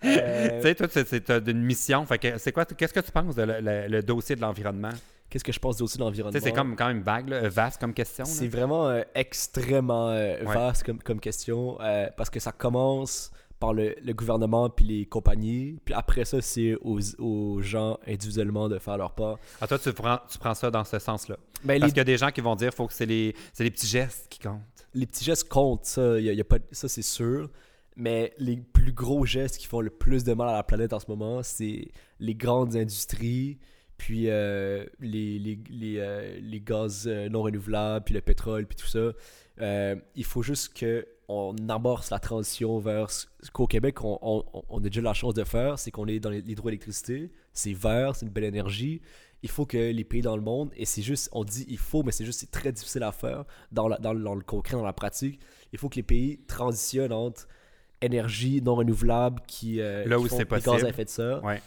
Euh, 0.04 0.48
Tu 0.60 0.62
sais, 0.62 0.74
toi, 0.76 0.86
c'est- 0.90 1.28
une 1.48 1.62
mission. 1.62 2.06
Fait 2.06 2.18
que 2.18 2.38
c'est 2.38 2.52
quoi, 2.52 2.64
qu'est-ce 2.64 2.94
que 2.94 3.00
tu 3.00 3.10
penses 3.10 3.34
de 3.34 3.42
le, 3.42 3.60
le- 3.60 3.88
le 3.88 4.02
dossier 4.02 4.36
de 4.36 4.40
l'environnement? 4.40 4.90
Qu'est-ce 5.30 5.44
que 5.44 5.52
je 5.52 5.58
pense 5.58 5.80
aussi 5.82 5.98
de 5.98 6.02
l'environnement 6.02 6.38
c'est 6.42 6.52
comme 6.52 6.74
quand 6.74 6.86
même 6.88 7.02
vague, 7.02 7.28
là, 7.28 7.48
vaste 7.48 7.78
comme 7.80 7.92
question. 7.94 8.24
C'est 8.24 8.48
vraiment 8.48 8.88
euh, 8.88 9.02
extrêmement 9.14 10.08
euh, 10.10 10.38
Ouais. 10.44 10.54
vaste 10.54 10.84
comme, 10.84 10.98
comme 11.02 11.20
question 11.20 11.78
euh, 11.80 12.08
parce 12.16 12.30
que 12.30 12.40
ça 12.40 12.52
commence 12.52 13.30
par 13.60 13.72
le, 13.74 13.94
le 14.02 14.12
gouvernement 14.14 14.70
puis 14.70 14.84
les 14.86 15.04
compagnies, 15.06 15.80
puis 15.84 15.92
après 15.92 16.24
ça, 16.24 16.40
c'est 16.40 16.76
aux, 16.80 17.00
aux 17.20 17.60
gens 17.60 17.98
individuellement 18.06 18.68
de 18.68 18.78
faire 18.78 18.96
leur 18.96 19.12
part. 19.12 19.38
Ah, 19.60 19.66
toi, 19.66 19.78
tu 19.78 19.92
prends, 19.92 20.20
tu 20.30 20.38
prends 20.38 20.54
ça 20.54 20.70
dans 20.70 20.84
ce 20.84 20.98
sens-là. 21.00 21.36
Ben, 21.64 21.80
Parce 21.80 21.88
les, 21.90 21.92
qu'il 21.92 21.96
y 21.98 22.00
a 22.00 22.04
des 22.04 22.16
gens 22.16 22.30
qui 22.30 22.40
vont 22.40 22.54
dire 22.54 22.72
faut 22.72 22.86
que 22.86 22.92
c'est 22.92 23.04
les, 23.06 23.34
les 23.58 23.70
petits 23.70 23.88
gestes 23.88 24.26
qui 24.30 24.38
comptent. 24.38 24.60
les 24.94 25.06
petits 25.06 25.24
gestes 25.24 25.48
comptent, 25.48 25.86
ça, 25.86 26.20
y 26.20 26.28
a, 26.30 26.32
y 26.32 26.40
a 26.40 26.44
pas, 26.44 26.58
ça 26.70 26.88
c'est 26.88 27.02
sûr. 27.02 27.50
Mais 27.96 28.32
les 28.38 28.56
plus 28.58 28.92
gros 28.92 29.24
gestes 29.26 29.58
qui 29.58 29.66
font 29.66 29.80
le 29.80 29.90
plus 29.90 30.22
de 30.22 30.32
mal 30.34 30.48
à 30.48 30.52
la 30.52 30.62
planète 30.62 30.92
en 30.92 31.00
ce 31.00 31.06
moment, 31.08 31.42
c'est 31.42 31.88
les 32.20 32.34
grandes 32.36 32.76
industries, 32.76 33.58
puis 33.98 34.30
euh, 34.30 34.86
les, 35.00 35.38
les, 35.38 35.58
les, 35.68 35.96
euh, 35.98 36.38
les 36.40 36.60
gaz 36.60 37.04
euh, 37.06 37.28
non 37.28 37.42
renouvelables, 37.42 38.04
puis 38.04 38.14
le 38.14 38.20
pétrole, 38.22 38.64
puis 38.66 38.76
tout 38.76 38.86
ça. 38.86 39.12
Euh, 39.60 39.96
il 40.14 40.24
faut 40.24 40.42
juste 40.42 40.72
qu'on 40.78 41.54
amorce 41.68 42.10
la 42.10 42.18
transition 42.20 42.78
vers 42.78 43.10
ce 43.10 43.26
qu'au 43.52 43.66
Québec, 43.66 44.02
on, 44.04 44.18
on, 44.22 44.44
on 44.68 44.78
a 44.78 44.82
déjà 44.82 45.00
la 45.02 45.12
chance 45.14 45.34
de 45.34 45.44
faire, 45.44 45.78
c'est 45.78 45.90
qu'on 45.90 46.06
est 46.06 46.20
dans 46.20 46.30
l'hydroélectricité, 46.30 47.30
c'est 47.52 47.72
vert, 47.74 48.14
c'est 48.16 48.24
une 48.24 48.32
belle 48.32 48.44
énergie. 48.44 49.02
Il 49.42 49.50
faut 49.50 49.66
que 49.66 49.76
les 49.92 50.04
pays 50.04 50.22
dans 50.22 50.36
le 50.36 50.42
monde, 50.42 50.70
et 50.76 50.84
c'est 50.84 51.02
juste, 51.02 51.28
on 51.32 51.44
dit 51.44 51.64
il 51.68 51.78
faut, 51.78 52.02
mais 52.02 52.12
c'est 52.12 52.24
juste, 52.24 52.40
c'est 52.40 52.50
très 52.50 52.72
difficile 52.72 53.02
à 53.02 53.12
faire 53.12 53.44
dans, 53.72 53.88
la- 53.88 53.98
dans, 53.98 54.12
le- 54.12 54.22
dans 54.22 54.34
le 54.34 54.42
concret, 54.42 54.76
dans 54.76 54.84
la 54.84 54.92
pratique. 54.92 55.38
Il 55.72 55.78
faut 55.78 55.88
que 55.88 55.96
les 55.96 56.02
pays 56.04 56.38
transitionnent 56.46 57.12
entre 57.12 57.46
énergie 58.00 58.62
non 58.62 58.76
renouvelable 58.76 59.42
qui, 59.46 59.76
Là 59.76 60.04
qui 60.04 60.14
où 60.14 60.28
font 60.28 60.38
des 60.38 60.44
gaz 60.44 60.64
possible. 60.64 60.86
à 60.86 60.88
effet 60.90 61.04
de 61.04 61.10
serre, 61.10 61.44
Ouais. 61.44 61.60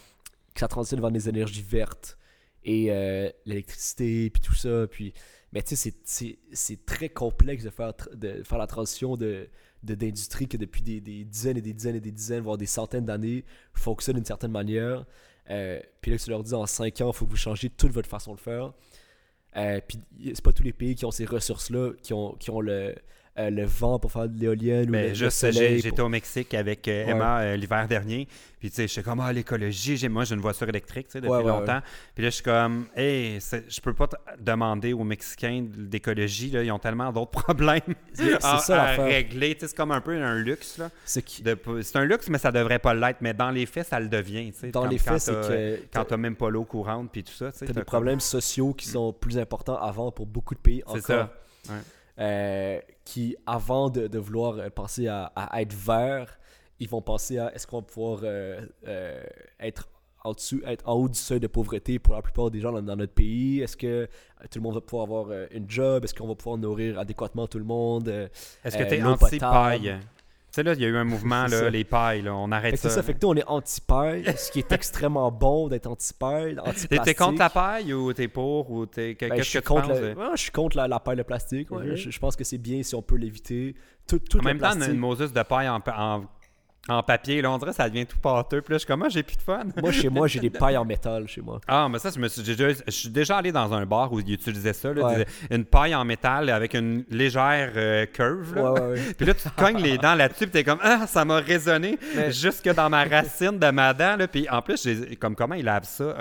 que 0.54 0.60
ça 0.60 0.68
transitionne 0.68 1.02
vers 1.02 1.12
des 1.12 1.28
énergies 1.30 1.62
vertes 1.62 2.18
et 2.64 2.92
euh, 2.92 3.30
l'électricité, 3.46 4.30
puis 4.30 4.42
tout 4.42 4.54
ça. 4.56 4.88
Puis, 4.90 5.14
mais 5.54 5.62
tu 5.64 5.76
sais, 5.76 5.94
c'est- 6.54 6.86
très 6.86 7.10
complexe 7.10 7.64
de 7.64 7.70
faire, 7.70 7.94
de 8.14 8.44
faire 8.44 8.58
la 8.58 8.68
transition 8.68 9.18
de 9.18 9.50
de- 9.84 9.96
d'industrie 9.96 10.48
que 10.48 10.58
depuis 10.58 10.84
des, 10.84 11.02
des 11.02 11.24
dizaines 11.26 11.58
et 11.58 11.62
des 11.62 11.74
dizaines 11.74 11.96
et 11.96 12.00
des 12.00 12.12
dizaines, 12.12 12.44
voire 12.44 12.58
des 12.58 12.68
centaines 12.68 13.06
d'années, 13.06 13.44
fonctionne 13.74 14.16
d'une 14.18 14.26
certaine 14.26 14.52
manière. 14.52 15.06
Euh, 15.50 15.80
puis 16.02 16.12
là, 16.12 16.18
tu 16.20 16.30
leur 16.30 16.44
dis 16.44 16.54
en 16.54 16.68
5 16.68 17.02
ans, 17.02 17.10
il 17.12 17.16
faut 17.18 17.26
que 17.26 17.32
vous 17.32 17.36
changiez 17.36 17.70
toute 17.72 17.92
votre 17.92 18.08
façon 18.08 18.36
de 18.36 18.40
faire. 18.40 18.74
Euh, 19.58 19.82
puis 19.88 20.00
c'est 20.36 20.42
pas 20.44 20.54
tous 20.54 20.62
les 20.64 20.72
pays 20.74 20.94
qui 20.96 21.04
ont 21.06 21.10
ces 21.12 21.26
ressources-là, 21.26 21.94
qui 22.04 22.14
ont, 22.14 22.34
qui 22.36 22.52
ont 22.52 22.62
le, 22.62 22.96
euh, 23.40 23.50
le 23.50 23.64
vent 23.66 23.98
pour 23.98 24.12
faire 24.12 24.28
de 24.28 24.38
l'éolienne 24.38 24.90
ou 24.90 24.94
le, 24.94 25.08
le 25.10 25.14
juste, 25.14 25.38
soleil. 25.38 25.76
pour- 25.76 25.84
j'étais 25.84 26.02
au 26.02 26.10
Mexique 26.10 26.54
avec 26.54 26.86
euh, 26.88 27.08
Emma 27.08 27.40
euh, 27.42 27.56
l'hiver 27.56 27.88
dernier. 27.88 28.28
Puis, 28.60 28.70
tu 28.70 28.76
sais, 28.76 28.84
je 28.84 28.88
suis 28.94 29.02
comme, 29.04 29.20
ah, 29.22 29.32
l'écologie. 29.34 29.96
J'ai- 29.98 30.10
Moi, 30.10 30.24
j'ai 30.26 30.36
une 30.36 30.42
voiture 30.42 30.68
électrique, 30.70 31.08
tu 31.08 31.14
sais, 31.14 31.22
depuis 31.22 31.32
Ouais, 31.32 31.38
ouais, 31.38 31.48
longtemps. 31.48 31.80
Puis 32.14 32.24
là, 32.24 32.30
je 32.30 32.36
suis 32.36 32.44
comme, 32.44 32.86
hey, 32.96 33.40
c'est- 33.42 33.64
je 33.72 33.82
peux 33.82 33.94
pas 33.94 34.08
demander 34.38 34.94
aux 34.94 35.04
Mexicains 35.04 35.66
d'écologie, 35.66 36.52
là. 36.52 36.62
Ils 36.62 36.72
ont 36.72 36.78
tellement 36.78 37.12
d'autres 37.12 37.32
problèmes 37.46 37.82
C'est 38.14 38.34
à, 38.44 38.58
c'est 38.60 38.66
ça 38.68 38.84
à 38.84 38.96
régler. 39.04 39.56
Tu 39.56 39.62
sais, 39.62 39.68
c'est 39.70 39.78
comme 39.78 39.92
un 39.92 40.02
peu 40.02 40.12
un 40.22 40.36
luxe, 40.36 40.78
là. 40.78 40.90
C'est 41.06 41.24
qui- 41.24 41.44
C'est 41.82 41.96
un 41.96 42.04
luxe, 42.06 42.30
mais 42.30 42.38
ça 42.38 42.52
devrait 42.52 42.80
pas 42.80 42.94
l'être. 42.94 43.20
Mais 43.22 43.34
dans 43.34 43.50
les 43.50 43.66
faits, 43.66 43.88
ça 43.88 44.00
le 44.00 44.10
devient, 44.10 44.52
tu 44.52 44.60
sais. 44.60 44.72
Dans 44.72 44.86
les 44.86 44.98
faits, 44.98 45.20
c'est 45.20 45.32
que 45.34 45.80
Quand 45.94 46.04
t'as- 46.04 46.18
même 46.18 46.36
pas 46.36 46.50
l'eau 46.50 46.66
courante, 46.66 47.10
puis 47.12 47.24
tout 47.24 47.32
ça, 47.34 47.52
tu 47.52 47.60
sais. 47.60 47.66
T'as 47.66 47.74
des 47.74 47.84
problèmes 47.84 48.20
sociaux 48.20 48.74
qui 48.74 48.88
sont 48.90 49.14
plus 49.14 49.38
importants 49.40 49.78
avant 49.82 50.12
pour 50.12 50.26
beaucoup 50.28 50.54
de 50.54 50.60
pays 50.60 50.84
C'est 50.86 50.92
encore. 51.12 51.30
ça. 51.68 51.74
Euh, 52.22 52.80
qui, 53.04 53.36
avant 53.48 53.90
de, 53.90 54.06
de 54.06 54.20
vouloir 54.20 54.60
euh, 54.60 54.70
penser 54.70 55.08
à, 55.08 55.32
à 55.36 55.60
être 55.62 55.74
vert, 55.74 56.38
ils 56.80 56.88
vont 56.88 57.02
penser 57.02 57.40
à 57.40 57.52
est-ce 57.56 57.66
qu'on 57.66 57.80
va 57.80 57.82
pouvoir 57.82 58.20
euh, 58.24 58.62
euh, 58.88 59.24
être 59.60 59.90
en 60.24 60.34
dessous, 60.34 60.62
être 60.68 60.88
en 60.88 60.94
haut 60.94 61.10
du 61.10 61.18
seuil 61.18 61.40
de 61.40 61.48
pauvreté 61.48 61.98
pour 61.98 62.14
la 62.14 62.22
plupart 62.22 62.52
des 62.52 62.60
gens 62.60 62.72
dans, 62.72 62.84
dans 62.84 62.96
notre 62.96 63.14
pays? 63.14 63.62
Est-ce 63.62 63.76
que 63.76 64.08
tout 64.52 64.60
le 64.60 64.62
monde 64.62 64.76
va 64.76 64.82
pouvoir 64.82 65.04
avoir 65.06 65.48
une 65.50 65.68
job? 65.68 66.04
Est-ce 66.04 66.14
qu'on 66.14 66.28
va 66.28 66.36
pouvoir 66.36 66.60
nourrir 66.60 67.00
adéquatement 67.00 67.48
tout 67.48 67.58
le 67.58 67.66
monde? 67.66 68.08
Est-ce 68.64 68.78
que 68.78 68.84
t'es 68.84 68.98
l'eau 68.98 69.16
anti-paille? 69.50 70.00
Sais, 70.52 70.64
là, 70.64 70.74
il 70.74 70.82
y 70.82 70.86
a 70.86 70.88
eu 70.88 70.98
un 70.98 71.04
mouvement, 71.04 71.44
là, 71.48 71.50
ça. 71.50 71.70
les 71.70 71.84
pailles, 71.84 72.22
là. 72.24 72.34
On 72.36 72.52
arrête 72.52 72.72
Fait 72.72 72.78
que 72.78 72.82
c'est 72.82 72.90
ça. 72.90 72.96
ça, 72.96 73.04
fait 73.04 73.14
que 73.14 73.20
nous, 73.22 73.30
on 73.30 73.36
est 73.36 73.46
anti-paille, 73.48 74.26
ce 74.38 74.52
qui 74.52 74.60
est 74.60 74.72
extrêmement 74.72 75.32
bon 75.32 75.68
d'être 75.70 75.88
anti-paille, 75.88 76.56
T'es- 76.56 76.60
anti-plastique. 76.62 77.04
T'es 77.04 77.16
contre 77.16 77.40
la 77.40 77.50
paille 77.50 77.94
ou 77.94 78.12
t'es 78.14 78.28
pour 78.28 78.70
ou 78.72 78.86
t'es 78.86 79.16
Ben, 79.20 79.32
qu'est-ce 79.36 79.54
que 79.54 79.58
tu 79.60 79.64
contre 79.68 79.88
penses? 79.90 80.00
la, 80.00 80.14
ouais, 80.14 80.26
je 80.36 80.42
suis 80.42 80.52
contre 80.52 80.78
la, 80.78 80.88
la 80.88 81.00
paille 81.00 81.18
de 81.18 81.24
plastique. 81.24 81.72
ouais. 81.72 81.86
Mhm. 81.88 81.96
je, 81.96 82.10
je 82.10 82.20
pense 82.20 82.36
que 82.36 82.44
c'est 82.44 82.58
bien 82.58 82.84
si 82.84 82.96
on 82.96 83.02
peut 83.02 83.16
l'éviter. 83.16 83.76
Tout, 84.08 84.20
tout 84.20 84.40
En 84.40 84.44
même 84.44 84.58
temps, 84.60 84.72
plastique- 84.72 84.94
une 84.94 85.00
Moses 85.00 85.32
de 85.32 85.44
paille 85.44 85.70
en, 85.70 85.80
en, 85.96 86.24
en 86.90 87.04
papier, 87.04 87.42
là, 87.44 87.52
on 87.52 87.58
dirait 87.60 87.72
que 87.72 87.78
ça 87.78 87.88
devient 87.88 88.08
tout 88.08 88.18
pâteux. 88.18 88.62
Puis 88.62 88.72
là, 88.74 88.76
je 88.78 88.80
suis 88.80 88.88
comme, 88.88 89.04
ah, 89.04 89.10
j'ai 89.10 89.22
plus 89.22 89.38
de 89.38 89.42
fun. 89.44 89.64
Moi, 89.82 89.92
chez 89.92 90.10
moi, 90.10 90.28
j'ai 90.28 90.40
des 90.40 90.50
pailles 90.60 90.78
en 90.78 90.84
métal 90.84 91.28
chez 91.28 91.42
moi. 91.42 91.62
Ah, 91.68 91.88
mais 91.90 92.00
ça, 92.00 92.10
je 92.14 92.20
me 92.20 92.28
suis 92.28 92.42
déjà, 92.42 92.70
je 92.70 92.92
suis 92.92 93.10
déjà 93.10 93.38
allé 93.38 93.52
dans 93.52 93.72
un 93.72 93.86
bar 93.86 94.12
où 94.12 94.20
ils 94.20 94.34
utilisaient 94.34 94.74
ça, 94.74 94.92
là, 94.92 95.06
Ouais. 95.06 95.14
disait, 95.14 95.28
une 95.52 95.64
paille 95.64 95.94
en 95.94 96.04
métal 96.04 96.50
avec 96.50 96.74
une 96.74 97.04
légère 97.12 97.72
euh, 97.76 98.08
curve. 98.08 98.56
Là. 98.56 98.72
Ouais, 98.74 98.80
ouais, 98.82 98.88
ouais. 98.94 99.02
Puis 99.18 99.26
là, 99.28 99.34
tu 99.36 99.44
te 99.48 99.56
cognes 99.56 99.78
les 99.82 100.00
dents 100.00 100.16
là-dessus, 100.16 100.46
puis 100.48 100.52
t'es 100.52 100.64
comme, 100.64 100.80
ah, 100.82 101.06
ça 101.06 101.24
m'a 101.24 101.38
résonné 101.38 102.00
Mais- 102.16 102.32
jusque 102.32 102.68
dans 102.74 102.90
ma 102.90 103.04
racine 103.04 103.60
de 103.60 103.70
ma 103.70 103.94
dent. 103.94 104.16
Là. 104.16 104.28
Puis 104.28 104.50
en 104.50 104.62
plus, 104.64 104.88
comme 105.20 105.36
comment 105.36 105.56
il 105.56 105.66
lave 105.66 105.84
ça? 105.84 106.16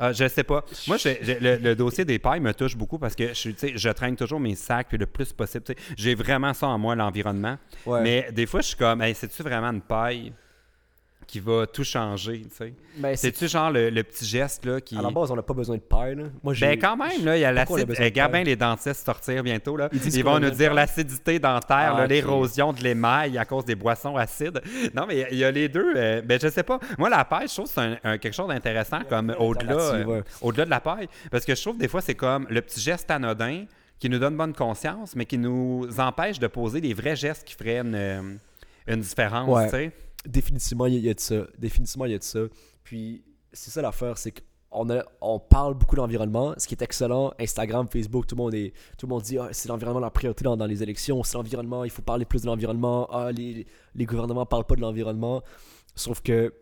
Euh, 0.00 0.12
je 0.12 0.26
sais 0.28 0.44
pas. 0.44 0.64
Moi, 0.88 0.96
j'ai- 0.96 1.20
le, 1.40 1.56
le 1.56 1.74
dossier 1.76 2.04
des 2.04 2.18
pailles 2.18 2.40
me 2.40 2.52
touche 2.54 2.76
beaucoup 2.76 2.98
parce 2.98 3.14
que 3.14 3.28
je, 3.28 3.34
suis- 3.34 3.54
tu 3.54 3.68
sais, 3.68 3.72
je 3.76 3.88
traîne 3.90 4.16
toujours 4.16 4.40
mes 4.40 4.54
sacs 4.54 4.88
puis 4.88 4.98
le 4.98 5.06
plus 5.06 5.32
possible. 5.32 5.64
J'ai 5.96 6.14
vraiment 6.14 6.54
ça 6.54 6.68
en 6.68 6.78
moi, 6.78 6.94
l'environnement. 6.94 7.56
Ouais. 7.84 8.00
Mais 8.02 8.28
des 8.32 8.46
fois, 8.46 8.60
je 8.62 8.68
suis 8.68 8.76
comme, 8.76 9.02
hey, 9.02 9.14
c'est-tu 9.14 9.42
vraiment 9.42 9.68
une 9.70 9.82
paille? 9.82 10.32
Qui 11.30 11.38
va 11.40 11.64
tout 11.66 11.84
changer, 11.84 12.42
c'est 12.50 12.74
C'est-tu 13.14 13.46
genre 13.46 13.70
le, 13.70 13.88
le 13.88 14.02
petit 14.02 14.24
geste 14.24 14.64
là 14.66 14.80
qui. 14.80 14.96
à 14.98 15.02
la 15.02 15.10
base, 15.10 15.30
on 15.30 15.36
n'a 15.36 15.42
pas 15.42 15.54
besoin 15.54 15.76
de 15.76 15.80
paille. 15.80 16.16
Là. 16.16 16.24
Moi, 16.42 16.54
Ben 16.60 16.76
quand 16.78 16.96
même, 16.96 17.24
là, 17.24 17.36
il 17.36 17.40
y 17.40 17.44
a 17.44 17.52
l'acide. 17.52 17.88
Regarde 17.90 18.32
bien 18.32 18.40
paille? 18.40 18.44
les 18.44 18.56
dentistes 18.56 19.04
sortir 19.04 19.42
bientôt. 19.44 19.76
Là. 19.76 19.88
Ils 19.92 20.24
vont 20.24 20.40
nous 20.40 20.50
dire 20.50 20.74
l'acidité 20.74 21.38
dentaire, 21.38 21.94
Ah, 21.96 22.06
l'érosion 22.06 22.72
de 22.72 22.82
l'émail 22.82 23.38
à 23.38 23.44
cause 23.44 23.64
des 23.64 23.76
boissons 23.76 24.16
acides. 24.16 24.60
Non, 24.94 25.04
mais 25.06 25.14
il 25.14 25.18
y 25.20 25.24
a- 25.24 25.30
il 25.30 25.38
y, 25.38 25.44
a 25.44 25.50
les 25.52 25.68
deux. 25.68 25.92
euh, 25.96 26.20
ben, 26.22 26.38
je 26.42 26.48
sais 26.48 26.64
pas. 26.64 26.80
Moi, 26.98 27.08
la 27.08 27.24
paille, 27.24 27.46
je 27.48 27.54
trouve 27.54 27.66
que 27.66 27.72
c'est 27.72 28.18
quelque 28.18 28.34
chose 28.34 28.48
d'intéressant 28.48 29.00
comme 29.08 29.34
au-delà 29.38 29.74
euh, 29.76 30.04
ouais. 30.04 30.22
au-delà 30.42 30.64
de 30.64 30.70
la 30.70 30.80
paille. 30.80 31.08
Parce 31.30 31.44
que 31.44 31.54
je 31.54 31.60
trouve 31.62 31.78
des 31.78 31.88
fois, 31.88 32.00
c'est 32.00 32.14
comme 32.16 32.46
le 32.50 32.60
petit 32.60 32.80
geste 32.80 33.10
anodin 33.10 33.64
qui 34.00 34.08
nous 34.08 34.18
donne 34.18 34.36
bonne 34.36 34.54
conscience, 34.54 35.14
mais 35.14 35.26
qui 35.26 35.38
nous 35.38 35.86
empêche 35.98 36.38
de 36.40 36.46
poser 36.48 36.80
les 36.80 36.92
vrais 36.94 37.14
gestes 37.16 37.44
qui 37.46 37.54
feraient 37.54 37.78
une, 37.78 37.94
euh, 37.94 38.22
une 38.88 39.00
différence. 39.00 39.48
Ouais. 39.72 39.92
Définitivement, 40.26 40.86
il 40.86 40.98
y, 40.98 41.08
a- 41.08 41.14
de 41.14 41.20
ça. 41.20 41.46
Définitivement, 41.58 42.04
il 42.04 42.12
y 42.12 42.14
a 42.14 42.18
de 42.18 42.22
ça. 42.22 42.40
Puis, 42.84 43.24
c'est 43.52 43.70
ça 43.70 43.80
l'affaire, 43.82 44.18
c'est 44.18 44.32
qu'on 44.70 44.90
a, 44.90 45.02
on 45.20 45.38
parle 45.40 45.74
beaucoup 45.74 45.96
d'environnement, 45.96 46.54
ce 46.58 46.66
qui 46.68 46.74
est 46.74 46.82
excellent. 46.82 47.32
Instagram, 47.40 47.88
Facebook, 47.90 48.26
tout 48.26 48.36
le 48.36 48.42
monde, 48.42 48.54
est, 48.54 48.72
tout 48.98 49.06
le 49.06 49.10
monde 49.10 49.22
dit 49.22 49.38
ah, 49.38 49.48
c'est 49.52 49.68
l'environnement 49.68 50.00
la 50.00 50.10
priorité 50.10 50.44
dans, 50.44 50.56
dans 50.56 50.66
les 50.66 50.82
élections, 50.82 51.22
c'est 51.24 51.36
l'environnement, 51.36 51.84
il 51.84 51.90
faut 51.90 52.02
parler 52.02 52.24
plus 52.24 52.42
de 52.42 52.46
l'environnement. 52.46 53.08
Ah, 53.10 53.32
les, 53.32 53.66
les 53.94 54.04
gouvernements 54.04 54.46
parlent 54.46 54.66
pas 54.66 54.76
de 54.76 54.80
l'environnement. 54.82 55.42
Sauf 55.96 56.20
que 56.20 56.52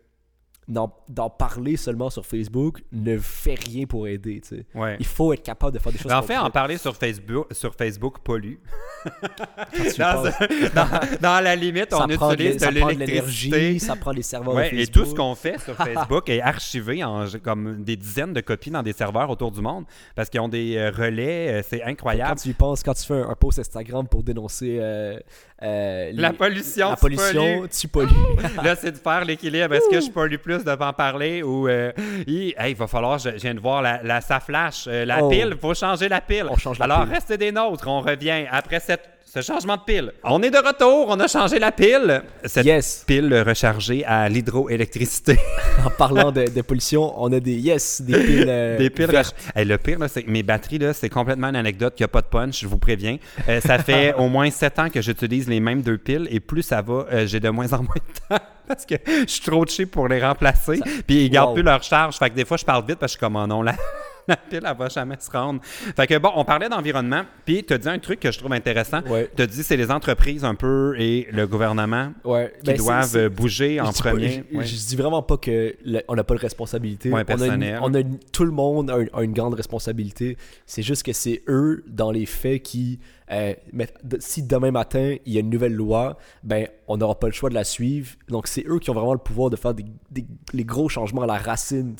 d'en 0.69 1.29
parler 1.31 1.75
seulement 1.77 2.09
sur 2.11 2.23
Facebook 2.25 2.83
ne 2.91 3.17
fait 3.17 3.55
rien 3.59 3.85
pour 3.87 4.07
aider. 4.07 4.39
tu 4.41 4.57
sais. 4.57 4.65
Ouais. 4.75 4.97
Il 4.99 5.05
faut 5.05 5.33
être 5.33 5.41
capable 5.43 5.73
de 5.73 5.79
faire 5.79 5.91
des 5.91 5.97
choses. 5.97 6.11
Ben, 6.11 6.19
en 6.19 6.21
fait, 6.21 6.37
en 6.37 6.51
parler 6.51 6.77
sur 6.77 6.95
Facebook, 6.95 7.47
sur 7.51 7.73
Facebook 7.73 8.19
pollue. 8.23 8.55
Quand 9.03 9.83
Dans, 9.97 10.23
penses, 10.23 10.73
dans- 10.75 10.99
dans 11.21 11.43
la 11.43 11.55
limite, 11.55 11.89
ça 11.89 12.05
on 12.05 12.07
utilise 12.07 12.57
de 12.57 12.67
l'énergie, 12.97 13.79
ça 13.79 13.95
prend 13.95 14.11
les 14.11 14.21
serveurs 14.21 14.55
de 14.55 14.61
et 14.77 14.87
tout 14.87 15.05
ce 15.05 15.15
qu'on 15.15 15.35
fait 15.35 15.59
sur 15.59 15.75
Facebook 15.75 16.29
est 16.29 16.41
archivé 16.41 17.03
en 17.03 17.25
comme 17.43 17.83
des 17.83 17.95
dizaines 17.95 18.33
de 18.33 18.41
copies 18.41 18.71
dans 18.71 18.83
des 18.83 18.93
serveurs 18.93 19.29
autour 19.29 19.51
du 19.51 19.61
monde 19.61 19.85
parce 20.15 20.29
qu'ils 20.29 20.39
ont 20.41 20.47
des 20.49 20.75
euh, 20.77 20.91
relais, 20.91 21.59
euh, 21.59 21.61
c'est 21.67 21.79
Quand 21.79 21.87
incroyable. 21.87 22.39
tu 22.39 22.49
y 22.49 22.53
penses, 22.53 22.83
quand 22.83 22.93
tu 22.93 23.03
fais 23.05 23.13
un, 23.15 23.29
un 23.29 23.35
post 23.35 23.59
Instagram 23.59 24.07
pour 24.07 24.23
dénoncer 24.23 24.77
euh, 24.79 25.19
euh, 25.63 26.11
La 26.13 26.33
pollution, 26.33 26.89
la 26.89 26.95
tu 26.95 27.01
pollution, 27.01 27.57
pollues. 27.59 27.69
tu 27.69 27.87
pollues. 27.87 28.09
Là, 28.63 28.75
c'est 28.75 28.91
de 28.91 28.97
faire 28.97 29.25
l'équilibre. 29.25 29.73
Est-ce 29.73 29.89
que 29.89 29.99
je 30.01 30.09
pollue 30.11 30.37
plus 30.37 30.58
de 30.63 30.71
en 30.71 30.93
parler 30.93 31.43
ou 31.43 31.67
euh, 31.67 31.91
hey, 32.27 32.55
il 32.69 32.75
va 32.75 32.87
falloir, 32.87 33.17
je, 33.19 33.29
je 33.31 33.37
viens 33.41 33.53
de 33.55 33.59
voir 33.59 33.81
la, 33.81 34.01
la 34.03 34.21
ça 34.21 34.39
flash, 34.39 34.85
euh, 34.87 35.05
la 35.05 35.23
Oh. 35.23 35.29
pile, 35.29 35.49
il 35.51 35.57
faut 35.57 35.73
changer 35.73 36.07
la 36.09 36.21
pile. 36.21 36.45
On 36.49 36.57
change 36.57 36.79
la 36.79 36.85
Alors, 36.85 37.03
pile. 37.03 37.13
restez 37.13 37.37
des 37.37 37.51
nôtres, 37.51 37.87
on 37.87 38.01
revient 38.01 38.45
après 38.51 38.79
cette, 38.79 39.01
ce 39.25 39.41
changement 39.41 39.75
de 39.77 39.81
pile. 39.85 40.11
On 40.23 40.41
est 40.41 40.49
de 40.49 40.57
retour, 40.57 41.07
on 41.09 41.19
a 41.19 41.27
changé 41.27 41.59
la 41.59 41.71
pile. 41.71 42.23
Cette 42.45 42.65
yes. 42.65 43.03
pile 43.05 43.43
rechargée 43.45 44.03
à 44.05 44.27
l'hydroélectricité. 44.29 45.37
En 45.85 45.89
parlant 45.91 46.29
de, 46.33 46.43
de 46.53 46.61
pollution, 46.61 47.13
on 47.21 47.31
a 47.31 47.39
des 47.39 47.53
yes, 47.53 48.01
des 48.01 48.19
piles. 48.19 48.45
euh, 48.49 48.77
Des 48.79 48.89
piles 48.89 49.05
vertes. 49.05 49.33
Hey, 49.55 49.63
le 49.65 49.77
pire, 49.77 49.97
là, 49.97 50.09
c'est 50.09 50.23
que 50.23 50.29
mes 50.29 50.43
batteries, 50.43 50.79
c'est 50.93 51.07
complètement 51.07 51.47
une 51.47 51.55
anecdote 51.55 51.95
qui 51.95 52.03
n'a 52.03 52.09
pas 52.09 52.21
de 52.21 52.27
punch, 52.27 52.59
je 52.59 52.67
vous 52.67 52.77
préviens. 52.77 53.17
Euh, 53.47 53.61
ça 53.61 53.77
fait 53.79 54.13
au 54.17 54.27
moins 54.27 54.49
sept 54.51 54.77
ans 54.77 54.89
que 54.89 55.01
j'utilise 55.01 55.47
les 55.47 55.61
mêmes 55.61 55.81
deux 55.81 55.97
piles 55.97 56.27
et 56.31 56.41
plus 56.41 56.63
ça 56.63 56.81
va, 56.81 57.05
euh, 57.13 57.25
j'ai 57.27 57.39
de 57.39 57.47
moins 57.49 57.71
en 57.71 57.77
moins 57.83 57.95
de 57.95 58.35
temps 58.35 58.43
parce 58.69 58.85
que 58.85 58.95
je 59.05 59.25
suis 59.25 59.41
trop 59.41 59.65
cheap 59.65 59.91
pour 59.91 60.07
les 60.07 60.23
remplacer. 60.23 60.79
Puis 61.05 61.25
ils 61.25 61.29
gardent 61.29 61.49
Wow. 61.49 61.55
plus 61.55 61.63
leur 61.63 61.83
charge. 61.83 62.17
Fait 62.17 62.29
que 62.29 62.35
des 62.35 62.45
fois, 62.45 62.55
je 62.57 62.63
parle 62.65 62.85
vite 62.87 62.99
parce 62.99 63.11
que 63.13 63.19
je 63.19 63.25
suis 63.25 63.33
comme, 63.33 63.35
oh 63.35 63.47
non, 63.47 63.61
la, 63.63 63.73
la 64.27 64.37
pile, 64.37 64.61
elle 64.63 64.77
va 64.77 64.87
jamais 64.89 65.15
se 65.19 65.29
rendre. 65.31 65.59
Fait 65.63 66.05
que 66.05 66.17
bon, 66.19 66.29
on 66.35 66.45
parlait 66.45 66.69
d'environnement. 66.69 67.23
Puis 67.45 67.63
tu 67.65 67.73
as 67.73 67.77
dit 67.79 67.89
un 67.89 67.97
truc 67.97 68.19
que 68.19 68.31
je 68.31 68.37
trouve 68.37 68.53
intéressant. 68.53 69.01
Ouais. 69.07 69.29
Tu 69.35 69.41
as 69.41 69.47
dit 69.47 69.63
c'est 69.63 69.75
les 69.77 69.89
entreprises 69.89 70.45
un 70.45 70.53
peu 70.55 70.95
et 70.99 71.27
le 71.31 71.47
gouvernement 71.47 72.13
Ouais. 72.23 72.53
qui 72.63 72.71
Ben, 72.71 72.77
doivent 72.77 73.27
bouger 73.29 73.81
en 73.81 73.91
je 73.91 73.97
premier. 73.99 74.43
je, 74.51 74.57
Ouais. 74.57 74.65
je 74.65 74.75
dis 74.75 74.95
vraiment 74.95 75.23
pas 75.23 75.37
que 75.37 75.75
le- 75.83 76.01
on 76.07 76.15
n'a 76.15 76.23
pas 76.23 76.35
de 76.35 76.39
responsabilité. 76.41 77.11
On, 77.11 77.17
a 77.17 77.21
une- 77.47 77.79
on 77.81 77.93
a 77.95 77.99
une- 77.99 78.19
tout 78.31 78.43
le 78.45 78.51
monde 78.51 78.91
a 78.91 78.97
une, 78.99 79.09
a 79.13 79.23
une 79.23 79.33
grande 79.33 79.55
responsabilité. 79.55 80.37
C'est 80.67 80.83
juste 80.83 81.03
que 81.03 81.13
c'est 81.13 81.41
eux, 81.47 81.83
dans 81.87 82.11
les 82.11 82.25
faits, 82.27 82.61
qui. 82.61 82.99
Euh, 83.31 83.53
de- 84.03 84.17
si 84.19 84.43
demain 84.43 84.71
matin, 84.71 85.15
il 85.25 85.33
y 85.33 85.37
a 85.37 85.39
une 85.41 85.49
nouvelle 85.49 85.73
loi, 85.73 86.17
ben, 86.43 86.67
on 86.87 86.97
n'aura 86.97 87.19
pas 87.19 87.27
le 87.27 87.33
choix 87.33 87.49
de 87.49 87.55
la 87.55 87.63
suivre. 87.63 88.11
Donc, 88.27 88.47
c'est 88.47 88.65
eux 88.67 88.79
qui 88.79 88.89
ont 88.89 88.93
vraiment 88.93 89.13
le 89.13 89.19
pouvoir 89.19 89.49
de 89.49 89.55
faire 89.55 89.73
des, 89.73 89.85
les 90.53 90.63
gros 90.65 90.89
changements 90.89 91.21
à 91.23 91.27
la 91.27 91.37
racine. 91.37 91.95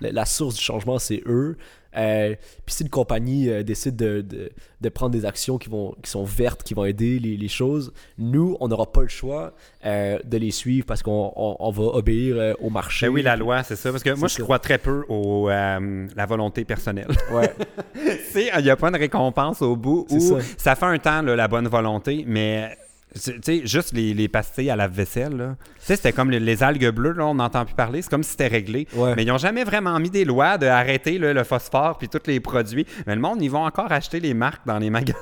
La, 0.00 0.12
la 0.12 0.24
source 0.24 0.54
du 0.56 0.62
changement, 0.62 0.98
c'est 0.98 1.22
eux. 1.26 1.56
Euh, 1.96 2.34
Puis 2.66 2.74
si 2.76 2.82
une 2.84 2.88
compagnie 2.88 3.48
euh, 3.48 3.62
décide 3.62 3.96
de, 3.96 4.20
de, 4.20 4.50
de 4.80 4.88
prendre 4.88 5.10
des 5.10 5.24
actions 5.24 5.58
qui, 5.58 5.68
vont, 5.68 5.94
qui 6.02 6.10
sont 6.10 6.24
vertes, 6.24 6.62
qui 6.62 6.74
vont 6.74 6.84
aider 6.84 7.18
les, 7.18 7.36
les 7.36 7.48
choses, 7.48 7.92
nous, 8.18 8.56
on 8.60 8.68
n'aura 8.68 8.90
pas 8.92 9.02
le 9.02 9.08
choix 9.08 9.54
euh, 9.84 10.18
de 10.24 10.36
les 10.36 10.50
suivre 10.50 10.86
parce 10.86 11.02
qu'on 11.02 11.32
on, 11.34 11.56
on 11.58 11.70
va 11.70 11.82
obéir 11.82 12.54
au 12.60 12.70
marché. 12.70 13.06
Ben 13.06 13.12
oui, 13.12 13.22
la 13.22 13.36
loi, 13.36 13.62
c'est 13.62 13.76
ça. 13.76 13.90
Parce 13.90 14.02
que 14.02 14.14
moi, 14.14 14.28
je 14.28 14.42
crois 14.42 14.58
très 14.58 14.78
peu 14.78 15.04
euh, 15.10 16.06
la 16.14 16.26
volonté 16.26 16.64
personnelle. 16.64 17.08
Ouais. 17.30 17.52
Il 18.34 18.64
n'y 18.64 18.70
a 18.70 18.76
pas 18.76 18.90
de 18.90 18.98
récompense 18.98 19.62
au 19.62 19.76
bout. 19.76 20.06
Ou 20.10 20.20
ça. 20.20 20.36
ça. 20.56 20.74
fait 20.74 20.86
un 20.86 20.98
temps, 20.98 21.22
là, 21.22 21.36
la 21.36 21.46
bonne 21.48 21.68
volonté, 21.68 22.24
mais 22.26 22.76
tu 23.14 23.32
sais, 23.42 23.66
juste 23.66 23.92
les, 23.92 24.14
les 24.14 24.28
pastilles 24.28 24.70
à 24.70 24.76
la 24.76 24.88
vaisselle, 24.88 25.36
là. 25.36 25.56
Sais, 25.90 25.96
c'était 25.96 26.12
comme 26.12 26.30
les, 26.30 26.62
algues 26.62 26.90
bleues, 26.90 27.14
là, 27.14 27.26
on 27.26 27.34
n'entend 27.34 27.64
plus 27.64 27.74
parler. 27.74 28.00
C'est 28.00 28.10
comme 28.10 28.22
si 28.22 28.30
c'était 28.30 28.46
réglé. 28.46 28.86
Ouais. 28.94 29.14
Mais 29.16 29.24
ils 29.24 29.26
n'ont 29.26 29.38
jamais 29.38 29.64
vraiment 29.64 29.98
mis 29.98 30.08
des 30.08 30.24
lois 30.24 30.56
d'arrêter 30.56 31.18
le 31.18 31.42
phosphore 31.42 31.98
puis 31.98 32.08
tous 32.08 32.20
les 32.28 32.38
produits. 32.38 32.86
Mais 33.08 33.16
le 33.16 33.20
monde, 33.20 33.42
ils 33.42 33.50
vont 33.50 33.64
encore 33.64 33.90
acheter 33.90 34.20
les 34.20 34.32
marques 34.32 34.64
dans 34.64 34.78
les 34.78 34.88
magasins. 34.96 35.16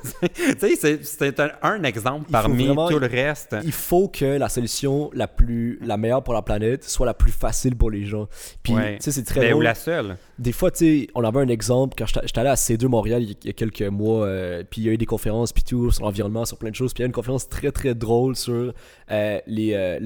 tu 0.61 0.77
sais, 0.77 0.99
c'est- 1.03 1.41
un, 1.41 1.51
un 1.63 1.83
exemple 1.85 2.27
parmi 2.31 2.67
vraiment- 2.67 2.87
tout 2.91 2.99
le 2.99 3.07
reste. 3.07 3.57
Il 3.65 3.73
faut 3.73 4.09
que 4.09 4.27
la 4.27 4.51
solution 4.51 5.11
la 5.15 5.27
plus 5.27 5.79
la 5.83 5.97
meilleure 5.97 6.23
pour 6.23 6.35
la 6.35 6.43
planète 6.43 6.85
soit 6.85 7.07
la 7.07 7.15
plus 7.15 7.33
facile 7.33 7.75
pour 7.75 7.91
les 7.91 8.05
gens. 8.05 8.29
Puis, 8.63 8.75
Ouais. 8.75 8.97
tu 8.99 9.05
sais, 9.05 9.13
c'est 9.13 9.25
très 9.25 9.41
Ben, 9.41 9.55
ou 9.55 9.63
la 9.63 9.75
seule. 9.75 10.19
Des 10.39 10.53
fois, 10.53 10.71
tu 10.71 10.79
sais, 11.05 11.09
on 11.15 11.25
avait 11.25 11.41
un 11.41 11.49
exemple 11.49 11.95
quand 11.99 12.05
j'étais 12.07 12.39
allé 12.41 12.51
à 12.51 12.57
C2 12.57 12.89
Montréal 12.89 13.23
il 13.23 13.37
y 13.43 13.49
a- 13.49 13.53
quelques 13.55 13.81
mois, 13.83 14.27
euh, 14.27 14.63
puis 14.69 14.83
il 14.83 14.87
y 14.87 14.91
a 14.91 14.93
eu 14.93 14.99
des 14.99 15.07
conférences, 15.07 15.51
puis 15.55 15.63
tout, 15.63 15.91
sur 15.91 16.05
l'environnement, 16.05 16.45
sur 16.45 16.59
plein 16.59 16.69
de 16.71 16.75
choses. 16.75 16.93
Puis 16.93 17.01
il 17.01 17.05
y 17.05 17.07
a 17.07 17.07
une 17.07 17.13
conférence 17.13 17.49
très, 17.49 17.71
très 17.73 17.95
drôle 17.95 18.37
sur 18.37 18.75
euh, 19.11 19.41
les, 19.47 19.73
euh, 19.73 19.99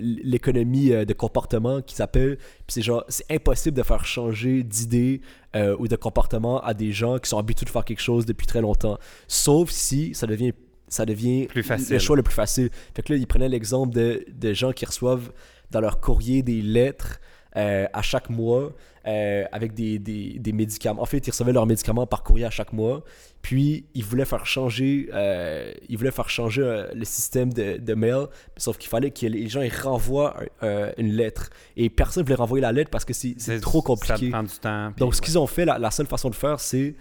le- 0.00 0.20
l'économie 0.24 0.92
euh, 0.92 1.04
de 1.04 1.12
comportement 1.12 1.80
qui 1.82 1.94
s'appelle. 1.94 2.36
Puis 2.36 2.66
c'est 2.68 2.82
genre, 2.82 3.04
c'est 3.08 3.24
impossible 3.30 3.76
de 3.76 3.82
faire 3.82 4.04
changer 4.04 4.62
d'idée 4.62 5.20
euh, 5.56 5.76
ou 5.78 5.88
de 5.88 5.96
comportement 5.96 6.60
à 6.62 6.74
des 6.74 6.92
gens 6.92 7.18
qui 7.18 7.28
sont 7.28 7.38
habitués 7.38 7.64
de 7.66 7.70
faire 7.70 7.84
quelque 7.84 8.00
chose 8.02 8.26
depuis 8.26 8.46
très 8.46 8.60
longtemps. 8.60 8.98
Sauf 9.28 9.70
si 9.70 10.14
ça 10.14 10.26
devient 10.26 10.52
ça 10.88 11.06
devient 11.06 11.46
Plus 11.46 11.62
facile. 11.62 11.94
le 11.94 11.98
choix 11.98 12.16
le 12.16 12.22
plus 12.22 12.34
facile. 12.34 12.68
Fait 12.94 13.02
que 13.02 13.12
là, 13.14 13.18
il 13.18 13.26
prenait 13.26 13.48
l'exemple 13.48 13.94
de, 13.94 14.26
de 14.30 14.52
gens 14.52 14.72
qui 14.72 14.84
reçoivent 14.84 15.32
dans 15.70 15.80
leur 15.80 16.00
courrier 16.00 16.42
des 16.42 16.60
lettres 16.60 17.18
euh, 17.56 17.86
à 17.92 18.02
chaque 18.02 18.30
mois 18.30 18.72
euh, 19.06 19.44
avec 19.52 19.74
des, 19.74 19.98
des, 19.98 20.38
des 20.38 20.52
médicaments. 20.52 21.02
En 21.02 21.06
fait, 21.06 21.26
ils 21.26 21.30
recevaient 21.30 21.52
leurs 21.52 21.66
médicaments 21.66 22.06
par 22.06 22.22
courrier 22.22 22.46
à 22.46 22.50
chaque 22.50 22.72
mois. 22.72 23.04
Puis, 23.42 23.84
ils 23.94 24.04
voulaient 24.04 24.24
faire 24.24 24.46
changer, 24.46 25.08
euh, 25.12 25.72
ils 25.88 25.98
voulaient 25.98 26.10
faire 26.10 26.30
changer 26.30 26.86
le 26.94 27.04
système 27.04 27.52
de, 27.52 27.76
de 27.76 27.94
mail. 27.94 28.26
Sauf 28.56 28.78
qu'il 28.78 28.88
fallait 28.88 29.10
que 29.10 29.26
les 29.26 29.48
gens 29.48 29.62
ils 29.62 29.74
renvoient 29.74 30.36
une 30.62 31.12
lettre. 31.12 31.50
Et 31.76 31.90
personne 31.90 32.22
ne 32.22 32.26
voulait 32.26 32.36
renvoyer 32.36 32.62
la 32.62 32.72
lettre 32.72 32.90
parce 32.90 33.04
que 33.04 33.12
c'est 33.12 33.34
trop 33.60 33.82
compliqué. 33.82 34.26
te 34.26 34.30
prend 34.30 34.42
du 34.42 34.58
temps. 34.60 34.92
puis 34.94 35.00
Donc, 35.00 35.14
ce 35.14 35.20
qu'ils 35.20 35.38
ont 35.38 35.46
fait, 35.46 35.64
la, 35.64 35.78
la 35.78 35.90
seule 35.90 36.06
façon 36.06 36.30
de 36.30 36.34
faire, 36.34 36.60
c'est 36.60 36.94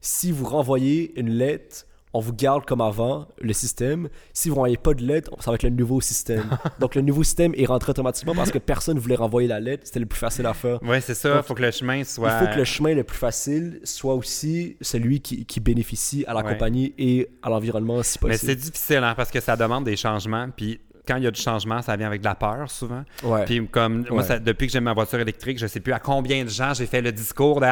si 0.00 0.32
vous 0.32 0.44
renvoyez 0.46 1.12
une 1.18 1.30
lettre, 1.30 1.86
on 2.14 2.20
vous 2.20 2.32
garde 2.34 2.64
comme 2.66 2.80
avant 2.82 3.26
le 3.40 3.52
système. 3.52 4.08
Si 4.34 4.48
vous 4.48 4.56
n'envoyez 4.56 4.76
pas 4.76 4.92
de 4.94 5.02
lettre, 5.02 5.30
ça 5.40 5.50
va 5.50 5.54
être 5.54 5.62
le 5.62 5.70
nouveau 5.70 6.00
système. 6.00 6.44
Donc, 6.80 6.94
le 6.94 7.00
nouveau 7.02 7.22
système 7.22 7.54
est 7.56 7.64
rentré 7.64 7.90
automatiquement 7.90 8.34
parce 8.34 8.50
que 8.50 8.58
personne 8.58 8.96
ne 8.96 9.00
voulait 9.00 9.16
renvoyer 9.16 9.48
la 9.48 9.60
lettre. 9.60 9.84
C'était 9.86 10.00
le 10.00 10.06
plus 10.06 10.18
facile 10.18 10.44
à 10.46 10.52
faire. 10.54 10.82
Ouais, 10.82 11.00
c'est 11.00 11.14
ça. 11.14 11.36
Il 11.38 11.42
faut 11.42 11.54
que 11.54 11.62
le 11.62 11.70
chemin 11.70 12.04
soit. 12.04 12.30
Il 12.32 12.46
faut 12.46 12.52
que 12.52 12.58
le 12.58 12.64
chemin 12.64 12.94
le 12.94 13.04
plus 13.04 13.16
facile 13.18 13.80
soit 13.84 14.14
aussi 14.14 14.76
celui 14.82 15.20
qui, 15.20 15.46
qui 15.46 15.60
bénéficie 15.60 16.24
à 16.26 16.34
la 16.34 16.42
Ouais. 16.44 16.52
compagnie 16.52 16.92
et 16.98 17.28
à 17.42 17.48
l'environnement 17.48 18.02
si 18.02 18.18
Mais 18.22 18.30
possible. 18.32 18.50
c'est 18.50 18.56
difficile, 18.56 18.96
hein, 19.04 19.14
parce 19.16 19.30
que 19.30 19.40
ça 19.40 19.56
demande 19.56 19.84
des 19.84 19.96
changements. 19.96 20.48
Puis 20.54 20.80
quand 21.06 21.16
il 21.16 21.24
y 21.24 21.26
a 21.26 21.30
du 21.30 21.40
changement, 21.40 21.82
ça 21.82 21.96
vient 21.96 22.06
avec 22.06 22.20
de 22.20 22.26
la 22.26 22.34
peur, 22.34 22.70
souvent. 22.70 23.02
Ouais. 23.24 23.44
Puis 23.44 23.66
comme 23.68 24.04
moi, 24.08 24.20
Ouais. 24.20 24.26
ça- 24.26 24.38
depuis 24.38 24.66
que 24.68 24.72
j'ai 24.72 24.80
ma 24.80 24.92
voiture 24.92 25.18
électrique, 25.18 25.58
je 25.58 25.66
sais 25.66 25.80
plus 25.80 25.92
à 25.92 25.98
combien 25.98 26.44
de 26.44 26.48
gens 26.48 26.74
j'ai 26.74 26.86
fait 26.86 27.00
le 27.02 27.10
discours 27.10 27.60
de 27.60 27.66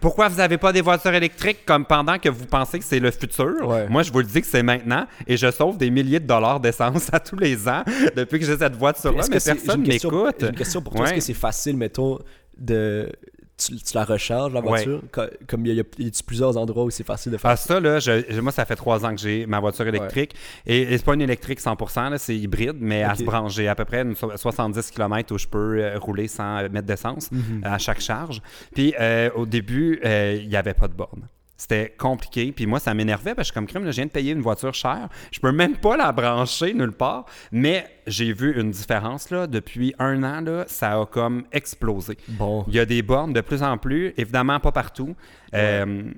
pourquoi 0.00 0.28
vous 0.28 0.38
avez 0.40 0.56
pas 0.58 0.72
des 0.72 0.80
voitures 0.82 1.14
électriques 1.14 1.64
comme 1.66 1.84
pendant 1.84 2.18
que 2.18 2.28
vous 2.28 2.46
pensez 2.46 2.78
que 2.78 2.84
c'est 2.84 3.00
le 3.00 3.10
futur? 3.10 3.66
Ouais. 3.66 3.88
Moi, 3.88 4.02
je 4.02 4.12
vous 4.12 4.18
le 4.20 4.24
dis 4.26 4.40
que 4.40 4.46
c'est 4.46 4.62
maintenant 4.62 5.06
et 5.26 5.36
je 5.36 5.50
sauve 5.50 5.76
des 5.78 5.90
milliers 5.90 6.20
de 6.20 6.26
dollars 6.26 6.60
d'essence 6.60 7.08
à 7.12 7.18
tous 7.20 7.36
les 7.36 7.68
ans 7.68 7.82
depuis 8.16 8.38
que 8.38 8.46
j'ai 8.46 8.56
cette 8.56 8.76
voiture-là, 8.76 9.22
mais 9.30 9.38
que 9.38 9.44
personne 9.44 9.80
m'écoute. 9.80 10.42
Une 10.42 10.52
question 10.54 10.80
pour 10.82 10.94
toi. 10.94 11.06
Est-ce 11.06 11.14
que 11.14 11.20
c'est 11.20 11.34
facile, 11.34 11.76
mettons, 11.76 12.18
de. 12.56 13.10
Tu, 13.58 13.74
tu 13.76 13.94
la 13.94 14.04
recharges, 14.04 14.52
la 14.52 14.60
Ouais. 14.60 14.66
voiture? 14.68 15.00
Co- 15.10 15.22
Comme 15.46 15.64
il 15.64 15.72
y 15.74 15.80
a, 15.80 15.84
il 15.98 16.04
y 16.04 16.08
a 16.08 16.12
plusieurs 16.26 16.56
endroits 16.58 16.84
où 16.84 16.90
c'est 16.90 17.06
facile 17.06 17.32
de 17.32 17.38
faire 17.38 17.50
Ah, 17.50 17.56
ça, 17.56 17.80
là, 17.80 17.98
je- 17.98 18.38
moi, 18.40 18.52
ça 18.52 18.66
fait 18.66 18.76
trois 18.76 19.04
ans 19.06 19.14
que 19.14 19.20
j'ai 19.20 19.46
ma 19.46 19.60
voiture 19.60 19.86
électrique. 19.86 20.34
Et, 20.66 20.82
et 20.82 20.98
c'est 20.98 21.04
pas 21.04 21.14
une 21.14 21.22
électrique 21.22 21.60
100%, 21.60 22.10
là, 22.10 22.18
c'est 22.18 22.36
hybride, 22.36 22.76
mais 22.78 22.98
elle 22.98 23.10
Ok. 23.12 23.16
se 23.16 23.24
branche. 23.24 23.54
J'ai 23.54 23.68
à 23.68 23.74
peu 23.74 23.86
près 23.86 24.02
une 24.02 24.14
so- 24.14 24.36
70 24.36 24.90
km 24.90 25.34
où 25.34 25.38
je 25.38 25.46
peux 25.46 25.78
euh, 25.82 25.98
rouler 25.98 26.28
sans 26.28 26.58
euh, 26.58 26.68
mettre 26.68 26.86
d'essence 26.86 27.32
Mhm. 27.32 27.62
euh, 27.64 27.68
à 27.72 27.78
chaque 27.78 28.00
charge. 28.00 28.42
Puis, 28.74 28.94
euh, 29.00 29.30
au 29.34 29.46
début, 29.46 30.00
euh, 30.04 30.38
il 30.40 30.48
n'y 30.48 30.56
avait 30.56 30.74
pas 30.74 30.88
de 30.88 30.94
borne. 30.94 31.26
C'était 31.56 31.94
compliqué. 31.96 32.52
Puis 32.52 32.66
moi, 32.66 32.80
ça 32.80 32.92
m'énervait 32.94 33.34
parce 33.34 33.36
que 33.36 33.42
je 33.42 33.52
suis 33.52 33.54
comme 33.54 33.66
crime, 33.66 33.84
là, 33.84 33.90
je 33.90 33.96
viens 33.96 34.06
de 34.06 34.10
payer 34.10 34.32
une 34.32 34.42
voiture 34.42 34.74
chère. 34.74 35.08
Je 35.32 35.40
peux 35.40 35.52
même 35.52 35.76
pas 35.76 35.96
la 35.96 36.12
brancher 36.12 36.74
nulle 36.74 36.92
part. 36.92 37.24
Mais 37.50 37.86
j'ai 38.06 38.32
vu 38.32 38.60
une 38.60 38.70
différence 38.70 39.30
là. 39.30 39.46
Depuis 39.46 39.94
un 39.98 40.22
an, 40.22 40.40
là, 40.40 40.64
ça 40.68 41.00
a 41.00 41.06
comme 41.06 41.44
explosé. 41.52 42.18
Bon. 42.28 42.64
Il 42.68 42.74
y 42.74 42.78
a 42.78 42.86
des 42.86 43.02
bornes 43.02 43.32
de 43.32 43.40
plus 43.40 43.62
en 43.62 43.78
plus, 43.78 44.12
évidemment 44.16 44.60
pas 44.60 44.72
partout. 44.72 45.16
Euh, 45.54 46.12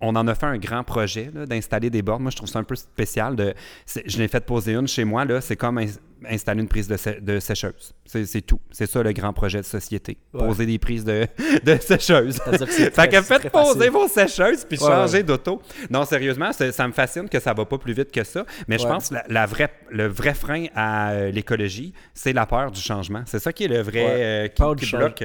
on 0.00 0.16
en 0.16 0.26
a 0.26 0.34
fait 0.34 0.46
un 0.46 0.58
grand 0.58 0.82
projet 0.82 1.30
d'installer 1.46 1.88
des 1.88 2.02
bornes. 2.02 2.22
Moi, 2.22 2.30
je 2.32 2.36
trouve 2.36 2.48
ça 2.48 2.58
un 2.58 2.64
peu 2.64 2.74
spécial. 2.74 3.36
De, 3.36 3.54
je 3.86 4.18
l'ai 4.18 4.28
fait 4.28 4.44
poser 4.44 4.74
une 4.74 4.88
chez 4.88 5.04
moi. 5.04 5.24
Là, 5.24 5.40
c'est 5.40 5.56
comme 5.56 5.80
installer 6.28 6.60
une 6.62 6.68
prise 6.68 6.88
de, 6.88 6.96
sé- 6.96 7.20
de 7.20 7.38
sécheuse. 7.40 7.92
C'est, 8.04 8.42
tout. 8.42 8.60
C'est 8.70 8.86
ça 8.90 9.02
le 9.02 9.12
grand 9.12 9.32
projet 9.32 9.58
de 9.58 9.64
société. 9.64 10.18
Ouais. 10.34 10.46
Poser 10.46 10.66
des 10.66 10.78
prises 10.78 11.04
de, 11.04 11.26
de 11.64 11.76
sécheuse. 11.80 12.38
Que 12.38 12.66
Fait 12.66 12.90
très- 12.90 13.08
que 13.08 13.22
faites 13.22 13.50
poser 13.50 13.78
facile. 13.78 13.90
vos 13.92 14.08
sécheuses 14.08 14.64
puis 14.68 14.78
Ouais, 14.78 14.86
changer 14.86 15.18
ouais. 15.18 15.22
d'auto. 15.22 15.62
Non, 15.90 16.04
sérieusement, 16.04 16.50
ça 16.52 16.86
me 16.86 16.92
fascine 16.92 17.28
que 17.28 17.40
ça 17.40 17.54
va 17.54 17.64
pas 17.64 17.78
plus 17.78 17.92
vite 17.94 18.10
que 18.12 18.24
ça. 18.24 18.44
Mais 18.68 18.78
je 18.78 18.86
pense 18.86 19.08
que 19.08 19.14
la, 19.14 19.24
la 19.28 19.46
vraie, 19.46 19.70
le 19.90 20.06
vrai 20.08 20.34
frein 20.34 20.66
à 20.74 21.12
euh, 21.12 21.30
l'écologie, 21.30 21.92
c'est 22.14 22.32
la 22.32 22.46
peur 22.46 22.70
du 22.70 22.80
changement. 22.80 23.22
C'est 23.26 23.38
ça 23.38 23.52
qui 23.52 23.64
est 23.64 23.68
le 23.68 23.80
vrai 23.80 24.04
euh, 24.08 24.48
qui, 24.48 24.54
Peur 24.62 24.76
qui 24.76 24.86
change- 24.86 25.00
bloque. 25.00 25.24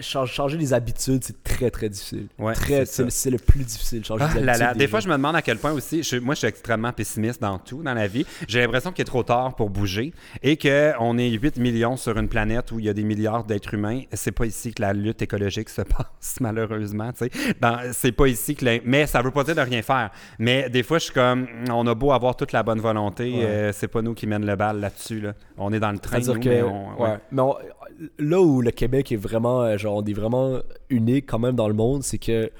Changer 0.00 0.56
les 0.58 0.72
habitudes, 0.72 1.22
c'est 1.24 1.42
très 1.42 1.70
très 1.70 1.88
difficile. 1.88 2.26
C'est 2.56 3.30
le- 3.30 3.38
plus 3.38 3.64
difficile. 3.64 4.04
Changer 4.04 4.24
Ah 4.26 4.32
les 4.34 4.40
habitudes. 4.48 4.60
là. 4.60 4.74
Des 4.74 4.88
fois, 4.88 5.00
je 5.00 5.08
me 5.08 5.14
demande 5.14 5.36
à 5.36 5.42
quel 5.42 5.58
point 5.58 5.72
aussi, 5.72 6.02
je- 6.02 6.16
moi, 6.16 6.34
je 6.34 6.40
suis 6.40 6.48
extrêmement 6.48 6.92
pessimiste 6.92 7.40
dans 7.40 7.58
tout, 7.58 7.82
dans 7.82 7.94
la 7.94 8.06
vie. 8.06 8.26
J'ai 8.46 8.60
l'impression 8.60 8.92
qu'il 8.92 9.02
est 9.02 9.06
trop 9.06 9.22
tard 9.22 9.54
pour 9.56 9.70
bouger 9.70 10.12
et 10.42 10.56
qu'on 10.56 11.18
est 11.18 11.30
8 11.30 11.58
millions 11.58 11.96
sur 11.96 12.16
une 12.18 12.28
planète 12.28 12.72
où 12.72 12.78
il 12.78 12.84
y 12.86 12.88
a 12.88 12.92
des 12.92 13.04
milliards 13.04 13.44
d'êtres 13.44 13.74
humains. 13.74 14.02
C'est 14.12 14.32
pas 14.32 14.46
ici 14.46 14.72
que 14.74 14.82
la 14.82 14.92
lutte 14.92 15.22
écologique 15.22 15.68
se 15.68 15.82
passe, 15.96 16.38
malheureusement. 16.40 17.12
tu 17.12 17.26
sais. 17.26 17.54
Dans- 17.60 17.78
C'est 17.92 18.12
pas 18.12 18.26
ici 18.28 18.54
que. 18.54 18.64
la- 18.64 18.78
Mais 18.84 19.06
ça 19.06 19.22
veut 19.22 19.30
pas 19.30 19.44
dire 19.44 19.54
de 19.54 19.60
rien 19.60 19.82
faire. 19.82 20.10
Mais 20.38 20.68
des 20.70 20.82
fois, 20.82 20.98
je 20.98 21.04
suis 21.04 21.14
comme, 21.14 21.46
on 21.70 21.86
a 21.86 21.94
beau 21.94 22.12
avoir 22.12 22.36
toute 22.36 22.52
la 22.52 22.62
bonne 22.62 22.80
volonté, 22.80 23.32
Ouais. 23.32 23.44
euh, 23.44 23.72
c'est 23.72 23.88
pas 23.88 24.02
nous 24.02 24.14
qui 24.14 24.26
mènent 24.26 24.46
le 24.46 24.56
bal 24.56 24.80
là-dessus. 24.80 25.20
là. 25.20 25.34
On 25.56 25.72
est 25.72 25.80
dans 25.80 25.92
le 25.92 25.98
train. 25.98 26.18
Nous, 26.18 26.38
que, 26.40 26.48
mais 26.48 26.62
on- 26.62 26.94
ouais. 27.00 27.08
ouais. 27.10 27.18
Mais 27.32 27.42
on- 27.42 27.56
là 28.18 28.40
où 28.40 28.60
le 28.62 28.70
Québec 28.70 29.10
est 29.12 29.16
vraiment, 29.16 29.62
euh, 29.62 29.76
genre, 29.76 29.96
on 29.96 30.04
est 30.04 30.12
vraiment 30.12 30.58
unique 30.90 31.26
quand 31.26 31.38
même 31.38 31.54
dans 31.56 31.68
le 31.68 31.74
monde, 31.74 32.02
c'est 32.02 32.18
que 32.18 32.50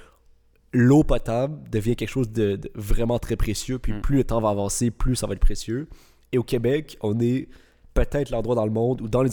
l'eau 0.73 1.03
potable 1.03 1.59
devient 1.71 1.97
quelque 1.97 2.11
chose 2.11 2.31
de, 2.31 2.57
de 2.57 2.71
vraiment 2.75 3.19
très 3.19 3.37
précieux. 3.37 3.79
Puis 3.79 3.93
Mm. 3.93 4.01
plus 4.01 4.17
le 4.19 4.25
temps 4.25 4.41
va 4.41 4.51
avancer, 4.51 4.91
plus 4.91 5.17
ça 5.17 5.27
va 5.27 5.33
être 5.35 5.41
précieux. 5.41 5.89
Et 6.33 6.39
au 6.39 6.43
Québec, 6.43 6.97
on 7.03 7.19
est 7.21 7.49
peut-être 7.95 8.31
l'endroit 8.31 8.55
dans 8.55 8.65
le 8.67 8.71
monde, 8.73 9.01
ou 9.01 9.09
dans 9.09 9.23
les, 9.23 9.31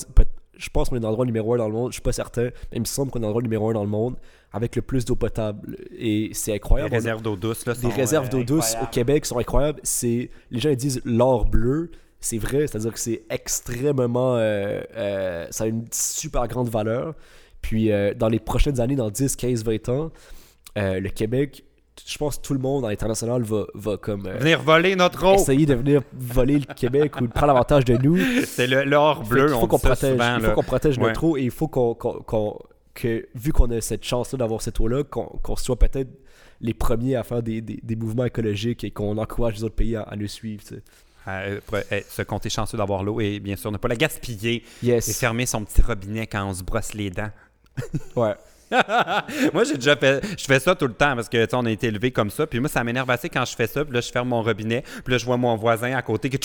je 0.58 0.70
pense 0.70 0.90
qu'on 0.90 0.96
est 0.96 1.00
l'endroit 1.02 1.26
numéro 1.26 1.54
un 1.54 1.58
dans 1.58 1.68
le 1.68 1.74
monde, 1.74 1.92
je 1.92 1.96
suis 1.96 2.02
pas 2.02 2.14
certain, 2.14 2.44
mais 2.46 2.78
il 2.78 2.80
me 2.80 2.86
semble 2.86 3.12
qu'on 3.12 3.20
est 3.20 3.24
l'endroit 3.24 3.42
numéro 3.42 3.70
un 3.70 3.74
dans 3.74 3.84
le 3.84 3.90
monde 3.90 4.16
avec 4.54 4.76
le 4.78 4.82
plus 4.82 5.04
d'eau 5.04 5.16
potable. 5.16 5.78
Et 5.98 6.30
c'est 6.34 6.52
Les 6.52 6.56
incroyable. 6.56 6.94
A- 6.94 6.98
réserves 6.98 7.22
d'eau 7.22 7.36
douce, 7.36 7.66
là, 7.66 7.74
des 7.74 7.82
sont, 7.82 7.90
réserves 7.90 8.26
euh, 8.28 8.30
d'eau 8.30 8.44
douce 8.44 8.76
au. 8.82 8.86
Québec 8.88 9.26
sont 9.26 9.38
incroyables. 9.38 9.82
C'est 9.84 10.30
les 10.52 10.60
gens 10.60 10.70
ils 10.70 10.78
disent 10.78 11.02
l'or 11.04 11.46
bleu, 11.46 11.92
c'est 12.22 12.38
vrai, 12.38 12.66
c'est-à-dire 12.68 12.94
que 12.94 13.00
c'est 13.00 13.24
extrêmement 13.30 14.38
euh, 14.38 14.82
euh, 14.96 15.48
ça 15.52 15.66
a 15.66 15.68
une 15.68 15.86
super 15.92 16.48
grande 16.48 16.70
valeur. 16.70 17.14
Puis 17.62 17.92
euh, 17.92 18.14
dans 18.14 18.30
les 18.30 18.40
prochaines 18.40 18.80
années, 18.80 18.96
dans 18.96 19.10
10, 19.10 19.36
15, 19.36 19.66
20 19.66 19.90
ans, 19.90 20.12
euh, 20.78 21.00
le 21.02 21.10
Québec, 21.10 21.65
je 22.06 22.18
pense 22.18 22.38
que 22.38 22.42
tout 22.42 22.54
le 22.54 22.60
monde 22.60 22.86
à 22.86 22.90
l'international 22.90 23.42
va, 23.44 23.66
va 23.74 23.98
comme 23.98 24.26
euh, 24.26 24.38
Venir 24.38 24.62
voler 24.62 24.96
notre 24.96 25.26
eau. 25.26 25.36
essayer 25.36 25.66
de 25.66 25.76
venir 25.76 26.02
voler 26.14 26.60
le 26.60 26.74
Québec 26.74 27.20
ou 27.22 27.28
de 27.28 27.32
prendre 27.32 27.52
avantage 27.52 27.86
de 27.86 27.96
nous. 27.98 28.18
C'est 28.46 28.68
l'or 28.68 29.24
bleu. 29.24 29.54
on 29.56 29.62
faut 29.62 29.68
qu'on 29.68 29.80
protège, 29.80 30.12
souvent, 30.14 30.38
il 30.38 30.44
faut 30.46 30.52
qu'on 30.54 30.64
protège 30.64 30.98
Ouais. 30.98 31.08
notre 31.08 31.24
eau 31.24 31.38
et 31.38 31.44
il 31.44 31.52
faut 31.52 31.68
qu'on, 31.68 31.96
que 32.94 33.28
vu 33.36 33.52
qu'on 33.54 33.70
a 33.72 33.82
cette 33.82 34.04
chance-là 34.04 34.38
d'avoir 34.40 34.62
cette 34.62 34.80
eau-là, 34.80 35.04
qu'on, 35.04 35.56
soit 35.56 35.78
peut-être 35.80 36.10
les 36.62 36.74
premiers 36.74 37.16
à 37.16 37.24
faire 37.24 37.44
des, 37.44 37.62
des- 37.62 37.80
des 37.84 37.96
mouvements 37.96 38.26
écologiques 38.26 38.84
et 38.84 38.92
qu'on 38.92 39.18
encourage 39.18 39.56
les 39.56 39.64
autres 39.64 39.76
pays 39.76 39.96
à, 39.96 40.02
à 40.04 40.16
nous 40.16 40.28
suivre. 40.28 40.64
tu 40.64 40.76
sais. 40.76 40.82
Euh, 41.28 41.60
euh, 41.74 42.02
se 42.08 42.22
compter 42.22 42.50
chanceux 42.52 42.78
d'avoir 42.78 43.04
l'eau 43.04 43.20
et 43.20 43.40
bien 43.40 43.56
sûr 43.56 43.72
ne 43.72 43.78
pas 43.78 43.88
la 43.88 43.96
gaspiller 43.96 44.64
et 44.84 45.02
fermer 45.02 45.48
son 45.48 45.66
petit 45.66 45.82
robinet 45.82 46.28
quand 46.28 46.46
on 46.48 46.54
se 46.54 46.62
brosse 46.64 46.94
les 46.94 47.10
dents. 47.10 47.32
Ouais. 48.16 48.36
moi, 49.54 49.64
j'ai 49.64 49.76
déjà 49.76 49.96
fait, 49.96 50.24
je 50.38 50.46
fais 50.46 50.60
ça 50.60 50.76
tout 50.76 50.88
le 50.88 50.94
temps 50.94 51.16
parce 51.16 51.30
que 51.30 51.44
tu 51.44 51.50
sais, 51.50 51.56
on 51.56 51.66
a 51.66 51.72
été 51.72 51.88
élevé 51.88 52.12
comme 52.12 52.30
ça. 52.30 52.48
Puis 52.48 52.60
moi, 52.60 52.70
ça 52.70 52.84
m'énerve 52.84 53.10
assez 53.10 53.30
quand 53.30 53.46
je 53.46 53.56
fais 53.56 53.68
ça. 53.68 53.86
Puis 53.86 53.94
là, 53.94 54.02
je 54.02 54.12
ferme 54.12 54.30
mon 54.30 54.42
robinet. 54.42 54.84
Puis 55.04 55.12
là, 55.12 55.18
je 55.18 55.26
vois 55.26 55.38
mon 55.38 55.56
voisin 55.56 55.96
à 55.96 56.02
côté 56.02 56.30
qui 56.30 56.38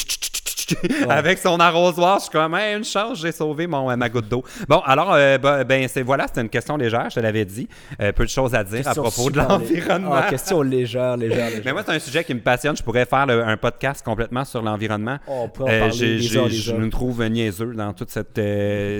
avec 1.08 1.38
son 1.38 1.58
arrosoir. 1.60 2.18
Je 2.18 2.22
suis 2.24 2.30
comme, 2.32 2.54
Hey, 2.54 2.76
une 2.76 2.84
chance, 2.84 3.20
j'ai 3.20 3.32
sauvé 3.32 3.66
mon, 3.66 3.94
ma 3.96 4.08
goutte 4.08 4.28
d'eau. 4.28 4.42
Bon, 4.68 4.80
alors, 4.84 5.12
euh, 5.14 5.38
ben, 5.38 5.64
ben, 5.64 5.86
c'est 5.88 6.02
voilà, 6.02 6.26
c'était 6.26 6.40
une 6.42 6.48
question 6.48 6.76
légère, 6.76 7.06
je 7.10 7.16
te 7.16 7.20
l'avais 7.20 7.44
dit. 7.44 7.68
Euh, 8.00 8.12
peu 8.12 8.24
de 8.24 8.30
choses 8.30 8.54
à 8.54 8.64
dire 8.64 8.84
Question 8.84 9.02
à 9.04 9.10
propos 9.10 9.30
de 9.30 9.38
lé- 9.40 9.46
l'environnement. 9.48 10.12
Ah, 10.14 10.26
question 10.30 10.62
légère, 10.62 11.16
légère, 11.16 11.46
légère. 11.50 11.62
Mais 11.64 11.72
moi, 11.72 11.82
c'est 11.86 11.92
un 11.94 11.98
sujet 11.98 12.24
qui 12.24 12.34
me 12.34 12.40
passionne. 12.40 12.76
Je 12.76 12.82
pourrais 12.82 13.06
faire 13.06 13.26
le- 13.26 13.42
un 13.44 13.56
podcast 13.56 14.04
complètement 14.04 14.44
sur 14.44 14.62
l'environnement. 14.62 15.18
Oh, 15.26 15.42
on 15.44 15.48
peut 15.48 15.64
en 15.64 15.68
Euh, 15.68 15.78
parler 15.80 15.92
j'ai- 15.94 16.16
des 16.16 16.22
j'ai- 16.22 16.38
heures, 16.38 16.48
des 16.48 16.54
je 16.54 16.72
nous 16.74 16.88
trouve 16.90 17.24
niaiseux 17.26 17.72
dans 17.74 17.92
toute 17.92 18.10
cette 18.10 18.38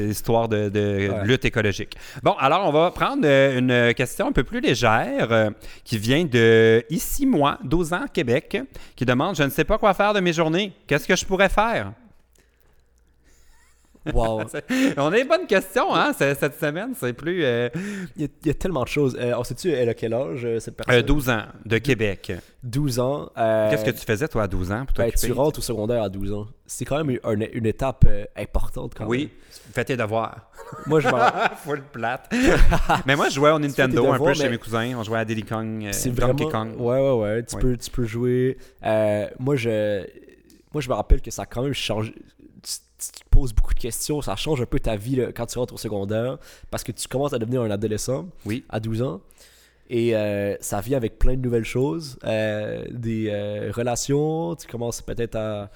histoire 0.09 0.49
de, 0.49 0.69
de 0.69 1.09
Ouais. 1.11 1.25
lutte 1.25 1.45
écologique. 1.45 1.97
Bon, 2.23 2.35
alors 2.39 2.67
on 2.67 2.73
va 2.73 2.91
prendre 2.91 3.27
une 3.27 3.93
question 3.95 4.29
un 4.29 4.33
peu 4.33 4.45
plus 4.45 4.61
légère 4.61 5.51
qui 5.85 5.99
vient 5.99 6.25
de 6.25 6.85
ici 6.91 7.27
moi, 7.27 7.59
12 7.65 7.93
ans, 7.93 8.05
Québec, 8.13 8.59
qui 8.97 9.05
demande 9.05 9.37
Je 9.37 9.43
ne 9.43 9.51
sais 9.51 9.65
pas 9.65 9.79
quoi 9.79 9.95
faire 9.95 10.13
de 10.15 10.21
mes 10.21 10.33
journées. 10.33 10.73
Qu'est-ce 10.87 11.07
que 11.07 11.17
je 11.17 11.25
pourrais 11.25 11.49
faire? 11.51 11.93
Wow. 14.15 14.45
On 14.97 15.09
a 15.09 15.11
des 15.11 15.25
bonnes 15.25 15.47
questions, 15.47 15.95
hein, 15.95 16.13
cette 16.19 16.59
semaine. 16.59 16.95
C'est 16.99 17.13
plus. 17.13 17.45
euh, 17.45 17.69
Il 18.17 18.23
y, 18.23 18.25
a, 18.25 18.29
il 18.45 18.47
y 18.47 18.51
a 18.51 18.55
tellement 18.55 18.83
de 18.83 18.89
choses. 18.89 19.15
Euh, 19.21 19.35
on 19.37 19.45
sait-tu, 19.45 19.71
elle 19.71 19.91
a 19.91 19.95
quel 19.95 20.15
âge, 20.15 20.41
euh, 20.47 20.59
cette 20.59 20.75
personne? 20.75 20.95
Euh, 20.95 21.03
12 21.03 21.29
ans, 21.29 21.43
de 21.67 21.77
Québec. 21.77 22.33
12 22.63 22.99
ans. 22.99 23.31
euh, 23.37 23.69
Qu'est-ce 23.71 23.85
que 23.85 23.91
tu 23.91 23.99
faisais, 24.07 24.27
toi, 24.27 24.45
à 24.45 24.49
12 24.49 24.73
ans 24.73 24.87
pour 24.87 24.97
ben, 24.97 25.13
tu 25.13 25.31
rentres 25.33 25.59
au 25.59 25.63
secondaire 25.63 26.03
à 26.03 26.09
12 26.09 26.33
ans. 26.33 26.47
C'est 26.65 26.87
quand 26.87 26.97
même 27.05 27.19
une, 27.31 27.49
une 27.53 27.67
étape 27.67 28.07
euh, 28.09 28.25
importante 28.39 28.95
quand 28.97 29.05
Oui, 29.07 29.29
fais 29.75 29.85
tes 29.85 29.99
devoirs. 29.99 30.51
même. 30.87 30.87
Moi, 30.87 31.01
je 31.01 31.09
Full 31.65 31.83
plate. 31.93 32.33
mais 33.05 33.17
moi, 33.17 33.29
je 33.29 33.35
jouais 33.35 33.51
au 33.51 33.59
Nintendo 33.59 34.11
un 34.13 34.19
peu 34.19 34.33
chez 34.33 34.49
mes 34.49 34.57
cousins. 34.57 34.95
On 34.97 35.03
jouait 35.03 35.19
à 35.19 35.25
Diddy 35.27 35.43
Kong, 35.45 35.85
euh, 35.85 35.89
C'est 35.93 36.09
Donkey 36.09 36.45
vraiment. 36.45 36.71
Kong. 36.73 36.81
Ouais, 36.81 36.99
ouais, 37.01 37.21
ouais. 37.21 37.43
Tu, 37.45 37.55
Ouais. 37.55 37.61
Peux, 37.63 37.77
tu 37.77 37.91
peux 37.91 38.07
jouer. 38.07 38.57
Euh, 38.83 39.27
moi, 39.39 39.57
je. 39.57 40.07
Moi, 40.73 40.81
je 40.81 40.89
me 40.89 40.95
rappelle 40.95 41.21
que 41.21 41.31
ça 41.31 41.43
a 41.43 41.47
quand 41.47 41.63
même 41.63 41.73
changé. 41.73 42.15
Tu, 42.63 42.73
tu 42.99 43.23
te 43.23 43.29
poses 43.31 43.53
beaucoup 43.53 43.75
de 43.75 43.79
questions. 43.81 44.21
Ça 44.23 44.37
change 44.37 44.61
un 44.61 44.67
peu 44.67 44.79
ta 44.81 44.97
vie 44.97 45.17
là, 45.17 45.33
quand 45.33 45.47
tu 45.47 45.59
rentres 45.59 45.75
au 45.75 45.79
secondaire. 45.79 46.39
Parce 46.71 46.85
que 46.85 46.93
tu 46.93 47.09
commences 47.09 47.33
à 47.33 47.39
devenir 47.39 47.63
un 47.63 47.71
adolescent 47.71 48.27
Oui. 48.45 48.65
à 48.69 48.79
12 48.81 49.03
ans. 49.03 49.21
Et 49.93 50.15
euh, 50.15 50.55
ça 50.61 50.81
vient 50.81 50.97
avec 50.97 51.19
plein 51.19 51.35
de 51.35 51.41
nouvelles 51.41 51.65
choses. 51.65 52.17
Euh, 52.25 52.85
des 52.91 53.27
euh, 53.29 53.73
relations. 53.75 54.55
Tu 54.55 54.69
commences 54.69 55.03
peut-être 55.03 55.35
à 55.35 55.69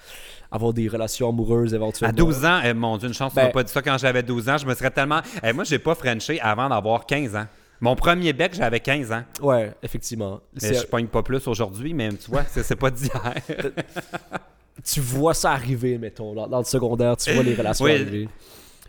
avoir 0.49 0.71
des 0.71 0.87
relations 0.87 1.27
amoureuses 1.27 1.73
éventuellement. 1.73 2.13
À 2.13 2.15
12 2.15 2.45
ans, 2.45 2.61
eh, 2.63 2.73
mon 2.73 2.97
Dieu, 2.97 3.09
une 3.09 3.13
chance, 3.13 3.33
tu 3.33 3.35
Ben- 3.35 3.47
m'as 3.47 3.51
pas 3.51 3.63
dit 3.63 3.71
ça 3.73 3.81
quand 3.81 3.97
j'avais 3.97 4.23
12 4.23 4.47
ans. 4.47 4.57
Je 4.57 4.65
me 4.65 4.73
serais 4.73 4.91
tellement. 4.91 5.19
Eh, 5.43 5.51
moi, 5.51 5.65
j'ai 5.65 5.79
pas 5.79 5.95
Frenché 5.95 6.39
avant 6.39 6.69
d'avoir 6.69 7.05
15 7.05 7.35
ans. 7.35 7.45
Mon 7.81 7.97
premier 7.97 8.31
bec, 8.31 8.53
j'avais 8.55 8.79
15 8.79 9.11
ans. 9.11 9.23
Ouais, 9.41 9.73
effectivement. 9.83 10.39
Mais 10.61 10.73
je 10.73 10.85
pogne 10.85 11.07
pas 11.07 11.21
plus 11.21 11.45
aujourd'hui, 11.45 11.93
mais 11.93 12.07
tu 12.13 12.31
vois, 12.31 12.43
c'est 12.45 12.75
pas 12.77 12.89
d'hier. 12.91 13.33
tu 14.83 14.99
vois 14.99 15.33
ça 15.33 15.51
arriver, 15.51 15.97
mettons. 15.97 16.33
Dans, 16.33 16.47
dans 16.47 16.59
le 16.59 16.63
secondaire, 16.65 17.15
tu 17.17 17.31
vois 17.33 17.43
les 17.43 17.53
relations 17.55 17.85
Oui. 17.85 17.91
arriver. 17.93 18.29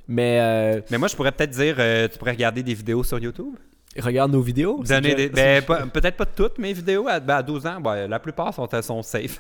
Mais 0.09 0.39
euh, 0.41 0.81
mais 0.91 0.99
moi, 0.99 1.09
je 1.09 1.17
pourrais 1.17 1.33
peut-être 1.33 1.51
dire, 1.51 1.77
euh, 1.79 2.07
tu 2.09 2.19
pourrais 2.19 2.33
regarder 2.33 2.63
des 2.63 2.75
vidéos 2.75 3.03
sur 3.03 3.19
YouTube. 3.19 3.55
regarde 3.99 4.31
nos 4.33 4.41
vidéos. 4.41 4.83
Donner 4.85 5.15
des- 5.15 5.29
ben, 5.29 5.63
peut-être 5.93 6.17
pas 6.17 6.27
toutes 6.27 6.59
mes 6.59 6.73
vidéos 6.73 7.09
à, 7.09 7.19
ben, 7.19 7.37
à 7.37 7.43
12 7.43 7.67
ans. 7.67 7.81
ben, 7.81 8.07
la 8.09 8.19
plupart 8.21 8.55
sont, 8.55 8.69
sont 8.83 9.03
safe. 9.03 9.39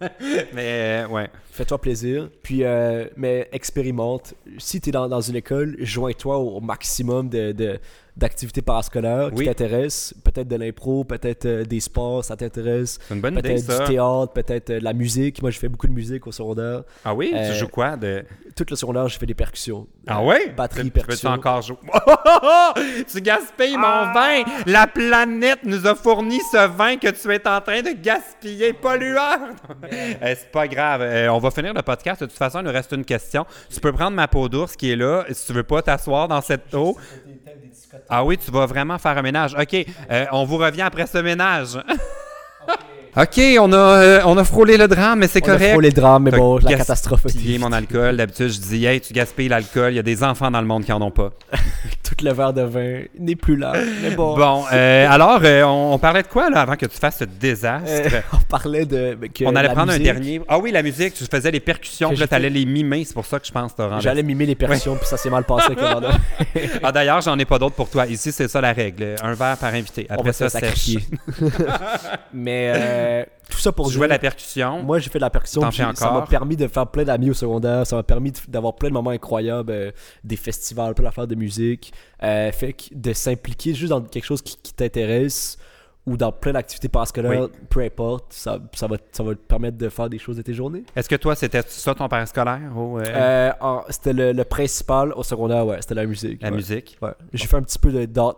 mais 0.00 1.04
euh, 1.04 1.06
ouais. 1.08 1.28
Fais-toi 1.50 1.78
plaisir. 1.80 2.28
Puis, 2.42 2.62
euh, 2.64 3.06
mais 3.16 3.48
expérimente. 3.52 4.34
Si 4.58 4.80
tu 4.80 4.88
es 4.88 4.92
dans, 4.92 5.08
dans 5.08 5.20
une 5.20 5.36
école, 5.36 5.76
joins-toi 5.80 6.38
au, 6.38 6.56
au 6.56 6.60
maximum 6.60 7.28
de, 7.28 7.52
de- 7.52 7.78
d'activités 8.18 8.62
parascolaires 8.62 9.28
qui 9.30 9.36
Oui. 9.38 9.44
t'intéressent. 9.46 10.12
Peut-être 10.24 10.48
de 10.48 10.56
l'impro, 10.56 11.04
peut-être 11.04 11.46
euh, 11.46 11.64
des 11.64 11.80
sports, 11.80 12.24
ça 12.24 12.36
t'intéresse. 12.36 12.98
C'est 13.08 13.14
une 13.14 13.20
bonne 13.20 13.38
idée, 13.38 13.42
Peut-être 13.54 13.60
ça. 13.64 13.78
du 13.84 13.92
théâtre, 13.92 14.32
peut-être 14.32 14.70
euh, 14.70 14.78
de 14.80 14.84
la 14.84 14.92
musique. 14.92 15.40
Moi, 15.40 15.50
j'ai 15.50 15.58
fait 15.60 15.68
beaucoup 15.68 15.86
de 15.86 15.92
musique 15.92 16.26
au 16.26 16.32
secondaire. 16.32 16.82
Ah 17.04 17.14
oui? 17.14 17.32
Euh, 17.34 17.52
tu 17.52 17.58
joues 17.58 17.68
quoi? 17.68 17.96
De... 17.96 18.24
Tout 18.56 18.66
le 18.68 18.76
secondaire, 18.76 19.06
j'ai 19.08 19.18
fait 19.18 19.26
des 19.26 19.34
percussions. 19.34 19.86
Ah 20.06 20.20
Euh, 20.20 20.24
ouais? 20.26 20.50
Batterie, 20.56 20.80
Tu- 20.82 20.86
tu 20.86 20.90
percussion. 20.90 21.30
encore 21.30 21.62
jouer? 21.62 21.76
tu 23.12 23.20
gaspilles 23.20 23.76
mon 23.76 24.12
vin! 24.12 24.42
La 24.66 24.86
planète 24.86 25.60
nous 25.64 25.86
a 25.86 25.94
fourni 25.94 26.40
ce 26.52 26.66
vin 26.68 26.96
que 26.96 27.08
tu 27.10 27.32
es 27.32 27.48
en 27.48 27.60
train 27.60 27.82
de 27.82 27.90
gaspiller, 28.02 28.72
pollueur! 28.72 29.38
Eh, 29.92 30.34
c'est 30.34 30.50
pas 30.50 30.66
grave. 30.66 31.02
Euh, 31.02 31.28
on 31.28 31.38
va 31.38 31.50
finir 31.50 31.72
le 31.72 31.82
podcast. 31.82 32.20
De 32.22 32.26
toute 32.26 32.36
façon, 32.36 32.60
il 32.60 32.64
nous 32.64 32.72
reste 32.72 32.92
une 32.92 33.04
question. 33.04 33.46
Tu 33.70 33.80
peux 33.80 33.92
prendre 33.92 34.16
ma 34.16 34.26
peau 34.28 34.48
d'ours 34.48 34.74
qui 34.76 34.90
est 34.90 34.96
là. 34.96 35.24
Si 35.30 35.46
tu 35.46 35.52
veux 35.52 35.62
pas 35.62 35.82
t'asseoir 35.82 36.26
dans 36.28 36.40
cette 36.40 36.74
eau. 36.74 36.96
Ah 38.10 38.24
oui, 38.24 38.38
tu 38.38 38.50
vas 38.50 38.66
vraiment 38.66 38.98
faire 38.98 39.18
un 39.18 39.22
ménage. 39.22 39.54
OK, 39.54 39.74
euh, 40.10 40.26
on 40.32 40.44
vous 40.44 40.56
revient 40.56 40.82
après 40.82 41.06
ce 41.06 41.18
ménage. 41.18 41.78
OK, 43.20 43.40
on 43.58 43.72
a, 43.72 43.76
euh, 43.76 44.20
on 44.26 44.36
a 44.36 44.44
frôlé 44.44 44.76
le 44.76 44.86
drame, 44.86 45.18
mais 45.18 45.26
c'est 45.26 45.42
On 45.42 45.48
a 45.48 45.52
correct. 45.54 45.72
frôlé 45.72 45.88
le 45.88 45.94
drame, 45.94 46.22
mais 46.22 46.30
bon, 46.30 46.58
la 46.58 46.74
catastrophe. 46.74 47.26
mon 47.58 47.72
alcool. 47.72 48.16
D'habitude, 48.16 48.48
je 48.48 48.60
dis, 48.60 48.86
hey, 48.86 49.00
tu 49.00 49.12
gaspilles 49.12 49.48
l'alcool. 49.48 49.92
Il 49.92 49.96
y 49.96 49.98
a 49.98 50.04
des 50.04 50.22
enfants 50.22 50.52
dans 50.52 50.60
le 50.60 50.66
monde 50.68 50.84
qui 50.84 50.92
en 50.92 51.02
ont 51.02 51.10
pas. 51.10 51.30
Tout 52.04 52.24
le 52.24 52.32
verre 52.32 52.52
de 52.52 52.62
vin 52.62 53.02
n'est 53.18 53.34
plus 53.34 53.56
là. 53.56 53.72
Mais 54.02 54.12
bon. 54.12 54.36
Bon, 54.36 54.64
euh, 54.72 55.06
alors, 55.10 55.40
euh, 55.42 55.62
on, 55.64 55.94
on 55.94 55.98
parlait 55.98 56.22
de 56.22 56.28
quoi, 56.28 56.48
là, 56.48 56.60
avant 56.60 56.76
que 56.76 56.86
tu 56.86 56.96
fasses 56.96 57.18
ce 57.18 57.24
désastre? 57.24 57.90
Euh, 57.90 58.20
on 58.32 58.38
parlait 58.48 58.86
de. 58.86 59.18
que 59.34 59.44
on 59.44 59.56
allait 59.56 59.68
la 59.68 59.74
prendre 59.74 59.92
musique, 59.92 60.08
un 60.08 60.12
dernier. 60.12 60.40
Ah 60.48 60.58
oui, 60.58 60.70
la 60.70 60.82
musique, 60.84 61.14
tu 61.14 61.24
faisais 61.24 61.50
les 61.50 61.60
percussions, 61.60 62.10
puis 62.10 62.18
là, 62.18 62.24
j'ai 62.24 62.28
t'allais 62.28 62.50
les 62.50 62.64
mimer, 62.64 63.04
c'est 63.04 63.14
pour 63.14 63.26
ça 63.26 63.40
que 63.40 63.46
je 63.46 63.52
pense 63.52 63.72
que 63.72 63.82
rendu. 63.82 64.02
J'allais 64.02 64.22
mimer 64.22 64.46
les 64.46 64.54
percussions, 64.54 64.94
puis 64.96 65.06
ça 65.06 65.16
s'est 65.16 65.30
mal 65.30 65.42
passé 65.44 65.72
avec 65.72 65.80
le. 65.80 66.68
Ah 66.82 66.92
d'ailleurs, 66.92 67.20
j'en 67.20 67.38
ai 67.38 67.44
pas 67.44 67.58
d'autres 67.58 67.74
pour 67.74 67.90
toi. 67.90 68.06
Ici, 68.06 68.30
c'est 68.32 68.48
ça 68.48 68.60
la 68.60 68.72
règle. 68.72 69.16
Un 69.22 69.34
verre 69.34 69.56
par 69.56 69.74
invité. 69.74 70.06
On 70.10 70.14
Après 70.14 70.30
va 70.30 70.32
ça, 70.32 70.48
sèche. 70.48 70.96
Mais 72.32 72.72
euh, 73.08 73.24
tout 73.50 73.58
ça 73.58 73.72
pour 73.72 73.86
Tu 73.86 73.90
dire. 73.92 73.98
jouais 73.98 74.08
la 74.08 74.18
percussion. 74.18 74.82
Moi, 74.82 74.98
j'ai 74.98 75.10
fait 75.10 75.18
de 75.18 75.24
la 75.24 75.30
percussion. 75.30 75.62
Puis 75.68 75.82
Ça 75.94 76.10
m'a 76.12 76.26
permis 76.28 76.56
de 76.56 76.66
faire 76.68 76.86
plein 76.86 77.04
d'amis 77.04 77.30
au 77.30 77.34
secondaire. 77.34 77.86
Ça 77.86 77.96
m'a 77.96 78.02
permis 78.02 78.32
d'avoir 78.48 78.74
plein 78.76 78.88
de 78.88 78.94
moments 78.94 79.10
incroyables, 79.10 79.72
euh, 79.72 79.90
des 80.24 80.36
festivals, 80.36 80.94
plein 80.94 81.04
d'affaires 81.04 81.26
de 81.26 81.34
musique. 81.34 81.92
Euh, 82.22 82.52
fait 82.52 82.72
que 82.74 82.84
de 82.92 83.12
s'impliquer 83.12 83.74
juste 83.74 83.90
dans 83.90 84.02
quelque 84.02 84.24
chose 84.24 84.42
qui, 84.42 84.56
qui 84.62 84.72
t'intéresse 84.74 85.58
ou 86.06 86.16
dans 86.16 86.32
plein 86.32 86.52
d'activités 86.54 86.88
parascolaires, 86.88 87.48
peu 87.68 87.80
importe, 87.82 88.32
ça, 88.32 88.58
ça, 88.72 88.86
va, 88.86 88.96
ça 89.12 89.22
va 89.22 89.34
te 89.34 89.40
permettre 89.40 89.76
de 89.76 89.90
faire 89.90 90.08
des 90.08 90.16
choses 90.18 90.38
de 90.38 90.42
tes 90.42 90.54
journées. 90.54 90.82
Est-ce 90.96 91.06
que 91.06 91.16
toi, 91.16 91.34
c'était 91.34 91.60
ça 91.66 91.94
ton 91.94 92.08
parascolaire 92.08 92.72
ou 92.74 92.98
euh, 92.98 93.02
Euh, 93.06 93.52
c'était 93.90 94.14
le, 94.14 94.32
le 94.32 94.44
principal 94.44 95.12
au 95.12 95.22
secondaire, 95.22 95.66
ouais, 95.66 95.76
c'était 95.82 95.96
la 95.96 96.06
musique. 96.06 96.40
la 96.40 96.48
ouais. 96.48 96.56
musique? 96.56 96.96
Ouais. 97.02 97.10
J'ai 97.34 97.46
fait 97.46 97.56
un 97.56 97.62
petit 97.62 97.78
peu 97.78 98.06
d'art 98.06 98.36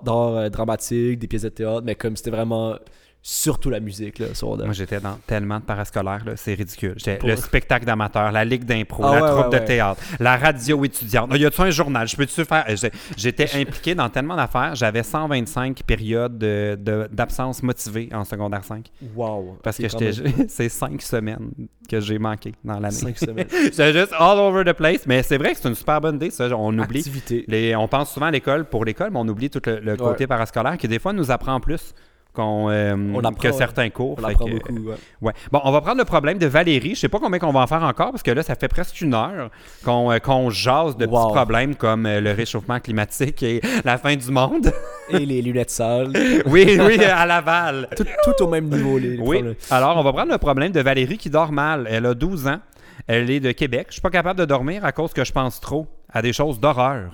dramatique, 0.51 1.21
des 1.21 1.29
pièces 1.29 1.43
de 1.43 1.49
théâtre, 1.51 1.83
mais 1.85 1.95
comme 1.95 2.17
c'était 2.17 2.31
vraiment 2.33 2.75
surtout 3.23 3.69
la 3.71 3.81
musique, 3.81 4.19
là, 4.19 4.27
secondaire. 4.35 4.67
Moi, 4.67 4.73
j'étais 4.75 4.99
dans 5.01 5.19
tellement 5.27 5.59
de 5.59 5.65
parascolaires, 5.65 6.25
là, 6.25 6.33
c'est 6.37 6.55
ridicule. 6.55 6.95
J'étais 6.97 7.17
Pour- 7.19 7.29
le 7.29 7.37
spectacle 7.37 7.85
d'amateur, 7.85 8.33
la 8.33 8.45
ligue 8.45 8.65
d'impro, 8.65 9.05
Ah 9.05 9.15
la 9.17 9.23
ouais, 9.23 9.29
troupe 9.31 9.45
ouais, 9.53 9.59
de 9.59 9.63
ouais. 9.63 9.65
théâtre, 9.67 10.01
la 10.19 10.37
radio 10.37 10.83
étudiante. 10.85 11.31
Y 11.37 11.45
a-tu 11.45 11.61
un 11.61 11.71
journal? 11.71 12.09
Je 12.09 12.17
peux-tu 12.17 12.45
faire? 12.45 12.65
J'ai- 12.69 12.91
J'étais 13.17 13.49
impliqué 13.61 13.95
dans 13.95 14.09
tellement 14.09 14.37
d'affaires. 14.37 14.75
J'avais 14.75 15.03
125 15.03 15.83
périodes 15.83 16.39
de- 16.39 16.77
de- 16.81 17.09
d'absence 17.13 17.63
motivée 17.63 18.09
en 18.13 18.25
secondaire 18.25 18.65
5. 18.65 18.87
Wow. 19.15 19.59
Parce 19.63 19.77
que 19.77 19.89
j'étais, 19.89 20.13
c'est 20.49 20.69
5 20.71 21.01
semaines 21.03 21.51
que 21.89 22.01
j'ai 22.01 22.19
manqué 22.19 22.55
dans 22.65 22.79
l'année. 22.81 22.95
cinq 22.95 23.19
semaines. 23.19 23.49
J'étais 23.65 23.93
juste 23.93 24.13
all 24.19 24.39
over 24.39 24.65
the 24.65 24.75
place. 24.75 25.07
Mais 25.07 25.23
c'est 25.23 25.37
vrai 25.39 25.53
que 25.53 25.59
c'est 25.61 25.69
une 25.69 25.75
super 25.75 26.01
bonne 26.01 26.17
idée, 26.17 26.31
ça. 26.31 26.49
On 26.57 26.77
oublie. 26.79 26.99
Activité. 27.01 27.45
Les, 27.49 27.75
on 27.77 27.89
pense 27.89 28.13
souvent 28.15 28.27
à 28.27 28.31
l'école 28.31 28.65
pour 28.65 28.85
l'école, 28.85 29.11
mais 29.11 29.19
on 29.19 29.29
oublie 29.29 29.51
tout 29.51 29.61
le, 29.67 29.81
le 29.81 29.97
côté 29.97 30.27
parascolaire 30.27 30.79
qui, 30.79 30.87
des 30.89 30.99
fois, 31.01 31.13
nous 31.13 31.31
apprend 31.31 31.59
plus 31.61 31.93
qu'on, 32.33 32.69
euh, 32.71 32.95
que 33.39 33.49
ouais. 33.49 33.53
certains 33.53 33.91
cours. 33.91 34.19
On 34.23 34.27
que, 34.29 34.33
beaucoup, 34.51 34.73
ouais. 34.89 34.95
Ouais. 35.21 35.33
Bon, 35.51 35.61
on 35.65 35.73
va 35.73 35.81
prendre 35.81 35.99
le 35.99 36.05
problème 36.05 36.39
de 36.39 36.47
Valérie. 36.47 36.95
Je 36.95 37.01
sais 37.01 37.09
pas 37.09 37.19
combien 37.19 37.39
qu'on 37.39 37.53
va 37.53 37.61
en 37.61 37.67
faire 37.67 37.83
encore 37.83 38.11
parce 38.11 38.23
que 38.23 38.31
là, 38.31 38.43
ça 38.43 38.55
fait 38.55 38.69
presque 38.69 39.01
une 39.01 39.15
heure 39.15 39.51
qu'on 39.85 40.11
euh, 40.13 40.51
jase 40.51 40.97
de 40.97 41.07
Wow. 41.07 41.23
petits 41.25 41.35
problèmes 41.35 41.75
comme 41.75 42.07
euh, 42.07 42.21
le 42.21 42.33
réchauffement 42.33 42.79
climatique 42.81 43.43
et 43.43 43.61
la 43.85 43.99
fin 43.99 44.15
du 44.17 44.31
monde. 44.31 44.73
Et 45.13 45.27
les 45.27 45.43
lunettes 45.43 45.71
sales. 45.71 46.13
oui, 46.47 46.79
oui, 46.81 47.05
à 47.05 47.27
Laval. 47.27 47.89
tout, 47.97 48.05
tout 48.25 48.45
au 48.45 48.49
même 48.49 48.67
niveau, 48.69 48.97
les, 48.97 49.17
les 49.17 49.19
Oui. 49.19 49.39
problèmes. 49.39 49.55
Alors, 49.71 49.97
on 49.97 50.05
va 50.05 50.13
prendre 50.13 50.31
le 50.31 50.39
problème 50.39 50.71
de 50.71 50.81
Valérie 50.81 51.19
qui 51.19 51.31
dort 51.31 51.51
mal. 51.51 51.89
Elle 51.91 52.07
a 52.07 52.15
12 52.15 52.47
ans. 52.47 52.61
Elle 53.09 53.29
est 53.29 53.41
de 53.41 53.51
Québec. 53.51 53.87
Je 53.89 53.95
suis 53.95 54.03
pas 54.03 54.11
capable 54.11 54.39
de 54.39 54.45
dormir 54.45 54.85
à 54.85 54.93
cause 54.93 55.13
que 55.13 55.25
je 55.25 55.33
pense 55.33 55.61
trop 55.61 55.89
à 56.13 56.23
des 56.23 56.33
choses 56.33 56.61
d'horreur. 56.61 57.11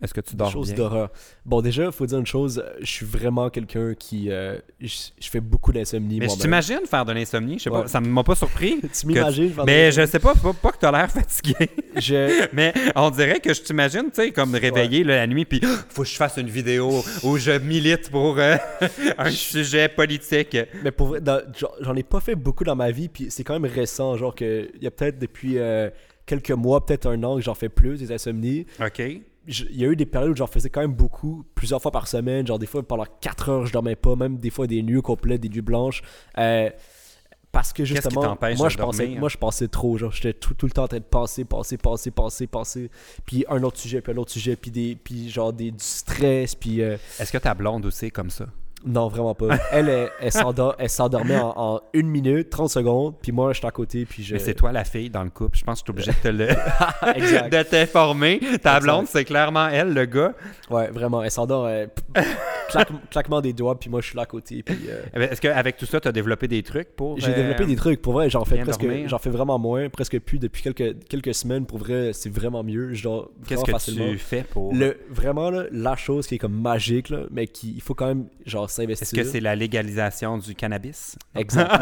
Est-ce 0.00 0.14
que 0.14 0.20
tu 0.20 0.36
dors 0.36 0.50
choses 0.50 0.68
bien? 0.68 0.76
d'horreur. 0.76 1.10
Bon, 1.44 1.60
déjà, 1.60 1.90
faut 1.90 2.06
dire 2.06 2.18
une 2.18 2.26
chose. 2.26 2.62
Je 2.80 2.86
suis 2.86 3.04
vraiment 3.06 3.50
quelqu'un 3.50 3.94
qui. 3.94 4.30
euh, 4.30 4.58
je, 4.80 4.86
je 5.20 5.28
fais 5.28 5.40
beaucoup 5.40 5.72
d'insomnie. 5.72 6.20
Mais 6.20 6.28
je 6.28 6.36
t'imagine 6.36 6.80
faire 6.86 7.04
de 7.04 7.12
l'insomnie? 7.12 7.58
Je 7.58 7.64
sais 7.64 7.70
pas, 7.70 7.80
Ouais. 7.80 7.88
ça 7.88 8.00
m'a 8.00 8.22
pas 8.22 8.34
surpris. 8.36 8.80
Tu 9.00 9.06
m'imagines 9.08 9.52
faire 9.52 9.64
Mais 9.64 9.90
je 9.90 10.06
sais 10.06 10.18
pas, 10.20 10.34
pas, 10.34 10.52
pas 10.52 10.70
que 10.72 10.78
tu 10.78 10.86
as 10.86 10.92
l'air 10.92 11.10
fatigué. 11.10 11.68
Je, 11.96 12.46
Mais 12.52 12.72
on 12.94 13.10
dirait 13.10 13.40
que 13.40 13.52
je 13.52 13.60
t'imagine, 13.62 14.04
tu 14.04 14.22
sais, 14.22 14.30
comme 14.30 14.54
réveillé 14.54 15.02
là, 15.02 15.16
la 15.16 15.26
nuit, 15.26 15.44
puis 15.44 15.60
Ah, 15.64 15.76
faut 15.88 16.02
que 16.02 16.08
je 16.08 16.14
fasse 16.16 16.36
une 16.36 16.48
vidéo 16.48 17.02
où 17.24 17.36
je 17.36 17.58
milite 17.58 18.10
pour 18.10 18.38
euh, 18.38 18.56
un 19.18 19.30
sujet 19.30 19.88
politique. 19.88 20.56
Mais 20.84 20.92
pour 20.92 21.08
vrai, 21.08 21.20
j'en 21.80 21.96
ai 21.96 22.02
pas 22.04 22.20
fait 22.20 22.34
beaucoup 22.36 22.62
dans 22.64 22.76
ma 22.76 22.90
vie, 22.92 23.08
puis 23.08 23.26
c'est 23.30 23.42
quand 23.42 23.58
même 23.58 23.70
récent. 23.70 24.16
Genre, 24.16 24.34
que 24.34 24.68
il 24.76 24.82
y 24.82 24.86
a 24.86 24.90
peut-être 24.90 25.18
depuis 25.18 25.58
euh, 25.58 25.90
quelques 26.24 26.50
mois, 26.52 26.84
peut-être 26.86 27.06
un 27.06 27.22
an 27.24 27.36
que 27.36 27.42
j'en 27.42 27.54
fais 27.54 27.68
plus, 27.68 27.98
des 27.98 28.12
insomnies. 28.12 28.66
OK. 28.80 29.02
Il 29.48 29.76
y 29.80 29.84
a 29.84 29.88
eu 29.88 29.96
des 29.96 30.06
périodes 30.06 30.30
où 30.32 30.36
j'en 30.36 30.46
faisais 30.46 30.68
quand 30.68 30.82
même 30.82 30.92
beaucoup, 30.92 31.44
plusieurs 31.54 31.80
fois 31.80 31.90
par 31.90 32.06
semaine. 32.06 32.46
Genre, 32.46 32.58
des 32.58 32.66
fois, 32.66 32.82
pendant 32.82 33.06
4 33.20 33.48
heures, 33.48 33.66
je 33.66 33.72
dormais 33.72 33.96
pas, 33.96 34.14
même 34.14 34.36
des 34.36 34.50
fois 34.50 34.66
des 34.66 34.82
nuits 34.82 35.00
complètes, 35.00 35.40
des 35.40 35.48
nuits 35.48 35.62
blanches. 35.62 36.02
Euh, 36.36 36.68
parce 37.50 37.72
que 37.72 37.82
justement, 37.84 38.36
moi, 38.58 38.68
je 38.68 38.76
pensais, 38.76 39.04
dormir? 39.04 39.20
moi, 39.20 39.28
je 39.30 39.38
pensais 39.38 39.68
trop. 39.68 39.96
Genre, 39.96 40.12
j'étais 40.12 40.34
tout, 40.34 40.52
tout 40.52 40.66
le 40.66 40.72
temps 40.72 40.84
en 40.84 40.88
train 40.88 40.98
de 40.98 41.02
penser, 41.02 41.44
penser, 41.46 41.78
penser, 41.78 42.10
penser, 42.10 42.46
penser. 42.46 42.90
Puis 43.24 43.46
un 43.48 43.62
autre 43.62 43.78
sujet, 43.78 44.02
puis 44.02 44.12
un 44.12 44.16
autre 44.18 44.30
sujet, 44.30 44.54
puis, 44.54 44.70
des, 44.70 44.96
puis 45.02 45.30
genre 45.30 45.52
des, 45.52 45.70
du 45.70 45.82
stress, 45.82 46.54
puis. 46.54 46.82
euh, 46.82 46.98
Est-ce 47.18 47.32
que 47.32 47.38
ta 47.38 47.54
blonde 47.54 47.86
aussi 47.86 48.06
est 48.06 48.10
comme 48.10 48.30
ça? 48.30 48.46
Non, 48.86 49.08
vraiment 49.08 49.34
pas. 49.34 49.56
Elle, 49.72 49.88
elle, 49.88 50.10
elle 50.20 50.30
s'endor- 50.32 50.76
elle 50.78 50.88
s'endormait 50.88 51.36
en, 51.38 51.52
en 51.56 51.80
une 51.92 52.06
minute, 52.08 52.48
30 52.50 52.70
secondes, 52.70 53.14
puis 53.20 53.32
moi, 53.32 53.52
j'étais 53.52 53.66
à 53.66 53.70
côté, 53.72 54.06
puis 54.06 54.22
je... 54.22 54.34
Mais 54.34 54.38
c'est 54.38 54.54
toi 54.54 54.70
la 54.72 54.84
fille 54.84 55.10
dans 55.10 55.24
le 55.24 55.30
couple. 55.30 55.58
Je 55.58 55.64
pense 55.64 55.82
que 55.82 55.92
je 55.92 56.00
suis 56.02 56.10
obligé 56.10 56.12
de 56.12 56.22
te 56.22 56.28
le... 56.28 56.48
exact. 57.16 57.52
de 57.52 57.62
t'informer. 57.64 58.40
Ta 58.62 58.78
blonde, 58.80 59.06
c'est 59.08 59.24
clairement 59.24 59.68
elle, 59.68 59.92
le 59.92 60.04
gars. 60.06 60.32
Ouais, 60.70 60.90
vraiment, 60.90 61.22
elle 61.24 61.30
s'endort, 61.30 61.66
euh, 61.66 61.86
claque- 62.70 62.92
claquement 63.10 63.40
des 63.40 63.52
doigts, 63.52 63.78
puis 63.78 63.90
moi, 63.90 64.00
je 64.00 64.06
suis 64.08 64.16
là 64.16 64.22
à 64.22 64.26
côté, 64.26 64.62
puis... 64.62 64.78
euh, 64.88 65.02
Eh 65.14 65.18
ben, 65.18 65.30
Est-ce 65.30 65.40
qu'avec 65.40 65.76
tout 65.76 65.86
ça, 65.86 66.00
tu 66.00 66.08
as 66.08 66.12
développé 66.12 66.46
des 66.48 66.62
trucs 66.62 66.94
pour. 66.94 67.18
J'ai 67.18 67.32
euh, 67.32 67.34
développé 67.34 67.66
des 67.66 67.76
trucs, 67.76 68.00
pour 68.00 68.12
vrai, 68.12 68.30
j'en 68.30 68.44
fais 68.44 68.58
presque... 68.58 68.86
J'en 69.06 69.18
fais 69.18 69.30
vraiment 69.30 69.58
moins, 69.58 69.88
presque 69.88 70.18
plus, 70.20 70.38
depuis 70.38 70.62
quelques, 70.62 71.04
quelques 71.08 71.34
semaines, 71.34 71.66
pour 71.66 71.78
vrai, 71.78 72.12
c'est 72.12 72.30
vraiment 72.32 72.62
mieux, 72.62 72.92
Qu'est-ce 73.46 73.64
que 73.64 73.70
facilement. 73.72 74.10
tu 74.10 74.18
fais 74.18 74.42
pour. 74.42 74.72
Le, 74.74 74.98
vraiment, 75.10 75.50
là, 75.50 75.64
la 75.72 75.96
chose 75.96 76.26
qui 76.26 76.36
est 76.36 76.38
comme 76.38 76.54
magique, 76.60 77.08
là, 77.10 77.20
mais 77.30 77.46
qui, 77.46 77.72
il 77.74 77.82
faut 77.82 77.94
quand 77.94 78.06
même, 78.06 78.26
genre, 78.46 78.67
Est-ce 78.70 78.82
s'investir. 78.82 79.22
que 79.22 79.28
c'est 79.28 79.40
la 79.40 79.54
légalisation 79.56 80.38
du 80.38 80.54
cannabis? 80.54 81.16
Exactement. 81.34 81.78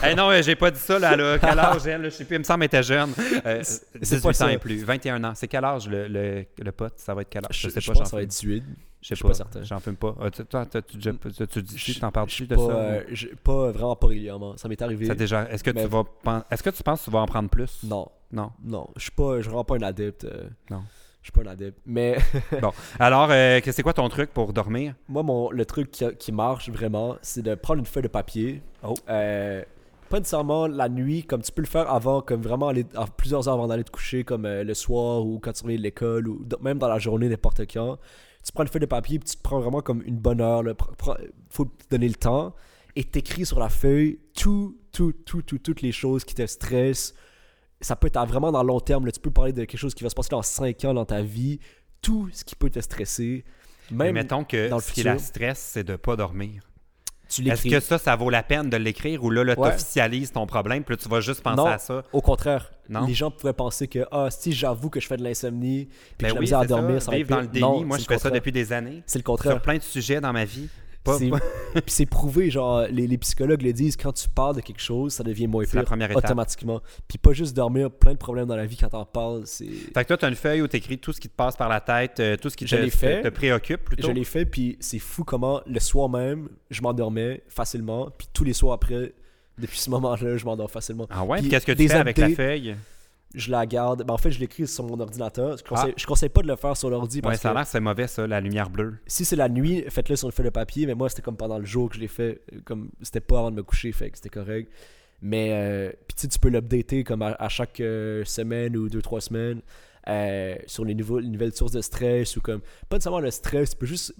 Eh 0.10 0.14
non, 0.14 0.30
euh, 0.30 0.42
j'ai 0.42 0.56
pas 0.56 0.70
dit 0.70 0.78
ça, 0.80 0.98
là. 0.98 1.16
là. 1.16 1.38
Quel 1.38 1.58
âge 1.58 1.86
elle? 1.86 2.04
Je 2.04 2.10
sais 2.10 2.24
plus, 2.24 2.36
il 2.36 2.40
me 2.40 2.44
semble 2.44 2.60
qu'elle 2.68 2.80
était 2.80 2.82
jeune. 2.82 3.10
Euh, 3.46 3.60
C'est 3.62 4.00
18 4.00 4.22
pas 4.22 4.28
ans 4.30 4.32
ça. 4.32 4.52
et 4.52 4.58
plus. 4.58 4.82
21 4.84 5.22
ans. 5.24 5.32
C'est 5.34 5.48
quel 5.48 5.64
âge 5.64 5.88
le, 5.88 6.08
le, 6.08 6.44
le 6.58 6.72
pote? 6.72 6.94
Ça 6.96 7.14
va 7.14 7.22
être 7.22 7.28
quel 7.30 7.44
âge? 7.44 7.56
je, 7.58 7.68
Je 7.68 7.72
sais 7.74 7.80
je 7.80 7.86
pas, 7.92 7.98
pense 7.98 8.10
ça 8.10 8.16
va 8.16 8.22
être 8.22 8.28
18. 8.28 8.64
Je 9.02 9.08
sais 9.08 9.14
suis 9.14 9.22
pas, 9.22 9.28
pas 9.28 9.34
certain. 9.34 9.62
J'en 9.62 9.80
fume 9.80 9.96
pas. 9.96 10.14
Tu- 10.30 10.44
toi, 10.44 10.66
dit 10.66 11.78
Je- 11.78 11.98
t'en 12.00 12.10
parles 12.12 12.28
suis 12.28 12.46
de 12.46 12.54
pas, 12.54 12.66
ça? 12.66 12.72
euh, 12.72 13.02
pas 13.42 13.70
vraiment 13.72 13.96
pas 13.96 14.06
régulièrement. 14.08 14.56
Ça 14.58 14.68
m'est 14.68 14.80
arrivé. 14.82 15.06
Ça 15.06 15.14
déjà. 15.14 15.48
Est-ce 15.50 15.64
que 15.64 15.70
mais- 15.70 15.84
tu 15.84 15.88
vas 15.88 16.04
Est-ce 16.50 16.62
que 16.62 16.70
tu 16.70 16.82
penses 16.82 17.00
que 17.00 17.04
tu 17.06 17.10
vas 17.10 17.20
en 17.20 17.26
prendre 17.26 17.48
plus? 17.48 17.78
Non, 17.84 18.06
Non? 18.30 18.52
non, 18.62 18.88
je 18.96 19.02
suis 19.02 19.10
pas, 19.10 19.40
je 19.40 19.46
vraiment 19.48 19.64
pas 19.64 19.76
un 19.76 19.82
adepte. 19.82 20.24
euh, 20.24 20.44
Non. 20.70 20.82
Je 21.22 21.26
suis 21.26 21.32
pas 21.32 21.42
un 21.42 21.52
adepte. 21.52 21.78
Mais 21.84 22.16
Alors, 22.98 23.28
euh, 23.30 23.60
c'est 23.62 23.82
quoi 23.82 23.92
ton 23.92 24.08
truc 24.08 24.30
pour 24.32 24.52
dormir? 24.52 24.94
moi, 25.08 25.22
mon, 25.22 25.50
le 25.50 25.66
truc 25.66 25.90
qui, 25.90 26.04
qui 26.18 26.32
marche 26.32 26.70
vraiment, 26.70 27.16
c'est 27.20 27.42
de 27.42 27.54
prendre 27.54 27.80
une 27.80 27.86
feuille 27.86 28.04
de 28.04 28.08
papier. 28.08 28.62
Oh. 28.82 28.94
Euh, 29.08 29.62
pas 30.08 30.18
nécessairement 30.18 30.66
la 30.66 30.88
nuit, 30.88 31.22
comme 31.22 31.42
tu 31.42 31.52
peux 31.52 31.62
le 31.62 31.68
faire 31.68 31.90
avant, 31.90 32.20
comme 32.20 32.42
vraiment 32.42 32.68
aller, 32.68 32.84
plusieurs 33.16 33.48
heures 33.48 33.54
avant 33.54 33.68
d'aller 33.68 33.84
te 33.84 33.92
coucher, 33.92 34.24
comme 34.24 34.44
euh, 34.44 34.64
le 34.64 34.74
soir 34.74 35.24
ou 35.24 35.38
quand 35.38 35.52
tu 35.52 35.62
reviens 35.62 35.78
de 35.78 35.82
l'école 35.82 36.26
ou 36.26 36.44
même 36.60 36.78
dans 36.78 36.88
la 36.88 36.98
journée, 36.98 37.28
n'importe 37.28 37.60
quand. 37.72 37.98
Tu 38.44 38.52
prends 38.52 38.64
une 38.64 38.68
feuille 38.68 38.80
de 38.80 38.86
papier 38.86 39.18
puis 39.18 39.28
tu 39.28 39.36
te 39.36 39.42
prends 39.42 39.60
vraiment 39.60 39.82
comme 39.82 40.02
une 40.04 40.16
bonne 40.16 40.40
heure. 40.40 40.62
Il 40.66 40.74
faut 41.50 41.66
te 41.66 41.88
donner 41.90 42.08
le 42.08 42.14
temps 42.14 42.54
et 42.96 43.04
t'écris 43.04 43.46
sur 43.46 43.60
la 43.60 43.68
feuille 43.68 44.18
tout, 44.34 44.76
tout, 44.92 45.12
tout, 45.12 45.42
tout, 45.42 45.58
toutes 45.58 45.82
les 45.82 45.92
choses 45.92 46.24
qui 46.24 46.34
te 46.34 46.46
stressent. 46.46 47.14
Ça 47.80 47.96
peut 47.96 48.08
être 48.08 48.24
vraiment 48.26 48.52
dans 48.52 48.62
le 48.62 48.68
long 48.68 48.80
terme. 48.80 49.06
là. 49.06 49.12
Tu 49.12 49.20
peux 49.20 49.30
parler 49.30 49.52
de 49.52 49.64
quelque 49.64 49.78
chose 49.78 49.94
qui 49.94 50.02
va 50.02 50.10
se 50.10 50.14
passer 50.14 50.28
dans 50.30 50.42
5 50.42 50.84
ans 50.84 50.94
dans 50.94 51.04
ta 51.06 51.22
vie. 51.22 51.58
Tout 52.02 52.28
ce 52.32 52.44
qui 52.44 52.54
peut 52.56 52.70
te 52.70 52.80
stresser. 52.80 53.44
Mais 53.90 54.12
mettons 54.12 54.44
que 54.44 54.68
dans 54.68 54.76
le 54.76 54.82
ce 54.82 54.92
qui 54.92 55.02
la 55.02 55.12
futur. 55.14 55.26
stress, 55.26 55.58
c'est 55.72 55.84
de 55.84 55.96
pas 55.96 56.16
dormir. 56.16 56.62
Est-ce 57.46 57.68
que 57.68 57.78
ça, 57.80 57.96
ça 57.98 58.16
vaut 58.16 58.28
la 58.30 58.42
peine 58.42 58.68
de 58.70 58.76
l'écrire 58.76 59.22
ou 59.22 59.30
là, 59.30 59.44
là 59.44 59.54
Ouais. 59.58 59.70
t'officialises 59.70 60.32
ton 60.32 60.46
problème 60.46 60.82
puis 60.82 60.94
là, 60.94 60.98
tu 61.00 61.08
vas 61.08 61.20
juste 61.20 61.42
penser 61.42 61.56
Non. 61.58 61.66
à 61.66 61.78
ça? 61.78 62.02
Au 62.12 62.20
contraire, 62.20 62.70
Non? 62.88 63.06
les 63.06 63.14
gens 63.14 63.30
pourraient 63.30 63.52
penser 63.52 63.86
que 63.86 64.04
ah 64.10 64.28
si 64.30 64.52
j'avoue 64.52 64.90
que 64.90 64.98
je 64.98 65.06
fais 65.06 65.16
de 65.16 65.22
l'insomnie 65.22 65.86
puis 66.18 66.26
que 66.28 66.34
Ben 66.34 66.44
j'ai 66.44 66.50
la 66.50 66.58
oui, 66.58 66.64
à 66.64 66.66
dormir, 66.66 67.00
ça. 67.00 67.06
ça 67.06 67.10
va 67.12 67.18
être 67.18 67.28
dans 67.28 67.40
le 67.40 67.46
déni. 67.46 67.60
Non, 67.60 67.84
Moi, 67.84 67.98
je 67.98 68.04
fais 68.04 68.18
ça 68.18 68.30
depuis 68.30 68.50
des 68.52 68.72
années. 68.72 69.02
C'est 69.06 69.18
le 69.18 69.22
Sur 69.22 69.24
contraire. 69.26 69.62
plein 69.62 69.76
de 69.76 69.82
sujets 69.82 70.20
dans 70.20 70.32
ma 70.32 70.44
vie. 70.44 70.68
C'est- 71.18 71.30
pas- 71.30 71.40
Puis 71.74 71.82
c'est 71.94 72.06
prouvé, 72.06 72.50
genre, 72.50 72.82
les, 72.90 73.06
les 73.06 73.18
psychologues 73.18 73.62
le 73.62 73.72
disent, 73.72 73.96
quand 73.96 74.12
tu 74.12 74.28
parles 74.28 74.56
de 74.56 74.60
quelque 74.60 74.80
chose, 74.82 75.12
ça 75.14 75.22
devient 75.24 75.46
moins 75.46 75.64
C'est 75.64 75.76
la 75.76 75.82
pire 75.82 75.88
première 75.88 76.10
étape. 76.10 76.24
automatiquement. 76.24 76.80
Puis 77.08 77.16
pas 77.18 77.32
juste 77.32 77.54
dormir, 77.56 77.90
plein 77.90 78.12
de 78.12 78.18
problèmes 78.18 78.46
dans 78.46 78.56
la 78.56 78.66
vie 78.66 78.76
quand 78.76 78.88
t'en 78.88 79.04
parles, 79.04 79.42
c'est... 79.46 79.66
Fait 79.66 80.02
que 80.02 80.08
toi, 80.08 80.16
tu 80.16 80.24
as 80.24 80.28
une 80.28 80.34
feuille 80.34 80.62
où 80.62 80.68
tu 80.68 80.76
écris 80.76 80.98
tout 80.98 81.12
ce 81.12 81.20
qui 81.20 81.28
te 81.28 81.34
passe 81.36 81.56
par 81.56 81.68
la 81.68 81.80
tête, 81.80 82.20
euh, 82.20 82.36
tout 82.36 82.50
ce 82.50 82.56
qui 82.56 82.66
Je 82.66 82.76
te, 82.76 82.90
fait. 82.90 83.22
te 83.22 83.28
préoccupe 83.28 83.84
plutôt. 83.84 84.08
Je 84.08 84.12
l'ai 84.12 84.24
fait, 84.24 84.44
puis 84.44 84.76
c'est 84.80 84.98
fou 84.98 85.24
comment 85.24 85.60
le 85.66 85.80
soir 85.80 86.08
même, 86.08 86.48
je 86.70 86.82
m'endormais 86.82 87.42
facilement, 87.48 88.10
puis 88.18 88.28
tous 88.32 88.44
les 88.44 88.52
soirs 88.52 88.74
après, 88.74 89.14
depuis 89.58 89.78
ce 89.78 89.90
moment-là, 89.90 90.36
je 90.36 90.44
m'endors 90.44 90.70
facilement. 90.70 91.06
Ah 91.10 91.24
ouais? 91.24 91.40
Qu'est-ce 91.42 91.66
que 91.66 91.72
tu 91.72 91.88
fais 91.88 91.94
avec 91.94 92.18
la 92.18 92.30
feuille? 92.30 92.74
Je 93.34 93.50
la 93.50 93.64
garde. 93.66 94.02
Ben, 94.04 94.14
en 94.14 94.18
fait, 94.18 94.30
je 94.32 94.40
l'écris 94.40 94.66
sur 94.66 94.84
mon 94.84 94.98
ordinateur. 94.98 95.56
Je 95.56 95.62
conseille, 95.62 95.94
je 95.96 96.06
conseille 96.06 96.28
pas 96.30 96.42
de 96.42 96.48
le 96.48 96.56
faire 96.56 96.76
sur 96.76 96.90
l'ordi 96.90 97.20
Ouais, 97.24 97.36
ça 97.36 97.50
a 97.50 97.54
l'air 97.54 97.66
c'est 97.66 97.78
mauvais, 97.80 98.06
ça, 98.08 98.26
la 98.26 98.40
lumière 98.40 98.68
bleue. 98.70 98.96
si 99.06 99.24
c'est 99.24 99.36
la 99.36 99.48
nuit, 99.48 99.84
faites-le 99.88 100.16
sur 100.16 100.26
une 100.28 100.32
feuille 100.32 100.46
de 100.46 100.50
papier. 100.50 100.86
Mais 100.86 100.94
moi, 100.94 101.08
c'était 101.08 101.22
comme 101.22 101.36
pendant 101.36 101.58
le 101.58 101.64
jour 101.64 101.88
que 101.88 101.94
je 101.96 102.00
l'ai 102.00 102.08
fait. 102.08 102.40
euh, 102.52 102.58
Comme 102.64 102.90
c'était 103.02 103.20
pas 103.20 103.38
avant 103.38 103.50
de 103.52 103.56
me 103.56 103.62
coucher, 103.62 103.92
fait 103.92 104.10
que 104.10 104.16
c'était 104.16 104.30
correct. 104.30 104.70
Mais 105.22 105.50
euh, 105.52 105.92
puis 106.08 106.28
tu 106.28 106.38
peux 106.38 106.48
l'updater 106.48 107.04
comme 107.04 107.22
à, 107.22 107.36
à 107.38 107.48
chaque 107.48 107.78
euh, 107.80 108.24
semaine 108.24 108.76
ou 108.76 108.88
deux 108.88 109.02
trois 109.02 109.20
semaines. 109.20 109.60
euh, 110.08 110.56
sur 110.66 110.84
les, 110.84 110.94
nouveaux, 110.94 111.18
les 111.18 111.28
nouvelles 111.28 111.54
sources 111.54 111.72
de 111.72 111.82
stress 111.82 112.36
ou 112.36 112.40
comme, 112.40 112.62
pas 112.88 112.96
nécessairement 112.96 113.20
le 113.20 113.30
stress, 113.30 113.70
tu 113.70 113.76
peux 113.76 113.86
juste 113.86 114.14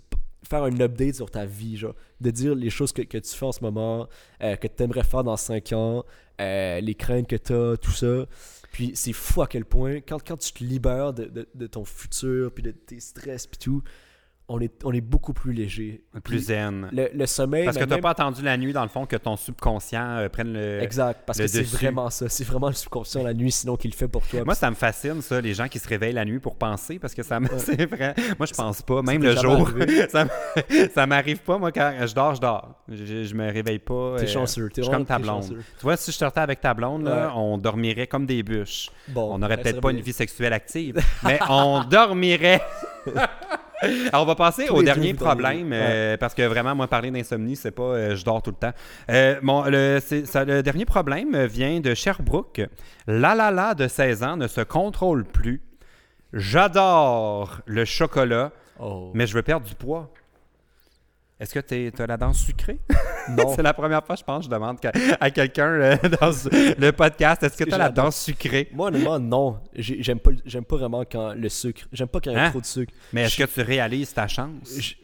faire 0.49 0.63
un 0.63 0.79
update 0.81 1.15
sur 1.17 1.31
ta 1.31 1.47
vie, 1.47 1.77
genre, 1.79 1.95
de 2.21 2.31
dire 2.31 2.55
les 2.55 2.71
choses 2.71 2.93
que, 2.93 3.03
que 3.03 3.17
tu 3.19 3.35
fais 3.35 3.47
en 3.47 3.53
ce 3.53 3.63
moment, 3.63 4.09
que 4.41 4.67
tu 4.69 4.83
aimerais 4.83 5.05
faire 5.05 5.25
dans 5.25 5.37
5 5.37 5.73
ans, 5.73 6.05
les 6.39 6.95
craintes 6.99 7.27
que 7.27 7.37
tu 7.37 7.53
as, 7.55 7.77
tout 7.79 7.91
ça. 7.93 8.27
Puis 8.73 8.93
c'est 8.95 9.13
fou 9.13 9.43
à 9.43 9.47
quel 9.49 9.65
point, 9.65 9.97
quand, 10.01 10.19
quand 10.27 10.37
tu 10.37 10.53
te 10.53 10.63
libères 10.65 11.13
de, 11.13 11.25
de- 11.25 11.49
de 11.55 11.67
ton 11.67 11.85
futur, 11.85 12.53
puis 12.53 12.63
de 12.63 12.71
tes 12.71 13.01
stress, 13.01 13.47
puis 13.47 13.59
tout, 13.59 13.83
on 14.53 14.61
est, 14.61 14.73
on 14.85 14.93
est 14.93 15.01
beaucoup 15.01 15.33
plus 15.33 15.53
léger. 15.53 16.03
Plus 16.25 16.47
zen. 16.47 16.89
le, 16.93 17.09
le 17.15 17.27
sommeil. 17.27 17.65
Parce 17.65 17.77
que 17.77 17.83
ben, 17.83 17.87
tu 17.87 17.91
n'as 17.91 17.97
même- 17.97 18.03
pas 18.03 18.11
attendu 18.11 18.43
la 18.43 18.57
nuit, 18.57 18.73
dans 18.73 18.83
le 18.83 18.89
fond, 18.89 19.07
que 19.07 19.15
ton 19.17 19.37
subconscient 19.37 20.17
euh, 20.19 20.29
prenne 20.29 20.53
le. 20.53 20.81
Exact, 20.83 21.21
parce 21.25 21.39
le 21.39 21.45
que 21.45 21.51
c'est 21.51 21.63
vraiment 21.63 22.11
ça. 22.11 22.29
C'est 22.29 22.45
vraiment 22.45 22.67
le 22.69 22.75
subconscient 22.75 23.23
la 23.23 23.33
nuit, 23.33 23.53
sinon 23.53 23.77
qu'il 23.77 23.93
le 23.93 23.97
fait 23.97 24.09
pour 24.09 24.27
toi. 24.27 24.45
Moi, 24.45 24.55
ça 24.57 24.69
me 24.71 24.75
fascine, 24.75 25.23
ça, 25.23 25.41
les 25.41 25.55
gens 25.55 25.69
qui 25.69 25.79
se 25.79 25.89
réveillent 25.89 26.13
la 26.15 26.25
nuit 26.25 26.41
pour 26.41 26.57
penser, 26.57 26.99
parce 26.99 27.15
que 27.15 27.23
ça 27.23 27.39
me... 27.39 27.47
c'est 27.59 27.87
vrai. 27.87 28.15
Moi, 28.39 28.47
je 28.47 28.55
pense 28.55 28.83
pas, 28.83 29.03
même 29.03 29.23
le 29.23 29.37
jour. 29.37 29.71
ça 30.95 31.07
m'arrive 31.07 31.39
pas, 31.39 31.59
moi, 31.59 31.71
quand 31.71 31.93
je 32.07 32.15
dors, 32.15 32.35
je 32.35 32.41
dors. 32.41 32.75
Je, 32.89 33.23
je 33.25 33.35
me 33.35 33.53
réveille 33.53 33.79
pas. 33.79 34.17
T'es 34.19 34.25
euh, 34.25 34.27
chanceux. 34.27 34.69
T'es 34.69 34.83
Je 34.83 34.87
suis 34.87 34.93
comme 34.93 35.07
ta 35.07 35.19
blonde. 35.19 35.43
chanceux. 35.43 35.63
Tu 35.79 35.83
vois, 35.83 35.97
si 35.97 36.11
je 36.11 36.17
sortais 36.17 36.41
avec 36.41 36.61
ta 36.61 36.75
blonde, 36.75 37.05
là, 37.05 37.29
Ouais. 37.29 37.33
on 37.37 37.57
dormirait 37.59 38.07
comme 38.09 38.27
des 38.27 38.43
bûches. 38.43 38.89
Bon, 39.09 39.35
On 39.35 39.39
n'aurait 39.39 39.57
ça 39.57 39.63
peut-être 39.63 39.81
pas 39.81 39.91
bien. 39.91 39.99
une 39.99 40.05
vie 40.05 40.13
sexuelle 40.13 40.53
active, 40.53 40.97
mais 41.25 41.39
on 41.49 41.85
dormirait. 41.85 42.61
Alors, 44.13 44.23
on 44.23 44.27
va 44.27 44.35
passer 44.35 44.67
Tous 44.67 44.75
au 44.75 44.83
dernier 44.83 45.15
problème, 45.15 45.71
euh, 45.73 46.17
parce 46.17 46.35
que 46.35 46.43
vraiment, 46.43 46.75
moi, 46.75 46.87
parler 46.89 47.11
d'insomnie, 47.11 47.57
c'est 47.57 47.71
pas 47.71 47.83
euh, 47.83 48.17
je 48.17 48.25
dors 48.25 48.43
tout 48.43 48.51
le 48.51 48.57
temps. 48.57 48.73
Euh, 49.11 49.41
bon, 49.43 49.65
le, 49.67 49.99
c'est- 50.05 50.27
ça- 50.27 50.45
le 50.45 50.63
dernier 50.63 50.85
problème 50.85 51.45
vient 51.47 51.81
de 51.81 51.95
Sherbrooke. 51.95 52.61
Lalala 53.07 53.75
de 53.75 53.89
16 53.89 54.23
ans 54.23 54.37
ne 54.37 54.49
se 54.49 54.61
contrôle 54.61 55.25
plus. 55.25 55.63
J'adore 56.33 57.61
le 57.67 57.85
chocolat, 57.85 58.53
Oh. 58.83 59.11
mais 59.15 59.27
je 59.27 59.35
veux 59.35 59.43
perdre 59.43 59.67
du 59.67 59.75
poids. 59.75 60.11
Est-ce 61.41 61.55
que 61.59 61.91
tu 61.91 62.03
as 62.03 62.07
la 62.07 62.17
dent 62.17 62.33
sucrée? 62.33 62.79
Non. 63.31 63.55
c'est 63.55 63.63
la 63.63 63.73
première 63.75 64.05
fois, 64.05 64.17
je 64.17 64.25
pense, 64.25 64.45
je 64.45 64.51
demande 64.51 64.79
à 65.21 65.31
quelqu'un 65.31 65.67
euh, 65.69 65.97
dans 66.21 66.31
le 66.79 66.91
podcast, 66.91 67.43
est-ce 67.43 67.57
que 67.57 67.65
tu 67.65 67.75
as 67.75 67.79
la 67.79 67.89
dent 67.91 68.11
sucrée? 68.11 68.69
Moi, 68.73 68.89
honnêtement, 68.89 69.19
non. 69.21 69.61
J'ai- 69.75 70.03
J'aime 70.03 70.19
pas, 70.19 70.77
vraiment 70.77 71.05
quand 71.11 71.35
le 71.35 71.49
sucre. 71.49 71.83
J'aime 71.93 72.09
pas 72.09 72.21
quand 72.21 72.31
il 72.31 72.35
y 72.35 72.37
a 72.37 72.47
Hein? 72.47 72.51
trop 72.51 72.61
de 72.61 72.67
sucre. 72.67 72.93
Mais 73.13 73.23
est-ce 73.23 73.37
que 73.37 73.45
tu 73.45 73.61
réalises 73.63 74.13
ta 74.13 74.27
chance? 74.27 74.79
Je- 74.79 74.95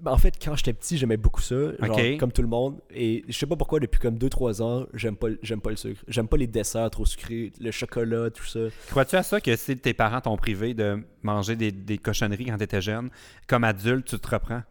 ben, 0.00 0.12
en 0.12 0.16
fait, 0.18 0.34
quand 0.42 0.54
j'étais 0.56 0.72
petit, 0.72 0.96
j'aimais 0.96 1.16
beaucoup 1.16 1.40
ça, 1.40 1.56
genre, 1.80 2.00
comme 2.18 2.30
tout 2.32 2.42
le 2.42 2.48
monde. 2.48 2.80
Et 2.90 3.24
je 3.28 3.36
sais 3.36 3.46
pas 3.46 3.56
pourquoi, 3.56 3.80
depuis 3.80 3.98
comme 4.00 4.16
2-3 4.16 4.60
ans, 4.62 4.86
j'aime 4.94 5.16
pas, 5.16 5.28
j'aime 5.42 5.60
pas 5.60 5.70
le 5.70 5.76
sucre. 5.76 6.00
J'aime 6.08 6.28
pas 6.28 6.36
les 6.36 6.46
desserts 6.46 6.90
trop 6.90 7.04
sucrés, 7.04 7.52
le 7.60 7.70
chocolat, 7.72 8.30
tout 8.30 8.44
ça. 8.44 8.60
Crois-tu 8.90 9.16
à 9.16 9.22
ça 9.22 9.40
que 9.40 9.54
si 9.56 9.76
tes 9.76 9.94
parents 9.94 10.20
t'ont 10.20 10.36
privé 10.36 10.72
de 10.74 11.02
manger 11.22 11.56
des, 11.56 11.70
des 11.72 11.98
cochonneries 11.98 12.46
quand 12.46 12.56
tu 12.58 12.64
étais 12.64 12.80
jeune, 12.80 13.10
comme 13.46 13.64
adulte, 13.64 14.06
tu 14.08 14.18
te 14.18 14.28
reprends? 14.28 14.62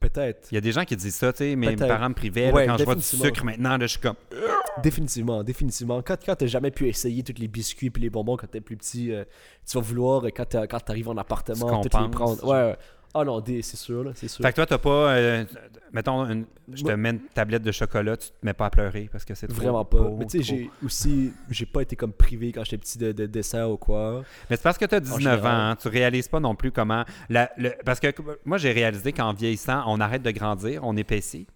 Peut-être. 0.00 0.48
Il 0.50 0.54
y 0.54 0.58
a 0.58 0.62
des 0.62 0.72
gens 0.72 0.84
qui 0.84 0.96
disent 0.96 1.14
ça, 1.14 1.30
tu 1.32 1.38
sais, 1.38 1.56
mes 1.56 1.76
parents 1.76 2.08
me 2.08 2.14
privaient, 2.14 2.50
là, 2.50 2.66
quand 2.66 2.78
je 2.78 2.84
vois 2.84 2.94
du 2.94 3.02
sucre 3.02 3.44
maintenant, 3.44 3.76
là, 3.76 3.86
je 3.86 3.92
suis 3.92 4.00
comme... 4.00 4.16
Définitivement, 4.82 5.42
définitivement. 5.42 6.00
Quand, 6.00 6.16
quand 6.24 6.36
t'as 6.36 6.46
jamais 6.46 6.70
pu 6.70 6.88
essayer 6.88 7.22
tous 7.22 7.38
les 7.38 7.48
biscuits 7.48 7.92
et 7.94 7.98
les 7.98 8.08
bonbons 8.08 8.36
quand 8.36 8.46
t'es 8.46 8.60
plus 8.60 8.76
petit, 8.76 9.12
euh, 9.12 9.24
tu 9.68 9.76
vas 9.76 9.82
vouloir, 9.82 10.24
euh, 10.24 10.30
quand 10.34 10.54
quand 10.68 10.80
t'arrives 10.80 11.08
en 11.08 11.16
appartement, 11.16 11.80
Tu 11.82 11.88
les 11.88 12.08
prendre. 12.08 12.42
Ouais, 12.44 12.70
ouais. 12.70 12.76
Ah 13.12 13.24
non, 13.24 13.40
des- 13.40 13.62
c'est 13.62 13.76
sûr, 13.76 14.04
là, 14.04 14.12
c'est 14.14 14.28
sûr. 14.28 14.42
Fait 14.44 14.50
que 14.50 14.56
toi, 14.56 14.66
t'as 14.66 14.78
pas... 14.78 15.14
euh, 15.16 15.44
mettons, 15.92 16.24
une- 16.26 16.46
je 16.72 16.82
te 16.82 16.86
Moi- 16.86 16.96
mets 16.96 17.10
une 17.10 17.20
tablette 17.34 17.62
de 17.62 17.72
chocolat, 17.72 18.16
tu 18.16 18.28
te 18.28 18.34
mets 18.42 18.52
pas 18.52 18.66
à 18.66 18.70
pleurer 18.70 19.08
parce 19.10 19.24
que 19.24 19.34
c'est 19.34 19.48
trop 19.48 19.56
Vraiment 19.60 19.84
pas. 19.84 19.98
beau, 19.98 20.16
Mais 20.16 20.26
tu 20.26 20.38
sais, 20.38 20.44
trop- 20.44 20.56
j'ai 20.56 20.70
aussi, 20.84 21.32
j'ai 21.50 21.66
pas 21.66 21.82
été 21.82 21.96
comme 21.96 22.12
privé 22.12 22.52
quand 22.52 22.62
j'étais 22.62 22.78
petit 22.78 22.98
de, 22.98 23.10
de 23.10 23.26
dessert 23.26 23.68
ou 23.68 23.76
quoi. 23.76 24.22
Mais 24.48 24.56
c'est 24.56 24.62
parce 24.62 24.78
que 24.78 24.84
tu 24.84 24.94
as 24.94 25.00
19 25.00 25.18
ans, 25.18 25.20
général. 25.42 25.60
hein, 25.72 25.76
tu 25.80 25.88
réalises 25.88 26.28
pas 26.28 26.38
non 26.38 26.54
plus 26.54 26.70
comment... 26.70 27.04
la- 27.28 27.50
le- 27.56 27.72
parce 27.84 27.98
que 27.98 28.08
moi, 28.44 28.58
j'ai 28.58 28.70
réalisé 28.70 29.12
qu'en 29.12 29.32
vieillissant, 29.32 29.82
on 29.86 29.98
arrête 30.00 30.22
de 30.22 30.30
grandir, 30.30 30.82
on 30.84 30.96
épaissit. 30.96 31.48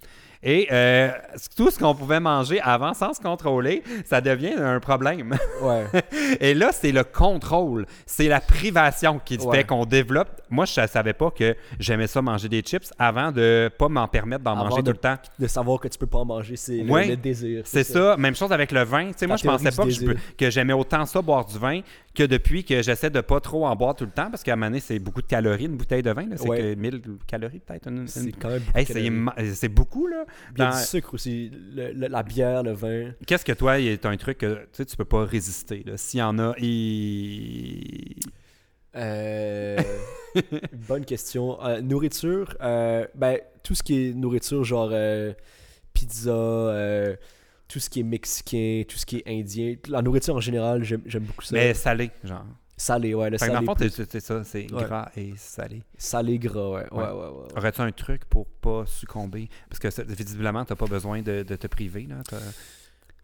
Et 0.46 0.68
euh, 0.70 1.10
tout 1.56 1.70
ce 1.70 1.78
qu'on 1.78 1.94
pouvait 1.94 2.20
manger 2.20 2.60
avant 2.60 2.92
sans 2.94 3.14
se 3.14 3.20
contrôler, 3.20 3.82
ça 4.04 4.20
devient 4.20 4.52
un 4.58 4.78
problème. 4.78 5.34
Ouais. 5.62 5.84
Et 6.40 6.52
là, 6.54 6.70
c'est 6.72 6.92
le 6.92 7.02
contrôle, 7.02 7.86
c'est 8.06 8.28
la 8.28 8.40
privation 8.40 9.18
qui 9.24 9.38
Ouais. 9.38 9.58
fait 9.58 9.64
qu'on 9.64 9.84
développe. 9.86 10.28
Moi, 10.50 10.64
je 10.66 10.80
ne 10.80 10.86
savais 10.86 11.12
pas 11.14 11.30
que 11.30 11.56
j'aimais 11.80 12.06
ça 12.06 12.22
manger 12.22 12.48
des 12.48 12.60
chips 12.60 12.92
avant 12.98 13.32
de 13.32 13.70
pas 13.76 13.88
m'en 13.88 14.06
permettre 14.06 14.44
d'en 14.44 14.54
manger 14.54 14.82
de- 14.82 14.92
tout 14.92 14.92
le 14.92 14.98
temps. 14.98 15.16
de 15.38 15.46
savoir 15.46 15.80
que 15.80 15.88
tu 15.88 15.98
peux 15.98 16.06
pas 16.06 16.18
en 16.18 16.24
manger, 16.24 16.56
c'est 16.56 16.76
le- 16.76 16.90
Ouais. 16.90 17.08
le, 17.08 17.16
désir. 17.16 17.62
C'est 17.64 17.82
ça. 17.84 18.16
Même 18.16 18.36
chose 18.36 18.52
avec 18.52 18.70
le 18.70 18.84
vin. 18.84 19.08
Tu 19.08 19.14
sais, 19.18 19.26
moi, 19.26 19.36
je 19.36 19.42
théorie 19.42 19.64
pensais 19.64 19.74
pas 19.76 19.84
que, 19.86 20.16
que 20.36 20.50
j'aimais 20.50 20.72
autant 20.74 21.04
ça, 21.06 21.20
boire 21.22 21.44
du 21.46 21.58
vin, 21.58 21.80
que 22.14 22.22
depuis 22.22 22.64
que 22.64 22.82
j'essaie 22.82 23.10
de 23.10 23.20
pas 23.20 23.40
trop 23.40 23.66
en 23.66 23.74
boire 23.74 23.94
tout 23.96 24.04
le 24.04 24.10
temps, 24.10 24.30
parce 24.30 24.42
qu'à 24.42 24.52
un 24.52 24.56
moment 24.56 24.66
donné, 24.68 24.80
c'est 24.80 24.98
beaucoup 24.98 25.22
de 25.22 25.26
calories, 25.26 25.64
une 25.66 25.76
bouteille 25.76 26.02
de 26.02 26.10
vin. 26.12 26.26
C'est 26.36 26.48
Ouais. 26.48 26.58
que 26.58 26.74
1000 26.74 27.02
calories, 27.26 27.60
peut-être. 27.60 27.88
une- 27.88 28.06
C'est 28.06 28.30
quand 28.32 28.50
même 28.50 28.62
Hey, 28.74 29.54
c'est 29.54 29.68
beaucoup, 29.68 30.06
là. 30.06 30.24
Il 30.56 30.58
y 30.58 30.62
a 30.62 30.70
Dans- 30.70 30.76
du 30.76 30.82
sucre 30.84 31.14
aussi, 31.14 31.50
le- 31.74 31.92
le- 31.92 32.08
la 32.08 32.22
bière, 32.22 32.62
le 32.62 32.72
vin. 32.72 33.12
Qu'est-ce 33.26 33.44
que 33.44 33.52
toi, 33.52 33.78
il 33.78 33.88
est 33.88 34.06
un 34.06 34.16
truc 34.16 34.38
que 34.38 34.66
tu 34.72 34.84
tu 34.86 34.96
peux 34.96 35.04
pas 35.04 35.24
résister. 35.24 35.84
S'il 35.96 36.20
y 36.20 36.22
en 36.22 36.38
a, 36.38 36.54
il... 36.58 38.14
Euh, 38.96 39.76
bonne 40.88 41.04
question. 41.04 41.62
Euh, 41.64 41.80
nourriture, 41.80 42.56
euh, 42.60 43.06
ben, 43.14 43.38
tout 43.62 43.74
ce 43.74 43.82
qui 43.82 44.08
est 44.10 44.14
nourriture, 44.14 44.62
genre 44.64 44.92
pizza, 45.92 46.30
tout 47.68 47.80
ce 47.80 47.88
qui 47.90 48.00
est 48.00 48.04
mexicain, 48.04 48.82
tout 48.88 48.98
ce 48.98 49.06
qui 49.06 49.16
est 49.16 49.24
indien, 49.40 49.74
la 49.88 50.02
nourriture 50.02 50.36
en 50.36 50.40
général, 50.40 50.84
j'aime 50.84 51.02
j'aime 51.06 51.24
beaucoup 51.24 51.42
ça. 51.44 51.54
Mais 51.54 51.74
salé, 51.74 52.10
genre. 52.22 52.44
Salé, 52.76 53.14
ouais, 53.14 53.30
le 53.30 53.38
Fait 53.38 53.48
dans 53.50 53.60
le 53.60 53.66
fond, 53.66 53.74
c'est 53.78 54.20
ça, 54.20 54.42
c'est 54.42 54.72
Ouais. 54.72 54.82
gras 54.82 55.08
et 55.16 55.32
salé. 55.36 55.82
Salé 55.96 56.38
gras, 56.38 56.70
ouais. 56.70 56.86
Ouais, 56.90 56.98
Ouais. 56.98 57.04
ouais, 57.04 57.12
ouais. 57.12 57.28
ouais. 57.28 57.56
Aurais-tu 57.58 57.80
un 57.80 57.92
truc 57.92 58.24
pour 58.24 58.46
pas 58.46 58.82
succomber? 58.86 59.48
Parce 59.68 59.78
que 59.78 59.90
ça- 59.90 60.02
visiblement, 60.02 60.64
t'as 60.64 60.74
pas 60.74 60.86
besoin 60.86 61.22
de, 61.22 61.44
de 61.44 61.56
te 61.56 61.66
priver. 61.68 62.06
Là. 62.08 62.16
T'as- 62.28 62.36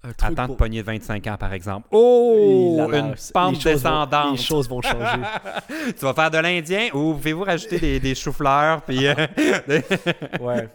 Un 0.03 0.12
truc 0.14 0.32
Attends 0.32 0.42
de 0.44 0.46
pour- 0.46 0.57
pogner 0.57 0.80
25 0.80 1.26
ans, 1.26 1.36
par 1.36 1.53
exemple. 1.53 1.88
Oh! 1.90 2.74
Et 2.74 2.76
là, 2.78 2.86
là, 2.88 2.98
une 3.09 3.14
pente 3.34 3.57
les 3.57 3.61
choses 3.61 3.82
vont- 3.82 3.90
descendante. 3.90 4.32
les 4.38 4.42
choses 4.42 4.68
vont 4.68 4.80
changer. 4.80 5.20
tu 5.98 6.05
vas 6.05 6.14
faire 6.14 6.30
de 6.30 6.38
l'Indien 6.38 6.88
ou 6.94 7.12
pouvez-vous 7.14 7.44
rajouter 7.44 7.78
des, 7.78 8.01
des 8.01 8.14
choux-fleurs? 8.14 8.80
Puis, 8.82 9.07
euh, 9.07 9.14
ouais. 10.40 10.68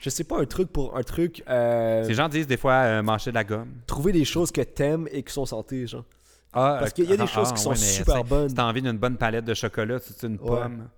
Je 0.00 0.10
sais 0.10 0.24
pas, 0.24 0.40
un 0.40 0.44
truc 0.46 0.72
pour 0.72 0.96
un 0.96 1.02
truc. 1.02 1.42
euh, 1.48 2.06
les 2.06 2.14
gens 2.14 2.28
disent 2.28 2.46
des 2.46 2.56
fois 2.56 2.72
euh, 2.72 3.02
mâcher 3.02 3.30
de 3.30 3.36
la 3.36 3.44
gomme. 3.44 3.70
trouver 3.86 4.10
des 4.12 4.24
choses 4.24 4.50
que 4.50 4.60
t'aimes 4.62 5.06
et 5.12 5.22
qui 5.22 5.32
sont 5.32 5.46
santé, 5.46 5.86
genre. 5.86 6.04
Ah, 6.54 6.76
Parce 6.80 6.92
qu'il 6.92 7.08
y 7.08 7.12
a 7.12 7.16
des 7.16 7.22
ah, 7.22 7.26
choses 7.26 7.48
ah, 7.50 7.54
qui 7.54 7.62
sont 7.62 7.70
ouais, 7.70 7.76
super 7.76 8.24
bonnes. 8.24 8.48
Si 8.48 8.54
t'as 8.54 8.64
envie 8.64 8.82
d'une 8.82 8.98
bonne 8.98 9.16
palette 9.16 9.44
de 9.44 9.54
chocolat, 9.54 9.98
c'est 10.00 10.26
une 10.26 10.34
Ouais. 10.34 10.38
pomme. 10.46 10.88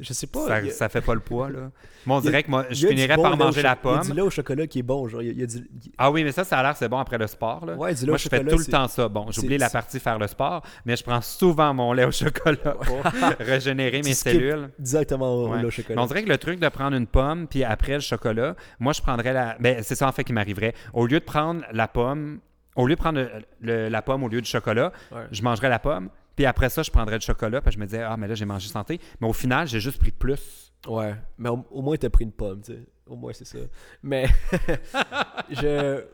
Je 0.00 0.12
sais 0.12 0.26
pas. 0.26 0.46
Ça, 0.48 0.54
a- 0.54 0.68
ça 0.70 0.88
fait 0.88 1.00
pas 1.00 1.14
le 1.14 1.20
poids, 1.20 1.48
là. 1.48 1.70
Moi, 2.04 2.16
on 2.16 2.20
dirait 2.20 2.42
que 2.42 2.50
moi, 2.50 2.64
je 2.70 2.88
finirais 2.88 3.14
bon 3.14 3.22
par 3.22 3.36
manger 3.36 3.62
la 3.62 3.74
cho- 3.74 3.78
Il 3.84 3.86
y 3.86 3.92
a 3.92 3.98
pomme. 3.98 4.06
du 4.08 4.12
lait 4.14 4.22
au 4.22 4.30
chocolat 4.30 4.66
qui 4.66 4.80
est 4.80 4.82
bon, 4.82 5.06
genre. 5.06 5.22
Il 5.22 5.38
y 5.38 5.42
a, 5.44 5.46
du... 5.46 5.70
Ah 5.96 6.10
oui, 6.10 6.24
mais 6.24 6.32
ça, 6.32 6.42
ça 6.42 6.58
a 6.58 6.62
l'air 6.64 6.76
c'est 6.76 6.88
bon 6.88 6.98
après 6.98 7.18
le 7.18 7.28
sport. 7.28 7.64
Là. 7.64 7.76
Ouais, 7.76 7.94
du 7.94 8.00
lait 8.00 8.06
Moi, 8.08 8.14
au 8.16 8.18
je 8.18 8.28
fais 8.28 8.44
tout 8.44 8.58
le 8.58 8.64
temps 8.64 8.88
ça. 8.88 9.08
Bon, 9.08 9.26
oublié 9.38 9.58
la 9.58 9.70
partie 9.70 10.00
faire 10.00 10.18
le 10.18 10.26
sport, 10.26 10.62
mais 10.84 10.96
je 10.96 11.04
prends 11.04 11.20
souvent 11.20 11.72
mon 11.72 11.92
lait 11.92 12.04
au 12.04 12.10
chocolat 12.10 12.56
pour 12.84 13.00
régénérer 13.38 14.02
mes 14.02 14.14
cellules. 14.14 14.70
Directement 14.76 15.32
au 15.34 15.48
Ouais. 15.50 15.58
lait 15.58 15.62
au 15.62 15.66
Mais 15.66 15.70
chocolat. 15.70 16.02
on 16.02 16.06
dirait 16.06 16.24
que 16.24 16.28
le 16.30 16.38
truc 16.38 16.58
de 16.58 16.68
prendre 16.68 16.96
une 16.96 17.06
pomme 17.06 17.46
puis 17.46 17.62
après 17.62 17.94
le 17.94 18.00
chocolat, 18.00 18.56
moi 18.80 18.92
je 18.92 19.02
prendrais 19.02 19.32
la. 19.32 19.56
Ben, 19.60 19.84
c'est 19.84 19.94
ça 19.94 20.08
en 20.08 20.12
fait 20.12 20.24
qui 20.24 20.32
m'arriverait. 20.32 20.74
Au 20.94 21.06
lieu 21.06 21.20
de 21.20 21.24
prendre 21.24 21.62
la 21.72 21.86
pomme, 21.86 22.40
au 22.76 22.86
lieu 22.86 22.94
de 22.94 23.00
prendre 23.00 23.18
le- 23.20 23.30
le- 23.60 23.88
la 23.88 24.02
pomme 24.02 24.22
au 24.24 24.28
lieu 24.28 24.40
du 24.40 24.48
chocolat, 24.48 24.92
Ouais. 25.12 25.26
je 25.30 25.42
mangerais 25.42 25.68
la 25.68 25.78
pomme. 25.78 26.08
Puis 26.36 26.46
après 26.46 26.68
ça, 26.70 26.82
je 26.82 26.90
prendrais 26.90 27.16
le 27.16 27.20
chocolat. 27.20 27.60
Puis 27.60 27.72
je 27.72 27.78
me 27.78 27.84
disais, 27.84 28.02
ah, 28.02 28.16
mais 28.16 28.26
là, 28.28 28.34
j'ai 28.34 28.44
mangé 28.46 28.68
santé. 28.68 28.98
Mais 29.20 29.28
au 29.28 29.32
final, 29.32 29.66
j'ai 29.66 29.80
juste 29.80 29.98
pris 29.98 30.10
plus. 30.12 30.72
Ouais, 30.88 31.14
mais 31.36 31.50
au, 31.50 31.64
au 31.70 31.82
moins 31.82 31.96
t'as 31.98 32.08
pris 32.08 32.24
une 32.24 32.32
pomme, 32.32 32.62
tu 32.62 32.72
sais. 32.72 32.86
Au 33.06 33.16
moins 33.16 33.32
c'est 33.34 33.44
ça. 33.44 33.58
Mais 34.02 34.26
je. 35.50 36.04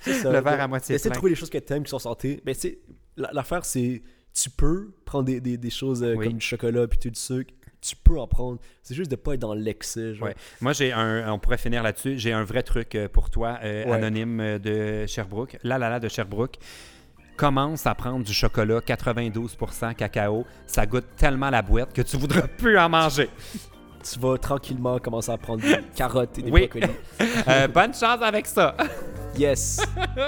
ça. 0.00 0.32
Le 0.32 0.40
verre 0.40 0.60
à 0.60 0.68
moitié 0.68 0.94
Essaie 0.96 1.08
de 1.10 1.14
trouver 1.14 1.30
des 1.32 1.36
choses 1.36 1.50
que 1.50 1.58
t'aimes 1.58 1.84
qui 1.84 1.90
sont 1.90 1.98
santé. 1.98 2.42
Mais 2.44 2.54
tu 2.54 2.60
sais, 2.60 2.78
la- 3.16 3.30
l'affaire 3.32 3.64
c'est. 3.64 4.02
Tu 4.34 4.50
peux 4.50 4.90
prendre 5.04 5.24
des, 5.24 5.40
des, 5.40 5.56
des 5.56 5.70
choses 5.70 6.02
euh, 6.02 6.14
Oui. 6.14 6.26
comme 6.28 6.38
du 6.38 6.44
chocolat 6.46 6.86
puis 6.86 6.98
tout 6.98 7.10
du 7.10 7.18
sucre. 7.18 7.52
Tu 7.80 7.94
peux 7.96 8.18
en 8.18 8.26
prendre. 8.26 8.58
C'est 8.82 8.94
juste 8.94 9.10
de 9.10 9.16
pas 9.16 9.34
être 9.34 9.40
dans 9.40 9.54
l'excès. 9.54 10.12
Ouais. 10.20 10.34
Moi, 10.60 10.72
j'ai 10.72 10.92
un. 10.92 11.32
On 11.32 11.38
pourrait 11.38 11.58
finir 11.58 11.82
là-dessus. 11.82 12.18
J'ai 12.18 12.32
un 12.32 12.42
vrai 12.44 12.62
truc 12.64 12.94
euh, 12.96 13.08
pour 13.08 13.30
toi, 13.30 13.58
euh, 13.62 13.84
Ouais. 13.84 13.92
anonyme 13.92 14.40
euh, 14.40 14.58
de 14.58 15.06
Sherbrooke. 15.06 15.58
La 15.62 15.78
la 15.78 15.88
la 15.88 16.00
de 16.00 16.08
Sherbrooke. 16.08 16.56
Commence 17.36 17.86
à 17.86 17.94
prendre 17.94 18.24
du 18.24 18.32
chocolat 18.32 18.80
92% 18.80 19.94
cacao. 19.94 20.44
Ça 20.66 20.86
goûte 20.86 21.06
tellement 21.16 21.50
la 21.50 21.62
boîte 21.62 21.92
que 21.92 22.02
tu 22.02 22.16
voudras 22.16 22.48
plus 22.58 22.76
en 22.76 22.88
manger. 22.88 23.30
Tu 24.02 24.18
vas 24.18 24.38
tranquillement 24.38 24.98
commencer 24.98 25.30
à 25.30 25.38
prendre 25.38 25.62
des 25.62 25.78
carottes 25.94 26.36
et 26.38 26.42
des 26.42 26.50
Oui. 26.50 26.62
brocolis. 26.66 26.90
Euh, 27.46 27.68
bonne 27.68 27.94
chance 27.94 28.20
avec 28.22 28.46
ça. 28.46 28.76
Yes! 29.36 29.80